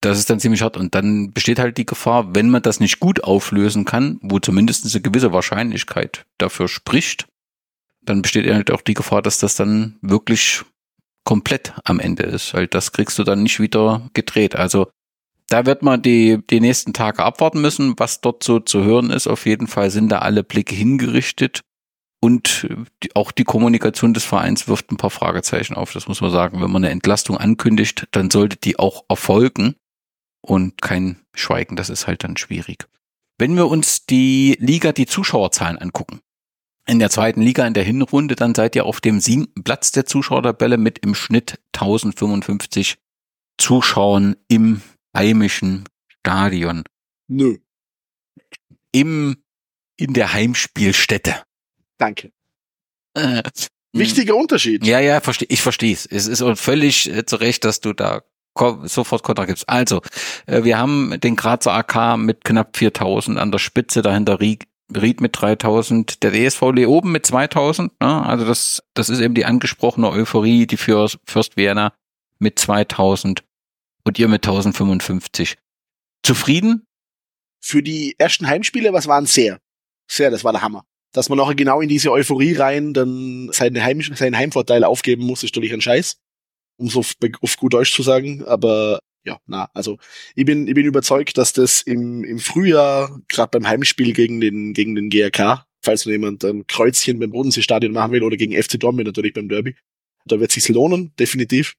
Das 0.00 0.18
ist 0.18 0.30
dann 0.30 0.40
ziemlich 0.40 0.62
hart. 0.62 0.76
Und 0.76 0.94
dann 0.94 1.32
besteht 1.32 1.58
halt 1.58 1.76
die 1.76 1.86
Gefahr, 1.86 2.34
wenn 2.34 2.48
man 2.48 2.62
das 2.62 2.80
nicht 2.80 3.00
gut 3.00 3.22
auflösen 3.24 3.84
kann, 3.84 4.18
wo 4.22 4.38
zumindest 4.38 4.84
eine 4.84 5.02
gewisse 5.02 5.32
Wahrscheinlichkeit 5.32 6.24
dafür 6.38 6.68
spricht, 6.68 7.26
dann 8.02 8.22
besteht 8.22 8.50
halt 8.50 8.70
auch 8.70 8.80
die 8.80 8.94
Gefahr, 8.94 9.20
dass 9.20 9.38
das 9.38 9.56
dann 9.56 9.98
wirklich 10.00 10.62
komplett 11.24 11.74
am 11.84 12.00
Ende 12.00 12.22
ist, 12.22 12.54
weil 12.54 12.66
das 12.66 12.92
kriegst 12.92 13.18
du 13.18 13.24
dann 13.24 13.42
nicht 13.42 13.60
wieder 13.60 14.08
gedreht. 14.14 14.56
Also 14.56 14.90
da 15.48 15.66
wird 15.66 15.82
man 15.82 16.00
die, 16.00 16.38
die 16.48 16.60
nächsten 16.60 16.92
Tage 16.92 17.22
abwarten 17.22 17.60
müssen, 17.60 17.94
was 17.98 18.20
dort 18.20 18.42
so 18.42 18.60
zu 18.60 18.84
hören 18.84 19.10
ist. 19.10 19.26
Auf 19.26 19.46
jeden 19.46 19.66
Fall 19.66 19.90
sind 19.90 20.08
da 20.08 20.20
alle 20.20 20.44
Blicke 20.44 20.74
hingerichtet. 20.74 21.60
Und 22.22 22.68
die, 23.02 23.16
auch 23.16 23.32
die 23.32 23.44
Kommunikation 23.44 24.14
des 24.14 24.24
Vereins 24.24 24.68
wirft 24.68 24.92
ein 24.92 24.96
paar 24.96 25.10
Fragezeichen 25.10 25.74
auf. 25.74 25.92
Das 25.92 26.06
muss 26.06 26.20
man 26.20 26.30
sagen. 26.30 26.60
Wenn 26.60 26.70
man 26.70 26.84
eine 26.84 26.92
Entlastung 26.92 27.36
ankündigt, 27.36 28.06
dann 28.12 28.30
sollte 28.30 28.56
die 28.56 28.78
auch 28.78 29.04
erfolgen 29.08 29.74
und 30.40 30.80
kein 30.82 31.20
Schweigen. 31.34 31.76
Das 31.76 31.88
ist 31.88 32.06
halt 32.06 32.24
dann 32.24 32.36
schwierig. 32.36 32.86
Wenn 33.38 33.54
wir 33.56 33.68
uns 33.68 34.06
die 34.06 34.56
Liga, 34.60 34.92
die 34.92 35.06
Zuschauerzahlen 35.06 35.78
angucken, 35.78 36.20
in 36.86 36.98
der 36.98 37.10
zweiten 37.10 37.40
Liga 37.40 37.66
in 37.66 37.74
der 37.74 37.84
Hinrunde, 37.84 38.36
dann 38.36 38.54
seid 38.54 38.74
ihr 38.74 38.84
auf 38.84 39.00
dem 39.00 39.20
siebten 39.20 39.62
Platz 39.62 39.92
der 39.92 40.06
Zuschauertabelle 40.06 40.76
mit 40.76 40.98
im 40.98 41.14
Schnitt 41.14 41.60
1055 41.74 42.98
Zuschauern 43.58 44.36
im 44.48 44.82
heimischen 45.16 45.84
Stadion. 46.08 46.84
Nö. 47.28 47.58
Im, 48.92 49.36
in 49.96 50.14
der 50.14 50.32
Heimspielstätte. 50.32 51.42
Danke. 51.98 52.32
Äh, 53.14 53.42
Wichtiger 53.92 54.36
Unterschied. 54.36 54.84
Ja, 54.84 55.00
ja, 55.00 55.20
versteh, 55.20 55.46
ich 55.48 55.60
verstehe 55.60 55.92
es. 55.92 56.06
Es 56.06 56.26
ist 56.26 56.42
völlig 56.58 57.10
äh, 57.10 57.24
zu 57.24 57.36
Recht, 57.36 57.64
dass 57.64 57.80
du 57.80 57.92
da 57.92 58.22
sofort 58.56 59.22
Kontra 59.22 59.44
gibst. 59.46 59.68
Also, 59.68 60.02
äh, 60.46 60.64
wir 60.64 60.78
haben 60.78 61.18
den 61.20 61.36
Grazer 61.36 61.72
AK 61.72 62.18
mit 62.18 62.44
knapp 62.44 62.76
4000 62.76 63.38
an 63.38 63.52
der 63.52 63.58
Spitze, 63.58 64.02
dahinter 64.02 64.40
Ried, 64.40 64.66
Ried 64.94 65.20
mit 65.20 65.40
3000, 65.40 66.22
der 66.22 66.32
DSV 66.32 66.72
Leoben 66.72 67.12
mit 67.12 67.26
2000. 67.26 67.92
Ne? 68.00 68.26
Also 68.26 68.44
das, 68.44 68.82
das 68.94 69.08
ist 69.08 69.20
eben 69.20 69.34
die 69.34 69.44
angesprochene 69.44 70.10
Euphorie, 70.10 70.66
die 70.66 70.76
für 70.76 71.08
Fürst 71.24 71.56
Vienna 71.56 71.92
mit 72.38 72.58
2000 72.58 73.44
und 74.04 74.18
ihr 74.18 74.28
mit 74.28 74.44
1055. 74.44 75.56
Zufrieden? 76.22 76.84
Für 77.62 77.82
die 77.82 78.14
ersten 78.18 78.46
Heimspiele, 78.46 78.92
was 78.92 79.06
waren 79.06 79.26
sehr? 79.26 79.58
Sehr, 80.10 80.30
das 80.30 80.44
war 80.44 80.52
der 80.52 80.62
Hammer. 80.62 80.84
Dass 81.12 81.28
man 81.28 81.38
noch 81.38 81.54
genau 81.54 81.80
in 81.80 81.88
diese 81.88 82.10
Euphorie 82.10 82.54
rein 82.54 82.94
dann 82.94 83.50
seinen, 83.52 83.82
Heim, 83.82 84.00
seinen 84.00 84.36
Heimvorteil 84.36 84.84
aufgeben 84.84 85.24
muss, 85.24 85.42
ist 85.42 85.54
natürlich 85.54 85.72
ein 85.72 85.80
Scheiß. 85.80 86.18
Um 86.80 86.88
so 86.88 87.00
auf, 87.00 87.14
auf 87.42 87.56
gut 87.56 87.74
Deutsch 87.74 87.94
zu 87.94 88.02
sagen. 88.02 88.44
Aber 88.44 89.00
ja, 89.24 89.38
na, 89.46 89.68
also 89.74 89.98
ich 90.34 90.44
bin, 90.44 90.66
ich 90.66 90.74
bin 90.74 90.86
überzeugt, 90.86 91.36
dass 91.36 91.52
das 91.52 91.82
im, 91.82 92.24
im 92.24 92.38
Frühjahr, 92.38 93.20
gerade 93.28 93.50
beim 93.50 93.68
Heimspiel 93.68 94.12
gegen 94.12 94.40
den, 94.40 94.72
gegen 94.72 94.94
den 94.94 95.10
GRK, 95.10 95.66
falls 95.82 96.06
noch 96.06 96.12
jemand 96.12 96.44
ein 96.44 96.66
Kreuzchen 96.66 97.18
beim 97.18 97.30
Bodenseestadion 97.30 97.92
machen 97.92 98.12
will 98.12 98.22
oder 98.22 98.36
gegen 98.36 98.60
FC 98.60 98.80
Dortmund 98.80 99.06
natürlich 99.06 99.34
beim 99.34 99.48
Derby, 99.48 99.76
da 100.26 100.40
wird 100.40 100.52
sich's 100.52 100.68
lohnen, 100.68 101.12
definitiv. 101.18 101.74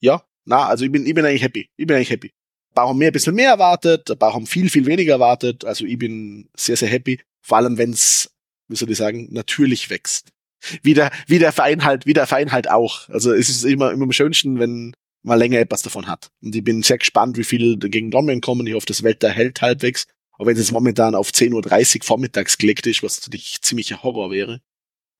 Ja, 0.00 0.24
na, 0.44 0.66
also 0.66 0.84
ich 0.84 0.92
bin, 0.92 1.06
ich 1.06 1.14
bin 1.14 1.24
eigentlich 1.24 1.42
happy. 1.42 1.68
Ich 1.76 1.86
bin 1.86 1.96
eigentlich 1.96 2.10
happy. 2.10 2.32
Ein 2.74 2.88
haben 2.88 2.98
mehr, 2.98 3.08
ein 3.08 3.12
bisschen 3.12 3.34
mehr 3.34 3.50
erwartet, 3.50 4.10
ein 4.10 4.20
haben 4.20 4.46
viel, 4.46 4.68
viel 4.68 4.86
weniger 4.86 5.14
erwartet. 5.14 5.64
Also 5.64 5.84
ich 5.84 5.98
bin 5.98 6.48
sehr, 6.56 6.76
sehr 6.76 6.88
happy. 6.88 7.20
Vor 7.40 7.58
allem, 7.58 7.78
wenn's, 7.78 8.34
wie 8.68 8.76
soll 8.76 8.90
ich 8.90 8.98
sagen, 8.98 9.28
natürlich 9.30 9.90
wächst. 9.90 10.33
Wie 10.82 10.94
der, 10.94 11.10
wie 11.26 11.38
der 11.38 11.52
Verein 11.52 11.84
halt, 11.84 12.06
wie 12.06 12.12
der 12.12 12.26
Verein 12.26 12.52
halt 12.52 12.70
auch. 12.70 13.08
Also 13.08 13.32
es 13.32 13.48
ist 13.48 13.64
immer, 13.64 13.92
immer 13.92 14.04
am 14.04 14.12
schönsten, 14.12 14.58
wenn, 14.58 14.94
mal 15.24 15.38
länger 15.38 15.58
etwas 15.58 15.82
davon 15.82 16.06
hat. 16.06 16.30
Und 16.42 16.54
ich 16.54 16.62
bin 16.62 16.82
sehr 16.82 16.98
gespannt, 16.98 17.36
wie 17.36 17.44
viel 17.44 17.78
gegen 17.78 18.10
Dortmund 18.10 18.44
kommen. 18.44 18.66
Ich 18.66 18.74
hoffe, 18.74 18.86
das 18.86 19.02
Wetter 19.02 19.30
hält 19.30 19.62
halbwegs. 19.62 20.06
Aber 20.32 20.46
wenn 20.46 20.56
es 20.56 20.70
momentan 20.70 21.14
auf 21.14 21.30
10.30 21.30 21.96
Uhr 21.96 22.04
vormittags 22.04 22.58
gelegt 22.58 22.86
ist, 22.86 23.02
was 23.02 23.20
natürlich 23.22 23.60
ziemlicher 23.62 24.02
Horror 24.02 24.30
wäre. 24.30 24.60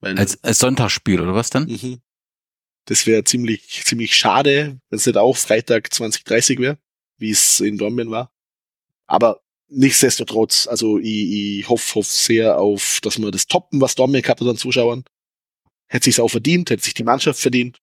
Als, 0.01 0.43
als 0.45 0.59
Sonntagsspiel, 0.59 1.21
oder 1.21 1.35
was 1.35 1.51
dann? 1.51 1.65
Mhm. 1.65 2.01
Das 2.87 3.07
wäre 3.07 3.25
ziemlich, 3.25 3.85
ziemlich 3.85 4.15
schade, 4.15 4.79
wenn 4.91 4.97
es 4.97 5.07
nicht 5.07 5.17
auch 5.17 5.37
Freitag 5.37 5.93
2030 5.95 6.59
wäre, 6.59 6.79
wie 7.17 7.31
es 7.31 7.61
in 7.61 7.79
Dortmund 7.79 8.11
war. 8.11 8.31
Aber 9.07 9.41
nichtsdestotrotz, 9.69 10.67
also 10.67 10.99
ich, 10.99 11.61
ich 11.61 11.69
hoffe 11.69 11.95
hoff 11.95 12.07
sehr 12.07 12.59
auf, 12.59 12.99
dass 13.03 13.19
wir 13.19 13.31
das 13.31 13.47
toppen, 13.47 13.81
was 13.81 13.95
Dortmund 13.95 14.25
gehabt 14.25 14.43
hat 14.43 14.49
an 14.49 14.59
Zuschauern. 14.59 15.05
Hätte 15.95 16.07
sich's 16.07 16.19
auch 16.19 16.29
verdient, 16.29 16.71
hätte 16.71 16.83
sich 16.83 16.95
die 16.95 17.05
Mannschaft 17.05 17.39
verdient. 17.39 17.79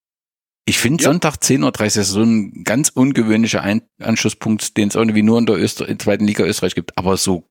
Ich 0.65 0.77
finde 0.77 1.01
ja. 1.01 1.09
Sonntag 1.09 1.35
10.30 1.35 1.97
Uhr 1.97 2.03
so 2.03 2.21
ein 2.21 2.65
ganz 2.65 2.89
ungewöhnlicher 2.89 3.61
ein 3.61 3.83
Anschlusspunkt, 4.01 4.75
den 4.75 4.89
es 4.89 4.95
irgendwie 4.95 5.23
nur 5.23 5.39
in 5.39 5.45
der, 5.45 5.55
Öster 5.55 5.87
in 5.87 5.97
der 5.97 6.03
zweiten 6.03 6.25
Liga 6.25 6.43
Österreich 6.43 6.75
gibt. 6.75 6.97
Aber 6.97 7.15
so 7.15 7.47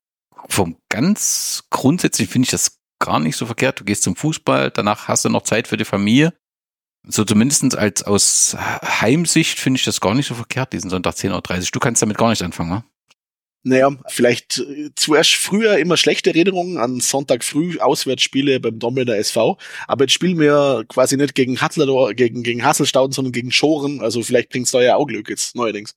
vom 0.49 0.77
ganz 0.89 1.63
grundsätzlich 1.71 2.29
finde 2.29 2.45
ich 2.45 2.51
das 2.51 2.77
gar 2.99 3.19
nicht 3.19 3.37
so 3.37 3.47
verkehrt. 3.47 3.79
Du 3.79 3.85
gehst 3.85 4.03
zum 4.03 4.15
Fußball, 4.15 4.69
danach 4.69 5.07
hast 5.07 5.25
du 5.25 5.29
noch 5.29 5.41
Zeit 5.41 5.67
für 5.67 5.77
die 5.77 5.85
Familie. 5.85 6.31
So 7.07 7.25
zumindestens 7.25 7.73
als 7.73 8.03
aus 8.03 8.55
Heimsicht 8.55 9.59
finde 9.59 9.79
ich 9.79 9.85
das 9.85 9.99
gar 9.99 10.13
nicht 10.13 10.27
so 10.27 10.35
verkehrt, 10.35 10.73
diesen 10.73 10.91
Sonntag 10.91 11.15
10.30 11.15 11.57
Uhr. 11.57 11.67
Du 11.71 11.79
kannst 11.79 12.03
damit 12.03 12.19
gar 12.19 12.29
nicht 12.29 12.43
anfangen, 12.43 12.69
wa? 12.69 12.85
Naja, 13.63 13.91
vielleicht 14.07 14.57
äh, 14.57 14.89
zuerst 14.95 15.35
früher 15.35 15.77
immer 15.77 15.95
schlechte 15.95 16.31
Erinnerungen 16.31 16.77
an 16.77 16.99
Sonntag 16.99 17.43
früh 17.43 17.79
Auswärtsspiele 17.79 18.59
beim 18.59 18.79
Dommener 18.79 19.17
SV, 19.17 19.57
aber 19.87 20.05
jetzt 20.05 20.13
spielen 20.13 20.39
wir 20.39 20.83
quasi 20.87 21.15
nicht 21.15 21.35
gegen 21.35 21.61
Hattler, 21.61 22.13
gegen, 22.15 22.41
gegen 22.41 22.63
Hasselstauden, 22.63 23.11
sondern 23.13 23.33
gegen 23.33 23.51
Schoren, 23.51 24.01
also 24.01 24.23
vielleicht 24.23 24.49
bringt's 24.49 24.71
da 24.71 24.81
ja 24.81 24.95
auch 24.95 25.05
Glück 25.05 25.29
jetzt, 25.29 25.55
neuerdings. 25.55 25.93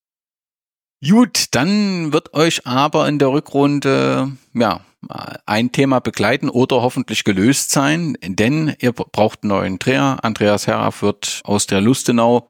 Gut, 1.06 1.46
dann 1.52 2.12
wird 2.12 2.34
euch 2.34 2.66
aber 2.66 3.08
in 3.08 3.18
der 3.18 3.28
Rückrunde, 3.28 4.36
ja, 4.52 4.84
ein 5.46 5.72
Thema 5.72 6.00
begleiten 6.00 6.48
oder 6.48 6.82
hoffentlich 6.82 7.24
gelöst 7.24 7.70
sein, 7.70 8.16
denn 8.22 8.74
ihr 8.78 8.92
braucht 8.92 9.42
einen 9.42 9.50
neuen 9.50 9.78
Trainer. 9.78 10.22
Andreas 10.22 10.66
Herraff 10.66 11.02
wird 11.02 11.40
aus 11.44 11.66
der 11.66 11.82
Lustenau 11.82 12.48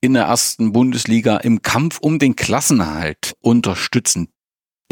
in 0.00 0.14
der 0.14 0.24
ersten 0.24 0.72
Bundesliga 0.72 1.38
im 1.38 1.62
Kampf 1.62 1.98
um 1.98 2.20
den 2.20 2.36
Klassenerhalt 2.36 3.34
unterstützen 3.40 4.28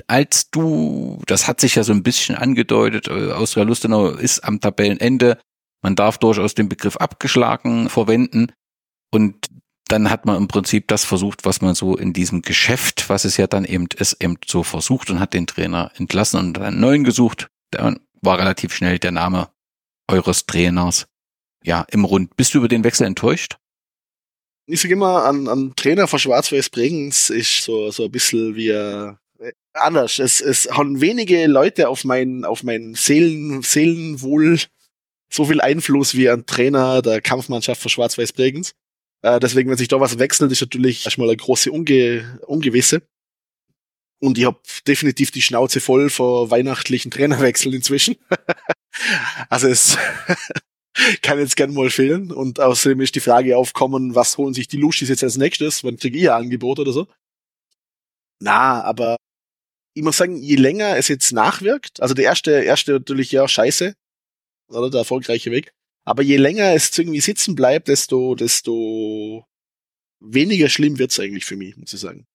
als 0.07 0.51
du, 0.51 1.23
das 1.27 1.49
hat 1.49 1.61
sich 1.61 1.75
ja 1.75 1.85
so 1.85 1.93
ein 1.93 2.03
bisschen 2.03 2.37
angedeutet, 2.37 3.09
äh, 3.09 3.33
Austria 3.33 3.65
Lustenau 3.65 4.09
ist 4.11 4.41
am 4.41 4.61
Tabellenende. 4.61 5.39
Man 5.83 5.97
darf 5.97 6.19
durchaus 6.19 6.55
den 6.55 6.69
Begriff 6.69 6.97
abgeschlagen 6.97 7.89
verwenden. 7.89 8.53
Und 9.13 9.49
dann 9.89 10.11
hat 10.11 10.27
man 10.27 10.37
im 10.37 10.49
Prinzip 10.49 10.89
das 10.89 11.05
versucht, 11.05 11.45
was 11.45 11.61
man 11.61 11.75
so 11.75 11.97
in 11.97 12.13
diesem 12.13 12.43
Geschäft, 12.43 13.09
was 13.09 13.25
es 13.25 13.37
ja 13.37 13.47
dann 13.47 13.65
eben 13.65 13.87
ist, 13.97 14.23
eben 14.23 14.37
so 14.45 14.63
versucht 14.63 15.11
und 15.11 15.21
hat 15.21 15.33
den 15.33 15.47
Trainer 15.47 15.93
entlassen 15.97 16.41
und 16.41 16.59
einen 16.59 16.81
neuen 16.81 17.05
gesucht. 17.05 17.49
Da 17.71 17.95
war 18.21 18.39
relativ 18.39 18.75
schnell 18.75 18.99
der 18.99 19.13
Name 19.13 19.49
eures 20.09 20.47
Trainers. 20.47 21.07
Ja, 21.63 21.87
im 21.91 22.05
Rund. 22.05 22.37
Bist 22.37 22.55
du 22.55 22.59
über 22.59 22.69
den 22.69 22.85
Wechsel 22.85 23.07
enttäuscht? 23.07 23.57
Ich 24.69 24.81
sage 24.81 24.95
immer, 24.95 25.25
an, 25.25 25.47
an 25.47 25.75
Trainer 25.77 26.09
von 26.09 26.19
Schwarz-Weiß 26.19 26.71
Bregenz 26.71 27.31
ist 27.31 27.63
so, 27.63 27.91
so 27.93 28.05
ein 28.05 28.11
bisschen 28.11 28.57
wie, 28.57 28.71
anders. 29.73 30.19
Es, 30.19 30.41
es 30.41 30.69
haben 30.71 31.01
wenige 31.01 31.47
Leute 31.47 31.89
auf 31.89 32.05
mein, 32.05 32.45
auf 32.45 32.63
mein 32.63 32.95
Seelen, 32.95 33.63
Seelenwohl 33.63 34.59
so 35.33 35.45
viel 35.45 35.61
Einfluss 35.61 36.15
wie 36.15 36.31
ein 36.31 36.47
Trainer 36.47 37.03
der 37.03 37.21
Kampfmannschaft 37.21 37.81
von 37.81 37.91
Schwarz-Weiß 37.91 38.33
Bregenz. 38.33 38.75
Äh, 39.23 39.41
deswegen, 39.41 39.71
wenn 39.71 39.77
sich 39.77 39.89
da 39.89 40.01
was 40.01 40.19
wechselt, 40.19 40.53
ist 40.53 40.61
natürlich 40.61 41.05
erstmal 41.05 41.29
eine 41.29 41.37
große 41.37 41.71
Unge 41.73 42.41
Ungewisse. 42.47 43.03
Und 44.19 44.39
ich 44.39 44.47
habe 44.47 44.59
definitiv 44.87 45.31
die 45.31 45.43
Schnauze 45.43 45.81
voll 45.81 46.09
vor 46.09 46.51
weihnachtlichen 46.51 47.11
Trainerwechseln 47.11 47.75
inzwischen. 47.75 48.17
also 49.51 49.69
es 49.69 49.99
kann 51.23 51.39
jetzt 51.39 51.57
gern 51.57 51.75
mal 51.75 51.91
fehlen. 51.91 52.33
Und 52.33 52.61
außerdem 52.61 53.01
ist 53.03 53.15
die 53.15 53.21
Frage 53.21 53.59
aufkommen, 53.59 54.15
was 54.15 54.39
holen 54.39 54.55
sich 54.55 54.69
die 54.69 54.79
Luschis 54.79 55.09
jetzt 55.11 55.23
als 55.23 55.37
nächstes? 55.37 55.85
Wann 55.85 55.99
kriege 55.99 56.19
ich 56.19 56.31
ein 56.31 56.45
Angebot 56.45 56.79
oder 56.79 56.93
so? 56.93 57.07
Na, 58.41 58.83
aber 58.83 59.17
ich 59.95 60.03
muss 60.03 60.19
sagen, 60.19 60.37
je 60.37 60.57
länger 60.57 60.97
es 60.97 61.09
jetzt 61.09 61.33
nachwirkt, 61.33 62.01
also 62.03 62.15
der 62.15 62.27
erste, 62.27 62.51
erste 62.51 62.93
natürlich 62.93 63.33
ja 63.33 63.49
scheiße, 63.49 63.95
oder 64.69 64.91
der 64.91 65.01
erfolgreiche 65.01 65.51
Weg, 65.51 65.73
aber 66.05 66.23
je 66.23 66.37
länger 66.37 66.75
es 66.75 66.97
irgendwie 66.97 67.21
sitzen 67.21 67.55
bleibt, 67.55 67.89
desto, 67.89 68.35
desto 68.35 69.47
weniger 70.21 70.69
schlimm 70.69 70.99
wird's 70.99 71.19
eigentlich 71.19 71.45
für 71.45 71.57
mich, 71.57 71.77
muss 71.77 71.93
ich 71.93 72.01
sagen. 72.01 72.27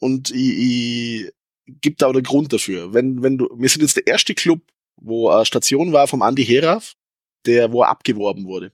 Und 0.00 0.30
ich, 0.30 0.58
ich 0.58 1.32
gibt 1.66 2.02
da 2.02 2.06
auch 2.06 2.12
einen 2.12 2.22
Grund 2.22 2.52
dafür. 2.52 2.92
Wenn, 2.92 3.22
wenn 3.22 3.38
du, 3.38 3.48
wir 3.56 3.68
sind 3.68 3.82
jetzt 3.82 3.96
der 3.96 4.06
erste 4.06 4.34
Club, 4.34 4.60
wo 4.96 5.30
eine 5.30 5.46
Station 5.46 5.92
war 5.92 6.06
vom 6.06 6.22
Andy 6.22 6.44
Heraf, 6.44 6.94
der, 7.46 7.72
wo 7.72 7.82
er 7.82 7.88
abgeworben 7.88 8.44
wurde, 8.46 8.72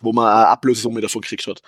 wo 0.00 0.12
man 0.12 0.26
eine 0.26 0.48
Ablösesumme 0.48 1.00
davon 1.00 1.22
gekriegt 1.22 1.46
hat. 1.46 1.62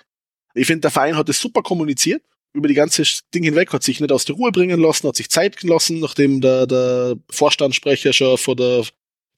Ich 0.53 0.67
finde, 0.67 0.81
der 0.81 0.91
Verein 0.91 1.15
hat 1.15 1.29
das 1.29 1.39
super 1.39 1.61
kommuniziert, 1.61 2.23
über 2.53 2.67
die 2.67 2.73
ganze 2.73 3.03
Ding 3.33 3.43
hinweg, 3.43 3.71
hat 3.71 3.83
sich 3.83 3.99
nicht 3.99 4.11
aus 4.11 4.25
der 4.25 4.35
Ruhe 4.35 4.51
bringen 4.51 4.79
lassen, 4.79 5.07
hat 5.07 5.15
sich 5.15 5.29
Zeit 5.29 5.57
gelassen, 5.57 5.99
nachdem 5.99 6.41
der, 6.41 6.65
der 6.67 7.15
Vorstandssprecher 7.29 8.13
schon 8.13 8.37
vor 8.37 8.55
der 8.55 8.85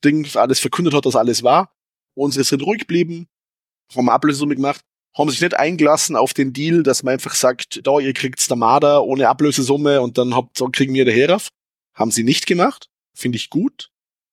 Ding 0.04 0.28
alles 0.36 0.60
verkündet 0.60 0.94
hat, 0.94 1.06
dass 1.06 1.16
alles 1.16 1.44
war. 1.44 1.76
Und 2.16 2.32
sie 2.32 2.44
sind 2.44 2.64
ruhig 2.64 2.82
geblieben, 2.82 3.28
haben 3.96 4.10
Ablösesumme 4.10 4.56
gemacht, 4.56 4.82
haben 5.18 5.30
sich 5.30 5.42
nicht 5.42 5.56
eingelassen 5.56 6.16
auf 6.16 6.34
den 6.34 6.54
Deal, 6.54 6.84
dass 6.84 7.04
man 7.04 7.14
einfach 7.14 7.36
sagt, 7.36 7.86
da, 7.86 8.00
ihr 8.00 8.14
kriegt's 8.14 8.48
der 8.48 8.58
Marder 8.58 9.04
ohne 9.04 9.28
Ablösesumme 9.28 10.02
und 10.02 10.18
dann 10.18 10.36
habt, 10.36 10.60
dann 10.62 10.72
kriegen 10.72 10.94
wir 10.94 11.06
der 11.06 11.14
Heraf. 11.14 11.50
Haben 11.94 12.12
sie 12.12 12.24
nicht 12.24 12.48
gemacht. 12.48 12.90
Finde 13.14 13.36
ich 13.36 13.50
gut, 13.50 13.90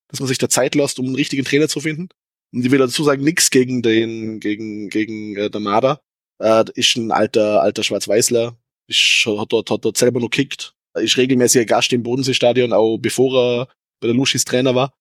dass 0.09 0.21
man 0.21 0.29
sich 0.29 0.39
da 0.39 0.49
Zeit 0.49 0.77
lässt, 0.77 1.01
um 1.01 1.07
einen 1.07 1.17
richtigen 1.17 1.45
Trainer 1.45 1.69
zu 1.69 1.81
finden. 1.81 2.09
Und 2.53 2.65
ich 2.65 2.71
will 2.71 2.79
dazu 2.79 3.03
sagen, 3.03 3.25
nichts 3.25 3.51
gegen 3.51 3.83
den, 3.83 4.39
gegen, 4.41 4.89
gegen 4.89 5.37
äh, 5.37 5.51
der 5.51 5.61
Marder. 5.61 6.01
Äh, 6.41 6.65
ist 6.75 6.97
ein 6.97 7.11
alter, 7.11 7.63
alter 7.63 7.83
Schwarz-Weißler. 7.83 8.57
Ist, 8.89 9.27
hat 9.27 9.53
dort, 9.53 9.71
hat 9.71 9.85
dort 9.85 9.97
selber 9.97 10.21
noch 10.21 10.31
kickt. 10.31 10.75
Ist 10.95 11.17
regelmäßiger 11.17 11.67
Gast 11.67 11.93
im 11.93 12.03
Bodensee-Stadion, 12.03 12.73
auch 12.73 12.99
bevor 12.99 13.37
er 13.37 13.69
bei 14.01 14.09
der 14.09 14.17
Luschis 14.17 14.45
Trainer 14.45 14.75
war. 14.75 14.95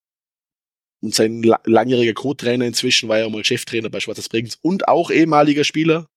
Und 1.02 1.14
sein 1.14 1.44
langjähriger 1.66 2.14
Co-Trainer 2.14 2.66
inzwischen 2.66 3.08
war 3.08 3.20
ja 3.20 3.30
mal 3.30 3.44
Cheftrainer 3.46 3.90
bei 3.90 4.00
Schwarzes 4.00 4.30
Bregenz 4.30 4.58
und 4.62 4.88
auch 4.88 5.12
ehemaliger 5.12 5.64
Spieler, 5.64 6.10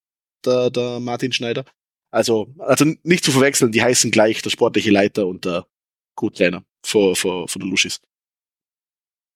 der, 0.44 0.70
der 0.70 1.00
Martin 1.00 1.32
Schneider. 1.32 1.64
Also, 2.10 2.52
also 2.58 2.86
nicht 3.02 3.24
zu 3.24 3.30
verwechseln, 3.30 3.72
die 3.72 3.82
heißen 3.82 4.10
gleich 4.10 4.42
der 4.42 4.50
sportliche 4.50 4.90
Leiter 4.90 5.26
und 5.26 5.44
der 5.44 5.66
Co-Trainer 6.16 6.64
von, 6.84 7.14
von, 7.14 7.46
von 7.46 7.60
der 7.60 7.68
Luschis. 7.68 8.00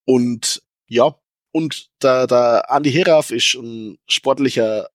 Und 0.07 0.63
ja, 0.89 1.15
und 1.53 1.89
der, 2.03 2.27
der 2.27 2.71
Andi 2.71 2.91
Heraf 2.91 3.31
ist 3.31 3.55
ein 3.55 3.99
sportlicher 4.09 4.89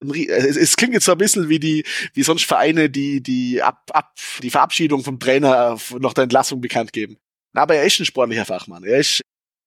es, 0.00 0.56
es 0.56 0.76
klingt 0.76 0.94
jetzt 0.94 1.04
so 1.04 1.12
ein 1.12 1.18
bisschen 1.18 1.48
wie 1.48 1.58
die, 1.58 1.84
wie 2.14 2.22
sonst 2.22 2.44
Vereine, 2.44 2.90
die, 2.90 3.22
die 3.22 3.62
ab, 3.62 3.90
ab, 3.92 4.18
die 4.42 4.50
Verabschiedung 4.50 5.04
vom 5.04 5.18
Trainer 5.18 5.78
nach 5.98 6.14
der 6.14 6.24
Entlassung 6.24 6.60
bekannt 6.60 6.92
geben. 6.92 7.18
Aber 7.52 7.74
er 7.74 7.84
ist 7.84 7.98
ein 7.98 8.06
sportlicher 8.06 8.44
Fachmann. 8.44 8.84
Er 8.84 8.98
ist 8.98 9.22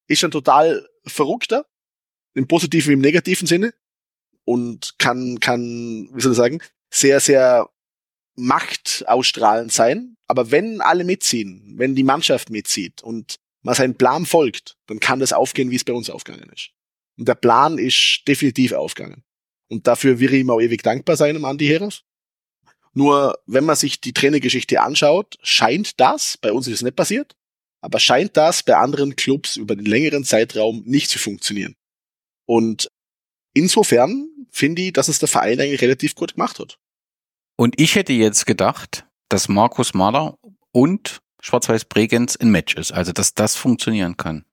ist 0.06 0.24
ein 0.24 0.30
total 0.30 0.88
verrückter, 1.06 1.66
im 2.34 2.48
positiven 2.48 2.90
wie 2.90 2.94
im 2.94 3.00
negativen 3.00 3.46
Sinne 3.46 3.74
und 4.44 4.94
kann, 4.98 5.40
kann, 5.40 6.08
wie 6.12 6.20
soll 6.20 6.32
ich 6.32 6.38
sagen, 6.38 6.60
sehr, 6.90 7.20
sehr 7.20 7.70
machtausstrahlend 8.36 9.72
sein. 9.72 10.16
Aber 10.26 10.50
wenn 10.50 10.80
alle 10.80 11.04
mitziehen, 11.04 11.74
wenn 11.76 11.94
die 11.94 12.02
Mannschaft 12.02 12.50
mitzieht 12.50 13.02
und 13.02 13.36
man 13.62 13.74
seinen 13.74 13.96
Plan 13.96 14.26
folgt, 14.26 14.76
dann 14.86 15.00
kann 15.00 15.20
das 15.20 15.32
aufgehen, 15.32 15.70
wie 15.70 15.76
es 15.76 15.84
bei 15.84 15.92
uns 15.92 16.10
aufgegangen 16.10 16.50
ist. 16.50 16.70
Und 17.16 17.28
der 17.28 17.34
Plan 17.34 17.78
ist 17.78 18.22
definitiv 18.26 18.72
aufgegangen. 18.72 19.22
Und 19.68 19.86
dafür 19.86 20.20
ich 20.20 20.32
ihm 20.32 20.50
auch 20.50 20.60
ewig 20.60 20.82
dankbar 20.82 21.16
sein, 21.16 21.36
um 21.36 21.44
Andi 21.44 21.66
Heras. 21.66 22.02
Nur, 22.92 23.38
wenn 23.46 23.64
man 23.64 23.76
sich 23.76 24.00
die 24.00 24.12
Trainergeschichte 24.12 24.80
anschaut, 24.80 25.36
scheint 25.42 25.98
das, 25.98 26.38
bei 26.38 26.52
uns 26.52 26.68
ist 26.68 26.74
es 26.74 26.82
nicht 26.82 26.96
passiert, 26.96 27.34
aber 27.80 27.98
scheint 27.98 28.36
das 28.36 28.62
bei 28.62 28.76
anderen 28.76 29.16
Clubs 29.16 29.56
über 29.56 29.74
den 29.74 29.84
längeren 29.84 30.24
Zeitraum 30.24 30.82
nicht 30.86 31.10
zu 31.10 31.18
funktionieren. 31.18 31.74
Und 32.46 32.88
insofern 33.52 34.28
finde 34.50 34.82
ich, 34.82 34.92
dass 34.92 35.08
es 35.08 35.18
der 35.18 35.28
Verein 35.28 35.60
eigentlich 35.60 35.82
relativ 35.82 36.14
gut 36.14 36.34
gemacht 36.34 36.58
hat. 36.60 36.78
Und 37.56 37.80
ich 37.80 37.96
hätte 37.96 38.12
jetzt 38.12 38.46
gedacht, 38.46 39.06
dass 39.28 39.48
Markus 39.48 39.94
Mahler 39.94 40.38
und 40.72 41.20
Schwarz-Weiß 41.40 41.86
Bregenz 41.86 42.36
ein 42.36 42.50
Match 42.50 42.74
ist, 42.74 42.92
also 42.92 43.12
dass 43.12 43.34
das 43.34 43.56
funktionieren 43.56 44.16
kann. 44.16 44.44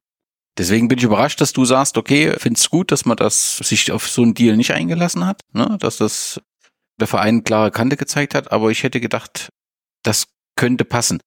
Deswegen 0.57 0.87
bin 0.87 0.97
ich 0.97 1.03
überrascht, 1.03 1.39
dass 1.39 1.53
du 1.53 1.63
sagst, 1.63 1.97
okay, 1.97 2.35
findest 2.37 2.69
gut, 2.69 2.91
dass 2.91 3.05
man 3.05 3.17
das 3.17 3.57
sich 3.57 3.91
auf 3.91 4.07
so 4.09 4.21
einen 4.21 4.33
Deal 4.33 4.57
nicht 4.57 4.71
eingelassen 4.71 5.25
hat, 5.25 5.41
ne? 5.53 5.77
dass 5.79 5.97
das 5.97 6.41
der 6.99 7.07
Verein 7.07 7.43
klare 7.43 7.71
Kante 7.71 7.97
gezeigt 7.97 8.35
hat, 8.35 8.51
aber 8.51 8.69
ich 8.69 8.83
hätte 8.83 8.99
gedacht, 8.99 9.49
das 10.03 10.27
könnte 10.55 10.85
passen. 10.85 11.19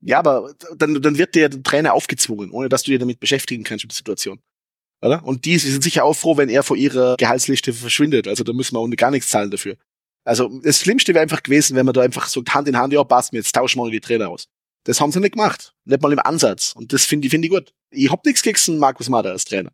Ja, 0.00 0.18
aber 0.18 0.54
dann, 0.76 1.00
dann 1.00 1.18
wird 1.18 1.34
dir 1.34 1.48
der 1.48 1.62
Trainer 1.62 1.94
aufgezwungen, 1.94 2.50
ohne 2.50 2.68
dass 2.68 2.82
du 2.82 2.90
dir 2.90 2.98
damit 2.98 3.20
beschäftigen 3.20 3.64
kannst 3.64 3.84
mit 3.84 3.92
der 3.92 3.96
Situation. 3.96 4.40
Oder? 5.02 5.24
Und 5.24 5.44
die 5.44 5.58
sind 5.58 5.82
sicher 5.82 6.04
auch 6.04 6.14
froh, 6.14 6.36
wenn 6.36 6.48
er 6.48 6.62
vor 6.62 6.76
ihrer 6.76 7.16
Gehaltsliste 7.16 7.72
verschwindet. 7.72 8.28
Also 8.28 8.44
da 8.44 8.52
müssen 8.52 8.74
wir 8.74 8.80
ohne 8.80 8.96
gar 8.96 9.10
nichts 9.10 9.28
zahlen 9.30 9.50
dafür. 9.50 9.76
Also 10.24 10.60
das 10.62 10.80
Schlimmste 10.80 11.12
wäre 11.12 11.22
einfach 11.22 11.42
gewesen, 11.42 11.76
wenn 11.76 11.84
man 11.84 11.92
da 11.92 12.00
einfach 12.00 12.26
so 12.26 12.42
Hand 12.48 12.68
in 12.68 12.78
Hand, 12.78 12.92
ja, 12.92 13.04
passt 13.04 13.32
mir, 13.32 13.38
jetzt 13.40 13.54
tauschen 13.54 13.82
wir 13.82 13.90
die 13.90 14.00
Trainer 14.00 14.30
aus. 14.30 14.46
Das 14.84 15.00
haben 15.00 15.12
sie 15.12 15.20
nicht 15.20 15.32
gemacht. 15.32 15.74
Nicht 15.84 16.02
mal 16.02 16.12
im 16.12 16.18
Ansatz. 16.18 16.72
Und 16.76 16.92
das 16.92 17.04
finde 17.04 17.26
ich, 17.26 17.30
finde 17.30 17.46
ich 17.46 17.52
gut. 17.52 17.74
Ich 17.90 18.10
hab 18.10 18.24
nichts 18.24 18.42
gegen 18.42 18.78
Markus 18.78 19.08
Mader 19.08 19.32
als 19.32 19.44
Trainer. 19.44 19.72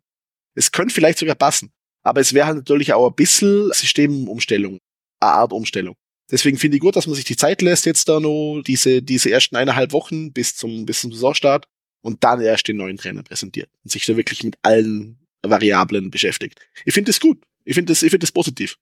Es 0.55 0.71
könnte 0.71 0.93
vielleicht 0.93 1.19
sogar 1.19 1.35
passen. 1.35 1.71
Aber 2.03 2.21
es 2.21 2.33
wäre 2.33 2.47
halt 2.47 2.57
natürlich 2.57 2.93
auch 2.93 3.09
ein 3.09 3.15
bisschen 3.15 3.71
Systemumstellung. 3.73 4.79
Eine 5.19 5.31
Art 5.31 5.53
Umstellung. 5.53 5.95
Deswegen 6.31 6.57
finde 6.57 6.77
ich 6.77 6.81
gut, 6.81 6.95
dass 6.95 7.07
man 7.07 7.15
sich 7.15 7.25
die 7.25 7.35
Zeit 7.35 7.61
lässt 7.61 7.85
jetzt 7.85 8.07
da 8.07 8.19
noch 8.19 8.61
diese, 8.65 9.01
diese 9.01 9.29
ersten 9.29 9.57
eineinhalb 9.57 9.91
Wochen 9.91 10.31
bis 10.31 10.55
zum, 10.55 10.85
bis 10.85 11.01
zum 11.01 11.11
Saisonstart 11.11 11.67
und 12.01 12.23
dann 12.23 12.41
erst 12.41 12.67
den 12.69 12.77
neuen 12.77 12.97
Trainer 12.97 13.21
präsentiert 13.21 13.69
und 13.83 13.91
sich 13.91 14.05
da 14.05 14.15
wirklich 14.15 14.43
mit 14.43 14.57
allen 14.61 15.19
Variablen 15.43 16.09
beschäftigt. 16.09 16.59
Ich 16.85 16.93
finde 16.93 17.09
das 17.09 17.19
gut. 17.19 17.43
Ich 17.65 17.75
finde 17.75 17.91
das, 17.91 18.01
ich 18.01 18.09
finde 18.09 18.23
das 18.23 18.31
positiv. 18.31 18.77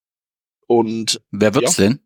Und. 0.68 1.22
Wer 1.32 1.56
wird's 1.56 1.78
ja, 1.78 1.86
denn? 1.86 2.00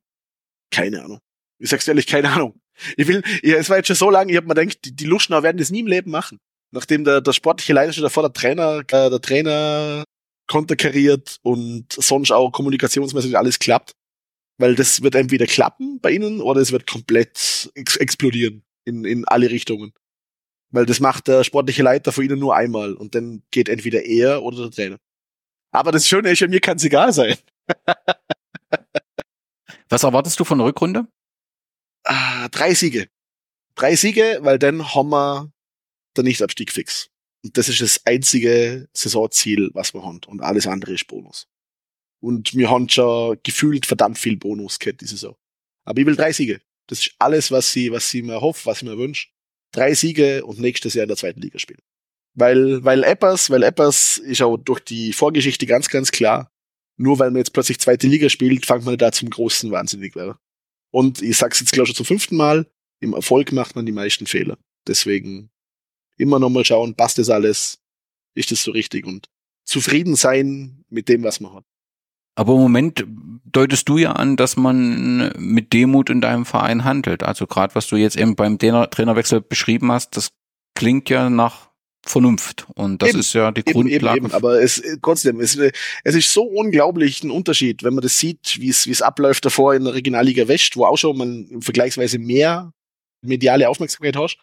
Keine 0.71 1.03
Ahnung. 1.03 1.19
Ich 1.59 1.69
sag's 1.69 1.87
ehrlich, 1.87 2.07
keine 2.07 2.31
Ahnung. 2.31 2.59
Ich 2.97 3.07
will, 3.07 3.23
ja, 3.43 3.57
es 3.57 3.69
war 3.69 3.77
jetzt 3.77 3.87
schon 3.87 3.95
so 3.95 4.09
lange, 4.09 4.31
ich 4.31 4.37
habe 4.37 4.47
mir 4.47 4.55
gedacht, 4.55 4.79
die, 4.85 4.95
die 4.95 5.05
Luschner 5.05 5.43
werden 5.43 5.57
das 5.57 5.69
nie 5.69 5.81
im 5.81 5.87
Leben 5.87 6.11
machen. 6.11 6.39
Nachdem 6.71 7.03
der, 7.03 7.21
der 7.21 7.33
sportliche 7.33 7.73
Leiter 7.73 7.93
schon 7.93 8.03
davor 8.03 8.23
der 8.23 8.33
Trainer, 8.33 8.79
äh, 8.79 9.09
der 9.09 9.21
Trainer 9.21 10.03
konterkariert 10.47 11.37
und 11.43 11.93
sonst 11.93 12.31
auch 12.31 12.51
kommunikationsmäßig 12.51 13.37
alles 13.37 13.59
klappt, 13.59 13.93
weil 14.57 14.75
das 14.75 15.01
wird 15.01 15.15
entweder 15.15 15.45
klappen 15.45 15.99
bei 16.01 16.11
ihnen 16.11 16.41
oder 16.41 16.61
es 16.61 16.71
wird 16.71 16.87
komplett 16.87 17.71
ex 17.75 17.95
explodieren 17.97 18.63
in, 18.85 19.05
in 19.05 19.25
alle 19.25 19.49
Richtungen. 19.49 19.93
Weil 20.71 20.85
das 20.85 20.99
macht 20.99 21.27
der 21.27 21.43
sportliche 21.43 21.83
Leiter 21.83 22.11
von 22.11 22.23
ihnen 22.25 22.39
nur 22.39 22.55
einmal 22.55 22.93
und 22.93 23.13
dann 23.15 23.43
geht 23.51 23.69
entweder 23.69 24.03
er 24.03 24.43
oder 24.43 24.57
der 24.57 24.71
Trainer. 24.71 24.97
Aber 25.71 25.91
das 25.91 26.07
Schöne 26.07 26.31
ist 26.31 26.39
ja, 26.39 26.47
mir 26.47 26.59
kann 26.59 26.77
es 26.77 26.83
egal 26.83 27.13
sein. 27.13 27.35
Was 29.89 30.03
erwartest 30.03 30.39
du 30.39 30.43
von 30.43 30.57
der 30.57 30.67
Rückrunde? 30.67 31.07
Ah, 32.03 32.47
drei 32.49 32.73
Siege. 32.73 33.07
Drei 33.75 33.95
Siege, 33.95 34.39
weil 34.41 34.59
dann 34.59 34.93
haben 34.93 35.09
wir 35.09 35.51
den 36.17 36.25
Nichtabstieg 36.25 36.71
fix. 36.71 37.09
Und 37.43 37.57
das 37.57 37.69
ist 37.69 37.81
das 37.81 38.05
einzige 38.05 38.87
Saisonziel, 38.93 39.69
was 39.73 39.93
wir 39.93 40.03
haben. 40.03 40.21
Und 40.27 40.41
alles 40.41 40.67
andere 40.67 40.93
ist 40.93 41.07
Bonus. 41.07 41.47
Und 42.21 42.53
wir 42.55 42.69
haben 42.69 42.87
schon 42.87 43.37
gefühlt 43.43 43.85
verdammt 43.85 44.17
viel 44.17 44.37
Bonus 44.37 44.79
gehabt 44.79 45.01
diese 45.01 45.15
Saison. 45.15 45.35
Aber 45.83 45.99
ich 45.99 46.05
will 46.05 46.15
drei 46.15 46.31
Siege. 46.31 46.61
Das 46.87 46.99
ist 46.99 47.15
alles, 47.19 47.51
was 47.51 47.71
sie, 47.71 47.91
was 47.91 48.09
sie 48.09 48.21
mir 48.21 48.41
hofft, 48.41 48.65
was 48.65 48.79
sie 48.79 48.85
mir 48.85 48.97
wünscht. 48.97 49.33
Drei 49.71 49.93
Siege 49.93 50.45
und 50.45 50.59
nächstes 50.59 50.93
Jahr 50.93 51.03
in 51.03 51.09
der 51.09 51.17
zweiten 51.17 51.41
Liga 51.41 51.59
spielen. 51.59 51.81
Weil, 52.35 52.83
weil 52.83 53.03
Eppers, 53.03 53.49
weil 53.49 53.63
Eppers 53.63 54.17
ist 54.17 54.41
auch 54.41 54.57
durch 54.57 54.79
die 54.79 55.13
Vorgeschichte 55.13 55.65
ganz, 55.65 55.89
ganz 55.89 56.11
klar. 56.11 56.51
Nur 56.95 57.19
weil 57.19 57.31
man 57.31 57.39
jetzt 57.39 57.53
plötzlich 57.53 57.79
zweite 57.79 58.07
Liga 58.07 58.29
spielt, 58.29 58.65
fängt 58.65 58.85
man 58.85 58.97
da 58.97 59.11
zum 59.11 59.29
großen 59.29 59.71
Wahnsinnig 59.71 60.15
werden. 60.15 60.37
Und 60.93 61.23
ich 61.23 61.37
sag's 61.37 61.59
jetzt, 61.59 61.71
glaube 61.71 61.85
ich, 61.85 61.89
schon 61.89 62.05
zum 62.05 62.05
fünften 62.05 62.37
Mal. 62.37 62.67
Im 62.99 63.13
Erfolg 63.13 63.51
macht 63.51 63.75
man 63.75 63.85
die 63.85 63.91
meisten 63.91 64.27
Fehler. 64.27 64.57
Deswegen 64.87 65.49
immer 66.17 66.37
nochmal 66.37 66.65
schauen, 66.65 66.95
passt 66.95 67.17
das 67.17 67.31
alles? 67.31 67.79
Ist 68.35 68.51
das 68.51 68.63
so 68.63 68.71
richtig? 68.71 69.07
Und 69.07 69.27
zufrieden 69.65 70.15
sein 70.15 70.85
mit 70.89 71.09
dem, 71.09 71.23
was 71.23 71.39
man 71.39 71.53
hat. 71.53 71.65
Aber 72.35 72.53
im 72.53 72.61
Moment 72.61 73.05
deutest 73.07 73.89
du 73.89 73.97
ja 73.97 74.11
an, 74.11 74.35
dass 74.35 74.55
man 74.55 75.33
mit 75.37 75.73
Demut 75.73 76.11
in 76.11 76.21
deinem 76.21 76.45
Verein 76.45 76.83
handelt. 76.83 77.23
Also 77.23 77.47
gerade 77.47 77.73
was 77.73 77.87
du 77.87 77.95
jetzt 77.95 78.15
eben 78.15 78.35
beim 78.35 78.59
Trainer 78.59 78.87
Trainerwechsel 78.89 79.41
beschrieben 79.41 79.91
hast, 79.91 80.15
das 80.15 80.29
klingt 80.75 81.09
ja 81.09 81.29
nach 81.29 81.71
Vernunft. 82.05 82.67
Und 82.75 83.01
das 83.01 83.09
eben, 83.09 83.19
ist 83.19 83.33
ja 83.33 83.51
die 83.51 83.61
eben, 83.61 83.71
Grundlage. 83.71 84.17
Eben, 84.17 84.25
eben. 84.27 84.35
Aber 84.35 84.61
es 84.61 84.81
trotzdem, 85.01 85.39
es, 85.39 85.55
es 85.55 86.15
ist 86.15 86.33
so 86.33 86.43
unglaublich 86.43 87.23
ein 87.23 87.31
Unterschied, 87.31 87.83
wenn 87.83 87.93
man 87.93 88.01
das 88.01 88.17
sieht, 88.17 88.59
wie 88.59 88.69
es, 88.69 88.87
wie 88.87 88.91
es 88.91 89.01
abläuft 89.01 89.45
davor 89.45 89.73
in 89.73 89.85
der 89.85 89.93
Regionalliga 89.93 90.47
West, 90.47 90.75
wo 90.75 90.85
auch 90.85 90.97
schon 90.97 91.17
man 91.17 91.61
vergleichsweise 91.61 92.19
mehr 92.19 92.73
mediale 93.21 93.69
Aufmerksamkeit 93.69 94.17
hast, 94.17 94.37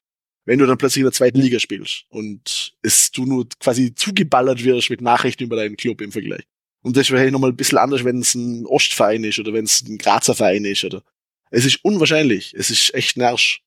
wenn 0.47 0.59
du 0.59 0.66
dann 0.66 0.78
plötzlich 0.78 1.01
in 1.01 1.07
der 1.07 1.12
zweiten 1.12 1.39
Liga 1.39 1.61
spielst 1.61 2.05
und 2.09 2.74
es 2.82 3.11
du 3.11 3.27
nur 3.27 3.47
quasi 3.61 3.95
zugeballert 3.95 4.65
wirst 4.65 4.89
mit 4.89 5.03
Nachrichten 5.03 5.45
über 5.45 5.57
deinen 5.57 5.77
Club 5.77 6.01
im 6.01 6.12
Vergleich. 6.12 6.45
Und 6.82 6.97
das 6.97 7.11
wäre 7.11 7.31
nochmal 7.31 7.51
ein 7.51 7.57
bisschen 7.57 7.78
anders, 7.78 8.05
wenn 8.05 8.20
es 8.20 8.35
ein 8.35 8.65
Ostverein 8.65 9.24
ist 9.24 9.39
oder 9.39 9.53
wenn 9.53 9.65
es 9.65 9.82
ein 9.82 9.99
Grazer 9.99 10.35
Verein 10.35 10.65
ist 10.65 10.82
oder. 10.85 11.03
Es 11.51 11.66
ist 11.66 11.85
unwahrscheinlich. 11.85 12.55
Es 12.57 12.70
ist 12.70 12.95
echt 12.95 13.16
narsch. 13.16 13.62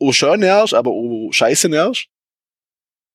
oh 0.00 0.12
schön 0.12 0.40
nervt, 0.40 0.74
aber 0.74 0.90
oh 0.90 1.32
scheiße 1.32 1.68
nervt. 1.68 2.08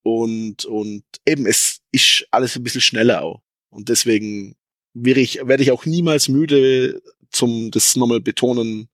Und, 0.03 0.65
und 0.65 1.03
eben, 1.25 1.45
es 1.45 1.81
ist 1.91 2.27
alles 2.31 2.55
ein 2.55 2.63
bisschen 2.63 2.81
schneller 2.81 3.23
auch. 3.23 3.41
Und 3.69 3.89
deswegen 3.89 4.55
werde 4.93 5.21
ich, 5.21 5.39
werde 5.43 5.63
ich 5.63 5.71
auch 5.71 5.85
niemals 5.85 6.27
müde, 6.27 7.01
zum 7.31 7.71
das 7.71 7.95
nochmal 7.95 8.19
betonen, 8.19 8.89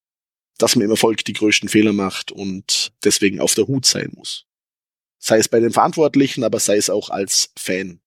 dass 0.57 0.75
man 0.75 0.85
im 0.85 0.91
Erfolg 0.91 1.25
die 1.25 1.33
größten 1.33 1.69
Fehler 1.69 1.93
macht 1.93 2.31
und 2.31 2.91
deswegen 3.03 3.39
auf 3.39 3.55
der 3.55 3.67
Hut 3.67 3.85
sein 3.85 4.11
muss. 4.15 4.45
Sei 5.17 5.37
es 5.37 5.49
bei 5.49 5.59
den 5.59 5.71
Verantwortlichen, 5.71 6.43
aber 6.43 6.59
sei 6.59 6.77
es 6.77 6.89
auch 6.89 7.09
als 7.09 7.51
Fan. 7.57 7.99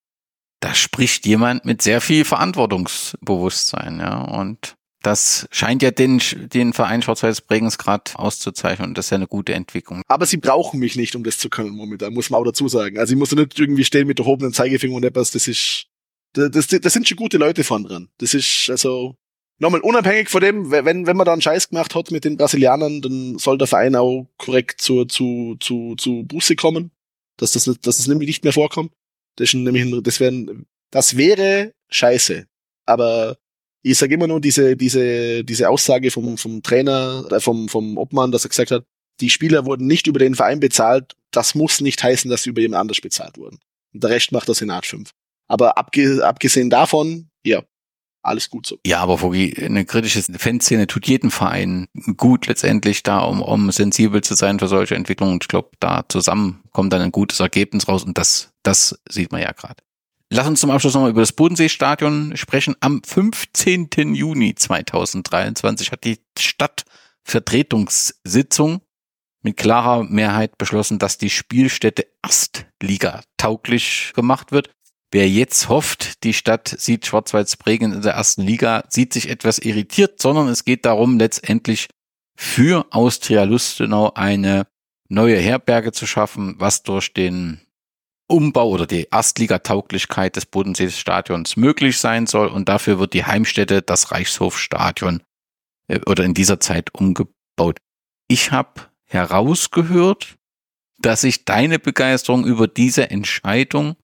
Da 0.60 0.74
spricht 0.74 1.26
jemand 1.26 1.64
mit 1.64 1.82
sehr 1.82 2.00
viel 2.00 2.24
Verantwortungsbewusstsein, 2.24 3.98
ja. 3.98 4.22
Und 4.22 4.76
das 5.02 5.46
scheint 5.50 5.82
ja 5.82 5.90
den, 5.90 6.20
den 6.52 6.72
Verein 6.72 7.02
Schwarz-Weiß 7.02 7.42
Bregenz 7.42 7.78
gerade 7.78 8.12
auszuzeichnen 8.14 8.88
und 8.88 8.98
das 8.98 9.06
ist 9.06 9.10
ja 9.10 9.16
eine 9.16 9.26
gute 9.26 9.54
Entwicklung. 9.54 10.02
Aber 10.08 10.26
sie 10.26 10.36
brauchen 10.36 10.80
mich 10.80 10.96
nicht, 10.96 11.14
um 11.16 11.24
das 11.24 11.38
zu 11.38 11.48
können 11.48 11.70
momentan, 11.70 12.14
muss 12.14 12.30
man 12.30 12.40
auch 12.40 12.44
dazu 12.44 12.68
sagen. 12.68 12.98
Also 12.98 13.12
ich 13.12 13.18
muss 13.18 13.32
nicht 13.32 13.58
irgendwie 13.58 13.84
stehen 13.84 14.06
mit 14.06 14.18
erhobenen 14.18 14.52
Zeigefinger 14.52 14.94
und 14.94 15.04
etwas, 15.04 15.30
das 15.30 15.48
ist, 15.48 15.86
das, 16.34 16.50
das, 16.50 16.66
das 16.68 16.92
sind 16.92 17.08
schon 17.08 17.16
gute 17.16 17.38
Leute 17.38 17.64
von 17.64 17.84
dran. 17.84 18.08
Das 18.18 18.34
ist, 18.34 18.68
also, 18.70 19.16
nochmal 19.58 19.80
unabhängig 19.80 20.28
von 20.28 20.40
dem, 20.40 20.70
wenn, 20.70 21.06
wenn 21.06 21.16
man 21.16 21.24
da 21.24 21.32
einen 21.32 21.42
Scheiß 21.42 21.70
gemacht 21.70 21.94
hat 21.94 22.10
mit 22.10 22.24
den 22.24 22.36
Brasilianern, 22.36 23.00
dann 23.00 23.38
soll 23.38 23.58
der 23.58 23.68
Verein 23.68 23.96
auch 23.96 24.26
korrekt 24.38 24.80
zu, 24.80 25.04
zu, 25.04 25.56
zu, 25.60 25.94
zu 25.96 26.24
Buße 26.24 26.56
kommen, 26.56 26.90
dass 27.36 27.52
das, 27.52 27.64
dass 27.64 27.96
das 27.96 28.06
nämlich 28.06 28.26
nicht 28.26 28.44
mehr 28.44 28.52
vorkommt. 28.52 28.92
Das, 29.36 29.48
ist 29.48 29.54
nämlich, 29.54 30.02
das, 30.02 30.20
wären, 30.20 30.66
das 30.90 31.16
wäre 31.16 31.72
scheiße. 31.90 32.46
Aber 32.86 33.38
ich 33.82 33.98
sage 33.98 34.14
immer 34.14 34.26
nur 34.26 34.40
diese, 34.40 34.76
diese, 34.76 35.44
diese 35.44 35.68
Aussage 35.68 36.10
vom, 36.10 36.38
vom 36.38 36.62
Trainer, 36.62 37.24
äh, 37.30 37.40
vom, 37.40 37.68
vom 37.68 37.98
Obmann, 37.98 38.32
dass 38.32 38.44
er 38.44 38.50
gesagt 38.50 38.70
hat, 38.70 38.84
die 39.20 39.30
Spieler 39.30 39.66
wurden 39.66 39.86
nicht 39.86 40.06
über 40.06 40.18
den 40.18 40.34
Verein 40.34 40.60
bezahlt. 40.60 41.14
Das 41.30 41.54
muss 41.54 41.80
nicht 41.80 42.02
heißen, 42.02 42.30
dass 42.30 42.44
sie 42.44 42.50
über 42.50 42.60
jemand 42.60 42.80
anders 42.80 43.00
bezahlt 43.00 43.38
wurden. 43.38 43.58
Und 43.92 44.02
der 44.02 44.10
Rest 44.10 44.32
macht 44.32 44.48
der 44.48 44.54
Senat 44.54 44.86
5. 44.86 45.10
Aber 45.48 45.76
abge, 45.76 46.24
abgesehen 46.24 46.70
davon, 46.70 47.28
ja, 47.44 47.62
alles 48.22 48.48
gut 48.48 48.66
so. 48.66 48.78
Ja, 48.86 49.00
aber 49.00 49.20
Vogi, 49.20 49.54
eine 49.62 49.84
kritische 49.84 50.22
Fanszene 50.22 50.86
tut 50.86 51.06
jedem 51.06 51.30
Verein 51.30 51.88
gut 52.16 52.46
letztendlich 52.46 53.02
da, 53.02 53.18
um, 53.18 53.42
um 53.42 53.70
sensibel 53.70 54.22
zu 54.22 54.34
sein 54.34 54.60
für 54.60 54.68
solche 54.68 54.94
Entwicklungen. 54.94 55.34
Und 55.34 55.44
ich 55.44 55.48
glaube, 55.48 55.70
da 55.80 56.04
zusammen 56.08 56.62
kommt 56.70 56.92
dann 56.92 57.02
ein 57.02 57.12
gutes 57.12 57.40
Ergebnis 57.40 57.88
raus 57.88 58.04
und 58.04 58.16
das, 58.16 58.52
das 58.62 58.98
sieht 59.08 59.32
man 59.32 59.42
ja 59.42 59.52
gerade. 59.52 59.82
Lass 60.34 60.48
uns 60.48 60.60
zum 60.60 60.70
Abschluss 60.70 60.94
nochmal 60.94 61.10
über 61.10 61.20
das 61.20 61.34
Bodenseestadion 61.34 62.38
sprechen. 62.38 62.74
Am 62.80 63.02
15. 63.04 64.14
Juni 64.14 64.54
2023 64.54 65.92
hat 65.92 66.04
die 66.04 66.20
Stadtvertretungssitzung 66.38 68.80
mit 69.42 69.58
klarer 69.58 70.04
Mehrheit 70.04 70.56
beschlossen, 70.56 70.98
dass 70.98 71.18
die 71.18 71.28
Spielstätte 71.28 72.06
Erstliga 72.22 73.20
tauglich 73.36 74.12
gemacht 74.14 74.52
wird. 74.52 74.70
Wer 75.10 75.28
jetzt 75.28 75.68
hofft, 75.68 76.24
die 76.24 76.32
Stadt 76.32 76.76
sieht 76.78 77.04
Schwarz-Weiß 77.04 77.58
Bregenz 77.58 77.96
in 77.96 78.00
der 78.00 78.14
ersten 78.14 78.40
Liga, 78.40 78.84
sieht 78.88 79.12
sich 79.12 79.28
etwas 79.28 79.58
irritiert, 79.58 80.22
sondern 80.22 80.48
es 80.48 80.64
geht 80.64 80.86
darum, 80.86 81.18
letztendlich 81.18 81.88
für 82.38 82.86
Austria 82.88 83.44
Lustenau 83.44 84.14
eine 84.14 84.66
neue 85.10 85.36
Herberge 85.36 85.92
zu 85.92 86.06
schaffen, 86.06 86.54
was 86.56 86.84
durch 86.84 87.12
den 87.12 87.60
Umbau 88.32 88.70
oder 88.70 88.86
die 88.86 89.08
Erstligatauglichkeit 89.10 90.36
des 90.36 90.46
Bodenseestadions 90.46 91.56
möglich 91.56 91.98
sein 91.98 92.26
soll. 92.26 92.48
Und 92.48 92.68
dafür 92.68 92.98
wird 92.98 93.12
die 93.12 93.24
Heimstätte, 93.24 93.82
das 93.82 94.10
Reichshofstadion, 94.10 95.22
äh, 95.88 96.00
oder 96.06 96.24
in 96.24 96.34
dieser 96.34 96.58
Zeit 96.58 96.94
umgebaut. 96.94 97.78
Ich 98.28 98.50
habe 98.50 98.88
herausgehört, 99.04 100.36
dass 100.98 101.20
sich 101.20 101.44
deine 101.44 101.78
Begeisterung 101.78 102.46
über 102.46 102.66
diese 102.66 103.10
Entscheidung 103.10 103.96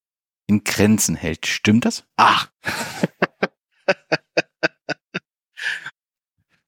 in 0.46 0.64
Grenzen 0.64 1.14
hält. 1.14 1.46
Stimmt 1.46 1.84
das? 1.84 2.05
Ach. 2.16 2.50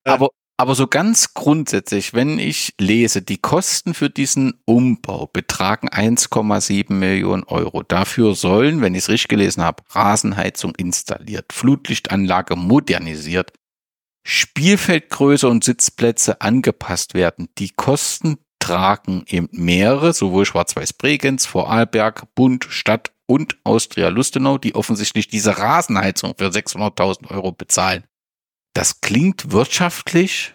aber, 0.05 0.31
aber 0.61 0.74
so 0.74 0.87
ganz 0.87 1.32
grundsätzlich, 1.32 2.12
wenn 2.12 2.39
ich 2.39 2.74
lese, 2.78 3.23
die 3.23 3.39
Kosten 3.39 3.95
für 3.95 4.11
diesen 4.11 4.61
Umbau 4.66 5.27
betragen 5.27 5.89
1,7 5.89 6.93
Millionen 6.93 7.45
Euro. 7.45 7.82
Dafür 7.82 8.35
sollen, 8.35 8.82
wenn 8.82 8.95
ich 8.95 9.05
es 9.05 9.09
richtig 9.09 9.28
gelesen 9.28 9.65
habe, 9.65 9.82
Rasenheizung 9.89 10.74
installiert, 10.74 11.55
Flutlichtanlage 11.55 12.57
modernisiert, 12.57 13.55
Spielfeldgröße 14.27 15.49
und 15.49 15.65
Sitzplätze 15.65 16.43
angepasst 16.43 17.15
werden. 17.15 17.49
Die 17.57 17.70
Kosten 17.70 18.37
tragen 18.59 19.24
eben 19.28 19.49
mehrere, 19.53 20.12
sowohl 20.12 20.45
Schwarz-Weiß 20.45 20.93
Bregenz, 20.93 21.47
Vorarlberg, 21.47 22.35
Bund, 22.35 22.66
Stadt 22.69 23.12
und 23.24 23.57
Austria 23.65 24.11
Lustenau, 24.11 24.59
die 24.59 24.74
offensichtlich 24.74 25.27
diese 25.27 25.57
Rasenheizung 25.57 26.35
für 26.37 26.49
600.000 26.49 27.31
Euro 27.31 27.53
bezahlen. 27.53 28.05
Das 28.73 29.01
klingt 29.01 29.53
wirtschaftlich 29.53 30.55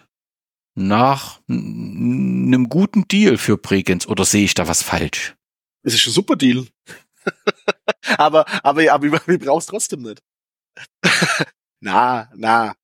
nach 0.74 1.40
einem 1.48 2.68
guten 2.68 3.08
Deal 3.08 3.38
für 3.38 3.56
Bregenz 3.56 4.06
oder 4.06 4.24
sehe 4.24 4.44
ich 4.44 4.54
da 4.54 4.68
was 4.68 4.82
falsch? 4.82 5.34
Es 5.82 5.94
ist 5.94 6.06
ein 6.06 6.12
super 6.12 6.36
Deal. 6.36 6.66
aber, 8.16 8.46
aber, 8.62 8.92
aber 8.92 9.26
wir 9.26 9.38
brauchen 9.38 9.58
es 9.58 9.66
trotzdem 9.66 10.02
nicht. 10.02 10.22
na, 11.80 12.30
na. 12.34 12.74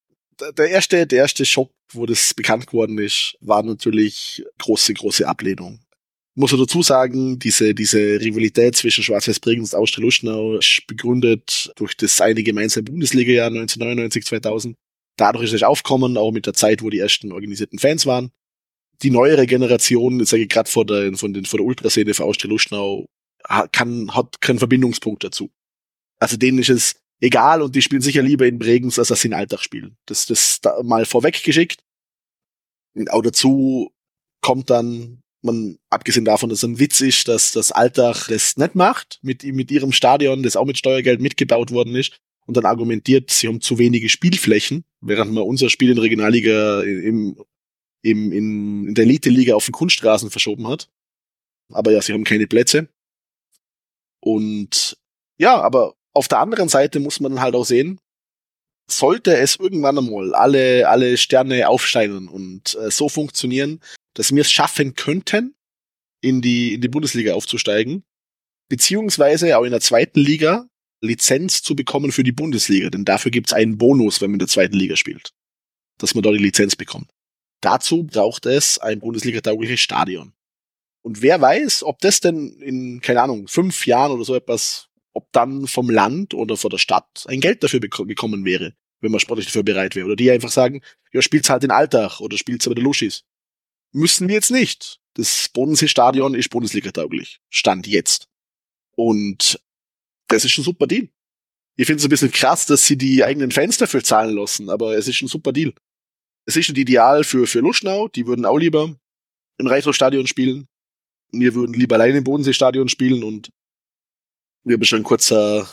Der 0.56 0.70
erste, 0.70 1.06
der 1.06 1.18
erste 1.18 1.44
Schock, 1.44 1.72
wo 1.92 2.06
das 2.06 2.34
bekannt 2.34 2.66
geworden 2.66 2.98
ist, 2.98 3.36
war 3.40 3.62
natürlich 3.62 4.44
große, 4.58 4.94
große 4.94 5.28
Ablehnung 5.28 5.80
muss 6.34 6.52
man 6.52 6.60
dazu 6.60 6.82
sagen, 6.82 7.38
diese, 7.38 7.74
diese 7.74 7.98
Rivalität 7.98 8.76
zwischen 8.76 9.04
Schwarz-Weiß 9.04 9.40
Bregenz 9.40 9.72
und 9.72 9.78
Austria 9.78 10.04
Luschnau 10.04 10.56
ist 10.56 10.82
begründet 10.86 11.72
durch 11.76 11.96
das 11.96 12.20
eine 12.20 12.42
gemeinsame 12.42 12.84
Bundesliga-Jahr 12.84 13.48
1999, 13.48 14.24
2000. 14.24 14.76
Dadurch 15.16 15.44
ist 15.44 15.52
es 15.52 15.62
aufkommen, 15.62 16.16
auch 16.16 16.32
mit 16.32 16.46
der 16.46 16.54
Zeit, 16.54 16.82
wo 16.82 16.90
die 16.90 16.98
ersten 16.98 17.32
organisierten 17.32 17.78
Fans 17.78 18.06
waren. 18.06 18.30
Die 19.02 19.10
neuere 19.10 19.46
Generation, 19.46 20.20
jetzt 20.20 20.30
sage 20.30 20.44
ich 20.44 20.48
gerade 20.48 20.70
vor 20.70 20.86
der, 20.86 21.12
von 21.14 21.32
den, 21.32 21.44
vor 21.44 21.58
der 21.58 21.66
Ultraszene 21.66 22.14
für 22.14 22.24
Austria 22.24 22.50
Luschnau, 22.50 23.06
kann, 23.72 24.14
hat 24.14 24.40
keinen 24.40 24.58
Verbindungspunkt 24.58 25.24
dazu. 25.24 25.50
Also 26.20 26.36
denen 26.36 26.58
ist 26.58 26.70
es 26.70 26.94
egal 27.20 27.62
und 27.62 27.74
die 27.74 27.82
spielen 27.82 28.02
sicher 28.02 28.22
lieber 28.22 28.46
in 28.46 28.58
Bregenz, 28.58 28.98
als 28.98 29.08
dass 29.08 29.20
sie 29.20 29.28
in 29.28 29.34
Alltag 29.34 29.60
spielen. 29.60 29.96
Das, 30.06 30.26
das 30.26 30.60
da 30.60 30.82
mal 30.82 31.04
vorweggeschickt. 31.04 31.82
Auch 33.08 33.22
dazu 33.22 33.90
kommt 34.40 34.70
dann 34.70 35.22
man, 35.42 35.78
abgesehen 35.90 36.24
davon, 36.24 36.48
dass 36.48 36.58
es 36.58 36.64
ein 36.64 36.78
Witz 36.78 37.00
ist, 37.00 37.28
dass 37.28 37.52
das 37.52 37.72
Alltag 37.72 38.28
das 38.28 38.56
nicht 38.56 38.74
macht, 38.74 39.18
mit, 39.22 39.42
mit 39.42 39.70
ihrem 39.70 39.92
Stadion, 39.92 40.42
das 40.42 40.56
auch 40.56 40.64
mit 40.64 40.78
Steuergeld 40.78 41.20
mitgebaut 41.20 41.70
worden 41.70 41.94
ist, 41.96 42.20
und 42.46 42.56
dann 42.56 42.66
argumentiert, 42.66 43.30
sie 43.30 43.48
haben 43.48 43.60
zu 43.60 43.78
wenige 43.78 44.08
Spielflächen, 44.08 44.84
während 45.00 45.32
man 45.32 45.44
unser 45.44 45.70
Spiel 45.70 45.90
in 45.90 45.96
der 45.96 46.04
Regionalliga 46.04 46.82
im, 46.82 47.36
im, 48.02 48.32
in, 48.32 48.88
in 48.88 48.94
der 48.94 49.04
Elite-Liga 49.04 49.54
auf 49.54 49.66
den 49.66 49.72
Kunststraßen 49.72 50.30
verschoben 50.30 50.66
hat. 50.68 50.88
Aber 51.72 51.92
ja, 51.92 52.02
sie 52.02 52.12
haben 52.12 52.24
keine 52.24 52.46
Plätze. 52.46 52.88
Und 54.20 54.96
ja, 55.38 55.60
aber 55.60 55.94
auf 56.12 56.28
der 56.28 56.38
anderen 56.38 56.68
Seite 56.68 57.00
muss 57.00 57.20
man 57.20 57.40
halt 57.40 57.54
auch 57.54 57.64
sehen, 57.64 57.98
sollte 58.90 59.36
es 59.36 59.56
irgendwann 59.56 59.98
einmal 59.98 60.34
alle, 60.34 60.88
alle 60.88 61.16
Sterne 61.16 61.68
aufsteigen 61.68 62.28
und 62.28 62.74
äh, 62.74 62.90
so 62.90 63.08
funktionieren, 63.08 63.80
dass 64.14 64.34
wir 64.34 64.42
es 64.42 64.50
schaffen 64.50 64.94
könnten, 64.94 65.54
in 66.20 66.40
die, 66.40 66.74
in 66.74 66.80
die 66.80 66.88
Bundesliga 66.88 67.34
aufzusteigen, 67.34 68.04
beziehungsweise 68.68 69.58
auch 69.58 69.64
in 69.64 69.72
der 69.72 69.80
zweiten 69.80 70.20
Liga 70.20 70.68
Lizenz 71.02 71.62
zu 71.62 71.74
bekommen 71.76 72.12
für 72.12 72.22
die 72.22 72.32
Bundesliga, 72.32 72.90
denn 72.90 73.04
dafür 73.04 73.30
gibt 73.30 73.48
es 73.48 73.52
einen 73.52 73.76
Bonus, 73.78 74.20
wenn 74.20 74.30
man 74.30 74.36
in 74.36 74.40
der 74.40 74.48
zweiten 74.48 74.76
Liga 74.76 74.96
spielt, 74.96 75.32
dass 75.98 76.14
man 76.14 76.22
dort 76.22 76.36
die 76.36 76.42
Lizenz 76.42 76.76
bekommt. 76.76 77.10
Dazu 77.60 78.04
braucht 78.04 78.46
es 78.46 78.78
ein 78.78 79.00
Bundesliga-taugliches 79.00 79.80
Stadion. 79.80 80.32
Und 81.02 81.22
wer 81.22 81.40
weiß, 81.40 81.82
ob 81.82 81.98
das 82.00 82.20
denn 82.20 82.60
in, 82.60 83.00
keine 83.00 83.22
Ahnung, 83.22 83.48
fünf 83.48 83.86
Jahren 83.86 84.12
oder 84.12 84.24
so 84.24 84.34
etwas, 84.34 84.88
ob 85.12 85.30
dann 85.32 85.66
vom 85.66 85.90
Land 85.90 86.34
oder 86.34 86.56
von 86.56 86.70
der 86.70 86.78
Stadt 86.78 87.24
ein 87.26 87.40
Geld 87.40 87.62
dafür 87.62 87.80
gekommen 87.80 88.44
wäre, 88.44 88.74
wenn 89.00 89.10
man 89.10 89.20
sportlich 89.20 89.46
dafür 89.46 89.64
bereit 89.64 89.96
wäre. 89.96 90.06
Oder 90.06 90.16
die 90.16 90.30
einfach 90.30 90.50
sagen, 90.50 90.80
ja, 91.12 91.20
spielt's 91.22 91.50
halt 91.50 91.64
in 91.64 91.70
Alltag 91.70 92.20
oder 92.20 92.38
spielt's 92.38 92.66
aber 92.66 92.76
der 92.76 92.84
Luschis 92.84 93.24
müssen 93.92 94.28
wir 94.28 94.34
jetzt 94.34 94.50
nicht. 94.50 94.98
Das 95.14 95.48
Bodensee-Stadion 95.52 96.34
ist 96.34 96.48
Bundesliga-tauglich. 96.48 97.40
Stand 97.50 97.86
jetzt. 97.86 98.28
Und 98.96 99.60
das 100.32 100.44
ist 100.44 100.58
ein 100.58 100.64
super 100.64 100.86
Deal. 100.86 101.08
Ich 101.76 101.86
finde 101.86 102.00
es 102.00 102.04
ein 102.04 102.10
bisschen 102.10 102.30
krass, 102.30 102.66
dass 102.66 102.86
sie 102.86 102.96
die 102.96 103.24
eigenen 103.24 103.50
Fans 103.50 103.78
dafür 103.78 104.02
zahlen 104.02 104.36
lassen, 104.36 104.70
aber 104.70 104.96
es 104.96 105.08
ist 105.08 105.22
ein 105.22 105.28
super 105.28 105.52
Deal. 105.52 105.72
Es 106.46 106.56
ist 106.56 106.68
ein 106.68 106.76
Ideal 106.76 107.24
für, 107.24 107.46
für 107.46 107.60
Luschnau, 107.60 108.08
die 108.08 108.26
würden 108.26 108.44
auch 108.44 108.58
lieber 108.58 108.94
im 109.58 109.66
Reithof-Stadion 109.66 110.26
spielen. 110.26 110.66
Wir 111.30 111.54
würden 111.54 111.74
lieber 111.74 111.94
allein 111.94 112.16
im 112.16 112.24
Bodensee-Stadion 112.24 112.88
spielen 112.88 113.22
und 113.22 113.50
wir 114.64 114.74
haben 114.74 114.84
schon 114.84 115.00
ein 115.00 115.04
kurzer 115.04 115.68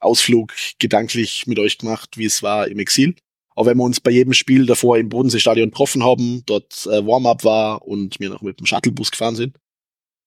Ausflug 0.00 0.52
gedanklich 0.78 1.46
mit 1.46 1.58
euch 1.58 1.78
gemacht, 1.78 2.16
wie 2.16 2.24
es 2.24 2.42
war 2.42 2.68
im 2.68 2.78
Exil. 2.78 3.14
Auch 3.54 3.66
wenn 3.66 3.76
wir 3.76 3.84
uns 3.84 4.00
bei 4.00 4.10
jedem 4.10 4.32
Spiel 4.32 4.64
davor 4.64 4.96
im 4.96 5.10
Bodenseestadion 5.10 5.70
getroffen 5.70 6.02
haben, 6.02 6.42
dort 6.46 6.86
äh, 6.86 7.06
Warm-up 7.06 7.44
war 7.44 7.86
und 7.86 8.18
wir 8.18 8.30
noch 8.30 8.40
mit 8.40 8.58
dem 8.58 8.66
Shuttlebus 8.66 9.10
gefahren 9.10 9.36
sind. 9.36 9.58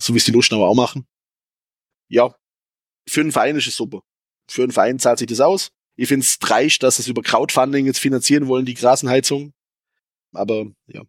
So 0.02 0.14
wie 0.14 0.20
es 0.20 0.26
die 0.26 0.32
Luschnauer 0.32 0.68
auch 0.68 0.76
machen. 0.76 1.08
Ja, 2.08 2.36
für 3.08 3.22
einen 3.22 3.32
Verein 3.32 3.56
ist 3.56 3.68
es 3.68 3.76
super. 3.76 4.02
Für 4.50 4.64
einen 4.64 4.72
Verein 4.72 5.00
zahlt 5.00 5.20
sich 5.20 5.28
das 5.28 5.40
aus. 5.40 5.72
Ich 5.96 6.08
finde 6.08 6.24
es 6.24 6.40
dreist, 6.40 6.84
dass 6.84 7.00
es 7.00 7.08
über 7.08 7.22
Crowdfunding 7.22 7.86
jetzt 7.86 8.00
finanzieren 8.00 8.48
wollen, 8.48 8.66
die 8.66 8.74
Grasenheizung. 8.74 9.54
Aber 10.34 10.66
ja. 10.88 11.04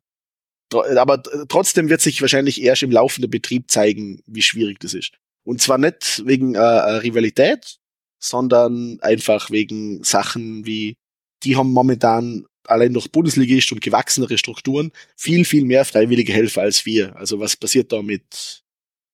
Aber 0.72 1.22
trotzdem 1.48 1.88
wird 1.88 2.00
sich 2.00 2.20
wahrscheinlich 2.20 2.60
erst 2.60 2.82
im 2.82 2.90
laufenden 2.90 3.30
Betrieb 3.30 3.70
zeigen, 3.70 4.22
wie 4.26 4.42
schwierig 4.42 4.80
das 4.80 4.94
ist. 4.94 5.12
Und 5.44 5.62
zwar 5.62 5.78
nicht 5.78 6.22
wegen 6.26 6.54
äh, 6.56 6.58
äh 6.58 6.96
Rivalität, 6.98 7.78
sondern 8.18 8.98
einfach 9.00 9.50
wegen 9.50 10.02
Sachen 10.02 10.66
wie, 10.66 10.96
die 11.44 11.56
haben 11.56 11.72
momentan 11.72 12.46
allein 12.64 12.92
durch 12.92 13.12
Bundesligist 13.12 13.70
und 13.70 13.80
gewachsenere 13.80 14.38
Strukturen 14.38 14.90
viel, 15.16 15.44
viel 15.44 15.64
mehr 15.64 15.84
freiwillige 15.84 16.32
Helfer 16.32 16.62
als 16.62 16.84
wir. 16.84 17.14
Also 17.16 17.38
was 17.38 17.56
passiert 17.56 17.92
da 17.92 18.02
mit 18.02 18.64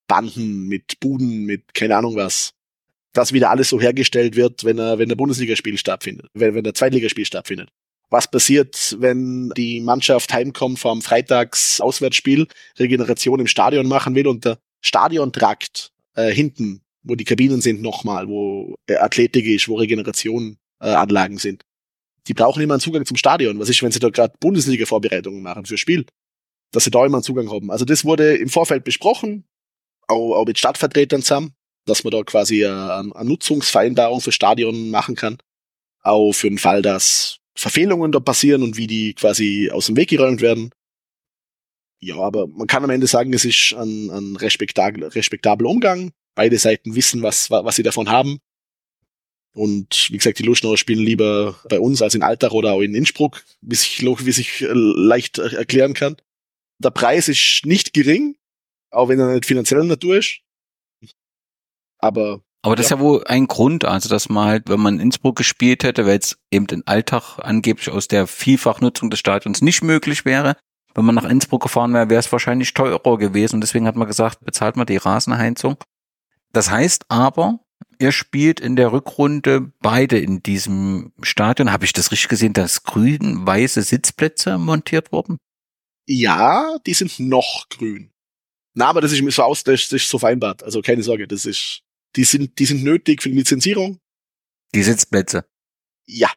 Banden, 0.08 0.68
mit 0.68 1.00
Buden, 1.00 1.44
mit 1.44 1.74
keine 1.74 1.96
Ahnung 1.96 2.16
was 2.16 2.54
das 3.12 3.32
wieder 3.32 3.50
alles 3.50 3.68
so 3.68 3.80
hergestellt 3.80 4.36
wird, 4.36 4.64
wenn 4.64 4.78
er, 4.78 4.98
wenn 4.98 5.08
der 5.08 5.16
Bundesligaspiel 5.16 5.76
stattfindet, 5.78 6.26
wenn, 6.34 6.54
wenn 6.54 6.64
der 6.64 6.74
Zweitligaspiel 6.74 7.26
stattfindet. 7.26 7.68
Was 8.10 8.30
passiert, 8.30 8.96
wenn 8.98 9.50
die 9.56 9.80
Mannschaft 9.80 10.32
heimkommt 10.32 10.78
vom 10.78 11.00
Freitags-Auswärtsspiel, 11.00 12.46
Regeneration 12.78 13.40
im 13.40 13.46
Stadion 13.46 13.88
machen 13.88 14.14
will 14.14 14.26
und 14.26 14.44
der 14.44 14.58
Stadiontrakt 14.82 15.92
äh, 16.14 16.30
hinten, 16.30 16.82
wo 17.02 17.14
die 17.14 17.24
Kabinen 17.24 17.60
sind 17.60 17.80
nochmal, 17.80 18.28
wo 18.28 18.76
äh, 18.86 18.96
Athletik 18.96 19.46
ist, 19.46 19.68
wo 19.68 19.76
Regeneration-Anlagen 19.76 21.36
äh, 21.36 21.40
sind. 21.40 21.64
Die 22.28 22.34
brauchen 22.34 22.62
immer 22.62 22.74
einen 22.74 22.80
Zugang 22.80 23.06
zum 23.06 23.16
Stadion. 23.16 23.58
Was 23.58 23.68
ist, 23.68 23.82
wenn 23.82 23.92
sie 23.92 23.98
da 23.98 24.10
gerade 24.10 24.34
Bundesliga-Vorbereitungen 24.40 25.42
machen 25.42 25.64
für 25.64 25.78
Spiel? 25.78 26.04
Dass 26.70 26.84
sie 26.84 26.90
da 26.90 27.04
immer 27.04 27.16
einen 27.16 27.24
Zugang 27.24 27.50
haben. 27.50 27.70
Also 27.70 27.84
das 27.84 28.04
wurde 28.04 28.36
im 28.36 28.48
Vorfeld 28.48 28.84
besprochen, 28.84 29.44
auch, 30.06 30.34
auch 30.34 30.46
mit 30.46 30.58
Stadtvertretern 30.58 31.22
zusammen 31.22 31.54
dass 31.84 32.04
man 32.04 32.10
da 32.12 32.22
quasi 32.22 32.64
eine, 32.64 33.14
eine 33.14 33.28
Nutzungsvereinbarung 33.28 34.20
für 34.20 34.32
Stadion 34.32 34.90
machen 34.90 35.14
kann. 35.14 35.38
Auch 36.02 36.32
für 36.32 36.48
den 36.48 36.58
Fall, 36.58 36.82
dass 36.82 37.38
Verfehlungen 37.54 38.12
da 38.12 38.20
passieren 38.20 38.62
und 38.62 38.76
wie 38.76 38.86
die 38.86 39.14
quasi 39.14 39.70
aus 39.72 39.86
dem 39.86 39.96
Weg 39.96 40.10
geräumt 40.10 40.40
werden. 40.40 40.70
Ja, 42.00 42.16
aber 42.16 42.48
man 42.48 42.66
kann 42.66 42.82
am 42.82 42.90
Ende 42.90 43.06
sagen, 43.06 43.32
es 43.32 43.44
ist 43.44 43.74
ein, 43.74 44.10
ein 44.10 44.36
respektabler, 44.36 45.14
respektabler 45.14 45.68
Umgang. 45.68 46.12
Beide 46.34 46.58
Seiten 46.58 46.94
wissen, 46.96 47.22
was, 47.22 47.50
was 47.50 47.76
sie 47.76 47.82
davon 47.82 48.10
haben. 48.10 48.38
Und 49.54 50.08
wie 50.10 50.16
gesagt, 50.16 50.38
die 50.38 50.44
Luschnauer 50.44 50.78
spielen 50.78 51.04
lieber 51.04 51.60
bei 51.68 51.78
uns 51.78 52.00
als 52.00 52.14
in 52.14 52.22
Altach 52.22 52.52
oder 52.52 52.72
auch 52.72 52.80
in 52.80 52.94
Innsbruck, 52.94 53.44
wie 53.60 53.74
sich, 53.74 54.00
wie 54.00 54.32
sich 54.32 54.62
äh, 54.62 54.68
leicht 54.72 55.38
erklären 55.38 55.94
kann. 55.94 56.16
Der 56.78 56.90
Preis 56.90 57.28
ist 57.28 57.62
nicht 57.64 57.92
gering, 57.92 58.36
auch 58.90 59.08
wenn 59.08 59.20
er 59.20 59.34
nicht 59.34 59.46
finanzieller 59.46 59.84
Natur 59.84 60.16
ist. 60.16 60.40
Aber 62.02 62.42
aber 62.64 62.76
das 62.76 62.90
ja. 62.90 62.96
ist 62.96 63.00
ja 63.00 63.04
wohl 63.04 63.24
ein 63.24 63.48
Grund, 63.48 63.84
also 63.84 64.08
dass 64.08 64.28
man 64.28 64.46
halt, 64.46 64.68
wenn 64.68 64.78
man 64.78 64.94
in 64.94 65.00
Innsbruck 65.00 65.34
gespielt 65.34 65.82
hätte, 65.82 66.06
weil 66.06 66.18
es 66.18 66.38
eben 66.52 66.68
den 66.68 66.86
Alltag 66.86 67.38
angeblich 67.38 67.90
aus 67.90 68.06
der 68.06 68.28
Vielfachnutzung 68.28 69.10
des 69.10 69.18
Stadions 69.18 69.62
nicht 69.62 69.82
möglich 69.82 70.24
wäre, 70.24 70.56
wenn 70.94 71.04
man 71.04 71.16
nach 71.16 71.24
Innsbruck 71.24 71.62
gefahren 71.62 71.92
wäre, 71.92 72.08
wäre 72.08 72.20
es 72.20 72.30
wahrscheinlich 72.30 72.72
teurer 72.72 73.18
gewesen. 73.18 73.56
Und 73.56 73.60
deswegen 73.62 73.86
hat 73.86 73.96
man 73.96 74.06
gesagt, 74.06 74.44
bezahlt 74.44 74.76
man 74.76 74.86
die 74.86 74.96
Rasenheizung. 74.96 75.76
Das 76.52 76.70
heißt 76.70 77.06
aber, 77.08 77.58
ihr 77.98 78.12
spielt 78.12 78.60
in 78.60 78.76
der 78.76 78.92
Rückrunde 78.92 79.72
beide 79.80 80.18
in 80.18 80.42
diesem 80.42 81.12
Stadion. 81.22 81.72
Habe 81.72 81.84
ich 81.84 81.92
das 81.92 82.12
richtig 82.12 82.28
gesehen, 82.28 82.52
dass 82.52 82.84
grün-weiße 82.84 83.82
Sitzplätze 83.82 84.58
montiert 84.58 85.10
wurden? 85.10 85.38
Ja, 86.06 86.76
die 86.86 86.94
sind 86.94 87.18
noch 87.18 87.68
grün. 87.70 88.12
Na, 88.74 88.86
aber 88.86 89.00
das 89.00 89.12
ist 89.12 89.22
mir 89.22 89.30
so 89.30 89.42
aus, 89.42 89.64
das 89.64 89.90
ist 89.90 90.08
so 90.08 90.18
vereinbart. 90.18 90.62
Also 90.62 90.80
keine 90.82 91.02
Sorge, 91.02 91.26
das 91.26 91.46
ist 91.46 91.82
die 92.16 92.24
sind, 92.24 92.58
die 92.58 92.66
sind 92.66 92.82
nötig 92.82 93.22
für 93.22 93.30
die 93.30 93.36
Lizenzierung. 93.36 93.98
Die 94.74 94.82
Sitzplätze. 94.82 95.44
Ja. 96.06 96.30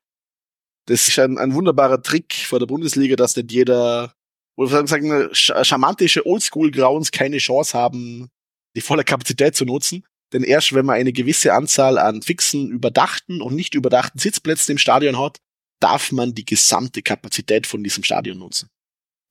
Das 0.87 1.07
ist 1.07 1.17
ein, 1.17 1.37
ein 1.37 1.53
wunderbarer 1.53 2.01
Trick 2.01 2.33
vor 2.33 2.59
der 2.59 2.67
Bundesliga, 2.67 3.15
dass 3.15 3.35
nicht 3.35 3.51
jeder, 3.51 4.13
oder 4.55 4.85
sagen, 4.87 5.29
charmantische 5.33 6.25
Oldschool-Grounds 6.25 7.11
keine 7.11 7.39
Chance 7.39 7.77
haben, 7.77 8.29
die 8.75 8.81
volle 8.81 9.03
Kapazität 9.03 9.55
zu 9.55 9.65
nutzen. 9.65 10.05
Denn 10.33 10.43
erst 10.43 10.73
wenn 10.73 10.85
man 10.85 10.97
eine 10.97 11.13
gewisse 11.13 11.53
Anzahl 11.53 11.97
an 11.97 12.21
fixen, 12.21 12.69
überdachten 12.69 13.41
und 13.41 13.55
nicht 13.55 13.73
überdachten 13.73 14.19
Sitzplätzen 14.19 14.73
im 14.73 14.77
Stadion 14.77 15.17
hat, 15.17 15.39
darf 15.79 16.11
man 16.11 16.33
die 16.33 16.45
gesamte 16.45 17.01
Kapazität 17.01 17.67
von 17.67 17.83
diesem 17.83 18.03
Stadion 18.03 18.39
nutzen. 18.39 18.69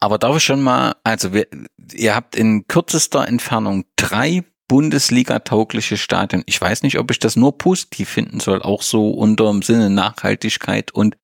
Aber 0.00 0.18
darf 0.18 0.36
ich 0.36 0.44
schon 0.44 0.62
mal, 0.62 0.94
also 1.04 1.32
wir, 1.32 1.46
ihr 1.92 2.14
habt 2.14 2.36
in 2.36 2.66
kürzester 2.66 3.26
Entfernung 3.26 3.84
drei 3.96 4.44
Bundesliga-taugliche 4.74 5.96
Stadion. 5.96 6.42
Ich 6.46 6.60
weiß 6.60 6.82
nicht, 6.82 6.98
ob 6.98 7.08
ich 7.12 7.20
das 7.20 7.36
nur 7.36 7.56
positiv 7.58 8.08
finden 8.08 8.40
soll, 8.40 8.60
auch 8.60 8.82
so 8.82 9.08
unter 9.10 9.48
dem 9.48 9.62
Sinne 9.62 9.88
Nachhaltigkeit 9.88 10.90
und 10.90 11.16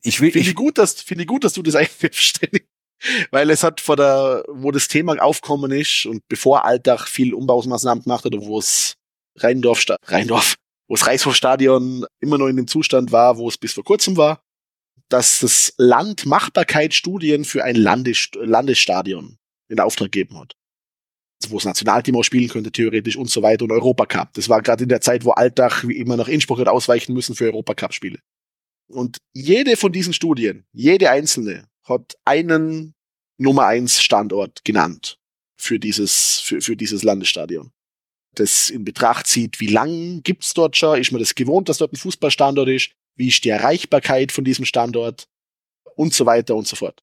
ich 0.00 0.20
will. 0.20 0.30
Finde 0.30 0.48
ich 0.48 0.54
gut, 0.54 0.78
dass, 0.78 1.02
finde 1.02 1.22
ich 1.22 1.28
gut, 1.28 1.42
dass 1.42 1.54
du 1.54 1.62
das 1.62 1.74
einwirfst, 1.74 2.40
weil 3.32 3.50
es 3.50 3.64
hat 3.64 3.80
vor 3.80 3.96
der, 3.96 4.44
wo 4.46 4.70
das 4.70 4.86
Thema 4.86 5.20
aufkommen 5.20 5.72
ist 5.72 6.06
und 6.06 6.22
bevor 6.28 6.64
Alltag 6.64 7.08
viel 7.08 7.34
Umbaumaßnahmen 7.34 8.04
gemacht 8.04 8.24
hat, 8.24 8.32
wo 8.36 8.60
es 8.60 8.94
Rheindorf, 9.38 9.84
Rheindorf, 10.04 10.54
wo 10.86 10.94
es 10.94 11.04
Reichshofstadion 11.04 12.06
immer 12.20 12.38
noch 12.38 12.46
in 12.46 12.54
dem 12.54 12.68
Zustand 12.68 13.10
war, 13.10 13.38
wo 13.38 13.48
es 13.48 13.58
bis 13.58 13.72
vor 13.72 13.82
kurzem 13.82 14.16
war, 14.16 14.40
dass 15.08 15.40
das 15.40 15.74
Land 15.78 16.26
Machbarkeitsstudien 16.26 17.44
für 17.44 17.64
ein 17.64 17.74
Landes 17.74 18.28
Landesstadion 18.36 19.38
in 19.68 19.80
Auftrag 19.80 20.12
gegeben 20.12 20.38
hat 20.38 20.54
wo 21.50 21.56
das 21.56 21.64
Nationalteam 21.64 22.16
auch 22.16 22.22
spielen 22.22 22.48
könnte, 22.48 22.72
theoretisch 22.72 23.16
und 23.16 23.30
so 23.30 23.42
weiter 23.42 23.64
und 23.64 23.72
Europacup. 23.72 24.32
Das 24.34 24.48
war 24.48 24.62
gerade 24.62 24.82
in 24.84 24.88
der 24.88 25.00
Zeit, 25.00 25.24
wo 25.24 25.30
Alltag 25.30 25.86
wie 25.86 25.96
immer 25.96 26.16
nach 26.16 26.28
Innsbruck 26.28 26.58
hat 26.58 26.68
ausweichen 26.68 27.14
müssen 27.14 27.34
für 27.34 27.44
Europacup-Spiele. 27.46 28.18
Und 28.88 29.18
jede 29.32 29.76
von 29.76 29.92
diesen 29.92 30.12
Studien, 30.12 30.64
jede 30.72 31.10
einzelne, 31.10 31.68
hat 31.84 32.16
einen 32.24 32.94
Nummer 33.38 33.66
eins 33.66 34.02
Standort 34.02 34.64
genannt 34.64 35.18
für 35.56 35.78
dieses, 35.78 36.40
für, 36.40 36.60
für 36.60 36.76
dieses 36.76 37.02
Landesstadion. 37.02 37.72
Das 38.34 38.70
in 38.70 38.84
Betracht 38.84 39.26
zieht, 39.26 39.60
wie 39.60 39.66
lang 39.66 40.22
gibt's 40.22 40.54
dort 40.54 40.76
schon, 40.76 40.98
ist 40.98 41.12
man 41.12 41.20
das 41.20 41.34
gewohnt, 41.34 41.68
dass 41.68 41.78
dort 41.78 41.92
ein 41.92 41.96
Fußballstandort 41.96 42.68
ist, 42.68 42.92
wie 43.16 43.28
ist 43.28 43.44
die 43.44 43.50
Erreichbarkeit 43.50 44.32
von 44.32 44.44
diesem 44.44 44.64
Standort 44.64 45.28
und 45.96 46.14
so 46.14 46.24
weiter 46.24 46.54
und 46.54 46.66
so 46.66 46.76
fort. 46.76 47.02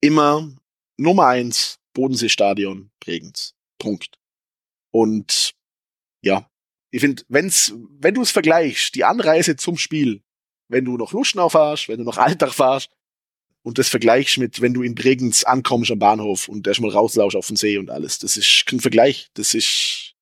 Immer 0.00 0.52
Nummer 0.96 1.26
eins 1.26 1.78
Bodenseestadion 1.92 2.90
prägend. 3.00 3.53
Punkt. 3.78 4.18
Und 4.90 5.54
ja, 6.22 6.48
ich 6.90 7.00
finde, 7.00 7.22
wenn's, 7.28 7.74
wenn 7.98 8.14
du 8.14 8.22
es 8.22 8.30
vergleichst, 8.30 8.94
die 8.94 9.04
Anreise 9.04 9.56
zum 9.56 9.76
Spiel, 9.76 10.22
wenn 10.68 10.84
du 10.84 10.96
noch 10.96 11.12
Luschnau 11.12 11.48
fahrst, 11.48 11.88
wenn 11.88 11.98
du 11.98 12.04
noch 12.04 12.18
Alltag 12.18 12.52
fahrst 12.52 12.90
und 13.62 13.78
das 13.78 13.88
vergleichst 13.88 14.38
mit, 14.38 14.60
wenn 14.60 14.74
du 14.74 14.82
in 14.82 14.94
Bregenz 14.94 15.44
ankommst 15.44 15.90
am 15.90 15.98
Bahnhof 15.98 16.48
und 16.48 16.66
erstmal 16.66 16.90
rauslaufst 16.90 17.36
auf 17.36 17.46
den 17.46 17.56
See 17.56 17.78
und 17.78 17.90
alles, 17.90 18.18
das 18.18 18.36
ist 18.36 18.64
kein 18.66 18.80
Vergleich, 18.80 19.30
das 19.34 19.54
ist, 19.54 20.14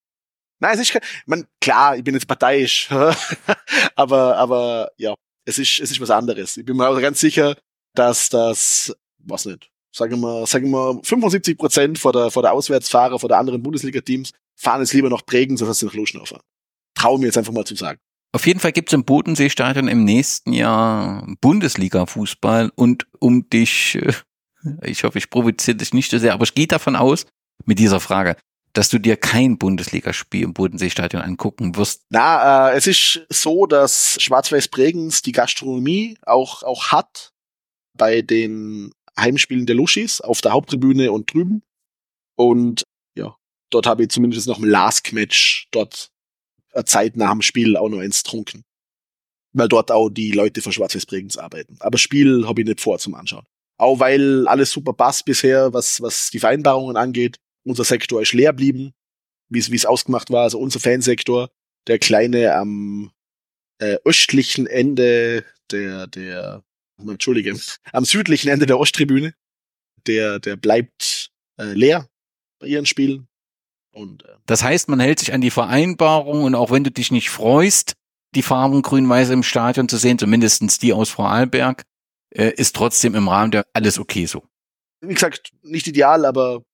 nein, 0.60 0.74
es 0.74 0.80
ist 0.80 0.92
kein, 0.92 1.02
man, 1.26 1.46
klar, 1.60 1.96
ich 1.96 2.04
bin 2.04 2.14
jetzt 2.14 2.26
parteiisch, 2.26 2.88
aber, 3.94 4.36
aber, 4.36 4.90
ja, 4.96 5.14
es 5.44 5.58
ist, 5.58 5.80
es 5.80 5.90
ist 5.90 6.00
was 6.00 6.10
anderes. 6.10 6.56
Ich 6.56 6.64
bin 6.64 6.76
mir 6.76 6.88
auch 6.88 7.00
ganz 7.00 7.18
sicher, 7.20 7.56
dass 7.94 8.28
das, 8.28 8.96
was 9.18 9.44
nicht, 9.44 9.71
sagen 9.92 10.20
wir, 10.20 10.46
sagen 10.46 10.70
wir 10.70 11.00
75 11.02 11.58
Prozent 11.58 11.98
vor 11.98 12.12
der, 12.12 12.30
vor 12.30 12.42
der 12.42 12.52
Auswärtsfahrer, 12.52 13.18
vor 13.18 13.28
der 13.28 13.38
anderen 13.38 13.62
Bundesliga-Teams 13.62 14.32
fahren 14.56 14.80
jetzt 14.80 14.92
lieber 14.92 15.10
nach 15.10 15.22
Bregenz, 15.22 15.62
als 15.62 15.78
sie 15.78 15.86
nach 15.86 15.94
Luschnau 15.94 16.24
fahren. 16.24 16.42
Traue 16.94 17.18
mir 17.18 17.26
jetzt 17.26 17.38
einfach 17.38 17.52
mal 17.52 17.64
zu 17.64 17.74
sagen. 17.74 17.98
Auf 18.34 18.46
jeden 18.46 18.60
Fall 18.60 18.72
gibt 18.72 18.88
es 18.88 18.94
im 18.94 19.04
Bodenseestadion 19.04 19.88
im 19.88 20.04
nächsten 20.04 20.52
Jahr 20.54 21.26
Bundesliga-Fußball 21.40 22.70
und 22.74 23.06
um 23.18 23.48
dich, 23.50 23.96
äh, 23.96 24.12
ich 24.82 25.04
hoffe, 25.04 25.18
ich 25.18 25.28
provoziere 25.28 25.76
dich 25.76 25.92
nicht 25.92 26.10
so 26.10 26.18
sehr, 26.18 26.32
aber 26.32 26.44
ich 26.44 26.54
gehe 26.54 26.66
davon 26.66 26.96
aus, 26.96 27.26
mit 27.66 27.78
dieser 27.78 28.00
Frage, 28.00 28.36
dass 28.72 28.88
du 28.88 28.98
dir 28.98 29.18
kein 29.18 29.58
Bundesligaspiel 29.58 30.44
im 30.44 30.54
Bodenseestadion 30.54 31.20
angucken 31.20 31.76
wirst. 31.76 32.04
Na, 32.08 32.70
äh, 32.70 32.76
es 32.76 32.86
ist 32.86 33.26
so, 33.28 33.66
dass 33.66 34.16
Schwarz-Weiß 34.18 34.68
Bregenz 34.68 35.20
die 35.20 35.32
Gastronomie 35.32 36.16
auch, 36.22 36.62
auch 36.62 36.86
hat 36.86 37.32
bei 37.94 38.22
den 38.22 38.92
Heimspielen 39.18 39.66
der 39.66 39.76
Luschis 39.76 40.20
auf 40.20 40.40
der 40.40 40.52
Haupttribüne 40.52 41.12
und 41.12 41.32
drüben. 41.32 41.62
Und 42.36 42.84
ja, 43.14 43.36
dort 43.70 43.86
habe 43.86 44.04
ich 44.04 44.10
zumindest 44.10 44.46
noch 44.46 44.58
ein 44.58 44.64
Last-Match 44.64 45.68
dort 45.70 46.10
eine 46.72 46.84
Zeit 46.84 47.16
nach 47.16 47.30
dem 47.30 47.42
Spiel 47.42 47.76
auch 47.76 47.88
noch 47.88 47.98
eins 47.98 48.22
trunken. 48.22 48.64
Weil 49.52 49.68
dort 49.68 49.90
auch 49.90 50.08
die 50.08 50.30
Leute 50.30 50.62
von 50.62 50.72
Schwarz-Weiß 50.72 51.06
Bregenz 51.06 51.36
arbeiten. 51.36 51.76
Aber 51.80 51.98
Spiel 51.98 52.46
habe 52.46 52.62
ich 52.62 52.66
nicht 52.66 52.80
vor 52.80 52.98
zum 52.98 53.14
Anschauen. 53.14 53.44
Auch 53.76 54.00
weil 54.00 54.48
alles 54.48 54.70
super 54.70 54.92
passt 54.92 55.24
bisher, 55.24 55.72
was, 55.72 56.00
was 56.00 56.30
die 56.30 56.38
Vereinbarungen 56.38 56.96
angeht. 56.96 57.38
Unser 57.64 57.84
Sektor 57.84 58.22
ist 58.22 58.32
leer 58.32 58.52
blieben, 58.52 58.94
wie 59.50 59.58
es 59.58 59.86
ausgemacht 59.86 60.30
war. 60.30 60.44
Also 60.44 60.58
unser 60.58 60.80
Fansektor, 60.80 61.50
der 61.86 61.98
kleine 61.98 62.54
am 62.54 63.10
äh, 63.78 63.98
östlichen 64.04 64.66
Ende 64.66 65.44
der, 65.70 66.06
der 66.06 66.62
Entschuldige, 67.08 67.58
am 67.92 68.04
südlichen 68.04 68.48
Ende 68.48 68.66
der 68.66 68.78
Osttribüne. 68.78 69.34
Der, 70.06 70.40
der 70.40 70.56
bleibt 70.56 71.30
äh, 71.58 71.72
leer 71.72 72.08
bei 72.58 72.66
ihren 72.66 72.86
Spielen. 72.86 73.28
Und, 73.92 74.24
äh, 74.24 74.28
das 74.46 74.62
heißt, 74.62 74.88
man 74.88 75.00
hält 75.00 75.18
sich 75.18 75.32
an 75.32 75.40
die 75.40 75.50
Vereinbarung 75.50 76.44
und 76.44 76.54
auch 76.54 76.70
wenn 76.70 76.84
du 76.84 76.90
dich 76.90 77.10
nicht 77.10 77.30
freust, 77.30 77.94
die 78.34 78.42
Farben 78.42 78.82
grün-weiß 78.82 79.30
im 79.30 79.42
Stadion 79.42 79.88
zu 79.88 79.98
sehen, 79.98 80.18
zumindestens 80.18 80.78
die 80.78 80.92
aus 80.92 81.10
Vorarlberg, 81.10 81.82
äh, 82.30 82.52
ist 82.56 82.74
trotzdem 82.74 83.14
im 83.14 83.28
Rahmen 83.28 83.50
der 83.50 83.66
alles 83.74 83.98
okay 83.98 84.26
so. 84.26 84.42
Wie 85.00 85.14
gesagt, 85.14 85.52
nicht 85.62 85.86
ideal, 85.86 86.24
aber 86.24 86.64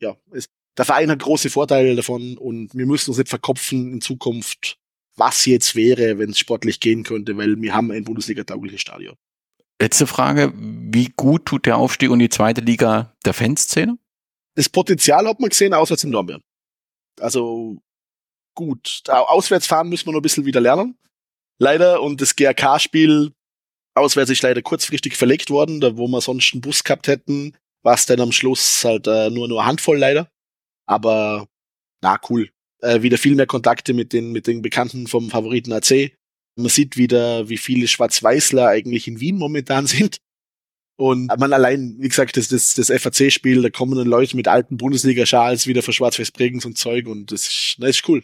ja, 0.00 0.16
ist, 0.32 0.50
der 0.76 0.84
Verein 0.84 1.10
hat 1.10 1.20
große 1.20 1.50
Vorteile 1.50 1.94
davon 1.94 2.38
und 2.38 2.74
wir 2.74 2.86
müssen 2.86 3.10
uns 3.10 3.18
nicht 3.18 3.28
verkopfen 3.28 3.92
in 3.92 4.00
Zukunft, 4.00 4.78
was 5.16 5.44
jetzt 5.44 5.74
wäre, 5.74 6.18
wenn 6.18 6.30
es 6.30 6.38
sportlich 6.38 6.80
gehen 6.80 7.02
könnte, 7.02 7.36
weil 7.36 7.60
wir 7.60 7.74
haben 7.74 7.90
ein 7.90 8.04
Bundesliga-taugliches 8.04 8.80
Stadion. 8.80 9.16
Letzte 9.82 10.06
Frage, 10.06 10.52
wie 10.54 11.08
gut 11.16 11.44
tut 11.44 11.66
der 11.66 11.76
Aufstieg 11.76 12.10
und 12.10 12.20
die 12.20 12.28
zweite 12.28 12.60
Liga 12.60 13.16
der 13.24 13.34
Fanszene? 13.34 13.98
Das 14.54 14.68
Potenzial 14.68 15.26
hat 15.26 15.40
man 15.40 15.48
gesehen, 15.50 15.74
auswärts 15.74 16.04
in 16.04 16.12
Dornbirn. 16.12 16.40
Also 17.18 17.82
gut. 18.54 19.02
Auswärts 19.08 19.66
fahren 19.66 19.88
müssen 19.88 20.06
wir 20.06 20.12
noch 20.12 20.20
ein 20.20 20.22
bisschen 20.22 20.46
wieder 20.46 20.60
lernen. 20.60 20.96
Leider. 21.58 22.00
Und 22.00 22.20
das 22.20 22.36
GRK-Spiel 22.36 23.32
auswärts 23.94 24.30
ist 24.30 24.44
leider 24.44 24.62
kurzfristig 24.62 25.16
verlegt 25.16 25.50
worden, 25.50 25.80
da 25.80 25.96
wo 25.96 26.06
wir 26.06 26.20
sonst 26.20 26.52
einen 26.54 26.60
Bus 26.60 26.84
gehabt 26.84 27.08
hätten, 27.08 27.56
war 27.82 27.94
es 27.94 28.06
dann 28.06 28.20
am 28.20 28.30
Schluss 28.30 28.84
halt 28.84 29.08
äh, 29.08 29.30
nur 29.30 29.48
nur 29.48 29.66
Handvoll 29.66 29.98
leider. 29.98 30.30
Aber 30.86 31.48
na 32.02 32.20
cool. 32.30 32.50
Äh, 32.82 33.02
wieder 33.02 33.18
viel 33.18 33.34
mehr 33.34 33.48
Kontakte 33.48 33.94
mit 33.94 34.12
den 34.12 34.30
mit 34.30 34.46
den 34.46 34.62
Bekannten 34.62 35.08
vom 35.08 35.28
Favoriten 35.28 35.72
AC. 35.72 36.12
Man 36.56 36.68
sieht 36.68 36.96
wieder, 36.96 37.48
wie 37.48 37.56
viele 37.56 37.88
Schwarz-Weißler 37.88 38.68
eigentlich 38.68 39.08
in 39.08 39.20
Wien 39.20 39.38
momentan 39.38 39.86
sind. 39.86 40.18
Und 40.96 41.26
man 41.38 41.52
allein, 41.52 41.96
wie 41.98 42.08
gesagt, 42.08 42.36
das, 42.36 42.48
das, 42.48 42.74
das 42.74 42.88
FAC-Spiel, 42.88 43.62
da 43.62 43.70
kommen 43.70 43.96
dann 43.96 44.06
Leute 44.06 44.36
mit 44.36 44.46
alten 44.46 44.76
Bundesliga-Schals 44.76 45.66
wieder 45.66 45.82
für 45.82 45.92
Schwarz-Weiß-Bregenz 45.92 46.64
und 46.64 46.78
Zeug 46.78 47.06
und 47.06 47.32
das 47.32 47.46
ist, 47.46 47.76
das 47.78 47.90
ist 47.90 48.08
cool. 48.08 48.22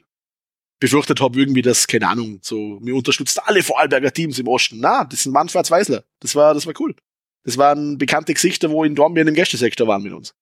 Befürchtet 0.79 1.21
habe 1.21 1.41
irgendwie 1.41 1.63
das, 1.63 1.89
keine 1.89 2.09
Ahnung, 2.09 2.39
so, 2.43 2.79
mir 2.81 2.95
unterstützt 2.95 3.43
alle 3.43 3.63
Vorarlberger 3.63 4.13
Teams 4.13 4.39
im 4.39 4.47
Osten. 4.47 4.79
Na, 4.79 5.05
das 5.05 5.23
sind 5.23 5.33
Mann 5.33 5.49
Schwarz-Weißler. 5.49 6.05
Das 6.21 6.37
war, 6.37 6.55
das 6.55 6.67
war 6.67 6.75
cool. 6.79 6.95
Das 7.43 7.57
waren 7.57 7.99
bekannte 7.99 8.35
Gesichter, 8.35 8.71
wo 8.71 8.85
in 8.85 8.95
Dornbirn 8.95 9.27
im 9.27 9.35
Gästesektor 9.35 9.89
waren 9.89 10.03
mit 10.03 10.13
uns. 10.13 10.35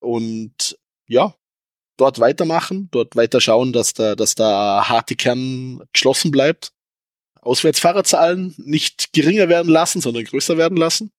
Und 0.00 0.78
ja, 1.06 1.34
dort 1.96 2.18
weitermachen, 2.18 2.88
dort 2.90 3.16
weiter 3.16 3.40
schauen, 3.40 3.72
dass 3.72 3.94
da, 3.94 4.14
dass 4.16 4.34
da 4.34 4.88
harte 4.88 5.16
Kern 5.16 5.82
geschlossen 5.92 6.30
bleibt. 6.30 6.72
Auswärtsfahrerzahlen 7.46 8.54
nicht 8.58 9.12
geringer 9.12 9.48
werden 9.48 9.70
lassen, 9.70 10.00
sondern 10.00 10.24
größer 10.24 10.58
werden 10.58 10.76
lassen 10.76 11.12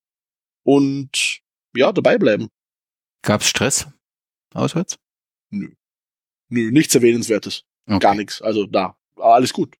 und 0.63 1.39
ja, 1.75 1.91
dabei 1.91 2.17
bleiben. 2.17 2.49
Gab's 3.21 3.47
Stress 3.47 3.87
auswärts? 4.53 4.97
Nö. 5.49 5.69
Nö, 6.49 6.71
nichts 6.71 6.95
Erwähnenswertes. 6.95 7.63
Okay. 7.87 7.99
Gar 7.99 8.15
nichts. 8.15 8.41
Also 8.41 8.65
da, 8.65 8.97
alles 9.15 9.53
gut. 9.53 9.75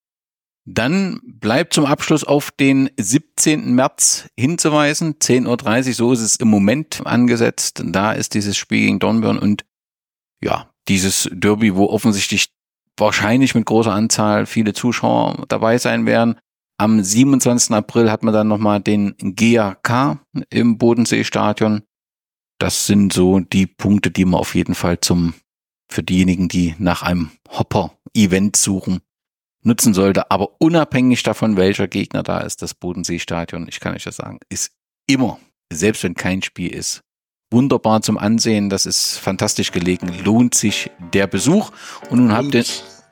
Dann 0.64 1.20
bleibt 1.22 1.72
zum 1.72 1.86
Abschluss 1.86 2.24
auf 2.24 2.50
den 2.50 2.90
17. 2.98 3.74
März 3.74 4.28
hinzuweisen. 4.38 5.14
10.30 5.14 5.88
Uhr, 5.88 5.94
so 5.94 6.12
ist 6.12 6.20
es 6.20 6.36
im 6.36 6.48
Moment 6.48 7.06
angesetzt. 7.06 7.82
Da 7.86 8.12
ist 8.12 8.34
dieses 8.34 8.56
Spiel 8.58 8.86
gegen 8.86 8.98
Dornbirn 8.98 9.38
und 9.38 9.64
ja, 10.42 10.70
dieses 10.88 11.28
Derby, 11.32 11.74
wo 11.74 11.86
offensichtlich 11.86 12.50
wahrscheinlich 13.00 13.54
mit 13.54 13.66
großer 13.66 13.92
Anzahl 13.92 14.46
viele 14.46 14.72
Zuschauer 14.72 15.44
dabei 15.48 15.78
sein 15.78 16.06
werden. 16.06 16.38
Am 16.78 17.02
27. 17.02 17.72
April 17.72 18.10
hat 18.10 18.22
man 18.22 18.32
dann 18.32 18.48
nochmal 18.48 18.80
den 18.80 19.14
GAK 19.18 20.20
im 20.50 20.78
Bodenseestadion. 20.78 21.82
Das 22.58 22.86
sind 22.86 23.12
so 23.12 23.40
die 23.40 23.66
Punkte, 23.66 24.10
die 24.10 24.24
man 24.24 24.40
auf 24.40 24.54
jeden 24.54 24.74
Fall 24.74 25.00
zum, 25.00 25.34
für 25.90 26.02
diejenigen, 26.02 26.48
die 26.48 26.74
nach 26.78 27.02
einem 27.02 27.30
Hopper-Event 27.50 28.56
suchen, 28.56 29.00
nutzen 29.62 29.94
sollte. 29.94 30.30
Aber 30.30 30.60
unabhängig 30.60 31.22
davon, 31.24 31.56
welcher 31.56 31.88
Gegner 31.88 32.22
da 32.22 32.38
ist, 32.40 32.62
das 32.62 32.74
Bodenseestadion, 32.74 33.66
ich 33.68 33.80
kann 33.80 33.94
euch 33.94 34.04
das 34.04 34.16
sagen, 34.16 34.38
ist 34.48 34.72
immer, 35.08 35.40
selbst 35.72 36.04
wenn 36.04 36.14
kein 36.14 36.42
Spiel 36.42 36.72
ist, 36.72 37.02
wunderbar 37.50 38.02
zum 38.02 38.18
Ansehen. 38.18 38.70
Das 38.70 38.86
ist 38.86 39.18
fantastisch 39.18 39.72
gelegen. 39.72 40.12
Lohnt 40.24 40.54
sich 40.54 40.90
der 41.12 41.26
Besuch. 41.26 41.70
Und 42.10 42.20
nun 42.20 42.32
habt 42.32 42.54
ihr 42.54 42.64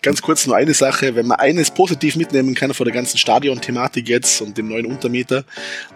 ganz 0.03 0.23
kurz 0.23 0.47
nur 0.47 0.55
eine 0.55 0.73
Sache, 0.73 1.17
wenn 1.17 1.27
man 1.27 1.41
eines 1.41 1.73
positiv 1.73 2.15
mitnehmen 2.15 2.55
kann 2.55 2.73
von 2.73 2.85
der 2.85 2.95
ganzen 2.95 3.19
Stadion-Thematik 3.19 4.09
jetzt 4.09 4.41
und 4.41 4.57
dem 4.57 4.69
neuen 4.69 4.87
Untermieter, 4.87 5.45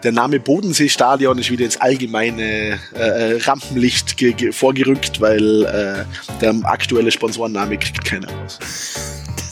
der 0.03 0.11
Name 0.11 0.39
Bodensee-Stadion 0.39 1.37
ist 1.37 1.49
wieder 1.49 1.63
ins 1.63 1.77
allgemeine 1.77 2.77
äh, 2.93 3.37
Rampenlicht 3.41 4.15
vorgerückt, 4.53 5.21
weil 5.21 5.63
äh, 5.63 6.39
der 6.41 6.55
aktuelle 6.63 7.11
Sponsorenname 7.11 7.77
kriegt 7.77 8.03
keiner 8.03 8.27
raus. 8.29 8.59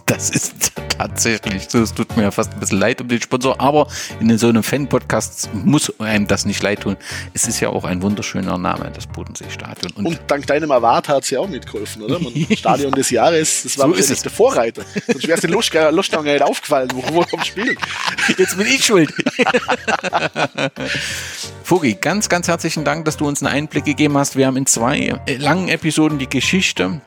Das 0.10 0.31
ist 0.31 0.72
tatsächlich 0.98 1.69
so. 1.69 1.84
Es 1.84 1.94
tut 1.94 2.18
mir 2.18 2.23
ja 2.23 2.31
fast 2.31 2.52
ein 2.52 2.60
bisschen 2.60 2.80
leid 2.80 2.99
um 2.99 3.07
den 3.07 3.22
Sponsor, 3.22 3.61
aber 3.61 3.88
in 4.19 4.36
so 4.40 4.49
einem 4.49 4.64
Fan-Podcast 4.64 5.53
muss 5.53 5.94
einem 5.99 6.26
das 6.26 6.45
nicht 6.45 6.64
leid 6.64 6.81
tun. 6.81 6.98
Es 7.36 7.48
ist 7.48 7.60
ja 7.60 7.69
auch 7.69 7.84
ein 7.84 8.02
wunderschöner 8.02 8.57
Name, 8.57 8.91
das 8.91 9.06
Bodensee-Stadion. 9.06 9.91
Und, 9.94 10.06
Und, 10.07 10.19
dank 10.26 10.48
deinem 10.48 10.72
Award 10.72 11.10
hat 11.10 11.23
es 11.26 11.30
ja 11.30 11.40
auch 11.40 11.48
mitgeholfen, 11.48 12.02
oder? 12.02 12.18
Man, 12.19 12.34
Stadion 12.57 12.91
des 12.91 13.11
Jahres, 13.11 13.61
das 13.61 13.77
war 13.77 13.88
so 13.88 13.94
ist 13.94 14.10
es. 14.10 14.23
der 14.23 14.31
Vorreiter. 14.31 14.81
Sonst 15.06 15.27
wäre 15.27 15.36
es 15.36 15.41
den 15.41 15.52
Luschgang 15.52 16.23
nicht 16.23 16.41
aufgefallen, 16.41 16.90
wo 16.91 17.03
wir 17.14 17.27
vom 17.27 17.44
Spiel. 17.44 17.77
Jetzt 18.36 18.57
bin 18.57 18.65
ich 18.65 18.84
schuld. 18.84 19.14
Fogi, 21.64 21.94
ganz, 22.02 22.30
ganz 22.30 22.48
herzlichen 22.48 22.84
Dank, 22.84 23.06
dass 23.06 23.18
du 23.18 23.27
uns 23.27 23.44
einen 23.44 23.53
Einblick 23.53 23.86
gegeben 23.86 24.18
hast. 24.18 24.36
Wir 24.36 24.48
haben 24.48 24.57
in 24.57 24.65
zwei 24.65 25.19
langen 25.38 25.68
Episoden 25.68 26.18
die 26.18 26.27
Geschichte 26.27 26.99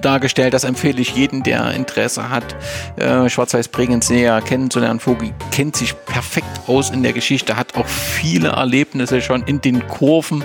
dargestellt. 0.00 0.54
Das 0.54 0.64
empfehle 0.64 1.00
ich 1.00 1.14
jedem, 1.14 1.42
der 1.42 1.72
Interesse 1.72 2.30
hat, 2.30 2.56
äh, 2.96 3.28
Schwarz-Weiß 3.28 3.68
Bregenz 3.68 4.10
näher 4.10 4.40
kennenzulernen. 4.40 5.00
Vogel 5.00 5.32
kennt 5.50 5.76
sich 5.76 5.94
perfekt 6.04 6.60
aus 6.66 6.90
in 6.90 7.02
der 7.02 7.12
Geschichte, 7.12 7.56
hat 7.56 7.76
auch 7.76 7.86
viele 7.86 8.48
Erlebnisse 8.50 9.20
schon 9.20 9.42
in 9.42 9.60
den 9.60 9.86
Kurven 9.88 10.44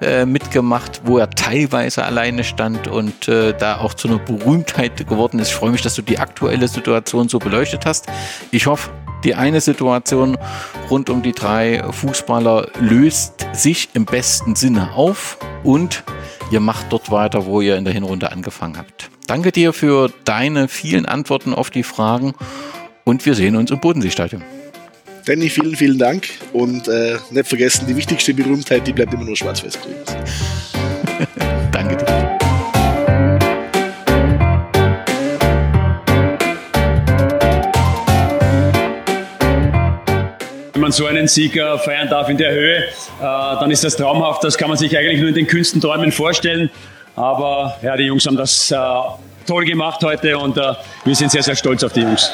äh, 0.00 0.24
mitgemacht, 0.24 1.02
wo 1.04 1.18
er 1.18 1.30
teilweise 1.30 2.04
alleine 2.04 2.44
stand 2.44 2.88
und 2.88 3.28
äh, 3.28 3.54
da 3.56 3.78
auch 3.78 3.94
zu 3.94 4.08
einer 4.08 4.18
Berühmtheit 4.18 5.06
geworden 5.06 5.38
ist. 5.38 5.48
Ich 5.48 5.54
freue 5.54 5.70
mich, 5.70 5.82
dass 5.82 5.94
du 5.94 6.02
die 6.02 6.18
aktuelle 6.18 6.68
Situation 6.68 7.28
so 7.28 7.38
beleuchtet 7.38 7.86
hast. 7.86 8.06
Ich 8.50 8.66
hoffe, 8.66 8.90
die 9.24 9.34
eine 9.34 9.60
Situation 9.60 10.38
rund 10.90 11.10
um 11.10 11.22
die 11.22 11.32
drei 11.32 11.82
Fußballer 11.90 12.68
löst 12.80 13.46
sich 13.52 13.90
im 13.94 14.04
besten 14.04 14.54
Sinne 14.56 14.92
auf 14.94 15.38
und 15.62 16.04
ihr 16.50 16.60
macht 16.60 16.86
dort 16.90 17.10
weiter, 17.10 17.46
wo 17.46 17.60
ihr 17.60 17.76
in 17.76 17.84
der 17.84 17.92
Hinrunde 17.92 18.32
angefangen 18.32 18.76
habt. 18.78 19.10
Danke 19.26 19.52
dir 19.52 19.72
für 19.72 20.10
deine 20.24 20.68
vielen 20.68 21.06
Antworten 21.06 21.54
auf 21.54 21.70
die 21.70 21.82
Fragen 21.82 22.34
und 23.04 23.24
wir 23.26 23.34
sehen 23.34 23.56
uns 23.56 23.70
im 23.70 23.80
Bodenseestadion. 23.80 24.42
Danny, 25.26 25.50
vielen, 25.50 25.76
vielen 25.76 25.98
Dank 25.98 26.28
und 26.52 26.88
äh, 26.88 27.18
nicht 27.30 27.46
vergessen, 27.46 27.86
die 27.86 27.94
wichtigste 27.94 28.34
Berühmtheit, 28.34 28.86
die 28.86 28.92
bleibt 28.92 29.12
immer 29.14 29.24
nur 29.24 29.36
schwarz-weiß 29.36 29.78
Danke 31.72 31.96
dir. 31.96 32.39
Wenn 40.80 40.84
man 40.84 40.92
so 40.92 41.04
einen 41.04 41.28
Sieg 41.28 41.56
äh, 41.56 41.76
feiern 41.76 42.08
darf 42.08 42.30
in 42.30 42.38
der 42.38 42.52
Höhe, 42.52 42.78
äh, 42.78 42.88
dann 43.20 43.70
ist 43.70 43.84
das 43.84 43.96
traumhaft. 43.96 44.42
Das 44.42 44.56
kann 44.56 44.70
man 44.70 44.78
sich 44.78 44.96
eigentlich 44.96 45.20
nur 45.20 45.28
in 45.28 45.34
den 45.34 45.46
kühnsten 45.46 45.78
Träumen 45.78 46.10
vorstellen. 46.10 46.70
Aber 47.16 47.76
ja, 47.82 47.98
die 47.98 48.04
Jungs 48.04 48.24
haben 48.24 48.38
das 48.38 48.70
äh, 48.70 48.76
toll 49.46 49.66
gemacht 49.66 50.02
heute 50.02 50.38
und 50.38 50.56
wir 50.56 51.14
sind 51.14 51.32
sehr, 51.32 51.42
sehr 51.42 51.54
stolz 51.54 51.84
auf 51.84 51.92
die 51.92 52.00
Jungs. 52.00 52.32